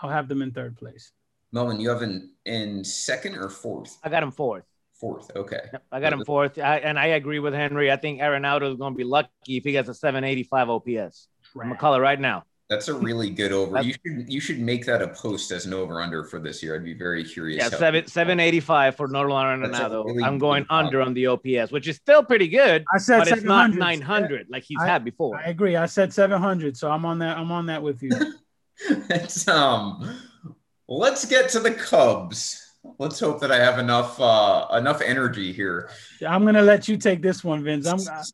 I'll 0.00 0.10
have 0.10 0.28
them 0.28 0.42
in 0.42 0.50
third 0.50 0.76
place. 0.76 1.12
Melvin, 1.52 1.80
you 1.80 1.88
have 1.88 2.02
in 2.02 2.30
in 2.44 2.84
second 2.84 3.36
or 3.36 3.48
fourth? 3.48 3.98
I 4.02 4.08
got 4.08 4.22
him 4.22 4.32
fourth. 4.32 4.64
Fourth, 4.94 5.30
okay. 5.36 5.60
I 5.90 6.00
got 6.00 6.12
him 6.12 6.24
fourth, 6.24 6.58
I, 6.58 6.78
and 6.78 6.98
I 6.98 7.06
agree 7.06 7.40
with 7.40 7.52
Henry. 7.52 7.90
I 7.90 7.96
think 7.96 8.20
Arenado 8.20 8.70
is 8.70 8.76
going 8.76 8.94
to 8.94 8.96
be 8.96 9.04
lucky 9.04 9.30
if 9.48 9.64
he 9.64 9.72
gets 9.72 9.88
a 9.88 9.94
785 9.94 10.70
OPS. 10.70 11.28
I'm 11.56 11.68
gonna 11.68 11.76
call 11.76 11.94
it 11.94 11.98
right 11.98 12.18
now. 12.18 12.44
That's 12.70 12.88
a 12.88 12.94
really 12.94 13.28
good 13.28 13.52
over. 13.52 13.82
you 13.82 13.92
should 13.92 14.32
you 14.32 14.40
should 14.40 14.58
make 14.58 14.86
that 14.86 15.02
a 15.02 15.08
post 15.08 15.50
as 15.52 15.66
an 15.66 15.74
over 15.74 16.00
under 16.00 16.24
for 16.24 16.40
this 16.40 16.62
year. 16.62 16.74
I'd 16.74 16.84
be 16.84 16.94
very 16.94 17.22
curious. 17.22 17.62
Yeah, 17.62 17.68
seven 17.68 18.06
seven 18.06 18.40
eighty 18.40 18.60
five 18.60 18.96
for 18.96 19.06
Nolan 19.06 19.62
Arenado. 19.62 20.04
Really 20.06 20.24
I'm 20.24 20.38
going 20.38 20.64
under 20.70 21.02
on 21.02 21.12
the 21.12 21.26
OPS, 21.26 21.70
which 21.70 21.86
is 21.86 21.96
still 21.96 22.24
pretty 22.24 22.48
good. 22.48 22.84
I 22.92 22.98
said, 22.98 23.18
but 23.18 23.28
it's 23.28 23.42
not 23.42 23.70
nine 23.70 24.00
hundred 24.00 24.46
like 24.48 24.64
he's 24.64 24.78
I, 24.80 24.86
had 24.86 25.04
before. 25.04 25.36
I 25.36 25.44
agree. 25.50 25.76
I 25.76 25.86
said 25.86 26.12
seven 26.12 26.40
hundred, 26.40 26.76
so 26.76 26.90
I'm 26.90 27.04
on 27.04 27.18
that. 27.18 27.36
I'm 27.36 27.52
on 27.52 27.66
that 27.66 27.82
with 27.82 28.02
you. 28.02 28.10
it's 28.88 29.46
um. 29.48 30.20
Let's 30.86 31.24
get 31.24 31.48
to 31.50 31.60
the 31.60 31.72
Cubs. 31.72 32.60
Let's 32.98 33.18
hope 33.18 33.40
that 33.40 33.50
I 33.50 33.56
have 33.56 33.78
enough 33.78 34.20
uh 34.20 34.66
enough 34.72 35.00
energy 35.00 35.52
here. 35.52 35.90
I'm 36.26 36.44
gonna 36.44 36.62
let 36.62 36.88
you 36.88 36.96
take 36.96 37.22
this 37.22 37.42
one, 37.42 37.64
Vince. 37.64 37.86
I'm. 37.86 38.24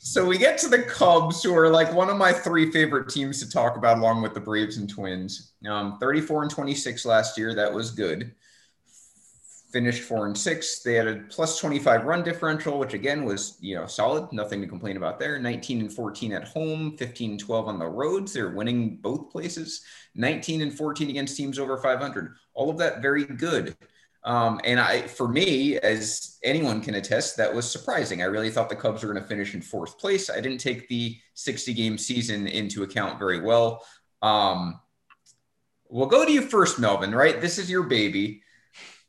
So 0.00 0.24
we 0.24 0.38
get 0.38 0.56
to 0.58 0.68
the 0.68 0.82
Cubs, 0.84 1.42
who 1.42 1.54
are 1.54 1.68
like 1.68 1.92
one 1.92 2.08
of 2.08 2.16
my 2.16 2.32
three 2.32 2.70
favorite 2.70 3.10
teams 3.10 3.40
to 3.42 3.50
talk 3.50 3.76
about, 3.76 3.98
along 3.98 4.22
with 4.22 4.32
the 4.32 4.40
Braves 4.40 4.78
and 4.78 4.88
Twins. 4.88 5.52
Um, 5.68 5.98
34 5.98 6.42
and 6.42 6.50
26 6.50 7.04
last 7.04 7.36
year. 7.36 7.54
That 7.54 7.72
was 7.72 7.90
good. 7.90 8.32
Finished 9.70 10.02
four 10.04 10.26
and 10.26 10.36
six. 10.36 10.80
They 10.80 10.94
had 10.94 11.06
a 11.06 11.16
plus 11.28 11.58
25 11.58 12.04
run 12.04 12.22
differential, 12.22 12.78
which 12.78 12.94
again 12.94 13.24
was 13.24 13.58
you 13.60 13.74
know 13.74 13.86
solid. 13.86 14.32
Nothing 14.32 14.62
to 14.62 14.66
complain 14.66 14.96
about 14.96 15.18
there. 15.18 15.38
19 15.38 15.80
and 15.80 15.92
14 15.92 16.32
at 16.32 16.48
home, 16.48 16.96
15 16.96 17.32
and 17.32 17.40
12 17.40 17.68
on 17.68 17.78
the 17.78 17.86
roads. 17.86 18.32
They're 18.32 18.50
winning 18.50 18.96
both 18.96 19.30
places. 19.30 19.82
19 20.14 20.62
and 20.62 20.72
14 20.72 21.10
against 21.10 21.36
teams 21.36 21.58
over 21.58 21.76
500. 21.76 22.34
All 22.54 22.70
of 22.70 22.78
that 22.78 23.02
very 23.02 23.24
good. 23.24 23.76
Um, 24.24 24.60
and 24.64 24.80
I, 24.80 25.02
for 25.02 25.28
me, 25.28 25.78
as 25.78 26.38
anyone 26.42 26.80
can 26.80 26.96
attest, 26.96 27.36
that 27.36 27.54
was 27.54 27.70
surprising. 27.70 28.20
I 28.20 28.26
really 28.26 28.50
thought 28.50 28.68
the 28.68 28.76
Cubs 28.76 29.02
were 29.02 29.12
going 29.12 29.22
to 29.22 29.28
finish 29.28 29.54
in 29.54 29.62
fourth 29.62 29.98
place. 29.98 30.28
I 30.28 30.40
didn't 30.40 30.58
take 30.58 30.88
the 30.88 31.16
60 31.34 31.72
game 31.72 31.96
season 31.96 32.46
into 32.46 32.82
account 32.82 33.18
very 33.18 33.40
well. 33.40 33.84
Um, 34.20 34.80
we'll 35.88 36.06
go 36.06 36.24
to 36.24 36.32
you 36.32 36.42
first, 36.42 36.78
Melvin. 36.78 37.14
Right, 37.14 37.40
this 37.40 37.58
is 37.58 37.70
your 37.70 37.84
baby. 37.84 38.42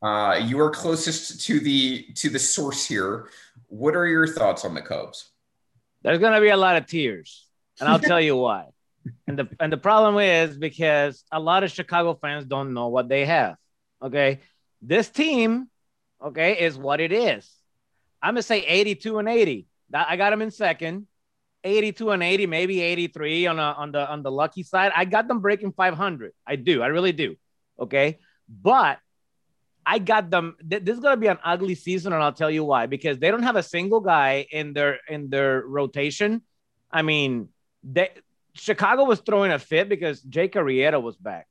Uh, 0.02 0.40
you 0.46 0.58
are 0.60 0.70
closest 0.70 1.44
to 1.46 1.60
the 1.60 2.06
to 2.14 2.30
the 2.30 2.38
source 2.38 2.86
here. 2.86 3.28
What 3.68 3.94
are 3.94 4.06
your 4.06 4.26
thoughts 4.26 4.64
on 4.64 4.74
the 4.74 4.80
Cubs? 4.80 5.30
There's 6.02 6.18
going 6.18 6.32
to 6.32 6.40
be 6.40 6.48
a 6.48 6.56
lot 6.56 6.76
of 6.76 6.86
tears, 6.86 7.46
and 7.78 7.88
I'll 7.88 7.98
tell 7.98 8.20
you 8.20 8.36
why. 8.36 8.66
And 9.26 9.38
the 9.38 9.48
and 9.58 9.72
the 9.72 9.78
problem 9.78 10.18
is 10.18 10.58
because 10.58 11.24
a 11.32 11.40
lot 11.40 11.64
of 11.64 11.70
Chicago 11.70 12.18
fans 12.20 12.44
don't 12.44 12.74
know 12.74 12.88
what 12.88 13.08
they 13.08 13.24
have. 13.24 13.56
Okay, 14.02 14.40
this 14.82 15.08
team, 15.08 15.68
okay, 16.22 16.60
is 16.60 16.76
what 16.76 17.00
it 17.00 17.10
is. 17.10 17.50
I'm 18.22 18.34
gonna 18.34 18.42
say 18.42 18.60
82 18.60 19.18
and 19.18 19.28
80. 19.28 19.66
I 19.94 20.16
got 20.16 20.30
them 20.30 20.42
in 20.42 20.50
second. 20.50 21.06
82 21.64 22.10
and 22.10 22.22
80, 22.22 22.46
maybe 22.46 22.80
83 22.80 23.46
on 23.46 23.58
a, 23.58 23.62
on 23.62 23.92
the 23.92 24.06
on 24.06 24.22
the 24.22 24.30
lucky 24.30 24.62
side. 24.62 24.92
I 24.94 25.06
got 25.06 25.28
them 25.28 25.40
breaking 25.40 25.72
500. 25.72 26.32
I 26.46 26.56
do. 26.56 26.82
I 26.82 26.88
really 26.88 27.12
do. 27.12 27.36
Okay, 27.78 28.18
but 28.48 28.98
I 29.84 29.98
got 29.98 30.30
them. 30.30 30.56
Th- 30.68 30.82
this 30.82 30.94
is 30.94 31.00
gonna 31.00 31.16
be 31.16 31.26
an 31.26 31.38
ugly 31.44 31.74
season, 31.74 32.12
and 32.12 32.22
I'll 32.22 32.32
tell 32.32 32.50
you 32.50 32.64
why. 32.64 32.86
Because 32.86 33.18
they 33.18 33.30
don't 33.30 33.42
have 33.42 33.56
a 33.56 33.62
single 33.62 34.00
guy 34.00 34.46
in 34.50 34.72
their 34.72 34.98
in 35.08 35.30
their 35.30 35.62
rotation. 35.66 36.42
I 36.90 37.02
mean, 37.02 37.48
they 37.82 38.10
Chicago 38.54 39.04
was 39.04 39.20
throwing 39.20 39.52
a 39.52 39.58
fit 39.58 39.88
because 39.88 40.20
Jake 40.20 40.54
Arrieta 40.54 41.00
was 41.00 41.16
back, 41.16 41.46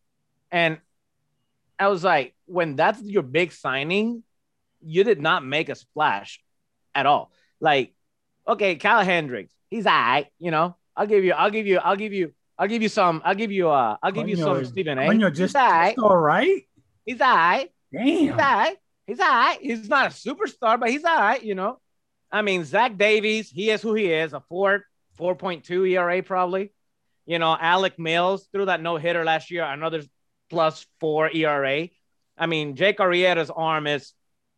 and 0.51 0.80
I 1.80 1.88
was 1.88 2.03
like, 2.03 2.35
when 2.45 2.76
that's 2.76 3.01
your 3.01 3.23
big 3.23 3.51
signing, 3.51 4.23
you 4.81 5.03
did 5.03 5.22
not 5.22 5.45
make 5.45 5.69
a 5.69 5.76
splash 5.76 6.41
at 6.93 7.06
all. 7.06 7.31
Like, 7.60 7.93
okay, 8.47 8.76
Kyle 8.76 9.03
Hendricks, 9.03 9.53
he's 9.69 9.85
all 9.85 9.93
right, 9.93 10.27
you 10.39 10.51
know. 10.51 10.76
I'll 10.95 11.07
give 11.07 11.23
you, 11.23 11.31
I'll 11.31 11.49
give 11.49 11.65
you, 11.65 11.77
I'll 11.77 11.95
give 11.95 12.11
you, 12.11 12.34
I'll 12.57 12.68
give 12.68 12.81
you 12.81 12.89
some, 12.89 13.22
I'll 13.23 13.35
give 13.35 13.51
you 13.51 13.69
uh 13.69 13.95
I'll 14.03 14.11
give 14.11 14.27
you 14.27 14.35
some 14.35 14.65
Stephen 14.65 14.97
A. 14.97 15.31
Just, 15.31 15.38
he's 15.38 15.56
all 15.56 15.72
right. 15.72 15.97
all 15.97 16.18
right. 16.18 16.61
He's 17.06 17.22
all 17.22 17.34
right. 17.34 17.72
Damn. 17.93 18.05
He's 18.05 18.31
all 18.31 18.37
right. 18.37 18.77
He's 19.07 19.19
all 19.19 19.27
right. 19.27 19.57
He's 19.61 19.89
not 19.89 20.07
a 20.07 20.09
superstar, 20.09 20.79
but 20.79 20.89
he's 20.89 21.03
all 21.03 21.17
right, 21.17 21.43
you 21.43 21.55
know. 21.55 21.79
I 22.31 22.41
mean, 22.43 22.63
Zach 22.63 22.97
Davies, 22.97 23.49
he 23.49 23.71
is 23.71 23.81
who 23.81 23.95
he 23.95 24.11
is, 24.11 24.33
a 24.33 24.41
four, 24.49 24.83
4.2 25.19 25.89
ERA 25.89 26.21
probably. 26.21 26.71
You 27.25 27.39
know, 27.39 27.55
Alec 27.59 27.99
Mills 27.99 28.47
threw 28.51 28.65
that 28.65 28.81
no 28.81 28.97
hitter 28.97 29.23
last 29.23 29.51
year, 29.51 29.63
another 29.63 30.03
plus 30.49 30.85
four 30.99 31.29
ERA. 31.31 31.89
I 32.37 32.45
mean, 32.45 32.75
Jake 32.75 32.97
Arrieta's 32.97 33.49
arm 33.49 33.87
is 33.87 34.13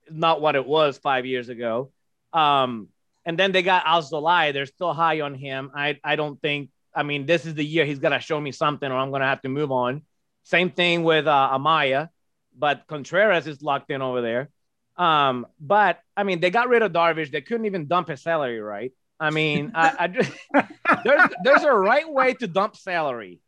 not 0.09 0.41
what 0.41 0.55
it 0.55 0.65
was 0.65 0.97
five 0.97 1.25
years 1.25 1.49
ago. 1.49 1.91
Um, 2.33 2.89
and 3.25 3.37
then 3.37 3.51
they 3.51 3.61
got 3.61 3.85
Alzolay. 3.85 4.53
They're 4.53 4.65
still 4.65 4.93
high 4.93 5.21
on 5.21 5.35
him. 5.35 5.71
I, 5.75 5.99
I 6.03 6.15
don't 6.15 6.41
think, 6.41 6.69
I 6.95 7.03
mean, 7.03 7.25
this 7.25 7.45
is 7.45 7.55
the 7.55 7.65
year 7.65 7.85
he's 7.85 7.99
going 7.99 8.13
to 8.13 8.19
show 8.19 8.39
me 8.39 8.51
something 8.51 8.89
or 8.89 8.95
I'm 8.97 9.09
going 9.09 9.21
to 9.21 9.27
have 9.27 9.41
to 9.41 9.49
move 9.49 9.71
on. 9.71 10.03
Same 10.43 10.71
thing 10.71 11.03
with 11.03 11.27
uh, 11.27 11.49
Amaya, 11.53 12.09
but 12.57 12.87
Contreras 12.87 13.47
is 13.47 13.61
locked 13.61 13.91
in 13.91 14.01
over 14.01 14.21
there. 14.21 14.49
Um, 14.97 15.47
but 15.59 15.99
I 16.15 16.23
mean, 16.23 16.39
they 16.39 16.49
got 16.49 16.69
rid 16.69 16.81
of 16.81 16.91
Darvish. 16.91 17.31
They 17.31 17.41
couldn't 17.41 17.65
even 17.65 17.87
dump 17.87 18.09
his 18.09 18.21
salary, 18.21 18.59
right? 18.59 18.91
I 19.19 19.29
mean, 19.29 19.71
I, 19.75 19.95
I 19.99 20.07
just, 20.07 20.31
there's, 21.03 21.29
there's 21.43 21.63
a 21.63 21.71
right 21.71 22.09
way 22.09 22.33
to 22.35 22.47
dump 22.47 22.75
salary 22.75 23.39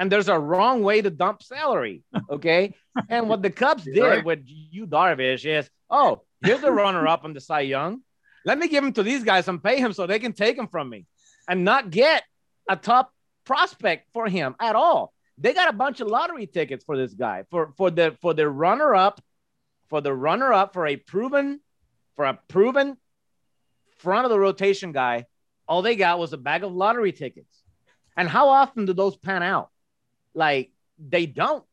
and 0.00 0.10
there's 0.10 0.28
a 0.28 0.38
wrong 0.38 0.82
way 0.82 1.02
to 1.02 1.10
dump 1.10 1.42
salary. 1.42 2.02
Okay. 2.30 2.74
and 3.08 3.28
what 3.28 3.42
the 3.42 3.50
Cubs 3.50 3.84
did 3.84 4.00
right. 4.00 4.24
with 4.24 4.40
Yu 4.46 4.86
Darvish 4.86 5.44
is, 5.44 5.68
oh, 5.90 6.22
here's 6.42 6.62
the 6.62 6.72
runner 6.72 7.06
up 7.06 7.24
on 7.24 7.34
the 7.34 7.40
Cy 7.40 7.60
Young. 7.60 8.00
Let 8.44 8.58
me 8.58 8.68
give 8.68 8.82
him 8.82 8.94
to 8.94 9.02
these 9.02 9.24
guys 9.24 9.46
and 9.46 9.62
pay 9.62 9.78
him 9.78 9.92
so 9.92 10.06
they 10.06 10.18
can 10.18 10.32
take 10.32 10.56
him 10.56 10.68
from 10.68 10.88
me 10.88 11.06
and 11.46 11.64
not 11.64 11.90
get 11.90 12.24
a 12.68 12.76
top 12.76 13.12
prospect 13.44 14.08
for 14.14 14.26
him 14.26 14.56
at 14.58 14.74
all. 14.74 15.12
They 15.40 15.54
got 15.54 15.70
a 15.70 15.76
bunch 15.76 16.00
of 16.00 16.08
lottery 16.08 16.46
tickets 16.46 16.84
for 16.84 16.96
this 16.96 17.14
guy 17.14 17.44
for 17.50 17.72
for 17.76 17.90
the 17.90 18.16
for 18.20 18.34
the 18.34 18.48
runner 18.48 18.94
up, 18.94 19.20
for 19.88 20.00
the 20.00 20.14
runner 20.14 20.52
up 20.52 20.74
for 20.74 20.86
a 20.86 20.96
proven, 20.96 21.60
for 22.14 22.26
a 22.26 22.38
proven 22.48 22.98
front 23.98 24.26
of 24.26 24.30
the 24.30 24.38
rotation 24.38 24.92
guy. 24.92 25.24
All 25.66 25.82
they 25.82 25.96
got 25.96 26.18
was 26.18 26.32
a 26.32 26.38
bag 26.38 26.62
of 26.62 26.72
lottery 26.72 27.12
tickets. 27.12 27.62
And 28.16 28.28
how 28.28 28.48
often 28.48 28.84
do 28.84 28.92
those 28.92 29.16
pan 29.16 29.42
out? 29.42 29.70
Like 30.34 30.72
they 30.98 31.26
don't, 31.26 31.64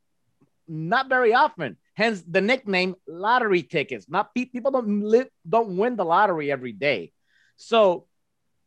not 0.68 1.10
very 1.10 1.34
often. 1.34 1.77
Hence 1.95 2.23
the 2.27 2.41
nickname 2.41 2.95
lottery 3.07 3.64
tickets. 3.64 4.06
Not 4.07 4.34
pe- 4.34 4.45
people 4.45 4.72
don't 4.72 5.02
live, 5.02 5.27
don't 5.48 5.77
win 5.77 5.95
the 5.95 6.06
lottery 6.06 6.52
every 6.52 6.72
day. 6.72 7.11
So, 7.57 8.06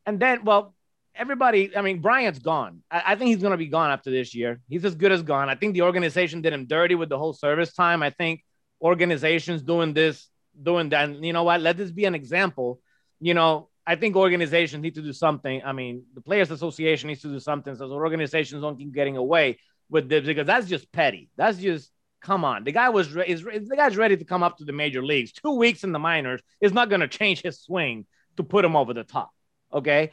and 0.04 0.18
then, 0.18 0.44
well, 0.44 0.74
everybody, 1.20 1.76
I 1.76 1.82
mean, 1.82 2.00
Bryant's 2.00 2.38
gone. 2.38 2.82
I, 2.90 3.02
I 3.08 3.14
think 3.14 3.28
he's 3.28 3.42
going 3.42 3.52
to 3.52 3.58
be 3.58 3.66
gone 3.66 3.90
after 3.90 4.10
this 4.10 4.34
year. 4.34 4.60
He's 4.68 4.84
as 4.84 4.94
good 4.94 5.12
as 5.12 5.22
gone. 5.22 5.48
I 5.50 5.54
think 5.54 5.74
the 5.74 5.82
organization 5.82 6.40
did 6.40 6.52
him 6.52 6.66
dirty 6.66 6.94
with 6.94 7.10
the 7.10 7.18
whole 7.18 7.34
service 7.34 7.72
time. 7.74 8.02
I 8.02 8.10
think 8.10 8.42
organizations 8.80 9.62
doing 9.62 9.92
this 9.92 10.28
doing 10.60 10.88
that. 10.88 11.08
And 11.08 11.24
you 11.24 11.32
know 11.32 11.44
what? 11.44 11.60
Let 11.60 11.76
this 11.76 11.90
be 11.90 12.06
an 12.06 12.14
example. 12.14 12.80
You 13.20 13.34
know, 13.34 13.68
I 13.86 13.96
think 13.96 14.16
organizations 14.16 14.82
need 14.82 14.94
to 14.94 15.02
do 15.02 15.12
something. 15.12 15.62
I 15.64 15.72
mean, 15.72 16.04
the 16.14 16.20
Players 16.22 16.50
Association 16.50 17.08
needs 17.08 17.22
to 17.22 17.28
do 17.28 17.38
something 17.38 17.74
so 17.76 17.90
organizations 17.92 18.62
don't 18.62 18.78
keep 18.78 18.92
getting 18.94 19.16
away 19.16 19.58
with 19.90 20.08
this 20.08 20.24
because 20.24 20.46
that's 20.46 20.66
just 20.66 20.90
petty. 20.90 21.28
That's 21.36 21.58
just 21.58 21.90
come 22.22 22.44
on. 22.44 22.64
The 22.64 22.72
guy 22.72 22.88
was 22.88 23.14
is 23.26 23.42
the 23.42 23.76
guy's 23.76 23.96
ready 23.96 24.16
to 24.16 24.24
come 24.24 24.42
up 24.42 24.58
to 24.58 24.64
the 24.64 24.72
major 24.72 25.02
leagues. 25.02 25.32
Two 25.32 25.56
weeks 25.56 25.84
in 25.84 25.92
the 25.92 25.98
minors 25.98 26.40
is 26.60 26.72
not 26.72 26.88
going 26.88 27.00
to 27.00 27.08
change 27.08 27.42
his 27.42 27.60
swing 27.60 28.06
to 28.36 28.42
put 28.42 28.64
him 28.64 28.76
over 28.76 28.94
the 28.94 29.04
top. 29.04 29.30
Okay, 29.72 30.10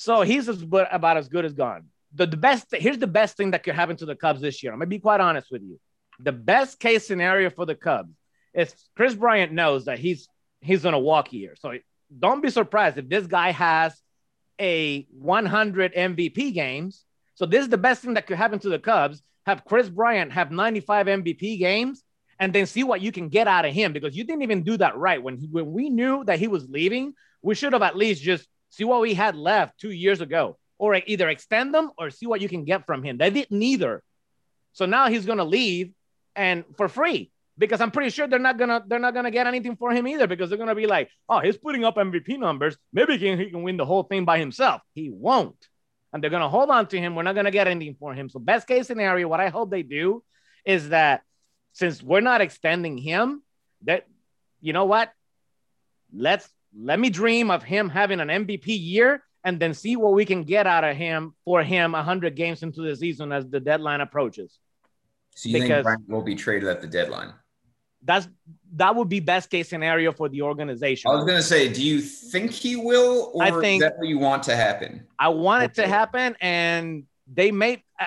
so 0.00 0.22
he's 0.22 0.48
about 0.48 1.18
as 1.18 1.28
good 1.28 1.44
as 1.44 1.52
gone. 1.52 1.84
The, 2.14 2.24
the 2.24 2.38
best 2.38 2.68
here's 2.72 2.96
the 2.96 3.06
best 3.06 3.36
thing 3.36 3.50
that 3.50 3.62
could 3.62 3.74
happen 3.74 3.96
to 3.96 4.06
the 4.06 4.16
Cubs 4.16 4.40
this 4.40 4.62
year. 4.62 4.72
I'm 4.72 4.78
gonna 4.78 4.88
be 4.88 4.98
quite 4.98 5.20
honest 5.20 5.48
with 5.50 5.60
you. 5.60 5.78
The 6.20 6.32
best 6.32 6.80
case 6.80 7.06
scenario 7.06 7.50
for 7.50 7.66
the 7.66 7.74
Cubs 7.74 8.14
is 8.54 8.74
Kris 8.96 9.14
Bryant 9.14 9.52
knows 9.52 9.84
that 9.84 9.98
he's 9.98 10.26
he's 10.62 10.82
gonna 10.82 10.98
walk 10.98 11.28
here. 11.28 11.54
So 11.60 11.74
don't 12.18 12.40
be 12.40 12.48
surprised 12.48 12.96
if 12.96 13.10
this 13.10 13.26
guy 13.26 13.50
has 13.50 14.00
a 14.58 15.06
100 15.10 15.94
MVP 15.94 16.54
games. 16.54 17.04
So 17.34 17.44
this 17.44 17.60
is 17.60 17.68
the 17.68 17.76
best 17.76 18.00
thing 18.00 18.14
that 18.14 18.26
could 18.26 18.38
happen 18.38 18.58
to 18.60 18.70
the 18.70 18.78
Cubs. 18.78 19.22
Have 19.44 19.66
Kris 19.66 19.90
Bryant 19.90 20.32
have 20.32 20.50
95 20.50 21.08
MVP 21.08 21.58
games 21.58 22.02
and 22.38 22.54
then 22.54 22.64
see 22.64 22.84
what 22.84 23.02
you 23.02 23.12
can 23.12 23.28
get 23.28 23.46
out 23.48 23.66
of 23.66 23.74
him 23.74 23.92
because 23.92 24.16
you 24.16 24.24
didn't 24.24 24.44
even 24.44 24.62
do 24.62 24.78
that 24.78 24.96
right 24.96 25.22
when 25.22 25.36
he, 25.36 25.46
when 25.46 25.70
we 25.70 25.90
knew 25.90 26.24
that 26.24 26.38
he 26.38 26.48
was 26.48 26.66
leaving. 26.70 27.12
We 27.42 27.54
should 27.54 27.74
have 27.74 27.82
at 27.82 27.98
least 27.98 28.22
just 28.22 28.48
see 28.70 28.84
what 28.84 29.00
we 29.00 29.14
had 29.14 29.36
left 29.36 29.78
two 29.78 29.90
years 29.90 30.20
ago, 30.20 30.58
or 30.78 30.94
either 30.94 31.28
extend 31.28 31.74
them 31.74 31.90
or 31.98 32.10
see 32.10 32.26
what 32.26 32.40
you 32.40 32.48
can 32.48 32.64
get 32.64 32.86
from 32.86 33.02
him. 33.02 33.18
They 33.18 33.30
did 33.30 33.50
neither. 33.50 34.02
So 34.72 34.86
now 34.86 35.08
he's 35.08 35.26
gonna 35.26 35.44
leave 35.44 35.92
and 36.34 36.64
for 36.76 36.88
free 36.88 37.30
because 37.58 37.80
I'm 37.80 37.90
pretty 37.90 38.10
sure 38.10 38.26
they're 38.26 38.38
not 38.38 38.56
gonna 38.56 38.82
they're 38.86 38.98
not 38.98 39.12
gonna 39.12 39.30
get 39.30 39.46
anything 39.46 39.76
for 39.76 39.92
him 39.92 40.08
either 40.08 40.26
because 40.26 40.48
they're 40.48 40.58
gonna 40.58 40.74
be 40.74 40.86
like, 40.86 41.10
oh, 41.28 41.40
he's 41.40 41.58
putting 41.58 41.84
up 41.84 41.96
MVP 41.96 42.38
numbers. 42.38 42.76
Maybe 42.92 43.18
he 43.18 43.18
can, 43.18 43.38
he 43.38 43.50
can 43.50 43.62
win 43.62 43.76
the 43.76 43.84
whole 43.84 44.04
thing 44.04 44.24
by 44.24 44.38
himself. 44.38 44.80
He 44.94 45.10
won't, 45.10 45.68
and 46.12 46.22
they're 46.22 46.30
gonna 46.30 46.48
hold 46.48 46.70
on 46.70 46.86
to 46.88 46.98
him. 46.98 47.14
We're 47.14 47.24
not 47.24 47.34
gonna 47.34 47.50
get 47.50 47.68
anything 47.68 47.96
for 47.98 48.14
him. 48.14 48.30
So 48.30 48.38
best 48.38 48.66
case 48.66 48.86
scenario, 48.86 49.28
what 49.28 49.40
I 49.40 49.48
hope 49.48 49.70
they 49.70 49.82
do 49.82 50.24
is 50.64 50.88
that 50.90 51.22
since 51.72 52.02
we're 52.02 52.20
not 52.20 52.40
extending 52.40 52.96
him, 52.96 53.42
that 53.82 54.06
you 54.60 54.72
know 54.72 54.86
what, 54.86 55.12
let's 56.12 56.48
let 56.76 57.00
me 57.00 57.10
dream 57.10 57.50
of 57.50 57.62
him 57.62 57.88
having 57.88 58.20
an 58.20 58.28
MVP 58.28 58.66
year 58.66 59.22
and 59.44 59.58
then 59.58 59.74
see 59.74 59.96
what 59.96 60.12
we 60.12 60.24
can 60.24 60.44
get 60.44 60.66
out 60.66 60.84
of 60.84 60.96
him 60.96 61.34
for 61.44 61.62
him 61.62 61.92
100 61.92 62.36
games 62.36 62.62
into 62.62 62.82
the 62.82 62.94
season 62.94 63.32
as 63.32 63.48
the 63.48 63.60
deadline 63.60 64.00
approaches. 64.00 64.58
So 65.34 65.48
you 65.48 65.60
because 65.60 65.68
think 65.68 65.82
Bryant 65.84 66.08
will 66.08 66.22
be 66.22 66.34
traded 66.34 66.68
at 66.68 66.80
the 66.80 66.86
deadline? 66.86 67.32
That's 68.02 68.28
that 68.76 68.96
would 68.96 69.08
be 69.08 69.20
best 69.20 69.50
case 69.50 69.68
scenario 69.68 70.12
for 70.12 70.28
the 70.28 70.42
organization. 70.42 71.10
I 71.10 71.14
was 71.14 71.24
gonna 71.24 71.42
say, 71.42 71.70
do 71.70 71.82
you 71.82 72.00
think 72.00 72.50
he 72.50 72.76
will, 72.76 73.30
or 73.34 73.42
I 73.42 73.50
think, 73.60 73.82
is 73.82 73.88
that 73.88 73.98
what 73.98 74.08
you 74.08 74.18
want 74.18 74.42
to 74.44 74.56
happen? 74.56 75.06
I 75.18 75.28
want 75.28 75.62
okay. 75.62 75.70
it 75.70 75.74
to 75.82 75.88
happen, 75.88 76.36
and 76.40 77.04
they 77.32 77.50
may. 77.52 77.84
Uh, 77.98 78.04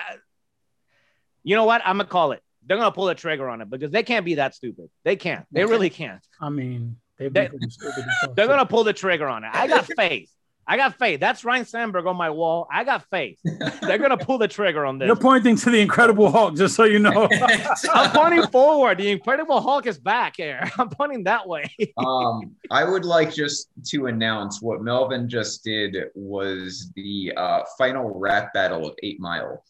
you 1.44 1.54
know 1.54 1.64
what? 1.64 1.82
I'm 1.84 1.96
gonna 1.96 2.08
call 2.08 2.32
it. 2.32 2.42
They're 2.66 2.76
gonna 2.76 2.90
pull 2.90 3.06
the 3.06 3.14
trigger 3.14 3.48
on 3.48 3.60
it 3.60 3.70
because 3.70 3.92
they 3.92 4.02
can't 4.02 4.24
be 4.24 4.34
that 4.36 4.56
stupid. 4.56 4.90
They 5.04 5.14
can't. 5.14 5.46
They 5.52 5.62
okay. 5.62 5.70
really 5.70 5.90
can't. 5.90 6.26
I 6.40 6.48
mean, 6.48 6.96
they, 7.18 7.28
they're 8.34 8.46
gonna 8.46 8.66
pull 8.66 8.84
the 8.84 8.92
trigger 8.92 9.26
on 9.26 9.44
it. 9.44 9.50
I 9.52 9.66
got 9.66 9.86
faith. 9.96 10.30
I 10.66 10.78
got 10.78 10.98
faith. 10.98 11.20
That's 11.20 11.44
Ryne 11.44 11.66
Sandberg 11.66 12.06
on 12.06 12.16
my 12.16 12.30
wall. 12.30 12.66
I 12.72 12.84
got 12.84 13.04
faith. 13.10 13.38
They're 13.82 13.98
gonna 13.98 14.16
pull 14.16 14.38
the 14.38 14.48
trigger 14.48 14.86
on 14.86 14.98
this. 14.98 15.06
You're 15.06 15.16
pointing 15.16 15.56
to 15.56 15.70
the 15.70 15.78
Incredible 15.78 16.30
Hulk, 16.30 16.56
just 16.56 16.74
so 16.74 16.84
you 16.84 16.98
know. 16.98 17.28
I'm 17.92 18.10
pointing 18.12 18.46
forward. 18.46 18.96
The 18.96 19.10
Incredible 19.10 19.60
Hulk 19.60 19.86
is 19.86 19.98
back 19.98 20.36
here. 20.38 20.70
I'm 20.78 20.88
pointing 20.88 21.24
that 21.24 21.46
way. 21.46 21.70
um, 21.98 22.56
I 22.70 22.84
would 22.84 23.04
like 23.04 23.34
just 23.34 23.68
to 23.88 24.06
announce 24.06 24.62
what 24.62 24.80
Melvin 24.80 25.28
just 25.28 25.62
did 25.64 25.96
was 26.14 26.90
the 26.96 27.34
uh, 27.36 27.64
final 27.76 28.18
rap 28.18 28.54
battle 28.54 28.86
of 28.86 28.94
Eight 29.02 29.20
Mile. 29.20 29.62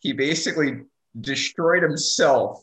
He 0.00 0.12
basically 0.12 0.82
destroyed 1.18 1.82
himself 1.82 2.62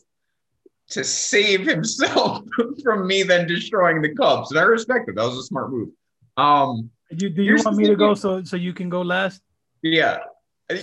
to 0.90 1.04
save 1.04 1.66
himself 1.66 2.44
from 2.84 3.06
me 3.06 3.22
then 3.22 3.46
destroying 3.46 4.02
the 4.02 4.14
Cubs, 4.14 4.50
and 4.50 4.60
I 4.60 4.64
respect 4.64 5.08
it. 5.08 5.16
That 5.16 5.24
was 5.24 5.38
a 5.38 5.42
smart 5.42 5.70
move. 5.70 5.90
Um, 6.36 6.90
you, 7.10 7.30
do 7.30 7.42
you 7.42 7.56
want 7.56 7.76
me 7.76 7.86
to 7.86 7.96
go 7.96 8.14
so 8.14 8.42
so 8.44 8.56
you 8.56 8.72
can 8.72 8.88
go 8.88 9.02
last? 9.02 9.42
Yeah. 9.82 10.18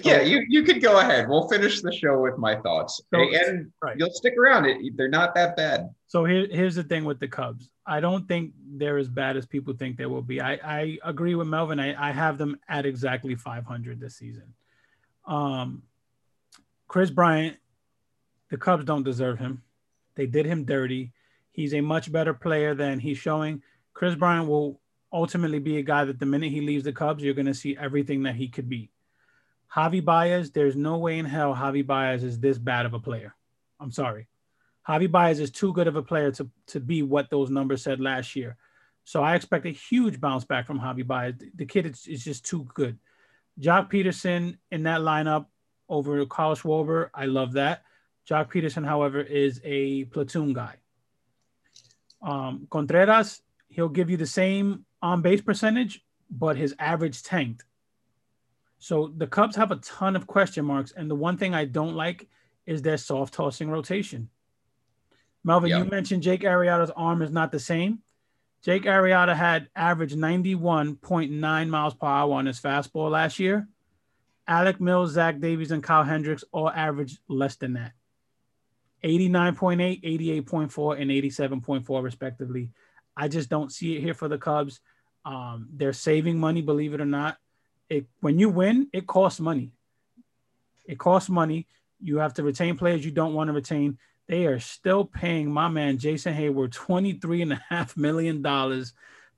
Yeah, 0.03 0.19
you, 0.19 0.43
you 0.49 0.63
could 0.63 0.81
go 0.81 0.99
ahead. 0.99 1.29
We'll 1.29 1.47
finish 1.47 1.81
the 1.81 1.93
show 1.93 2.19
with 2.19 2.37
my 2.37 2.57
thoughts. 2.57 3.01
So, 3.13 3.21
and 3.21 3.71
right. 3.81 3.95
you'll 3.97 4.11
stick 4.11 4.33
around. 4.37 4.65
It 4.65 4.97
they're 4.97 5.07
not 5.07 5.33
that 5.35 5.55
bad. 5.55 5.89
So 6.07 6.25
here, 6.25 6.45
here's 6.51 6.75
the 6.75 6.83
thing 6.83 7.05
with 7.05 7.21
the 7.21 7.27
Cubs. 7.29 7.69
I 7.85 8.01
don't 8.01 8.27
think 8.27 8.51
they're 8.73 8.97
as 8.97 9.07
bad 9.07 9.37
as 9.37 9.45
people 9.45 9.73
think 9.73 9.95
they 9.95 10.05
will 10.05 10.21
be. 10.21 10.41
I, 10.41 10.53
I 10.55 10.97
agree 11.05 11.35
with 11.35 11.47
Melvin. 11.47 11.79
I, 11.79 12.09
I 12.09 12.11
have 12.11 12.37
them 12.37 12.57
at 12.67 12.85
exactly 12.85 13.35
500 13.35 13.97
this 13.97 14.17
season. 14.17 14.53
Um, 15.25 15.83
Kris 16.89 17.09
Bryant, 17.09 17.55
the 18.49 18.57
Cubs 18.57 18.83
don't 18.83 19.03
deserve 19.03 19.39
him. 19.39 19.63
They 20.17 20.25
did 20.25 20.45
him 20.45 20.65
dirty. 20.65 21.13
He's 21.51 21.73
a 21.73 21.81
much 21.81 22.11
better 22.11 22.33
player 22.33 22.75
than 22.75 22.99
he's 22.99 23.19
showing. 23.19 23.61
Kris 23.93 24.15
Bryant 24.15 24.49
will 24.49 24.81
ultimately 25.13 25.59
be 25.59 25.77
a 25.77 25.83
guy 25.83 26.03
that 26.03 26.19
the 26.19 26.25
minute 26.25 26.51
he 26.51 26.59
leaves 26.59 26.83
the 26.83 26.91
Cubs, 26.91 27.23
you're 27.23 27.33
going 27.33 27.45
to 27.45 27.53
see 27.53 27.77
everything 27.77 28.23
that 28.23 28.35
he 28.35 28.47
could 28.49 28.67
be. 28.67 28.89
Javi 29.73 30.03
Baez, 30.03 30.51
there's 30.51 30.75
no 30.75 30.97
way 30.97 31.19
in 31.19 31.25
hell 31.25 31.55
Javi 31.55 31.85
Baez 31.85 32.23
is 32.23 32.39
this 32.39 32.57
bad 32.57 32.85
of 32.85 32.93
a 32.93 32.99
player. 32.99 33.35
I'm 33.79 33.91
sorry. 33.91 34.27
Javi 34.87 35.09
Baez 35.09 35.39
is 35.39 35.51
too 35.51 35.71
good 35.73 35.87
of 35.87 35.95
a 35.95 36.03
player 36.03 36.31
to, 36.31 36.49
to 36.67 36.79
be 36.79 37.03
what 37.03 37.29
those 37.29 37.49
numbers 37.49 37.83
said 37.83 37.99
last 37.99 38.35
year. 38.35 38.57
So 39.03 39.21
I 39.21 39.35
expect 39.35 39.65
a 39.65 39.69
huge 39.69 40.19
bounce 40.19 40.45
back 40.45 40.65
from 40.65 40.79
Javi 40.79 41.05
Baez. 41.05 41.35
The 41.55 41.65
kid 41.65 41.85
is, 41.85 42.07
is 42.07 42.23
just 42.23 42.45
too 42.45 42.67
good. 42.73 42.97
Joc 43.59 43.91
Pederson 43.91 44.57
in 44.71 44.83
that 44.83 45.01
lineup 45.01 45.45
over 45.89 46.25
Kyle 46.25 46.55
Schwarber, 46.55 47.09
I 47.13 47.25
love 47.25 47.53
that. 47.53 47.83
Joc 48.29 48.51
Pederson, 48.51 48.85
however, 48.85 49.21
is 49.21 49.61
a 49.63 50.05
platoon 50.05 50.53
guy. 50.53 50.75
Um, 52.21 52.67
Contreras, 52.69 53.41
he'll 53.69 53.89
give 53.89 54.09
you 54.09 54.17
the 54.17 54.25
same 54.25 54.85
on 55.01 55.21
base 55.21 55.41
percentage, 55.41 56.03
but 56.29 56.57
his 56.57 56.75
average 56.77 57.23
tanked. 57.23 57.63
So 58.79 59.13
the 59.15 59.27
Cubs 59.27 59.55
have 59.55 59.71
a 59.71 59.77
ton 59.77 60.15
of 60.15 60.27
question 60.27 60.65
marks. 60.65 60.91
And 60.91 61.09
the 61.09 61.15
one 61.15 61.37
thing 61.37 61.55
I 61.55 61.65
don't 61.65 61.95
like 61.95 62.27
is 62.65 62.81
their 62.81 62.97
soft 62.97 63.33
tossing 63.33 63.69
rotation. 63.69 64.29
Melvin, 65.43 65.69
yep. 65.69 65.85
you 65.85 65.89
mentioned 65.89 66.23
Jake 66.23 66.41
Arrieta's 66.41 66.91
arm 66.95 67.21
is 67.21 67.31
not 67.31 67.51
the 67.51 67.59
same. 67.59 67.99
Jake 68.61 68.83
Arrieta 68.83 69.35
had 69.35 69.69
averaged 69.75 70.17
91.9 70.17 71.69
miles 71.69 71.93
per 71.93 72.07
hour 72.07 72.33
on 72.33 72.45
his 72.45 72.59
fastball 72.59 73.11
last 73.11 73.39
year. 73.39 73.67
Alec 74.47 74.81
Mills, 74.81 75.11
Zach 75.11 75.39
Davies, 75.39 75.71
and 75.71 75.83
Kyle 75.83 76.03
Hendricks 76.03 76.43
all 76.51 76.69
averaged 76.69 77.19
less 77.29 77.55
than 77.55 77.73
that 77.73 77.93
89.8, 79.03 80.03
88.4, 80.45 81.01
and 81.01 81.11
87.4, 81.11 82.03
respectively. 82.03 82.69
I 83.15 83.27
just 83.27 83.49
don't 83.49 83.71
see 83.71 83.95
it 83.95 84.01
here 84.01 84.13
for 84.13 84.27
the 84.27 84.37
Cubs. 84.37 84.79
Um, 85.25 85.67
they're 85.73 85.93
saving 85.93 86.39
money, 86.39 86.61
believe 86.61 86.93
it 86.93 87.01
or 87.01 87.05
not. 87.05 87.37
It 87.89 88.05
when 88.21 88.39
you 88.39 88.49
win, 88.49 88.87
it 88.93 89.07
costs 89.07 89.39
money. 89.39 89.71
It 90.85 90.97
costs 90.97 91.29
money. 91.29 91.67
You 91.99 92.17
have 92.17 92.33
to 92.35 92.43
retain 92.43 92.77
players 92.77 93.03
you 93.03 93.11
don't 93.11 93.33
want 93.33 93.47
to 93.49 93.53
retain. 93.53 93.97
They 94.27 94.45
are 94.45 94.59
still 94.59 95.05
paying 95.05 95.51
my 95.51 95.67
man 95.67 95.97
Jason 95.97 96.33
Heyward 96.33 96.71
$23.5 96.71 97.97
million 97.97 98.43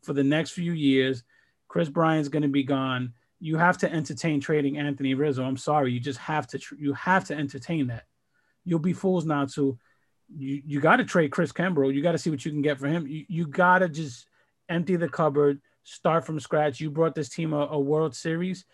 for 0.02 0.14
the 0.14 0.24
next 0.24 0.52
few 0.52 0.74
years. 0.74 1.24
Kris 1.68 1.90
Bryant's 1.90 2.30
going 2.30 2.44
to 2.44 2.50
be 2.50 2.64
gone. 2.64 3.14
You 3.40 3.58
have 3.58 3.78
to 3.80 3.92
entertain 3.92 4.42
trading 4.42 4.78
Anthony 4.78 5.14
Rizzo. 5.14 5.44
I'm 5.44 5.58
sorry. 5.58 5.92
You 5.92 6.00
just 6.00 6.20
have 6.20 6.48
to, 6.48 6.60
you 6.78 6.94
have 6.94 7.26
to 7.26 7.36
entertain 7.36 7.88
that. 7.88 8.06
You'll 8.66 8.80
be 8.80 8.94
fools 8.94 9.26
not 9.26 9.52
to 9.54 9.78
you 10.36 10.62
you 10.66 10.80
got 10.80 10.98
to 10.98 11.06
trade 11.06 11.32
Chris 11.32 11.52
Kimbrel. 11.52 11.94
You 11.94 12.02
got 12.02 12.12
to 12.14 12.18
see 12.18 12.30
what 12.30 12.46
you 12.46 12.52
can 12.52 12.62
get 12.62 12.80
for 12.80 12.88
him. 12.88 13.08
You, 13.08 13.26
you 13.28 13.48
got 13.48 13.80
to 13.80 13.90
just 13.90 14.28
empty 14.68 14.96
the 14.96 15.10
cupboard, 15.10 15.62
start 15.84 16.26
from 16.26 16.40
scratch. 16.40 16.80
You 16.80 16.92
brought 16.92 17.16
this 17.16 17.30
team 17.30 17.54
a, 17.54 17.68
a 17.68 17.80
World 17.80 18.16
Series. 18.16 18.66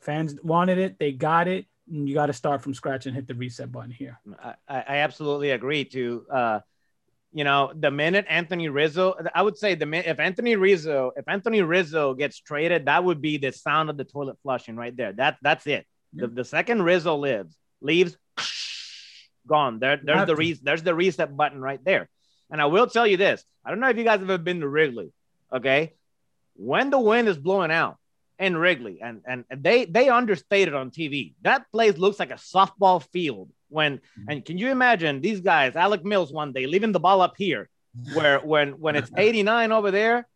Fans 0.00 0.36
wanted 0.42 0.78
it, 0.78 0.98
they 0.98 1.12
got 1.12 1.48
it. 1.48 1.66
you 1.86 2.14
got 2.14 2.26
to 2.26 2.32
start 2.32 2.62
from 2.62 2.74
scratch 2.74 3.06
and 3.06 3.14
hit 3.14 3.26
the 3.26 3.34
reset 3.34 3.72
button 3.72 3.90
here. 3.90 4.20
I, 4.42 4.54
I 4.68 4.96
absolutely 4.98 5.50
agree. 5.50 5.84
To 5.86 6.26
uh, 6.30 6.60
you 7.32 7.44
know, 7.44 7.72
the 7.74 7.90
minute 7.90 8.26
Anthony 8.28 8.68
Rizzo, 8.68 9.14
I 9.34 9.42
would 9.42 9.56
say 9.56 9.74
the 9.74 9.86
minute 9.86 10.06
if 10.06 10.20
Anthony 10.20 10.56
Rizzo, 10.56 11.12
if 11.16 11.26
Anthony 11.26 11.62
Rizzo 11.62 12.14
gets 12.14 12.38
traded, 12.38 12.86
that 12.86 13.02
would 13.02 13.20
be 13.20 13.38
the 13.38 13.52
sound 13.52 13.90
of 13.90 13.96
the 13.96 14.04
toilet 14.04 14.36
flushing 14.42 14.76
right 14.76 14.96
there. 14.96 15.12
That 15.12 15.38
that's 15.42 15.66
it. 15.66 15.86
The, 16.12 16.26
the 16.28 16.44
second 16.44 16.82
Rizzo 16.82 17.16
lives 17.16 17.56
leaves 17.80 18.16
gone. 19.48 19.80
There, 19.80 19.98
there's 20.02 20.26
the 20.26 20.36
re- 20.36 20.60
there's 20.62 20.82
the 20.82 20.94
reset 20.94 21.36
button 21.36 21.60
right 21.60 21.84
there. 21.84 22.08
And 22.50 22.62
I 22.62 22.66
will 22.66 22.86
tell 22.86 23.06
you 23.06 23.16
this: 23.16 23.44
I 23.64 23.70
don't 23.70 23.80
know 23.80 23.88
if 23.88 23.96
you 23.96 24.04
guys 24.04 24.20
have 24.20 24.30
ever 24.30 24.42
been 24.42 24.60
to 24.60 24.68
Wrigley. 24.68 25.12
Okay, 25.52 25.94
when 26.54 26.90
the 26.90 27.00
wind 27.00 27.28
is 27.28 27.38
blowing 27.38 27.70
out 27.70 27.96
in 28.38 28.56
Wrigley, 28.56 29.00
and 29.02 29.22
and 29.26 29.44
they 29.50 29.84
they 29.84 30.08
understated 30.08 30.74
on 30.74 30.90
TV, 30.90 31.34
that 31.42 31.70
place 31.72 31.98
looks 31.98 32.18
like 32.18 32.30
a 32.30 32.34
softball 32.34 33.02
field. 33.12 33.50
When 33.68 33.98
mm-hmm. 33.98 34.30
and 34.30 34.44
can 34.44 34.58
you 34.58 34.70
imagine 34.70 35.20
these 35.20 35.40
guys, 35.40 35.76
Alec 35.76 36.04
Mills, 36.04 36.32
one 36.32 36.52
day 36.52 36.66
leaving 36.66 36.92
the 36.92 37.00
ball 37.00 37.20
up 37.20 37.34
here, 37.36 37.68
where 38.14 38.38
when 38.52 38.80
when 38.80 38.96
it's 38.96 39.10
89 39.16 39.72
over 39.72 39.90
there, 39.90 40.26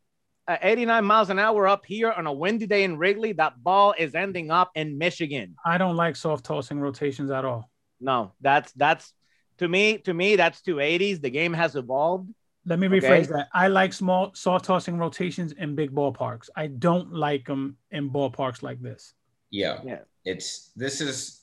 uh, 0.48 0.56
89 0.60 1.04
miles 1.04 1.30
an 1.30 1.38
hour 1.38 1.68
up 1.68 1.84
here 1.86 2.10
on 2.10 2.26
a 2.26 2.32
windy 2.32 2.66
day 2.66 2.84
in 2.84 2.98
Wrigley, 2.98 3.32
that 3.34 3.62
ball 3.62 3.94
is 3.98 4.14
ending 4.14 4.50
up 4.50 4.70
in 4.74 4.98
Michigan. 4.98 5.54
I 5.64 5.78
don't 5.78 5.96
like 5.96 6.16
soft 6.16 6.44
tossing 6.44 6.80
rotations 6.80 7.30
at 7.30 7.44
all. 7.44 7.70
No, 8.02 8.32
that's 8.40 8.72
that's 8.72 9.12
to 9.58 9.68
me 9.68 9.98
to 9.98 10.12
me 10.12 10.36
that's 10.36 10.60
280s. 10.62 11.20
The 11.22 11.30
game 11.30 11.52
has 11.52 11.76
evolved. 11.76 12.28
Let 12.64 12.78
me 12.78 12.86
rephrase 12.88 13.28
that. 13.28 13.48
I 13.52 13.68
like 13.68 13.92
small 13.92 14.30
soft 14.34 14.64
tossing 14.66 14.96
rotations 14.98 15.52
in 15.52 15.74
big 15.74 15.90
ballparks. 15.92 16.48
I 16.54 16.68
don't 16.68 17.12
like 17.12 17.46
them 17.46 17.76
in 17.90 18.10
ballparks 18.10 18.62
like 18.62 18.80
this. 18.80 19.14
Yeah. 19.50 19.80
Yeah. 19.84 19.98
It's 20.24 20.70
this 20.76 21.00
is 21.00 21.40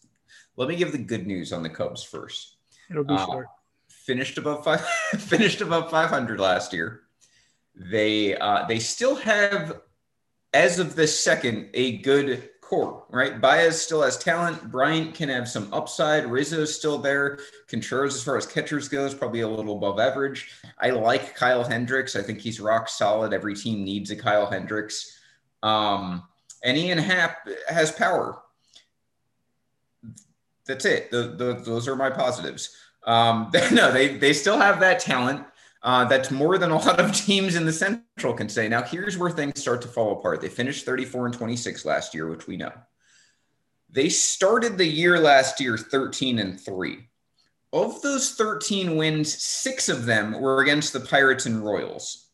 let 0.56 0.70
me 0.70 0.76
give 0.76 0.92
the 0.92 0.98
good 0.98 1.28
news 1.28 1.52
on 1.54 1.64
the 1.64 1.70
Cubs 1.70 2.04
first. 2.04 2.58
It'll 2.90 3.04
be 3.04 3.14
Uh, 3.14 3.26
short. 3.26 3.48
Finished 3.90 4.38
above 4.38 4.64
five 4.64 4.82
finished 5.18 5.62
above 5.62 5.92
500 5.92 6.40
last 6.40 6.74
year. 6.74 7.02
They 7.76 8.36
uh 8.38 8.66
they 8.68 8.80
still 8.80 9.16
have 9.16 9.82
as 10.54 10.80
of 10.80 10.96
this 10.96 11.18
second 11.20 11.70
a 11.74 11.98
good 11.98 12.50
core, 12.70 13.04
right? 13.10 13.42
Baez 13.42 13.82
still 13.82 14.04
has 14.04 14.16
talent. 14.16 14.70
Bryant 14.72 15.16
can 15.16 15.28
have 15.30 15.50
some 15.50 15.74
upside. 15.74 16.28
Rizzo's 16.28 16.76
still 16.76 17.00
there. 17.00 17.40
Contreras, 17.68 18.14
as 18.14 18.24
far 18.24 18.38
as 18.38 18.46
catchers 18.46 18.88
goes, 18.88 19.16
probably 19.16 19.42
a 19.42 19.48
little 19.48 19.78
above 19.78 20.00
average. 20.00 20.52
I 20.78 20.92
like 20.92 21.36
Kyle 21.36 21.64
Hendricks. 21.64 22.16
I 22.16 22.22
think 22.22 22.40
he's 22.40 22.60
rock 22.60 22.88
solid. 22.88 23.34
Every 23.34 23.56
team 23.56 23.84
needs 23.84 24.12
a 24.12 24.16
Kyle 24.16 24.46
Hendricks. 24.46 25.18
Um, 25.64 26.24
and 26.64 26.78
Ian 26.78 27.00
Happ 27.00 27.48
has 27.68 27.92
power. 27.92 28.40
That's 30.68 30.86
it. 30.86 31.10
The, 31.10 31.34
the, 31.38 31.64
those 31.66 31.88
are 31.88 31.96
my 31.96 32.12
positives. 32.12 32.76
Um, 33.04 33.50
no, 33.72 33.92
they, 33.92 34.18
they 34.18 34.34
still 34.34 34.60
have 34.60 34.80
that 34.82 35.00
talent. 35.00 35.44
Uh, 35.82 36.06
that's 36.06 36.32
more 36.32 36.58
than 36.58 36.72
a 36.72 36.78
lot 36.86 37.00
of 37.00 37.14
teams 37.14 37.56
in 37.56 37.66
the 37.66 37.74
Central 37.74 38.34
can 38.34 38.50
say. 38.50 38.68
Now, 38.68 38.84
here's 38.84 39.18
where 39.18 39.30
things 39.30 39.62
start 39.62 39.82
to 39.84 39.88
fall 39.88 40.14
apart. 40.14 40.42
They 40.42 40.50
finished 40.50 40.86
34 40.86 41.28
and 41.28 41.36
26 41.36 41.86
last 41.86 42.14
year, 42.14 42.30
which 42.30 42.48
we 42.48 42.58
know. 42.58 42.72
They 43.90 44.10
started 44.10 44.78
the 44.78 44.86
year 44.86 45.20
last 45.20 45.60
year 45.60 45.78
13 45.78 46.40
and 46.40 46.60
3. 46.60 47.00
Of 47.72 48.02
those 48.02 48.32
13 48.32 48.98
wins, 48.98 49.32
six 49.42 49.90
of 49.90 50.06
them 50.06 50.40
were 50.40 50.62
against 50.62 50.94
the 50.94 51.00
Pirates 51.00 51.46
and 51.46 51.64
Royals, 51.64 52.29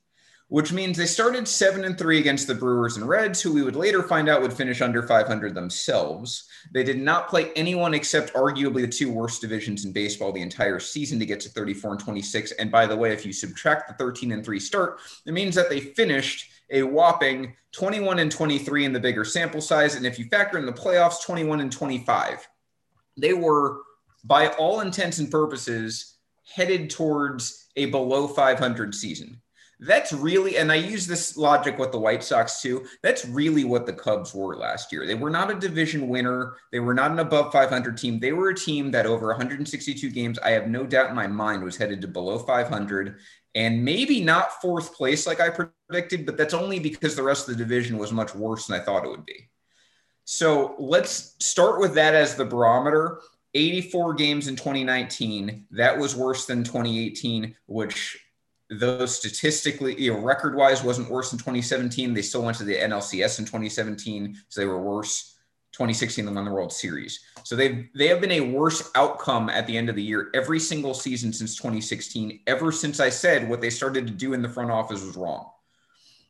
which 0.55 0.71
means 0.71 0.95
they 0.95 1.05
started 1.05 1.45
7 1.45 1.83
and 1.83 1.97
3 1.97 2.17
against 2.17 2.47
the 2.47 2.55
Brewers 2.55 2.95
and 2.95 3.09
Reds, 3.09 3.41
who 3.41 3.51
we 3.51 3.61
would 3.61 3.75
later 3.75 4.01
find 4.01 4.29
out 4.29 4.41
would 4.41 4.53
finish 4.53 4.79
under 4.79 5.03
500 5.03 5.53
themselves. 5.53 6.47
They 6.71 6.81
did 6.81 6.97
not 6.97 7.27
play 7.27 7.51
anyone 7.57 7.93
except 7.93 8.33
arguably 8.33 8.79
the 8.79 8.87
two 8.87 9.11
worst 9.11 9.41
divisions 9.41 9.83
in 9.83 9.91
baseball 9.91 10.31
the 10.31 10.41
entire 10.41 10.79
season 10.79 11.19
to 11.19 11.25
get 11.25 11.41
to 11.41 11.49
34 11.49 11.91
and 11.91 11.99
26. 11.99 12.53
And 12.53 12.71
by 12.71 12.87
the 12.87 12.95
way, 12.95 13.11
if 13.11 13.25
you 13.25 13.33
subtract 13.33 13.89
the 13.89 13.95
13 13.95 14.31
and 14.31 14.45
3 14.45 14.57
start, 14.61 15.01
it 15.25 15.33
means 15.33 15.55
that 15.55 15.69
they 15.69 15.81
finished 15.81 16.49
a 16.69 16.83
whopping 16.83 17.53
21 17.73 18.19
and 18.19 18.31
23 18.31 18.85
in 18.85 18.93
the 18.93 18.99
bigger 19.01 19.25
sample 19.25 19.59
size. 19.59 19.95
And 19.95 20.05
if 20.05 20.17
you 20.17 20.23
factor 20.29 20.57
in 20.57 20.65
the 20.65 20.71
playoffs, 20.71 21.21
21 21.21 21.59
and 21.59 21.69
25. 21.69 22.47
They 23.17 23.33
were, 23.33 23.81
by 24.23 24.47
all 24.51 24.79
intents 24.79 25.17
and 25.17 25.29
purposes, 25.29 26.15
headed 26.45 26.89
towards 26.89 27.67
a 27.75 27.87
below 27.87 28.29
500 28.29 28.95
season. 28.95 29.41
That's 29.79 30.13
really, 30.13 30.57
and 30.57 30.71
I 30.71 30.75
use 30.75 31.05
this 31.05 31.35
logic 31.35 31.77
with 31.77 31.91
the 31.91 31.99
White 31.99 32.23
Sox 32.23 32.61
too. 32.61 32.85
That's 33.03 33.25
really 33.25 33.65
what 33.65 33.85
the 33.85 33.93
Cubs 33.93 34.33
were 34.33 34.55
last 34.55 34.91
year. 34.91 35.05
They 35.05 35.15
were 35.15 35.29
not 35.29 35.51
a 35.51 35.59
division 35.59 36.07
winner. 36.07 36.55
They 36.71 36.79
were 36.79 36.93
not 36.93 37.11
an 37.11 37.19
above 37.19 37.51
500 37.51 37.97
team. 37.97 38.19
They 38.19 38.31
were 38.31 38.49
a 38.49 38.55
team 38.55 38.91
that 38.91 39.05
over 39.05 39.27
162 39.27 40.09
games, 40.11 40.39
I 40.39 40.51
have 40.51 40.67
no 40.67 40.85
doubt 40.85 41.09
in 41.09 41.15
my 41.15 41.27
mind, 41.27 41.63
was 41.63 41.75
headed 41.77 42.01
to 42.01 42.07
below 42.07 42.39
500 42.39 43.17
and 43.55 43.83
maybe 43.83 44.21
not 44.21 44.61
fourth 44.61 44.93
place 44.93 45.25
like 45.25 45.39
I 45.39 45.49
predicted, 45.49 46.25
but 46.25 46.37
that's 46.37 46.53
only 46.53 46.79
because 46.79 47.15
the 47.15 47.23
rest 47.23 47.47
of 47.47 47.57
the 47.57 47.63
division 47.63 47.97
was 47.97 48.11
much 48.11 48.35
worse 48.35 48.67
than 48.67 48.79
I 48.79 48.83
thought 48.83 49.05
it 49.05 49.09
would 49.09 49.25
be. 49.25 49.49
So 50.25 50.75
let's 50.77 51.35
start 51.39 51.79
with 51.79 51.93
that 51.95 52.15
as 52.15 52.35
the 52.35 52.45
barometer. 52.45 53.21
84 53.53 54.15
games 54.15 54.47
in 54.49 54.57
2019. 54.57 55.67
That 55.71 55.97
was 55.97 56.15
worse 56.15 56.45
than 56.45 56.65
2018, 56.65 57.55
which 57.67 58.24
though 58.69 59.05
statistically, 59.05 59.99
you 60.01 60.13
know, 60.13 60.19
record 60.19 60.55
wise 60.55 60.83
wasn't 60.83 61.09
worse 61.09 61.31
in 61.31 61.37
2017. 61.37 62.13
They 62.13 62.21
still 62.21 62.43
went 62.43 62.57
to 62.57 62.63
the 62.63 62.75
NLCS 62.75 63.39
in 63.39 63.45
2017, 63.45 64.37
so 64.49 64.61
they 64.61 64.67
were 64.67 64.81
worse. 64.81 65.33
2016 65.73 66.25
they 66.25 66.31
won 66.31 66.45
the 66.45 66.51
World 66.51 66.71
Series. 66.71 67.19
So 67.43 67.55
they've 67.55 67.89
they 67.95 68.07
have 68.07 68.21
been 68.21 68.31
a 68.31 68.39
worse 68.39 68.91
outcome 68.95 69.49
at 69.49 69.67
the 69.67 69.77
end 69.77 69.89
of 69.89 69.97
the 69.97 70.03
year 70.03 70.29
every 70.33 70.59
single 70.59 70.93
season 70.93 71.33
since 71.33 71.57
2016, 71.57 72.39
ever 72.47 72.71
since 72.71 73.01
I 73.01 73.09
said 73.09 73.49
what 73.49 73.59
they 73.59 73.69
started 73.69 74.07
to 74.07 74.13
do 74.13 74.33
in 74.33 74.41
the 74.41 74.47
front 74.47 74.71
office 74.71 75.03
was 75.03 75.17
wrong. 75.17 75.51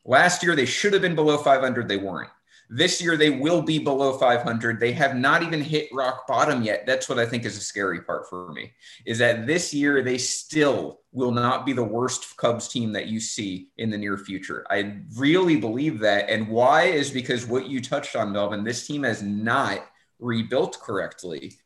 Last 0.03 0.41
year 0.41 0.55
they 0.55 0.65
should 0.65 0.93
have 0.93 1.01
been 1.03 1.13
below 1.13 1.37
500, 1.37 1.87
they 1.87 1.97
weren't. 1.97 2.31
This 2.69 3.01
year 3.01 3.17
they 3.17 3.29
will 3.29 3.61
be 3.61 3.79
below 3.79 4.17
500. 4.17 4.79
They 4.79 4.91
have 4.93 5.15
not 5.15 5.43
even 5.43 5.61
hit 5.61 5.89
rock 5.93 6.27
bottom 6.27 6.63
yet. 6.63 6.85
That's 6.85 7.07
what 7.07 7.19
I 7.19 7.25
think 7.25 7.45
is 7.45 7.57
a 7.57 7.61
scary 7.61 8.01
part 8.01 8.29
for 8.29 8.51
me. 8.51 8.73
Is 9.05 9.19
that 9.19 9.45
this 9.45 9.73
year 9.73 10.01
they 10.01 10.17
still 10.17 11.01
will 11.11 11.31
not 11.31 11.65
be 11.65 11.73
the 11.73 11.83
worst 11.83 12.35
Cubs 12.37 12.67
team 12.67 12.91
that 12.93 13.07
you 13.07 13.19
see 13.19 13.69
in 13.77 13.89
the 13.89 13.97
near 13.97 14.17
future. 14.17 14.65
I 14.69 14.97
really 15.15 15.57
believe 15.57 15.99
that. 15.99 16.29
And 16.29 16.47
why 16.47 16.83
is 16.83 17.11
because 17.11 17.45
what 17.45 17.67
you 17.67 17.81
touched 17.81 18.15
on, 18.15 18.31
Melvin, 18.31 18.63
this 18.63 18.85
team 18.85 19.03
has 19.03 19.21
not 19.21 19.85
rebuilt 20.19 20.79
correctly. 20.81 21.57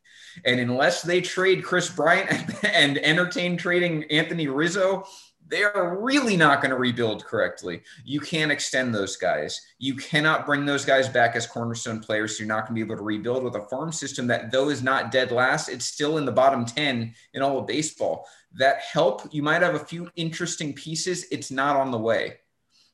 And 0.44 0.60
unless 0.60 1.02
they 1.02 1.20
trade 1.20 1.64
Kris 1.64 1.90
Bryant 1.90 2.64
and 2.64 2.98
entertain 2.98 3.56
trading 3.56 4.04
Anthony 4.04 4.48
Rizzo, 4.48 5.04
they 5.50 5.64
are 5.64 5.98
really 6.00 6.36
not 6.36 6.60
going 6.60 6.70
to 6.70 6.76
rebuild 6.76 7.24
correctly. 7.24 7.82
You 8.04 8.20
can't 8.20 8.52
extend 8.52 8.94
those 8.94 9.16
guys. 9.16 9.60
You 9.78 9.96
cannot 9.96 10.46
bring 10.46 10.64
those 10.64 10.84
guys 10.84 11.08
back 11.08 11.34
as 11.34 11.46
cornerstone 11.46 11.98
players. 11.98 12.36
So 12.36 12.42
you're 12.42 12.48
not 12.48 12.68
going 12.68 12.68
to 12.68 12.74
be 12.74 12.80
able 12.80 12.96
to 12.96 13.02
rebuild 13.02 13.42
with 13.42 13.56
a 13.56 13.66
farm 13.66 13.90
system 13.90 14.28
that, 14.28 14.52
though 14.52 14.68
is 14.68 14.82
not 14.82 15.10
dead 15.10 15.32
last, 15.32 15.68
it's 15.68 15.84
still 15.84 16.18
in 16.18 16.24
the 16.24 16.30
bottom 16.30 16.64
10 16.64 17.12
in 17.34 17.42
all 17.42 17.58
of 17.58 17.66
baseball. 17.66 18.26
That 18.52 18.78
help, 18.80 19.22
you 19.32 19.42
might 19.42 19.62
have 19.62 19.74
a 19.74 19.80
few 19.80 20.08
interesting 20.14 20.72
pieces. 20.72 21.26
It's 21.32 21.50
not 21.50 21.74
on 21.74 21.90
the 21.90 21.98
way. 21.98 22.36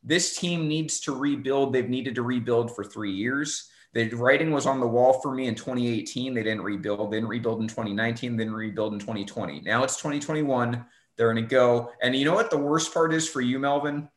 This 0.03 0.37
team 0.37 0.67
needs 0.67 1.01
to 1.01 1.15
rebuild. 1.15 1.75
They've 1.75 1.89
needed 1.89 2.15
to 2.15 2.23
rebuild 2.23 2.75
for 2.75 2.85
three 2.85 3.13
years. 3.13 3.69
The 3.93 4.09
writing 4.11 4.51
was 4.51 4.67
on 4.67 4.81
the 4.81 4.87
wall 4.87 5.21
for 5.21 5.35
me 5.35 5.47
in 5.47 5.55
2018. 5.55 6.33
They 6.33 6.43
didn't 6.43 6.63
rebuild. 6.63 7.11
They 7.11 7.17
didn't 7.17 7.29
rebuild 7.29 7.61
in 7.61 7.69
2019. 7.69 8.37
They 8.37 8.45
didn't 8.45 8.57
rebuild 8.57 8.95
in 8.95 8.99
2020. 8.99 9.61
Now 9.61 9.85
it's 9.85 9.97
2021 9.97 10.85
they're 11.17 11.33
going 11.33 11.45
to 11.45 11.49
go. 11.49 11.91
And 12.03 12.15
you 12.15 12.25
know 12.25 12.35
what 12.35 12.51
the 12.51 12.59
worst 12.59 12.93
part 12.93 13.13
is 13.13 13.29
for 13.29 13.41
you, 13.41 13.59
Melvin? 13.59 14.09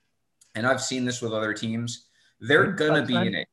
And 0.55 0.67
I've 0.67 0.81
seen 0.81 1.05
this 1.05 1.21
with 1.21 1.33
other 1.33 1.53
teams. 1.53 2.07
They're 2.39 2.71
going 2.71 3.01
to 3.01 3.05
be 3.05 3.15
in 3.15 3.35
it. 3.35 3.47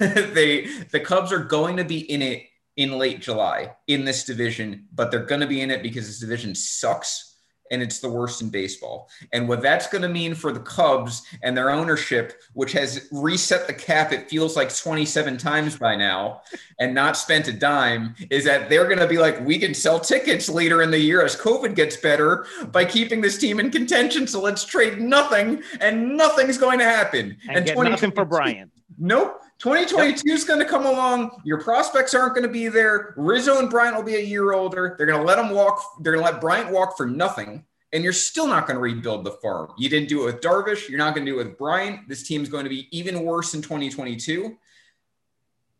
they 0.34 0.66
the 0.90 1.00
Cubs 1.00 1.32
are 1.32 1.44
going 1.44 1.76
to 1.76 1.84
be 1.84 2.00
in 2.10 2.20
it 2.20 2.44
in 2.76 2.98
late 2.98 3.20
July 3.20 3.74
in 3.86 4.04
this 4.04 4.24
division, 4.24 4.86
but 4.94 5.10
they're 5.10 5.24
going 5.24 5.40
to 5.40 5.46
be 5.46 5.60
in 5.60 5.70
it 5.70 5.82
because 5.82 6.06
this 6.06 6.20
division 6.20 6.54
sucks 6.54 7.31
and 7.70 7.82
it's 7.82 8.00
the 8.00 8.08
worst 8.08 8.42
in 8.42 8.50
baseball. 8.50 9.08
And 9.32 9.48
what 9.48 9.62
that's 9.62 9.86
going 9.86 10.02
to 10.02 10.08
mean 10.08 10.34
for 10.34 10.52
the 10.52 10.60
Cubs 10.60 11.22
and 11.42 11.56
their 11.56 11.70
ownership, 11.70 12.40
which 12.52 12.72
has 12.72 13.08
reset 13.12 13.66
the 13.66 13.72
cap, 13.72 14.12
it 14.12 14.28
feels 14.28 14.56
like 14.56 14.74
27 14.74 15.38
times 15.38 15.78
by 15.78 15.96
now, 15.96 16.42
and 16.78 16.94
not 16.94 17.16
spent 17.16 17.48
a 17.48 17.52
dime, 17.52 18.14
is 18.30 18.44
that 18.44 18.68
they're 18.68 18.86
going 18.86 18.98
to 18.98 19.06
be 19.06 19.18
like, 19.18 19.40
we 19.44 19.58
can 19.58 19.74
sell 19.74 19.98
tickets 19.98 20.48
later 20.48 20.82
in 20.82 20.90
the 20.90 20.98
year 20.98 21.24
as 21.24 21.36
COVID 21.36 21.74
gets 21.74 21.96
better 21.96 22.46
by 22.70 22.84
keeping 22.84 23.20
this 23.20 23.38
team 23.38 23.58
in 23.60 23.70
contention. 23.70 24.26
So 24.26 24.40
let's 24.40 24.64
trade 24.64 25.00
nothing, 25.00 25.62
and 25.80 26.16
nothing's 26.16 26.58
going 26.58 26.78
to 26.78 26.84
happen. 26.84 27.36
And, 27.48 27.64
get 27.64 27.78
nothing 27.78 28.12
for 28.12 28.24
Bryant. 28.24 28.70
Nope. 28.98 29.41
2022 29.62 30.28
is 30.28 30.42
going 30.42 30.58
to 30.58 30.64
come 30.66 30.86
along. 30.86 31.40
Your 31.44 31.60
prospects 31.60 32.14
aren't 32.14 32.34
going 32.34 32.46
to 32.46 32.52
be 32.52 32.66
there. 32.66 33.14
Rizzo 33.16 33.60
and 33.60 33.70
Bryant 33.70 33.94
will 33.94 34.02
be 34.02 34.16
a 34.16 34.20
year 34.20 34.54
older. 34.54 34.96
They're 34.98 35.06
going 35.06 35.20
to 35.20 35.24
let 35.24 35.36
them 35.36 35.50
walk. 35.50 35.80
They're 36.00 36.14
going 36.14 36.24
to 36.24 36.32
let 36.32 36.40
Bryant 36.40 36.72
walk 36.72 36.96
for 36.96 37.06
nothing. 37.06 37.64
And 37.92 38.02
you're 38.02 38.12
still 38.12 38.48
not 38.48 38.66
going 38.66 38.74
to 38.74 38.80
rebuild 38.80 39.22
the 39.24 39.30
farm. 39.30 39.72
You 39.78 39.88
didn't 39.88 40.08
do 40.08 40.22
it 40.22 40.24
with 40.24 40.40
Darvish. 40.40 40.88
You're 40.88 40.98
not 40.98 41.14
going 41.14 41.24
to 41.24 41.30
do 41.30 41.38
it 41.38 41.46
with 41.46 41.58
Bryant. 41.58 42.08
This 42.08 42.26
team's 42.26 42.48
going 42.48 42.64
to 42.64 42.70
be 42.70 42.88
even 42.90 43.22
worse 43.22 43.54
in 43.54 43.62
2022. 43.62 44.56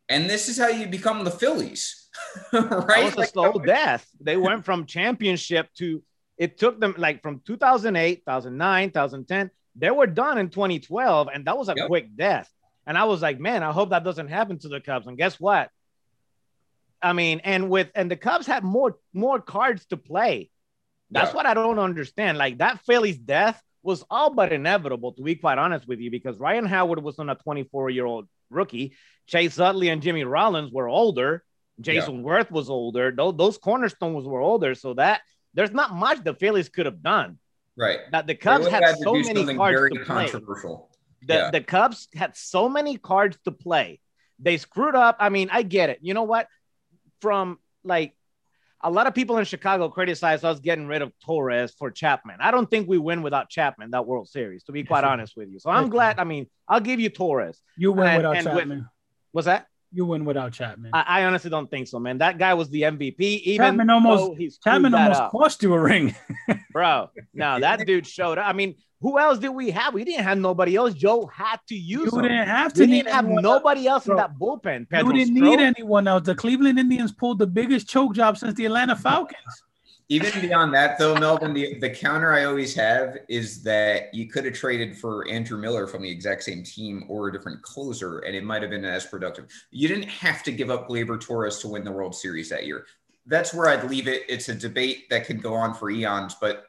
And 0.09 0.31
this 0.31 0.49
is 0.49 0.57
how 0.59 0.69
you 0.69 0.87
become 0.87 1.25
the 1.25 1.31
Phillies, 1.33 2.09
right? 2.53 2.87
That 2.87 3.17
was 3.17 3.29
a 3.29 3.31
slow 3.31 3.53
death. 3.55 4.07
They 4.21 4.37
went 4.37 4.65
from 4.65 4.87
championship 4.87 5.71
to 5.79 6.03
it 6.39 6.57
took 6.59 6.79
them 6.79 6.95
like 6.99 7.21
from 7.23 7.41
2008, 7.47 8.25
2009, 8.27 8.89
2010. 8.91 9.51
They 9.75 9.91
were 9.91 10.07
done 10.07 10.39
in 10.39 10.51
2012, 10.51 11.29
and 11.35 11.45
that 11.47 11.57
was 11.57 11.69
a 11.69 11.75
Yep. 11.77 11.87
quick 11.89 12.17
death. 12.17 12.53
And 12.87 12.99
I 12.99 13.05
was 13.05 13.23
like, 13.23 13.39
man, 13.39 13.63
I 13.63 13.73
hope 13.73 13.91
that 13.91 14.05
doesn't 14.05 14.29
happen 14.29 14.59
to 14.61 14.69
the 14.69 14.81
Cubs. 14.81 15.07
And 15.07 15.17
guess 15.17 15.39
what? 15.39 15.71
I 17.01 17.13
mean, 17.13 17.41
and 17.45 17.69
with 17.71 17.91
and 17.95 18.11
the 18.11 18.17
Cubs 18.17 18.47
had 18.47 18.63
more 18.65 18.97
more 19.13 19.41
cards 19.41 19.85
to 19.87 19.97
play. 19.97 20.51
That's 21.11 21.31
Yeah. 21.31 21.37
what 21.37 21.47
I 21.47 21.55
don't 21.55 21.79
understand. 21.79 22.39
Like 22.39 22.59
that 22.59 22.81
Phillies 22.87 23.19
death 23.19 23.61
was 23.83 24.05
all 24.11 24.31
but 24.31 24.53
inevitable, 24.53 25.13
to 25.15 25.23
be 25.23 25.35
quite 25.35 25.59
honest 25.59 25.87
with 25.89 25.99
you, 25.99 26.11
because 26.11 26.39
Ryan 26.39 26.65
Howard 26.67 27.03
was 27.03 27.19
on 27.19 27.29
a 27.29 27.35
24 27.35 27.91
year 27.91 28.07
old 28.07 28.29
rookie. 28.51 28.95
Chase 29.27 29.59
Utley 29.59 29.89
and 29.89 30.03
Jimmy 30.03 30.25
Rollins 30.25 30.71
were 30.73 30.89
older. 30.89 31.43
Jayson 31.81 32.23
Werth 32.23 32.51
was 32.51 32.71
older. 32.71 33.11
Those, 33.11 33.37
those 33.37 33.59
cornerstones 33.59 34.25
were 34.25 34.41
older. 34.41 34.75
So 34.77 34.95
that 34.95 35.23
there's 35.55 35.73
not 35.73 35.93
much 35.95 36.23
the 36.23 36.35
Phillies 36.35 36.69
could 36.69 36.87
have 36.87 37.03
done. 37.03 37.39
Right. 37.77 38.01
that 38.13 38.27
the 38.27 38.35
Cubs 38.35 38.67
had 38.69 38.85
had 38.85 38.99
so 38.99 39.15
many 39.15 39.55
cards 39.57 39.79
very 39.81 39.91
to 39.93 40.05
play. 40.05 40.29
controversial. 40.29 40.91
The, 41.27 41.35
Yeah. 41.35 41.51
the 41.51 41.61
Cubs 41.61 42.09
had 42.15 42.37
so 42.37 42.69
many 42.69 42.97
cards 42.99 43.39
to 43.45 43.53
play. 43.53 44.01
They 44.39 44.57
screwed 44.57 44.95
up. 44.95 45.17
I 45.21 45.29
mean, 45.29 45.49
I 45.53 45.63
get 45.63 45.91
it. 45.91 45.99
You 46.03 46.15
know 46.15 46.25
what? 46.25 46.49
From 47.21 47.59
like 47.85 48.15
a 48.85 48.91
lot 48.91 49.07
of 49.07 49.15
people 49.15 49.39
in 49.39 49.45
Chicago 49.45 49.89
criticize 49.89 50.43
us 50.43 50.59
getting 50.59 50.87
rid 50.89 51.03
of 51.03 51.13
Torres 51.25 51.73
for 51.79 51.91
Chapman. 51.93 52.37
I 52.41 52.51
don't 52.51 52.69
think 52.69 52.89
we 52.89 52.99
win 52.99 53.23
without 53.23 53.49
Chapman 53.49 53.93
that 53.93 54.07
World 54.07 54.29
Series, 54.29 54.65
to 54.65 54.73
be 54.73 54.83
quite 54.83 55.03
Yes, 55.05 55.09
honest 55.13 55.37
with 55.37 55.49
you. 55.51 55.61
So 55.61 55.71
I'm 55.71 55.89
glad. 55.89 56.19
I 56.19 56.25
mean, 56.25 56.49
I'll 56.67 56.81
give 56.81 56.99
you 56.99 57.09
Torres. 57.09 57.61
You 57.77 57.93
win 57.93 58.07
And- 58.09 58.17
without 58.17 58.37
and 58.37 58.47
with- 58.47 58.55
Chapman. 58.59 58.89
Was 59.33 59.45
that? 59.47 59.67
you 59.95 60.07
win 60.07 60.25
without 60.25 60.53
Chapman. 60.55 60.91
I, 60.95 61.03
I 61.21 61.25
honestly 61.27 61.51
don't 61.51 61.71
think 61.71 61.87
so, 61.87 61.99
man. 61.99 62.17
That 62.19 62.39
guy 62.39 62.55
was 62.55 62.71
the 62.71 62.81
MVP. 62.83 63.21
Even 63.21 63.67
Chapman 63.67 63.91
almost- 63.91 64.23
though 64.23 64.35
he 64.35 64.51
Chapman 64.65 64.95
almost 64.95 65.21
up. 65.21 65.31
cost 65.31 65.63
you 65.63 65.75
a 65.75 65.79
ring. 65.79 66.15
bro. 66.73 67.11
No, 67.35 67.61
that 67.67 67.87
dude 67.87 68.07
showed 68.07 68.39
up. 68.39 68.47
I 68.49 68.55
mean, 68.55 68.77
who 69.03 69.19
else 69.19 69.39
did 69.39 69.49
we 69.51 69.71
have? 69.73 69.93
We 69.93 70.05
didn't 70.05 70.25
have 70.25 70.39
nobody 70.39 70.77
else. 70.77 70.95
Joe 70.95 71.27
had 71.27 71.59
to 71.69 71.75
use 71.75 72.11
You 72.13 72.19
him. 72.19 72.23
didn't 72.23 72.47
have 72.47 72.73
to. 72.75 72.81
We 72.83 72.87
need 72.87 73.03
didn't 73.05 73.15
have 73.15 73.29
nobody 73.29 73.87
else 73.89 74.07
in 74.07 74.15
that 74.17 74.39
bullpen. 74.39 74.81
else. 74.81 74.87
Pedro 74.91 75.09
You 75.13 75.25
didn't 75.25 75.37
Strop. 75.37 75.51
need 75.51 75.61
anyone 75.61 76.07
else. 76.09 76.23
The 76.25 76.35
Cleveland 76.37 76.79
Indians 76.79 77.11
pulled 77.13 77.39
the 77.41 77.47
biggest 77.47 77.89
choke 77.89 78.15
job 78.15 78.39
since 78.39 78.55
the 78.55 78.65
Atlanta 78.65 78.95
Falcons. 78.97 79.63
Even 80.09 80.41
beyond 80.41 80.75
that, 80.75 80.99
though, 80.99 81.15
Melvin, 81.19 81.55
the, 81.55 81.79
the 81.79 81.89
counter 81.89 82.33
I 82.33 82.45
always 82.45 82.75
have 82.75 83.17
is 83.29 83.63
that 83.63 84.13
you 84.15 84.29
could 84.29 84.45
have 84.45 84.53
traded 84.55 84.97
for 84.97 85.27
Andrew 85.29 85.57
Miller 85.59 85.87
from 85.87 86.03
the 86.03 86.11
exact 86.11 86.43
same 86.43 86.63
team 86.63 87.05
or 87.09 87.29
a 87.29 87.33
different 87.33 87.63
closer, 87.63 88.19
and 88.21 88.37
it 88.37 88.45
might 88.45 88.61
have 88.63 88.71
been 88.71 88.85
as 88.85 89.07
productive. 89.07 89.47
You 89.71 89.89
didn't 89.89 90.09
have 90.11 90.43
to 90.43 90.53
give 90.53 90.71
up 90.71 90.89
Gleyber 90.89 91.19
Torres 91.19 91.59
to 91.61 91.69
win 91.69 91.83
the 91.83 91.93
World 91.93 92.15
Series 92.15 92.51
that 92.51 92.67
year. 92.67 92.85
That's 93.27 93.55
where 93.55 93.69
I'd 93.69 93.89
leave 93.89 94.07
it. 94.07 94.23
It's 94.29 94.49
a 94.51 94.55
debate 94.55 95.09
that 95.09 95.25
could 95.25 95.43
go 95.43 95.55
on 95.55 95.73
for 95.73 95.89
eons, 95.91 96.37
but 96.41 96.67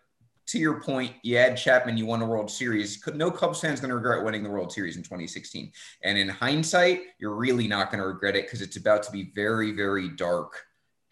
to 0.48 0.60
your 0.60 0.82
point, 0.82 1.14
you 1.24 1.38
had 1.38 1.56
Chapman, 1.56 1.98
you 1.98 2.06
won 2.06 2.22
a 2.22 2.26
World 2.26 2.52
Series. 2.52 3.02
No 3.14 3.32
Cubs 3.32 3.62
fan's 3.62 3.80
going 3.80 3.90
to 3.90 3.96
regret 3.96 4.24
winning 4.24 4.44
the 4.44 4.50
World 4.50 4.72
Series 4.72 4.98
in 4.98 5.04
2016. 5.04 5.72
And 6.04 6.18
in 6.18 6.28
hindsight, 6.28 7.02
you're 7.20 7.36
really 7.36 7.68
not 7.68 7.92
going 7.92 8.02
to 8.02 8.08
regret 8.08 8.36
it 8.36 8.46
because 8.46 8.62
it's 8.62 8.76
about 8.76 9.04
to 9.04 9.12
be 9.12 9.32
very, 9.36 9.72
very 9.72 10.10
dark. 10.10 10.62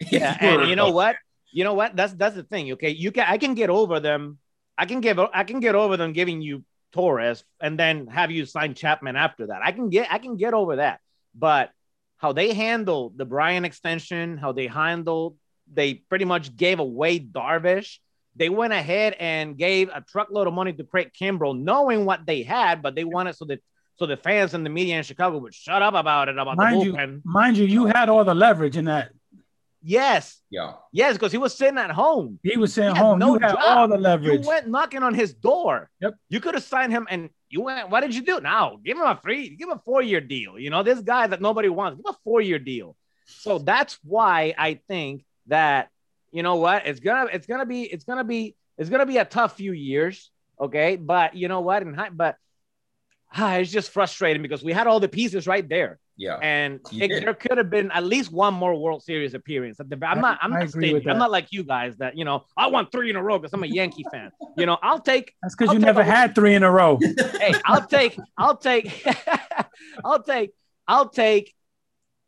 Yeah, 0.10 0.36
and 0.40 0.68
you 0.68 0.74
know 0.74 0.90
what? 0.90 1.14
You 1.52 1.62
know 1.62 1.74
what? 1.74 1.94
That's 1.94 2.12
that's 2.14 2.34
the 2.34 2.42
thing. 2.42 2.72
Okay, 2.72 2.90
you 2.90 3.12
can 3.12 3.24
I 3.28 3.38
can 3.38 3.54
get 3.54 3.70
over 3.70 4.00
them. 4.00 4.38
I 4.76 4.84
can 4.84 5.00
give 5.00 5.20
I 5.20 5.44
can 5.44 5.60
get 5.60 5.76
over 5.76 5.96
them 5.96 6.12
giving 6.12 6.42
you 6.42 6.64
Torres 6.90 7.44
and 7.60 7.78
then 7.78 8.08
have 8.08 8.32
you 8.32 8.44
sign 8.44 8.74
Chapman 8.74 9.14
after 9.14 9.46
that. 9.46 9.62
I 9.62 9.70
can 9.70 9.90
get 9.90 10.08
I 10.10 10.18
can 10.18 10.36
get 10.36 10.54
over 10.54 10.76
that. 10.76 10.98
But 11.36 11.70
how 12.16 12.32
they 12.32 12.52
handled 12.52 13.18
the 13.18 13.24
Bryant 13.24 13.66
extension, 13.66 14.38
how 14.38 14.52
they 14.52 14.66
handled, 14.66 15.36
they 15.72 15.94
pretty 15.94 16.24
much 16.24 16.56
gave 16.56 16.78
away 16.78 17.18
Darvish. 17.18 17.98
They 18.36 18.48
went 18.48 18.72
ahead 18.72 19.14
and 19.18 19.56
gave 19.58 19.88
a 19.90 20.00
truckload 20.00 20.46
of 20.46 20.54
money 20.54 20.72
to 20.72 20.84
Craig 20.84 21.10
Kimbrel, 21.18 21.58
knowing 21.58 22.04
what 22.06 22.24
they 22.26 22.42
had, 22.42 22.80
but 22.82 22.94
they 22.94 23.04
wanted 23.04 23.36
so 23.36 23.44
that 23.46 23.62
so 23.96 24.06
the 24.06 24.16
fans 24.16 24.54
and 24.54 24.64
the 24.64 24.70
media 24.70 24.96
in 24.96 25.02
Chicago 25.04 25.38
would 25.38 25.54
shut 25.54 25.82
up 25.82 25.94
about 25.94 26.28
it 26.28 26.38
about 26.38 26.56
Mind 26.56 26.80
the 26.80 26.84
you, 26.86 26.92
bullpen. 26.94 27.20
mind 27.24 27.56
you, 27.58 27.66
you 27.66 27.86
had 27.86 28.08
all 28.08 28.24
the 28.24 28.34
leverage 28.34 28.76
in 28.76 28.86
that. 28.86 29.10
Yes, 29.84 30.40
Yeah. 30.48 30.74
yes, 30.92 31.14
because 31.14 31.32
he 31.32 31.38
was 31.38 31.54
sitting 31.56 31.76
at 31.76 31.90
home. 31.90 32.38
He 32.44 32.56
was 32.56 32.72
sitting 32.72 32.94
He 32.94 33.00
home. 33.00 33.18
no 33.18 33.34
you 33.34 33.40
had 33.40 33.50
job. 33.52 33.58
all 33.64 33.88
the 33.88 33.98
leverage. 33.98 34.42
You 34.42 34.48
went 34.48 34.68
knocking 34.68 35.02
on 35.02 35.12
his 35.12 35.34
door. 35.34 35.90
Yep. 36.00 36.14
You 36.30 36.40
could 36.40 36.54
have 36.54 36.62
signed 36.62 36.92
him, 36.92 37.06
and 37.10 37.30
you 37.50 37.62
went. 37.62 37.90
What 37.90 38.00
did 38.00 38.14
you 38.14 38.22
do? 38.22 38.40
Now 38.40 38.78
give 38.84 38.96
him 38.96 39.02
a 39.02 39.16
free, 39.16 39.50
give 39.56 39.68
him 39.68 39.76
a 39.76 39.82
four 39.84 40.00
year 40.00 40.20
deal. 40.20 40.56
You 40.58 40.70
know 40.70 40.82
this 40.84 41.00
guy 41.00 41.26
that 41.26 41.40
nobody 41.40 41.68
wants. 41.68 41.96
Give 41.96 42.06
him 42.06 42.14
a 42.14 42.18
four 42.22 42.40
year 42.40 42.60
deal. 42.60 42.96
So 43.26 43.58
that's 43.58 43.98
why 44.04 44.54
I 44.56 44.74
think 44.88 45.24
that 45.48 45.88
you 46.32 46.42
know 46.42 46.56
what 46.56 46.86
it's 46.86 47.00
gonna 47.00 47.30
it's 47.32 47.46
gonna 47.46 47.66
be 47.66 47.82
it's 47.82 48.04
gonna 48.04 48.24
be 48.24 48.56
it's 48.78 48.90
gonna 48.90 49.06
be 49.06 49.18
a 49.18 49.24
tough 49.24 49.56
few 49.56 49.72
years. 49.72 50.30
Okay, 50.60 50.96
but 50.96 51.34
you 51.34 51.48
know 51.48 51.60
what? 51.60 51.82
And 51.82 51.96
but 52.16 52.36
ah, 53.36 53.56
it's 53.56 53.70
just 53.70 53.90
frustrating 53.90 54.42
because 54.42 54.62
we 54.62 54.72
had 54.72 54.86
all 54.86 55.00
the 55.00 55.08
pieces 55.08 55.46
right 55.46 55.66
there. 55.68 55.98
Yeah. 56.16 56.38
And 56.42 56.80
it, 56.92 57.24
there 57.24 57.34
could 57.34 57.58
have 57.58 57.70
been 57.70 57.90
at 57.90 58.04
least 58.04 58.30
one 58.30 58.54
more 58.54 58.74
World 58.74 59.02
Series 59.02 59.34
appearance. 59.34 59.80
At 59.80 59.88
the, 59.88 59.98
I'm 60.06 60.20
not. 60.20 60.38
I'm 60.42 60.50
not. 60.50 60.68
Stating, 60.68 61.08
I'm 61.08 61.18
not 61.18 61.30
like 61.30 61.48
you 61.50 61.64
guys 61.64 61.96
that 61.96 62.16
you 62.16 62.24
know. 62.24 62.44
I 62.56 62.66
want 62.68 62.92
three 62.92 63.10
in 63.10 63.16
a 63.16 63.22
row 63.22 63.38
because 63.38 63.52
I'm 63.52 63.62
a 63.62 63.66
Yankee 63.66 64.04
fan. 64.12 64.30
You 64.56 64.66
know, 64.66 64.78
I'll 64.82 65.00
take. 65.00 65.34
That's 65.42 65.56
because 65.56 65.72
you 65.72 65.78
take 65.78 65.86
never 65.86 66.02
a- 66.02 66.04
had 66.04 66.34
three 66.34 66.54
in 66.54 66.62
a 66.62 66.70
row. 66.70 66.98
Hey, 67.40 67.54
I'll 67.64 67.86
take. 67.86 68.18
I'll 68.38 68.56
take. 68.56 69.04
I'll 70.04 70.22
take. 70.22 70.52
I'll 70.86 71.08
take 71.08 71.54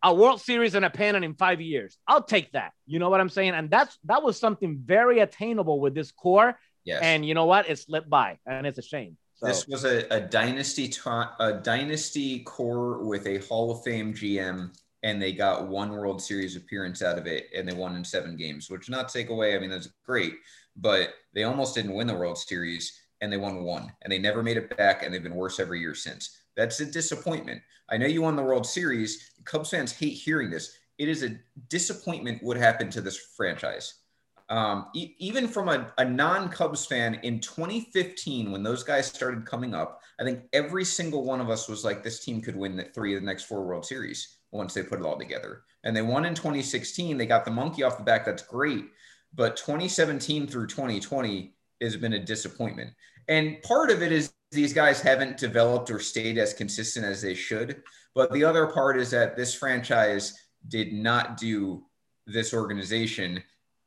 a 0.04 0.14
World 0.14 0.40
Series 0.40 0.74
and 0.74 0.84
a 0.84 0.90
pennant 0.90 1.24
in 1.24 1.34
five 1.34 1.60
years. 1.60 1.96
I'll 2.06 2.22
take 2.22 2.52
that. 2.52 2.72
You 2.86 2.98
know 2.98 3.08
what 3.08 3.20
I'm 3.20 3.30
saying? 3.30 3.54
And 3.54 3.70
that's 3.70 3.98
that 4.04 4.22
was 4.22 4.38
something 4.38 4.80
very 4.84 5.20
attainable 5.20 5.80
with 5.80 5.94
this 5.94 6.12
core. 6.12 6.58
Yes. 6.84 7.00
And 7.02 7.26
you 7.26 7.32
know 7.32 7.46
what? 7.46 7.68
It 7.68 7.78
slipped 7.78 8.10
by, 8.10 8.38
and 8.46 8.66
it's 8.66 8.78
a 8.78 8.82
shame. 8.82 9.16
So 9.36 9.46
This 9.46 9.66
was 9.66 9.84
a, 9.84 10.06
a 10.14 10.20
dynasty 10.20 10.86
ti- 10.88 11.00
a 11.40 11.60
dynasty 11.62 12.40
core 12.40 13.02
with 13.02 13.26
a 13.26 13.38
Hall 13.38 13.70
of 13.70 13.82
Fame 13.82 14.12
GM, 14.12 14.70
and 15.02 15.20
they 15.20 15.32
got 15.32 15.68
one 15.68 15.90
World 15.90 16.22
Series 16.22 16.54
appearance 16.54 17.02
out 17.02 17.18
of 17.18 17.26
it, 17.26 17.46
and 17.56 17.66
they 17.66 17.74
won 17.74 17.96
in 17.96 18.04
seven 18.04 18.36
games. 18.36 18.68
Which 18.68 18.90
not 18.90 19.08
take 19.08 19.30
away, 19.30 19.56
I 19.56 19.58
mean 19.58 19.70
that's 19.70 19.88
great, 20.04 20.34
but 20.76 21.14
they 21.34 21.44
almost 21.44 21.74
didn't 21.74 21.94
win 21.94 22.06
the 22.06 22.14
World 22.14 22.36
Series, 22.36 22.92
and 23.22 23.32
they 23.32 23.38
won 23.38 23.64
one, 23.64 23.90
and 24.02 24.12
they 24.12 24.18
never 24.18 24.42
made 24.42 24.58
it 24.58 24.76
back, 24.76 25.02
and 25.02 25.12
they've 25.12 25.22
been 25.22 25.34
worse 25.34 25.58
every 25.58 25.80
year 25.80 25.94
since. 25.94 26.38
That's 26.56 26.78
a 26.80 26.86
disappointment. 26.86 27.62
I 27.90 27.96
know 27.96 28.06
you 28.06 28.22
won 28.22 28.36
the 28.36 28.42
World 28.42 28.66
Series. 28.66 29.32
Cubs 29.44 29.70
fans 29.70 29.92
hate 29.92 30.14
hearing 30.14 30.50
this. 30.50 30.78
It 30.98 31.08
is 31.08 31.22
a 31.22 31.38
disappointment 31.68 32.42
what 32.42 32.56
happened 32.56 32.92
to 32.92 33.00
this 33.00 33.16
franchise 33.36 33.94
um, 34.48 34.86
e- 34.94 35.14
even 35.18 35.48
from 35.48 35.68
a, 35.68 35.92
a 35.98 36.04
non 36.04 36.48
Cubs 36.48 36.84
fan 36.84 37.14
in 37.22 37.40
2015, 37.40 38.52
when 38.52 38.62
those 38.62 38.82
guys 38.82 39.06
started 39.06 39.46
coming 39.46 39.74
up, 39.74 40.00
I 40.20 40.24
think 40.24 40.44
every 40.52 40.84
single 40.84 41.24
one 41.24 41.40
of 41.40 41.50
us 41.50 41.68
was 41.68 41.84
like, 41.84 42.02
this 42.02 42.24
team 42.24 42.40
could 42.40 42.56
win 42.56 42.76
the 42.76 42.84
three 42.84 43.14
of 43.14 43.22
the 43.22 43.26
next 43.26 43.44
four 43.44 43.64
World 43.64 43.86
Series 43.86 44.36
once 44.52 44.74
they 44.74 44.82
put 44.82 45.00
it 45.00 45.06
all 45.06 45.18
together. 45.18 45.62
And 45.84 45.96
they 45.96 46.02
won 46.02 46.24
in 46.24 46.34
2016. 46.34 47.16
They 47.16 47.26
got 47.26 47.44
the 47.44 47.50
monkey 47.50 47.82
off 47.82 47.96
the 47.96 48.04
back. 48.04 48.24
That's 48.24 48.42
great. 48.42 48.84
But 49.34 49.56
2017 49.56 50.46
through 50.46 50.68
2020 50.68 51.54
has 51.80 51.96
been 51.96 52.12
a 52.12 52.24
disappointment. 52.24 52.92
And 53.28 53.60
part 53.62 53.90
of 53.90 54.02
it 54.02 54.12
is 54.12 54.32
these 54.50 54.72
guys 54.72 55.00
haven't 55.00 55.36
developed 55.36 55.90
or 55.90 55.98
stayed 55.98 56.38
as 56.38 56.54
consistent 56.54 57.04
as 57.04 57.20
they 57.22 57.34
should. 57.34 57.82
But 58.14 58.32
the 58.32 58.44
other 58.44 58.66
part 58.66 58.98
is 58.98 59.10
that 59.10 59.36
this 59.36 59.54
franchise 59.54 60.32
did 60.68 60.92
not 60.92 61.36
do 61.36 61.84
this 62.26 62.54
organization 62.54 63.42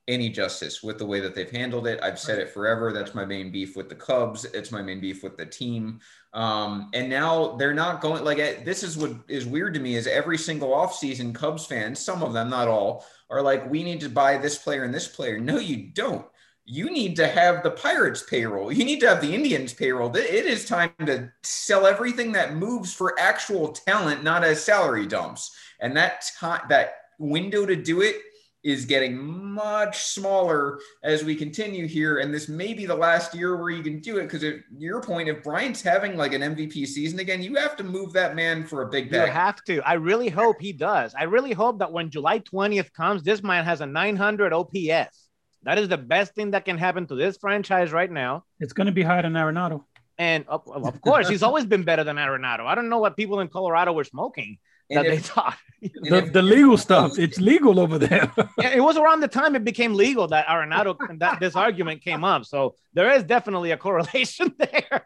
any 0.07 0.29
justice 0.29 0.81
with 0.81 0.97
the 0.97 1.05
way 1.05 1.19
that 1.19 1.35
they've 1.35 1.51
handled 1.51 1.85
it. 1.85 1.99
I've 2.01 2.19
said 2.19 2.39
it 2.39 2.49
forever. 2.49 2.93
That's 2.93 3.13
my 3.13 3.25
main 3.25 3.51
beef 3.51 3.75
with 3.75 3.89
the 3.89 3.95
Cubs. 3.95 4.45
It's 4.45 4.71
my 4.71 4.81
main 4.81 5.01
beef 5.01 5.21
with 5.21 5.35
the 5.35 5.45
team. 5.45 5.99
Um, 6.33 6.89
and 6.93 7.09
now 7.09 7.57
they're 7.57 7.73
not 7.73 7.99
going 7.99 8.23
like 8.23 8.39
eh, 8.39 8.63
this 8.63 8.83
is 8.83 8.97
what 8.97 9.11
is 9.27 9.45
weird 9.45 9.73
to 9.73 9.79
me 9.81 9.95
is 9.95 10.07
every 10.07 10.37
single 10.37 10.69
offseason 10.69 11.35
Cubs 11.35 11.65
fans, 11.65 11.99
some 11.99 12.23
of 12.23 12.31
them, 12.31 12.49
not 12.49 12.69
all, 12.69 13.05
are 13.29 13.41
like, 13.41 13.69
we 13.69 13.83
need 13.83 13.99
to 14.01 14.09
buy 14.09 14.37
this 14.37 14.57
player 14.57 14.83
and 14.83 14.93
this 14.93 15.07
player. 15.07 15.39
No, 15.39 15.57
you 15.57 15.91
don't. 15.91 16.25
You 16.69 16.91
need 16.91 17.15
to 17.15 17.27
have 17.27 17.63
the 17.63 17.71
Pirates 17.71 18.23
payroll. 18.23 18.73
You 18.73 18.83
need 18.83 18.99
to 18.99 19.07
have 19.07 19.21
the 19.21 19.33
Indians 19.33 19.73
payroll. 19.73 20.13
It 20.13 20.45
is 20.45 20.65
time 20.65 20.91
to 21.05 21.31
sell 21.41 21.87
everything 21.87 22.33
that 22.33 22.55
moves 22.55 22.93
for 22.93 23.17
actual 23.17 23.69
talent, 23.69 24.21
not 24.21 24.43
as 24.43 24.61
salary 24.61 25.07
dumps. 25.07 25.55
And 25.79 25.95
that 25.95 26.25
time, 26.37 26.63
that 26.67 26.95
window 27.19 27.65
to 27.65 27.75
do 27.77 28.01
it 28.01 28.17
is 28.63 28.85
getting 28.85 29.17
much 29.17 30.03
smaller 30.07 30.79
as 31.03 31.23
we 31.23 31.35
continue 31.35 31.87
here. 31.87 32.17
And 32.17 32.33
this 32.33 32.49
may 32.49 32.73
be 32.73 32.85
the 32.85 32.95
last 32.95 33.33
year 33.33 33.55
where 33.55 33.69
you 33.69 33.81
can 33.81 34.01
do 34.01 34.17
it 34.17 34.23
because, 34.23 34.43
your 34.77 35.01
point, 35.01 35.29
if 35.29 35.41
Bryant's 35.43 35.81
having 35.81 36.17
like 36.17 36.33
an 36.33 36.41
MVP 36.41 36.85
season 36.85 37.19
again, 37.19 37.41
you 37.41 37.55
have 37.55 37.77
to 37.77 37.83
move 37.85 38.11
that 38.11 38.35
man 38.35 38.65
for 38.65 38.81
a 38.81 38.89
big 38.89 39.09
You 39.09 39.31
have 39.31 39.63
to. 39.65 39.79
I 39.87 39.93
really 39.93 40.27
hope 40.27 40.57
he 40.59 40.73
does. 40.73 41.15
I 41.15 41.23
really 41.23 41.53
hope 41.53 41.79
that 41.79 41.93
when 41.93 42.09
July 42.09 42.39
20th 42.39 42.91
comes, 42.91 43.23
this 43.23 43.41
man 43.41 43.63
has 43.63 43.79
a 43.79 43.85
900 43.85 44.51
OPS. 44.51 45.26
That 45.67 45.77
is 45.77 45.89
the 45.89 45.97
best 45.97 46.33
thing 46.33 46.51
that 46.51 46.63
can 46.63 46.77
happen 46.77 47.07
to 47.07 47.15
this 47.15 47.35
franchise 47.35 47.91
right 47.91 48.09
now. 48.09 48.45
It's 48.61 48.71
going 48.71 48.87
to 48.87 48.93
be 48.93 49.03
higher 49.03 49.21
than 49.21 49.33
Arenado. 49.33 49.83
And 50.17 50.45
of, 50.47 50.65
of 50.65 51.01
course, 51.01 51.27
he's 51.27 51.43
always 51.43 51.65
been 51.65 51.83
better 51.83 52.05
than 52.05 52.15
Arenado. 52.15 52.65
I 52.65 52.73
don't 52.73 52.87
know 52.87 52.99
what 52.99 53.17
people 53.17 53.41
in 53.41 53.49
Colorado 53.49 53.91
were 53.91 54.05
smoking 54.05 54.59
that 54.89 54.99
And 55.05 55.13
they 55.13 55.19
thought. 55.19 55.57
The, 55.81 56.29
the 56.31 56.41
legal 56.41 56.77
stuff. 56.77 57.19
It's 57.19 57.39
legal 57.39 57.81
over 57.81 57.99
there. 57.99 58.31
Yeah, 58.57 58.69
it 58.69 58.79
was 58.79 58.95
around 58.95 59.19
the 59.19 59.27
time 59.27 59.57
it 59.57 59.65
became 59.65 59.93
legal 59.93 60.29
that 60.29 60.47
Arenado 60.47 60.95
that 61.19 61.41
this 61.41 61.57
argument 61.57 62.01
came 62.01 62.23
up. 62.23 62.45
So 62.45 62.75
there 62.93 63.11
is 63.11 63.23
definitely 63.23 63.71
a 63.71 63.77
correlation 63.77 64.55
there. 64.59 65.05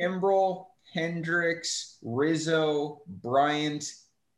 Kimbrel, 0.00 0.66
Hendricks, 0.92 1.98
Rizzo, 2.02 3.02
Bryant, 3.06 3.84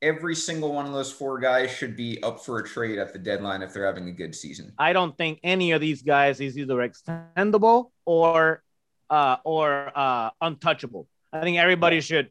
every 0.04 0.36
single 0.36 0.72
one 0.74 0.84
of 0.86 0.92
those 0.92 1.10
four 1.10 1.38
guys 1.38 1.70
should 1.70 1.96
be 1.96 2.22
up 2.22 2.44
for 2.44 2.58
a 2.58 2.64
trade 2.64 2.98
at 2.98 3.12
the 3.14 3.18
deadline 3.18 3.62
if 3.62 3.72
they're 3.72 3.86
having 3.86 4.06
a 4.08 4.12
good 4.12 4.34
season. 4.34 4.72
I 4.78 4.92
don't 4.92 5.16
think 5.16 5.40
any 5.42 5.72
of 5.72 5.80
these 5.80 6.02
guys 6.02 6.40
is 6.40 6.58
either 6.58 6.76
extendable 6.76 7.90
or 8.04 8.62
uh, 9.08 9.36
or 9.44 9.90
uh, 9.94 10.30
untouchable. 10.40 11.08
I 11.32 11.40
think 11.40 11.58
everybody 11.58 12.00
should. 12.00 12.30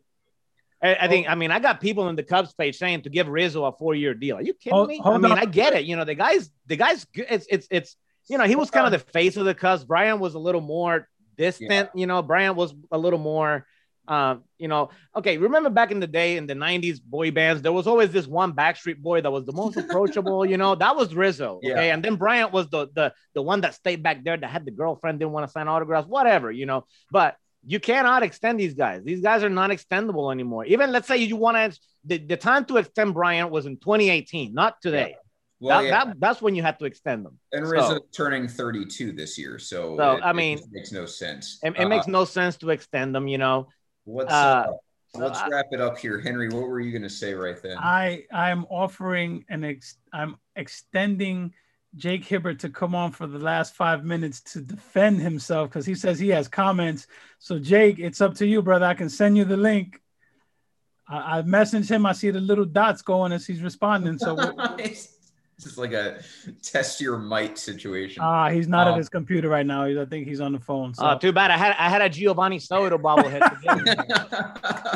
I, 0.81 0.95
I 0.95 1.07
think. 1.07 1.29
I 1.29 1.35
mean, 1.35 1.51
I 1.51 1.59
got 1.59 1.81
people 1.81 2.07
in 2.09 2.15
the 2.15 2.23
Cubs 2.23 2.53
page 2.53 2.77
saying 2.77 3.01
to 3.01 3.09
give 3.09 3.27
Rizzo 3.27 3.65
a 3.65 3.71
four-year 3.71 4.13
deal. 4.13 4.37
Are 4.37 4.41
you 4.41 4.53
kidding 4.53 4.75
Hold- 4.75 4.89
me? 4.89 5.01
I 5.03 5.17
mean, 5.17 5.31
on. 5.31 5.39
I 5.39 5.45
get 5.45 5.73
it. 5.73 5.85
You 5.85 5.95
know, 5.95 6.05
the 6.05 6.15
guys, 6.15 6.51
the 6.67 6.75
guys. 6.77 7.05
good. 7.05 7.25
It's 7.29 7.47
it's 7.49 7.67
it's. 7.71 7.97
You 8.29 8.37
know, 8.37 8.45
he 8.45 8.55
was 8.55 8.71
kind 8.71 8.85
of 8.85 8.93
the 8.93 8.99
face 9.11 9.35
of 9.35 9.43
the 9.43 9.53
Cubs. 9.53 9.83
Bryant 9.83 10.19
was 10.19 10.33
a 10.33 10.39
little 10.39 10.61
more 10.61 11.09
distant. 11.35 11.71
Yeah. 11.71 11.87
You 11.93 12.07
know, 12.07 12.21
Bryant 12.21 12.55
was 12.55 12.73
a 12.91 12.97
little 12.97 13.19
more. 13.19 13.65
Uh, 14.07 14.35
you 14.57 14.67
know, 14.67 14.89
okay. 15.15 15.37
Remember 15.37 15.69
back 15.69 15.89
in 15.91 15.99
the 16.01 16.07
day 16.07 16.35
in 16.35 16.45
the 16.45 16.53
'90s 16.53 17.01
boy 17.01 17.31
bands, 17.31 17.61
there 17.61 17.71
was 17.71 17.87
always 17.87 18.11
this 18.11 18.27
one 18.27 18.51
Backstreet 18.53 18.97
Boy 18.97 19.21
that 19.21 19.31
was 19.31 19.45
the 19.45 19.53
most 19.53 19.77
approachable. 19.77 20.45
you 20.45 20.57
know, 20.57 20.75
that 20.75 20.95
was 20.95 21.15
Rizzo. 21.15 21.59
Okay, 21.63 21.87
Yeah. 21.87 21.93
and 21.93 22.03
then 22.03 22.15
Bryant 22.17 22.51
was 22.51 22.67
the 22.69 22.87
the 22.93 23.13
the 23.33 23.41
one 23.41 23.61
that 23.61 23.75
stayed 23.75 24.03
back 24.03 24.23
there 24.25 24.35
that 24.35 24.49
had 24.49 24.65
the 24.65 24.71
girlfriend 24.71 25.19
didn't 25.19 25.31
want 25.31 25.45
to 25.47 25.51
sign 25.51 25.67
autographs, 25.69 26.07
whatever. 26.07 26.51
You 26.51 26.65
know, 26.65 26.85
but 27.11 27.37
you 27.65 27.79
cannot 27.79 28.23
extend 28.23 28.59
these 28.59 28.73
guys. 28.73 29.03
These 29.05 29.21
guys 29.21 29.41
are 29.41 29.49
not 29.49 29.69
extendable 29.69 30.33
anymore. 30.33 30.65
Even 30.65 30.91
let's 30.91 31.07
say 31.07 31.15
you 31.17 31.37
want 31.37 31.55
to, 31.73 31.79
the, 32.03 32.17
the 32.17 32.35
time 32.35 32.65
to 32.65 32.75
extend 32.75 33.13
Bryant 33.13 33.51
was 33.51 33.65
in 33.65 33.77
2018, 33.77 34.53
not 34.53 34.81
today. 34.81 35.15
Well, 35.61 35.79
that, 35.81 35.87
yeah. 35.87 36.03
that, 36.03 36.19
that's 36.19 36.41
when 36.41 36.55
you 36.55 36.61
had 36.61 36.77
to 36.79 36.85
extend 36.85 37.25
them. 37.25 37.39
and 37.53 37.65
so- 37.65 37.99
turning 38.11 38.49
32 38.49 39.13
this 39.13 39.37
year, 39.37 39.57
so, 39.59 39.95
So, 39.97 40.17
it, 40.17 40.21
I 40.25 40.33
mean, 40.33 40.57
just 40.57 40.73
makes 40.73 40.91
no 40.91 41.05
sense. 41.05 41.59
It, 41.63 41.75
it 41.77 41.85
Uh, 41.85 41.87
makes 41.87 42.05
no 42.07 42.25
sense 42.25 42.57
to 42.57 42.69
extend 42.71 43.15
them, 43.15 43.29
you 43.29 43.37
know. 43.37 43.69
Let's 44.05 44.31
uh, 44.31 44.35
uh, 44.35 44.73
let's 45.15 45.39
I- 45.39 45.49
wrap 45.49 45.67
it 45.71 45.81
up 45.81 45.97
here, 45.97 46.19
Henry. 46.19 46.49
What 46.49 46.67
were 46.67 46.79
you 46.79 46.91
going 46.91 47.03
to 47.03 47.09
say 47.09 47.33
right 47.33 47.61
then? 47.61 47.77
I 47.77 48.25
I'm 48.31 48.65
offering 48.65 49.45
an 49.49 49.63
ex 49.63 49.97
I'm 50.11 50.37
extending 50.55 51.53
Jake 51.95 52.25
Hibbert 52.25 52.59
to 52.59 52.69
come 52.69 52.95
on 52.95 53.11
for 53.11 53.27
the 53.27 53.39
last 53.39 53.75
five 53.75 54.03
minutes 54.03 54.41
to 54.53 54.61
defend 54.61 55.21
himself 55.21 55.69
because 55.69 55.85
he 55.85 55.95
says 55.95 56.19
he 56.19 56.29
has 56.29 56.47
comments. 56.47 57.07
So 57.39 57.59
Jake, 57.59 57.99
it's 57.99 58.21
up 58.21 58.35
to 58.35 58.47
you, 58.47 58.61
brother. 58.61 58.85
I 58.85 58.95
can 58.95 59.09
send 59.09 59.37
you 59.37 59.45
the 59.45 59.57
link. 59.57 60.01
I, 61.07 61.39
I 61.39 61.41
messaged 61.43 61.89
him. 61.89 62.05
I 62.05 62.13
see 62.13 62.31
the 62.31 62.39
little 62.39 62.65
dots 62.65 63.01
going 63.01 63.31
as 63.31 63.45
he's 63.45 63.61
responding. 63.61 64.17
So 64.17 64.35
it's 65.55 65.65
just 65.65 65.77
like 65.77 65.93
a 65.93 66.19
test 66.61 66.99
your 67.01 67.17
might 67.17 67.57
situation. 67.57 68.23
ah, 68.23 68.49
he's 68.49 68.67
not 68.67 68.87
at 68.87 68.93
Um, 68.93 68.97
his 68.99 69.09
computer 69.09 69.49
right 69.49 69.65
now. 69.65 69.85
I 69.85 70.05
think 70.05 70.27
he's 70.27 70.41
on 70.41 70.51
the 70.53 70.59
phone. 70.59 70.93
So 70.93 71.05
Uh, 71.05 71.15
too 71.19 71.31
bad 71.31 71.51
I 71.51 71.57
had 71.57 71.75
I 71.77 71.89
had 71.89 72.01
a 72.01 72.09
Geovany 72.09 72.61
Soto 72.61 72.97
bobblehead, 72.97 73.41
today, 73.61 74.03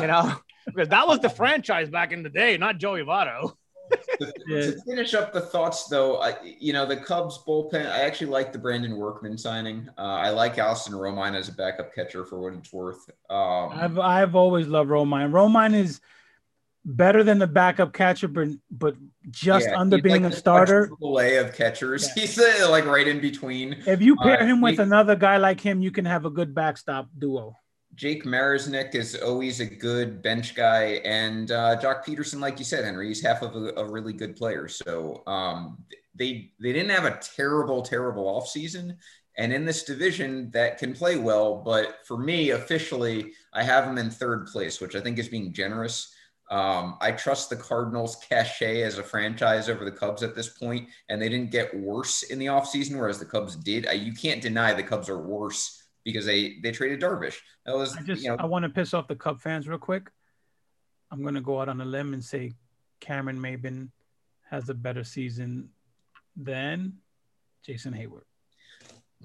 you 0.00 0.06
know, 0.06 0.34
because 0.66 0.88
that 0.88 1.06
was 1.06 1.20
the 1.20 1.30
franchise 1.30 1.88
back 1.90 2.12
in 2.12 2.22
the 2.22 2.28
day, 2.30 2.56
not 2.56 2.78
Joey 2.78 3.02
Votto. 3.02 3.52
to, 4.20 4.32
Yeah. 4.46 4.60
to 4.72 4.80
finish 4.86 5.14
up 5.14 5.32
the 5.32 5.40
thoughts, 5.40 5.86
though, 5.86 6.20
I, 6.20 6.34
you 6.42 6.74
know, 6.74 6.84
the 6.84 6.96
Cubs 6.96 7.38
bullpen, 7.46 7.86
I 7.90 8.00
actually 8.02 8.26
like 8.26 8.52
the 8.52 8.58
Brandon 8.58 8.96
Workman 8.96 9.38
signing. 9.38 9.88
Uh, 9.96 10.02
I 10.02 10.28
like 10.28 10.58
Austin 10.58 10.92
Romine 10.92 11.34
as 11.34 11.48
a 11.48 11.52
backup 11.52 11.94
catcher 11.94 12.24
for 12.26 12.38
what 12.38 12.52
it's 12.52 12.70
worth. 12.72 13.08
Um, 13.30 13.70
I've 13.72 13.98
I've 13.98 14.34
always 14.34 14.66
loved 14.66 14.90
Romine. 14.90 15.30
Romine 15.30 15.74
is 15.74 16.00
better 16.84 17.22
than 17.22 17.38
the 17.38 17.46
backup 17.46 17.92
catcher, 17.92 18.28
but 18.28 18.48
but 18.70 18.96
just 19.30 19.66
yeah, 19.68 19.78
under 19.78 20.00
being 20.00 20.22
like 20.24 20.32
a 20.32 20.36
starter. 20.36 20.90
A 21.02 21.38
of 21.38 21.54
catchers. 21.54 22.08
Yeah. 22.16 22.22
He's 22.22 22.38
uh, 22.38 22.68
like 22.70 22.86
right 22.86 23.06
in 23.06 23.20
between. 23.20 23.82
If 23.86 24.00
you 24.00 24.16
pair 24.16 24.42
Uh, 24.42 24.46
him 24.46 24.60
with 24.60 24.76
he- 24.76 24.82
another 24.82 25.16
guy 25.16 25.36
like 25.36 25.60
him, 25.60 25.82
you 25.82 25.90
can 25.90 26.04
have 26.04 26.24
a 26.24 26.30
good 26.30 26.54
backstop 26.54 27.08
duo. 27.18 27.56
Jake 27.94 28.24
Marisnick 28.24 28.94
is 28.94 29.16
always 29.16 29.58
a 29.60 29.66
good 29.66 30.22
bench 30.22 30.54
guy, 30.54 31.00
and 31.04 31.50
uh, 31.50 31.76
Joc 31.80 32.04
Pederson, 32.04 32.38
like 32.40 32.58
you 32.58 32.64
said, 32.64 32.84
Henry, 32.84 33.08
he's 33.08 33.20
half 33.22 33.42
of 33.42 33.56
a, 33.56 33.72
a 33.76 33.84
really 33.84 34.12
good 34.12 34.36
player. 34.36 34.68
So 34.68 35.22
um, 35.26 35.78
they 36.14 36.52
they 36.60 36.72
didn't 36.72 36.90
have 36.90 37.06
a 37.06 37.18
terrible, 37.36 37.82
terrible 37.82 38.24
offseason. 38.26 38.96
And 39.36 39.52
in 39.52 39.64
this 39.64 39.84
division, 39.84 40.50
that 40.50 40.78
can 40.78 40.92
play 40.94 41.16
well. 41.16 41.62
But 41.64 41.98
for 42.04 42.18
me, 42.18 42.50
officially, 42.50 43.32
I 43.52 43.62
have 43.62 43.84
them 43.86 43.96
in 43.96 44.10
third 44.10 44.46
place, 44.46 44.80
which 44.80 44.96
I 44.96 45.00
think 45.00 45.18
is 45.18 45.28
being 45.28 45.52
generous. 45.52 46.12
Um, 46.50 46.96
I 47.00 47.12
trust 47.12 47.50
the 47.50 47.56
Cardinals' 47.56 48.16
cachet 48.16 48.82
as 48.82 48.98
a 48.98 49.02
franchise 49.02 49.68
over 49.68 49.84
the 49.84 49.92
Cubs 49.92 50.22
at 50.22 50.34
this 50.34 50.48
point, 50.48 50.88
and 51.08 51.20
they 51.20 51.28
didn't 51.28 51.50
get 51.50 51.78
worse 51.78 52.22
in 52.22 52.38
the 52.38 52.46
offseason, 52.46 52.96
whereas 52.96 53.18
the 53.18 53.26
Cubs 53.26 53.54
did. 53.54 53.86
I, 53.86 53.92
you 53.92 54.14
can't 54.14 54.40
deny 54.40 54.72
the 54.72 54.82
Cubs 54.82 55.08
are 55.10 55.20
worse 55.20 55.82
because 56.04 56.24
they 56.24 56.58
they 56.62 56.72
traded 56.72 57.00
Darvish. 57.00 57.36
That 57.66 57.76
was 57.76 57.96
I 57.96 58.02
just 58.02 58.22
you 58.22 58.30
know 58.30 58.36
I 58.38 58.46
want 58.46 58.62
to 58.62 58.70
piss 58.70 58.94
off 58.94 59.08
the 59.08 59.16
Cub 59.16 59.40
fans 59.40 59.68
real 59.68 59.78
quick. 59.78 60.10
I'm 61.10 61.22
gonna 61.22 61.40
go 61.40 61.60
out 61.60 61.68
on 61.68 61.80
a 61.80 61.84
limb 61.84 62.14
and 62.14 62.24
say 62.24 62.52
Cameron 63.00 63.38
Maybin 63.38 63.90
has 64.48 64.68
a 64.70 64.74
better 64.74 65.04
season 65.04 65.68
than 66.34 66.94
Jason 67.62 67.92
Heyward. 67.92 68.27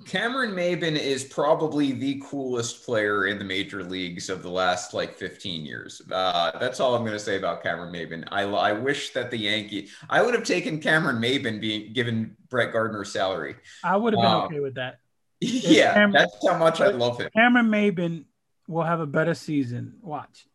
Cameron 0.05 0.51
Maybin 0.51 0.97
is 0.97 1.23
probably 1.23 1.91
the 1.91 2.21
coolest 2.25 2.83
player 2.83 3.27
in 3.27 3.37
the 3.37 3.45
major 3.45 3.83
leagues 3.83 4.29
of 4.29 4.41
the 4.41 4.49
last 4.49 4.93
like 4.93 5.15
15 5.15 5.65
years. 5.65 6.01
Uh, 6.11 6.51
that's 6.59 6.79
all 6.79 6.95
I'm 6.95 7.01
going 7.03 7.13
to 7.13 7.19
say 7.19 7.37
about 7.37 7.63
Cameron 7.63 7.93
Maybin. 7.93 8.27
I, 8.31 8.41
I 8.41 8.73
wish 8.73 9.11
that 9.13 9.29
the 9.31 9.37
Yankee, 9.37 9.89
I 10.09 10.21
would 10.21 10.33
have 10.33 10.43
taken 10.43 10.79
Cameron 10.79 11.17
Maybin 11.21 11.61
being 11.61 11.93
given 11.93 12.35
Brett 12.49 12.73
Gardner's 12.73 13.11
salary. 13.11 13.55
I 13.83 13.95
would 13.95 14.13
have 14.13 14.21
been 14.21 14.31
Um, 14.31 14.41
okay 14.45 14.59
with 14.59 14.75
that. 14.75 14.97
yeah, 15.39 15.93
Cam- 15.93 16.11
that's 16.11 16.35
how 16.45 16.57
much 16.57 16.81
I 16.81 16.87
love 16.87 17.19
him. 17.19 17.29
Cameron 17.35 17.67
Maybin 17.67 18.25
will 18.67 18.83
have 18.83 18.99
a 18.99 19.07
better 19.07 19.35
season. 19.35 19.93
Watch. 20.01 20.45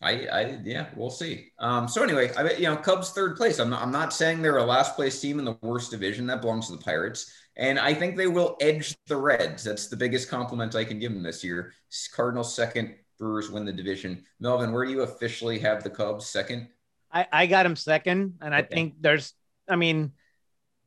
I, 0.00 0.26
I, 0.26 0.58
yeah, 0.64 0.86
we'll 0.94 1.10
see. 1.10 1.48
Um, 1.58 1.88
so 1.88 2.02
anyway, 2.04 2.32
I, 2.36 2.52
you 2.52 2.64
know, 2.64 2.76
Cubs 2.76 3.10
third 3.10 3.36
place. 3.36 3.58
I'm 3.58 3.70
not, 3.70 3.82
I'm 3.82 3.90
not 3.90 4.12
saying 4.12 4.42
they're 4.42 4.58
a 4.58 4.64
last 4.64 4.94
place 4.94 5.20
team 5.20 5.38
in 5.40 5.44
the 5.44 5.56
worst 5.60 5.90
division. 5.90 6.26
That 6.28 6.40
belongs 6.40 6.66
to 6.68 6.76
the 6.76 6.82
Pirates, 6.82 7.32
and 7.58 7.78
I 7.78 7.92
think 7.94 8.16
they 8.16 8.26
will 8.28 8.56
edge 8.60 8.96
the 9.06 9.16
Reds. 9.16 9.64
That's 9.64 9.88
the 9.88 9.96
biggest 9.96 10.28
compliment 10.30 10.74
I 10.74 10.84
can 10.84 10.98
give 10.98 11.12
them 11.12 11.22
this 11.22 11.42
year. 11.44 11.72
Cardinals 12.14 12.54
second, 12.54 12.94
Brewers 13.18 13.50
win 13.50 13.64
the 13.64 13.72
division. 13.72 14.24
Melvin, 14.40 14.72
where 14.72 14.84
do 14.84 14.92
you 14.92 15.02
officially 15.02 15.58
have 15.58 15.82
the 15.82 15.90
Cubs 15.90 16.26
second? 16.26 16.68
I, 17.12 17.26
I 17.32 17.46
got 17.46 17.62
them 17.64 17.76
second, 17.76 18.34
and 18.40 18.54
I 18.54 18.58
Okay. 18.60 18.68
think 18.74 18.94
there's, 19.00 19.34
I 19.68 19.76
mean, 19.76 20.12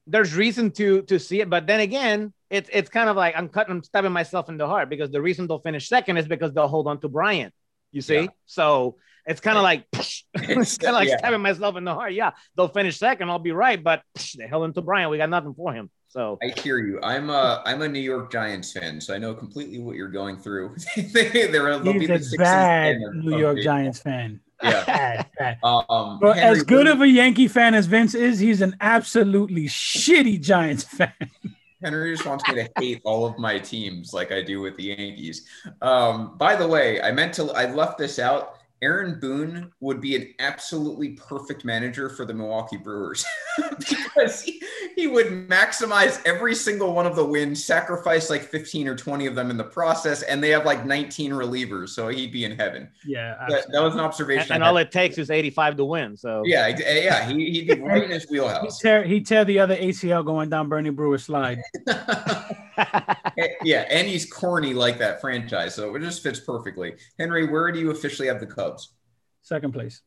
there's 0.08 0.36
reason 0.36 0.72
to 0.72 1.04
to 1.04 1.20
see 1.20 1.42
it, 1.42 1.50
but 1.50 1.68
then 1.68 1.80
again, 1.80 2.34
it's 2.50 2.70
it's 2.74 2.90
kind 2.90 3.10
of 3.10 3.16
like 3.16 3.36
I'm 3.38 3.50
cutting, 3.50 3.72
I'm 3.76 3.84
stabbing 3.84 4.12
myself 4.12 4.50
in 4.50 4.58
the 4.58 4.68
heart 4.68 4.90
because 4.90 5.12
the 5.12 5.22
reason 5.22 5.48
they'll 5.48 5.60
finish 5.60 5.88
second 5.88 6.18
is 6.18 6.28
because 6.28 6.54
they'll 6.54 6.68
hold 6.68 6.88
on 6.88 7.00
to 7.02 7.10
Bryant. 7.10 7.54
You 7.92 8.02
see, 8.02 8.24
Yeah. 8.24 8.28
so 8.46 8.98
it's 9.26 9.42
kind 9.42 9.58
of 9.58 9.64
like 9.64 9.86
it's 9.94 10.78
kind 10.78 10.96
of 10.96 10.96
like 11.02 11.10
Yeah. 11.10 11.18
stabbing 11.18 11.42
myself 11.42 11.76
in 11.78 11.84
the 11.86 11.94
heart. 11.94 12.14
Yeah, 12.14 12.32
they'll 12.56 12.68
finish 12.68 12.98
second, 12.98 13.30
I'll 13.30 13.40
be 13.40 13.52
right, 13.52 13.82
but 13.82 14.02
they 14.38 14.48
held 14.48 14.64
on 14.64 14.74
to 14.74 14.82
Bryant. 14.82 15.12
We 15.12 15.18
got 15.18 15.30
nothing 15.30 15.54
for 15.54 15.74
him. 15.74 15.90
So 16.12 16.38
I 16.44 16.48
hear 16.60 16.78
you. 16.80 17.00
I'm 17.02 17.30
a 17.30 17.62
I'm 17.66 17.82
a 17.84 17.88
New 17.88 18.02
York 18.02 18.30
Giants 18.34 18.74
fan, 18.74 19.00
so 19.00 19.14
I 19.14 19.18
know 19.18 19.34
completely 19.34 19.80
what 19.80 19.96
you're 19.96 20.10
going 20.10 20.36
through. 20.38 20.76
They're, 21.14 21.80
they'll 21.80 21.94
be 21.94 22.06
He's 22.06 22.34
a 22.34 22.38
bad 22.38 22.98
New 23.14 23.38
York 23.40 23.56
baseball. 23.56 23.74
Giants 23.76 24.00
fan. 24.00 24.40
Yeah. 24.64 24.86
Bad, 24.86 25.28
bad. 25.40 25.58
Um, 25.64 26.20
But 26.22 26.36
Henry, 26.38 26.60
as 26.60 26.64
good 26.64 26.84
where- 26.86 26.94
of 26.94 27.02
a 27.02 27.08
Yankee 27.08 27.48
fan 27.48 27.74
as 27.74 27.88
Vince 27.88 28.14
is, 28.14 28.38
he's 28.38 28.62
an 28.62 28.76
absolutely 28.80 29.66
shitty 29.66 30.40
Giants 30.40 30.84
fan. 30.98 31.14
Henry 31.84 32.14
just 32.14 32.28
wants 32.28 32.48
me 32.48 32.54
to 32.56 32.70
hate 32.78 33.02
all 33.04 33.26
of 33.26 33.40
my 33.40 33.58
teams 33.58 34.14
like 34.14 34.32
I 34.32 34.44
do 34.44 34.62
with 34.62 34.76
the 34.78 34.84
Yankees. 34.84 35.48
Um, 35.82 36.38
by 36.38 36.56
the 36.56 36.68
way, 36.68 37.02
I 37.02 37.12
meant 37.12 37.34
to, 37.36 37.46
I 37.54 37.72
left 37.74 37.98
this 37.98 38.20
out. 38.20 38.58
Aaron 38.82 39.20
Boone 39.20 39.72
would 39.80 40.02
be 40.02 40.16
an 40.16 40.34
absolutely 40.40 41.10
perfect 41.10 41.64
manager 41.64 42.10
for 42.10 42.26
the 42.26 42.34
Milwaukee 42.34 42.78
Brewers 42.78 43.24
because 43.80 44.42
he, 44.42 44.62
he 44.96 45.06
would 45.08 45.48
maximize 45.48 46.20
every 46.26 46.56
single 46.56 46.94
one 46.94 47.06
of 47.06 47.16
the 47.16 47.24
wins, 47.26 47.64
sacrifice 47.64 48.30
like 48.30 48.42
15 48.42 48.88
or 48.88 48.96
20 48.96 49.28
of 49.28 49.36
them 49.36 49.52
in 49.52 49.58
the 49.58 49.64
process, 49.64 50.24
and 50.24 50.44
they 50.44 50.50
have 50.50 50.66
like 50.66 50.86
19 50.86 51.32
relievers. 51.32 51.90
So 51.90 52.08
he'd 52.08 52.32
be 52.32 52.44
in 52.44 52.58
heaven. 52.58 52.90
Yeah, 53.06 53.36
That, 53.50 53.66
that 53.72 53.82
was 53.84 53.94
an 53.94 54.00
observation. 54.00 54.44
and, 54.44 54.52
and 54.52 54.64
all 54.64 54.78
it 54.78 54.92
takes 54.92 55.18
is 55.18 55.30
85 55.30 55.78
to 55.78 55.86
win. 55.86 56.18
So 56.18 56.42
yeah, 56.46 56.66
eh, 56.84 57.04
yeah, 57.04 57.30
he, 57.30 57.52
he'd 57.52 57.68
be 57.68 57.80
right 57.80 58.04
in 58.04 58.10
his 58.10 58.24
he 58.30 58.40
wheelhouse. 58.40 58.80
tear 58.80 59.04
he 59.04 59.22
tear 59.22 59.46
the 59.46 59.60
other 59.60 59.76
ACL 59.76 60.26
going 60.26 60.50
down 60.50 60.70
Bernie 60.70 60.90
Brewer 60.90 61.18
slide. 61.20 61.60
yeah, 63.64 63.86
and 63.90 64.08
he's 64.08 64.32
corny 64.32 64.74
like 64.74 64.98
that 65.00 65.22
franchise, 65.22 65.76
so 65.76 65.96
it 65.96 66.02
just 66.02 66.24
fits 66.24 66.40
perfectly. 66.40 66.96
Henry, 67.20 67.48
where 67.48 67.72
do 67.72 67.80
you 67.80 67.92
officially 67.92 68.28
have 68.28 68.40
the 68.40 68.48
Cubs? 68.48 68.94
Second 69.42 69.74
place. 69.74 70.02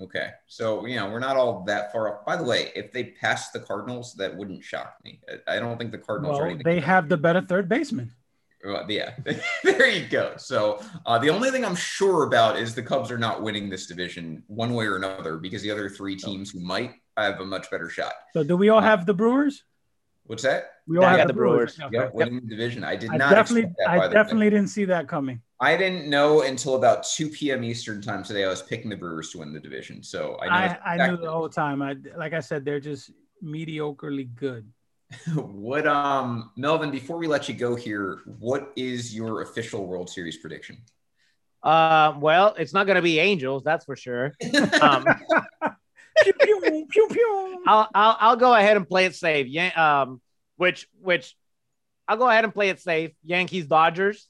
Okay, 0.00 0.30
so 0.46 0.84
you 0.86 0.96
know 0.96 1.08
we're 1.08 1.18
not 1.20 1.36
all 1.36 1.64
that 1.64 1.90
far 1.92 2.18
off. 2.18 2.26
By 2.26 2.36
the 2.36 2.44
way, 2.44 2.70
if 2.74 2.92
they 2.92 3.04
passed 3.04 3.52
the 3.52 3.60
Cardinals, 3.60 4.14
that 4.18 4.36
wouldn't 4.36 4.62
shock 4.62 4.96
me. 5.04 5.20
I- 5.48 5.56
I 5.56 5.58
don't 5.58 5.78
think 5.78 5.90
the 5.92 5.98
Cardinals 5.98 6.36
Well, 6.38 6.44
anything. 6.46 6.64
they 6.64 6.80
have 6.80 7.08
the 7.08 7.16
better 7.16 7.40
third 7.40 7.68
baseman. 7.68 8.12
Well, 8.64 8.84
yeah, 8.90 9.14
there 9.64 9.86
you 9.88 10.06
go. 10.08 10.34
So 10.38 10.82
uh, 11.06 11.18
the 11.18 11.30
only 11.30 11.50
thing 11.50 11.64
I'm 11.64 11.76
sure 11.76 12.24
about 12.24 12.58
is 12.58 12.74
the 12.74 12.82
Cubs 12.82 13.10
are 13.10 13.18
not 13.18 13.42
winning 13.42 13.70
this 13.70 13.86
division 13.86 14.42
one 14.48 14.74
way 14.74 14.86
or 14.86 14.96
another 14.96 15.36
because 15.36 15.62
the 15.62 15.70
other 15.70 15.88
three 15.88 16.16
teams 16.16 16.50
who 16.50 16.60
might 16.60 16.94
have 17.16 17.40
a 17.40 17.44
much 17.44 17.70
better 17.70 17.88
shot. 17.88 18.12
So 18.32 18.42
do 18.42 18.56
we 18.56 18.68
all 18.68 18.80
have 18.80 19.06
the 19.06 19.14
Brewers? 19.14 19.62
What's 20.24 20.42
that? 20.42 20.72
We 20.86 20.98
all 20.98 21.02
Yeah, 21.02 21.08
I 21.08 21.10
have 21.12 21.18
got 21.18 21.26
the 21.28 21.32
the 21.32 21.38
Brewers. 21.38 21.76
Brewers. 21.76 21.88
Okay. 21.88 22.04
Yep, 22.04 22.14
winning 22.14 22.40
the 22.40 22.46
division. 22.46 22.84
I 22.84 22.96
did 22.96 23.10
I 23.10 23.16
not. 23.16 23.30
definitely, 23.34 23.72
that, 23.78 23.88
I 23.88 24.08
definitely 24.08 24.50
didn't 24.50 24.68
see 24.68 24.84
that 24.86 25.08
coming. 25.08 25.40
I 25.58 25.76
didn't 25.76 26.08
know 26.08 26.42
until 26.42 26.76
about 26.76 27.04
2 27.04 27.30
p.m. 27.30 27.64
Eastern 27.64 28.02
time 28.02 28.22
today. 28.22 28.44
I 28.44 28.48
was 28.48 28.62
picking 28.62 28.90
the 28.90 28.96
Brewers 28.96 29.30
to 29.30 29.38
win 29.38 29.52
the 29.52 29.60
division. 29.60 30.02
So 30.02 30.38
I 30.40 30.46
know. 30.46 30.74
I, 30.84 30.94
I 30.94 31.08
knew 31.08 31.16
the 31.16 31.30
whole 31.30 31.48
time. 31.48 31.82
I 31.82 31.96
like 32.16 32.34
I 32.34 32.40
said, 32.40 32.64
they're 32.64 32.80
just 32.80 33.10
mediocrely 33.42 34.28
good. 34.34 34.70
what 35.34 35.86
um 35.86 36.50
Melvin, 36.56 36.90
before 36.90 37.16
we 37.16 37.26
let 37.26 37.48
you 37.48 37.54
go 37.54 37.74
here, 37.74 38.20
what 38.38 38.72
is 38.76 39.14
your 39.14 39.42
official 39.42 39.86
World 39.86 40.10
Series 40.10 40.36
prediction? 40.36 40.78
uh, 41.62 42.14
well, 42.18 42.54
it's 42.58 42.72
not 42.72 42.86
going 42.86 42.96
to 42.96 43.02
be 43.02 43.18
Angels, 43.18 43.64
that's 43.64 43.84
for 43.84 43.96
sure. 43.96 44.32
Um, 44.80 45.04
pew, 46.22 46.32
pew, 46.32 46.86
pew, 46.90 47.08
pew. 47.10 47.62
I'll, 47.66 47.88
I'll 47.94 48.16
I'll 48.20 48.36
go 48.36 48.54
ahead 48.54 48.76
and 48.76 48.86
play 48.88 49.06
it 49.06 49.14
safe. 49.14 49.46
Yeah, 49.48 49.68
um, 50.02 50.20
which 50.56 50.86
which 51.00 51.34
I'll 52.08 52.16
go 52.16 52.28
ahead 52.28 52.44
and 52.44 52.52
play 52.54 52.68
it 52.70 52.80
safe. 52.80 53.12
Yankees 53.24 53.66
Dodgers. 53.66 54.28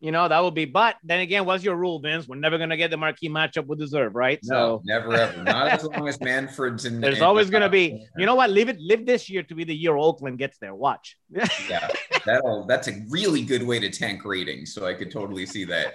you 0.00 0.10
know, 0.12 0.26
that 0.28 0.40
will 0.40 0.50
be. 0.50 0.64
But 0.66 0.96
then 1.04 1.20
again, 1.20 1.44
what's 1.46 1.64
your 1.64 1.76
rule, 1.76 1.98
Vince? 2.00 2.26
We're 2.28 2.36
never 2.36 2.58
gonna 2.58 2.76
get 2.76 2.90
the 2.90 2.96
marquee 2.96 3.28
matchup 3.30 3.66
we 3.66 3.76
deserve, 3.76 4.14
right? 4.14 4.38
No, 4.44 4.54
so 4.54 4.82
never 4.84 5.14
ever. 5.14 5.42
Not 5.44 5.68
as 5.68 5.84
long 5.84 6.06
as 6.08 6.20
Manfred's 6.20 6.84
in. 6.88 7.00
there's 7.00 7.18
in- 7.18 7.22
always 7.24 7.48
gonna 7.50 7.68
be. 7.70 8.06
You 8.18 8.26
know 8.26 8.34
what? 8.34 8.50
Live 8.50 8.68
it. 8.68 8.78
Live 8.80 9.06
this 9.06 9.30
year 9.30 9.42
to 9.44 9.54
be 9.54 9.64
the 9.64 9.74
year 9.74 9.96
Oakland 9.96 10.38
gets 10.38 10.58
there. 10.58 10.74
Watch. 10.74 11.16
yeah, 11.70 11.88
that'll 12.26 12.66
that's 12.66 12.88
a 12.88 13.02
really 13.08 13.42
good 13.42 13.62
way 13.62 13.78
to 13.78 13.88
tank 13.90 14.24
ratings. 14.24 14.74
So 14.74 14.86
I 14.86 14.94
could 14.94 15.10
totally 15.10 15.46
see 15.46 15.64
that. 15.66 15.94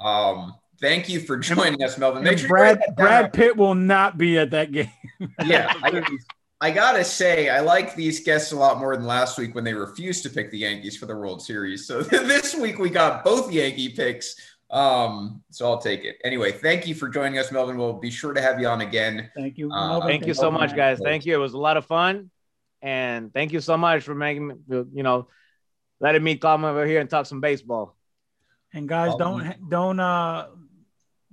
Um, 0.00 0.54
thank 0.80 1.08
you 1.08 1.20
for 1.20 1.36
joining 1.36 1.82
us, 1.82 1.98
Melvin. 1.98 2.22
Make 2.22 2.38
sure 2.38 2.48
Brad 2.48 2.78
write 2.78 2.78
that 2.78 2.96
down. 2.96 3.06
Brad 3.06 3.32
Pitt 3.32 3.56
will 3.56 3.74
not 3.74 4.16
be 4.16 4.38
at 4.38 4.50
that 4.52 4.70
game. 4.72 4.90
Yeah, 5.44 5.72
I, 5.82 5.90
I 6.62 6.70
gotta 6.70 7.02
say, 7.02 7.48
I 7.48 7.58
like 7.58 7.96
these 7.96 8.20
guests 8.20 8.52
a 8.52 8.56
lot 8.56 8.78
more 8.78 8.94
than 8.94 9.04
last 9.04 9.36
week 9.36 9.52
when 9.52 9.64
they 9.64 9.74
refused 9.74 10.22
to 10.22 10.30
pick 10.30 10.52
the 10.52 10.58
Yankees 10.58 10.96
for 10.96 11.06
the 11.06 11.16
World 11.16 11.42
Series. 11.42 11.88
So 11.88 12.02
this 12.02 12.54
week 12.54 12.78
we 12.78 12.88
got 12.88 13.24
both 13.24 13.52
Yankee 13.52 13.88
picks. 13.88 14.36
Um, 14.70 15.42
so 15.50 15.66
I'll 15.66 15.80
take 15.80 16.04
it. 16.04 16.18
Anyway, 16.22 16.52
thank 16.52 16.86
you 16.86 16.94
for 16.94 17.08
joining 17.08 17.40
us, 17.40 17.50
Melvin. 17.50 17.76
We'll 17.76 17.94
be 17.94 18.12
sure 18.12 18.32
to 18.32 18.40
have 18.40 18.60
you 18.60 18.68
on 18.68 18.80
again. 18.80 19.28
Thank 19.34 19.58
you. 19.58 19.72
Uh, 19.72 19.88
Melvin. 19.88 20.08
Thank 20.08 20.26
you 20.26 20.34
so 20.34 20.52
much, 20.52 20.76
guys. 20.76 21.00
Thank 21.02 21.26
you. 21.26 21.34
It 21.34 21.38
was 21.38 21.54
a 21.54 21.58
lot 21.58 21.76
of 21.76 21.84
fun, 21.84 22.30
and 22.80 23.34
thank 23.34 23.50
you 23.52 23.60
so 23.60 23.76
much 23.76 24.04
for 24.04 24.14
making 24.14 24.46
me, 24.46 24.54
you 24.68 25.02
know, 25.02 25.26
letting 25.98 26.22
me 26.22 26.36
come 26.36 26.64
over 26.64 26.86
here 26.86 27.00
and 27.00 27.10
talk 27.10 27.26
some 27.26 27.40
baseball. 27.40 27.96
And 28.72 28.88
guys, 28.88 29.14
Um, 29.14 29.18
don't 29.18 29.68
don't 29.68 30.00
uh 30.00 30.46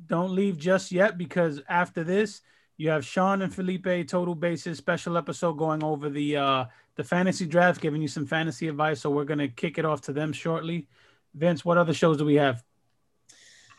don't 0.07 0.31
leave 0.31 0.57
just 0.57 0.91
yet 0.91 1.19
because 1.19 1.61
after 1.69 2.03
this, 2.03 2.41
you 2.80 2.89
have 2.89 3.06
Sean 3.06 3.41
and 3.41 3.53
Felipe 3.53 4.07
Total 4.07 4.34
Bases 4.34 4.77
special 4.77 5.18
episode 5.18 5.53
going 5.57 5.84
over 5.84 6.10
the 6.10 6.38
uh 6.38 6.65
the 6.95 7.03
fantasy 7.03 7.45
draft, 7.45 7.81
giving 7.81 8.01
you 8.01 8.07
some 8.07 8.26
fantasy 8.26 8.69
advice. 8.69 9.01
So 9.01 9.10
we're 9.10 9.26
gonna 9.26 9.49
kick 9.49 9.77
it 9.77 9.85
off 9.85 10.01
to 10.03 10.14
them 10.14 10.31
shortly. 10.31 10.88
Vince, 11.35 11.64
what 11.64 11.77
other 11.77 11.93
shows 11.93 12.18
do 12.18 12.26
we 12.26 12.35
have? 12.35 12.64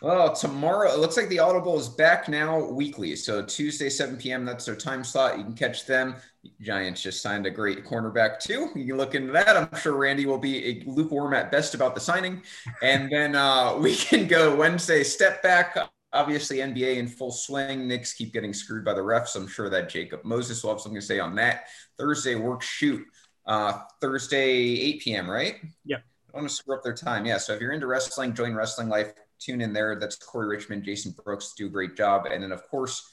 Well, 0.02 0.35
tomorrow 0.35 0.90
it 0.93 0.98
looks 0.98 1.16
like 1.16 1.28
the 1.28 1.39
Audible 1.39 1.78
is 1.78 1.89
back 1.89 2.28
now 2.28 2.64
weekly. 2.70 3.16
So 3.16 3.43
Tuesday, 3.43 3.90
7 3.90 4.16
p.m. 4.16 4.44
That's 4.44 4.64
their 4.64 4.77
time 4.77 5.02
slot. 5.02 5.36
You 5.36 5.44
can 5.44 5.55
catch 5.55 5.86
them. 5.86 6.14
Giants 6.60 7.02
just 7.02 7.22
signed 7.22 7.47
a 7.47 7.51
great 7.51 7.85
cornerback 7.85 8.39
too. 8.39 8.70
You 8.74 8.86
can 8.86 8.97
look 8.97 9.14
into 9.14 9.32
that. 9.32 9.56
I'm 9.56 9.74
sure 9.81 9.94
Randy 9.94 10.27
will 10.27 10.39
be 10.39 10.82
lukewarm 10.86 11.35
at 11.35 11.51
best 11.51 11.74
about 11.74 11.94
the 11.94 12.01
signing. 12.01 12.43
And 12.82 13.10
then 13.10 13.35
uh, 13.35 13.77
we 13.77 13.97
can 13.97 14.27
go 14.27 14.55
Wednesday, 14.55 15.05
step 15.05 15.43
back. 15.43 15.77
Obviously, 16.12 16.59
NBA 16.59 16.97
in 16.97 17.07
full 17.07 17.31
swing. 17.31 17.87
Knicks 17.87 18.12
keep 18.12 18.32
getting 18.32 18.53
screwed 18.53 18.85
by 18.85 18.95
the 18.95 19.01
refs. 19.01 19.37
I'm 19.37 19.47
sure 19.47 19.70
that 19.70 19.89
Jacob 19.89 20.24
Moses 20.24 20.62
will 20.62 20.70
have 20.70 20.81
something 20.81 21.01
to 21.01 21.07
say 21.07 21.20
on 21.20 21.37
that. 21.37 21.66
Thursday, 21.99 22.35
work 22.35 22.62
shoot. 22.62 23.05
Uh, 23.47 23.81
Thursday, 24.01 24.51
8 24.51 25.01
p.m., 25.03 25.31
right? 25.31 25.57
Yep. 25.85 26.03
I 26.32 26.37
want 26.37 26.49
to 26.49 26.55
screw 26.55 26.77
up 26.77 26.82
their 26.82 26.95
time. 26.95 27.27
Yeah. 27.27 27.39
So 27.39 27.55
if 27.55 27.61
you're 27.61 27.73
into 27.73 27.87
wrestling, 27.87 28.35
join 28.35 28.55
Wrestling 28.55 28.89
Life. 28.89 29.12
Tune 29.39 29.61
in 29.61 29.73
there. 29.73 29.97
That's 29.99 30.16
Corey 30.16 30.49
Richmond, 30.49 30.85
Jason 30.85 31.15
Brooks 31.24 31.55
do 31.57 31.66
a 31.66 31.70
great 31.70 31.97
job. 31.97 32.27
And 32.27 32.43
then, 32.43 32.53
of 32.53 32.69
course, 32.69 33.11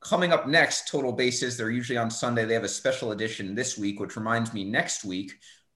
coming 0.00 0.32
up 0.32 0.46
next, 0.46 0.88
Total 0.88 1.12
Bases. 1.12 1.56
They're 1.56 1.70
usually 1.70 1.96
on 1.96 2.10
Sunday. 2.10 2.44
They 2.44 2.54
have 2.54 2.64
a 2.64 2.68
special 2.68 3.12
edition 3.12 3.54
this 3.54 3.78
week, 3.78 3.98
which 3.98 4.16
reminds 4.16 4.52
me 4.52 4.64
next 4.64 5.04
week, 5.04 5.32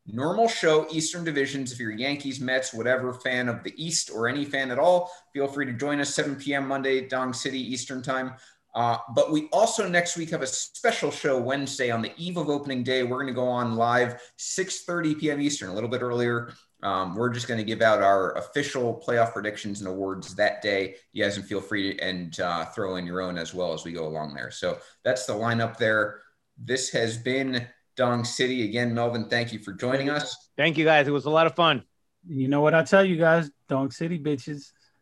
normal 0.06 0.48
show, 0.48 0.86
Eastern 0.90 1.24
Divisions. 1.24 1.72
If 1.72 1.78
you're 1.78 1.92
Yankees, 1.92 2.40
Mets, 2.40 2.72
whatever 2.72 3.12
fan 3.12 3.48
of 3.48 3.62
the 3.62 3.74
East 3.82 4.10
or 4.10 4.28
any 4.28 4.44
fan 4.44 4.70
at 4.70 4.78
all, 4.78 5.10
feel 5.32 5.48
free 5.48 5.66
to 5.66 5.72
join 5.72 6.00
us 6.00 6.14
7 6.14 6.36
p.m. 6.36 6.68
Monday, 6.68 7.06
Dong 7.06 7.32
City 7.32 7.60
Eastern 7.60 8.02
Time. 8.02 8.34
Uh, 8.74 8.98
but 9.14 9.32
we 9.32 9.48
also 9.52 9.88
next 9.88 10.18
week 10.18 10.28
have 10.28 10.42
a 10.42 10.46
special 10.46 11.10
show 11.10 11.40
Wednesday 11.40 11.90
on 11.90 12.02
the 12.02 12.12
eve 12.18 12.36
of 12.36 12.50
opening 12.50 12.82
day. 12.82 13.02
We're 13.02 13.16
going 13.16 13.26
to 13.26 13.32
go 13.32 13.48
on 13.48 13.74
live 13.74 14.20
6:30 14.38 15.18
p.m. 15.18 15.40
Eastern, 15.40 15.70
a 15.70 15.74
little 15.74 15.88
bit 15.88 16.02
earlier. 16.02 16.52
Um, 16.82 17.14
we're 17.14 17.30
just 17.30 17.48
going 17.48 17.58
to 17.58 17.64
give 17.64 17.80
out 17.80 18.02
our 18.02 18.36
official 18.36 19.02
playoff 19.06 19.32
predictions 19.32 19.80
and 19.80 19.88
awards 19.88 20.34
that 20.34 20.60
day. 20.60 20.96
You 21.14 21.24
guys 21.24 21.38
can 21.38 21.46
feel 21.46 21.62
free 21.62 21.94
to 21.94 22.04
and 22.04 22.38
uh, 22.38 22.66
throw 22.66 22.96
in 22.96 23.06
your 23.06 23.22
own 23.22 23.38
as 23.38 23.54
well 23.54 23.72
as 23.72 23.84
we 23.84 23.92
go 23.92 24.06
along 24.06 24.34
there. 24.34 24.50
So 24.50 24.78
that's 25.04 25.24
the 25.24 25.32
lineup 25.32 25.78
there. 25.78 26.20
This 26.58 26.90
has 26.90 27.16
been 27.16 27.66
Dong 27.96 28.24
City 28.24 28.64
again. 28.64 28.94
Melvin, 28.94 29.28
thank 29.28 29.52
you 29.52 29.58
for 29.58 29.72
joining 29.72 30.10
us. 30.10 30.36
Thank 30.56 30.76
you, 30.78 30.84
guys. 30.84 31.08
It 31.08 31.12
was 31.12 31.24
a 31.24 31.30
lot 31.30 31.46
of 31.46 31.54
fun. 31.54 31.82
You 32.28 32.48
know 32.48 32.60
what 32.60 32.74
I 32.74 32.82
tell 32.82 33.04
you 33.04 33.16
guys? 33.16 33.50
Dong 33.68 33.90
City 33.90 34.18
bitches. 34.18 34.70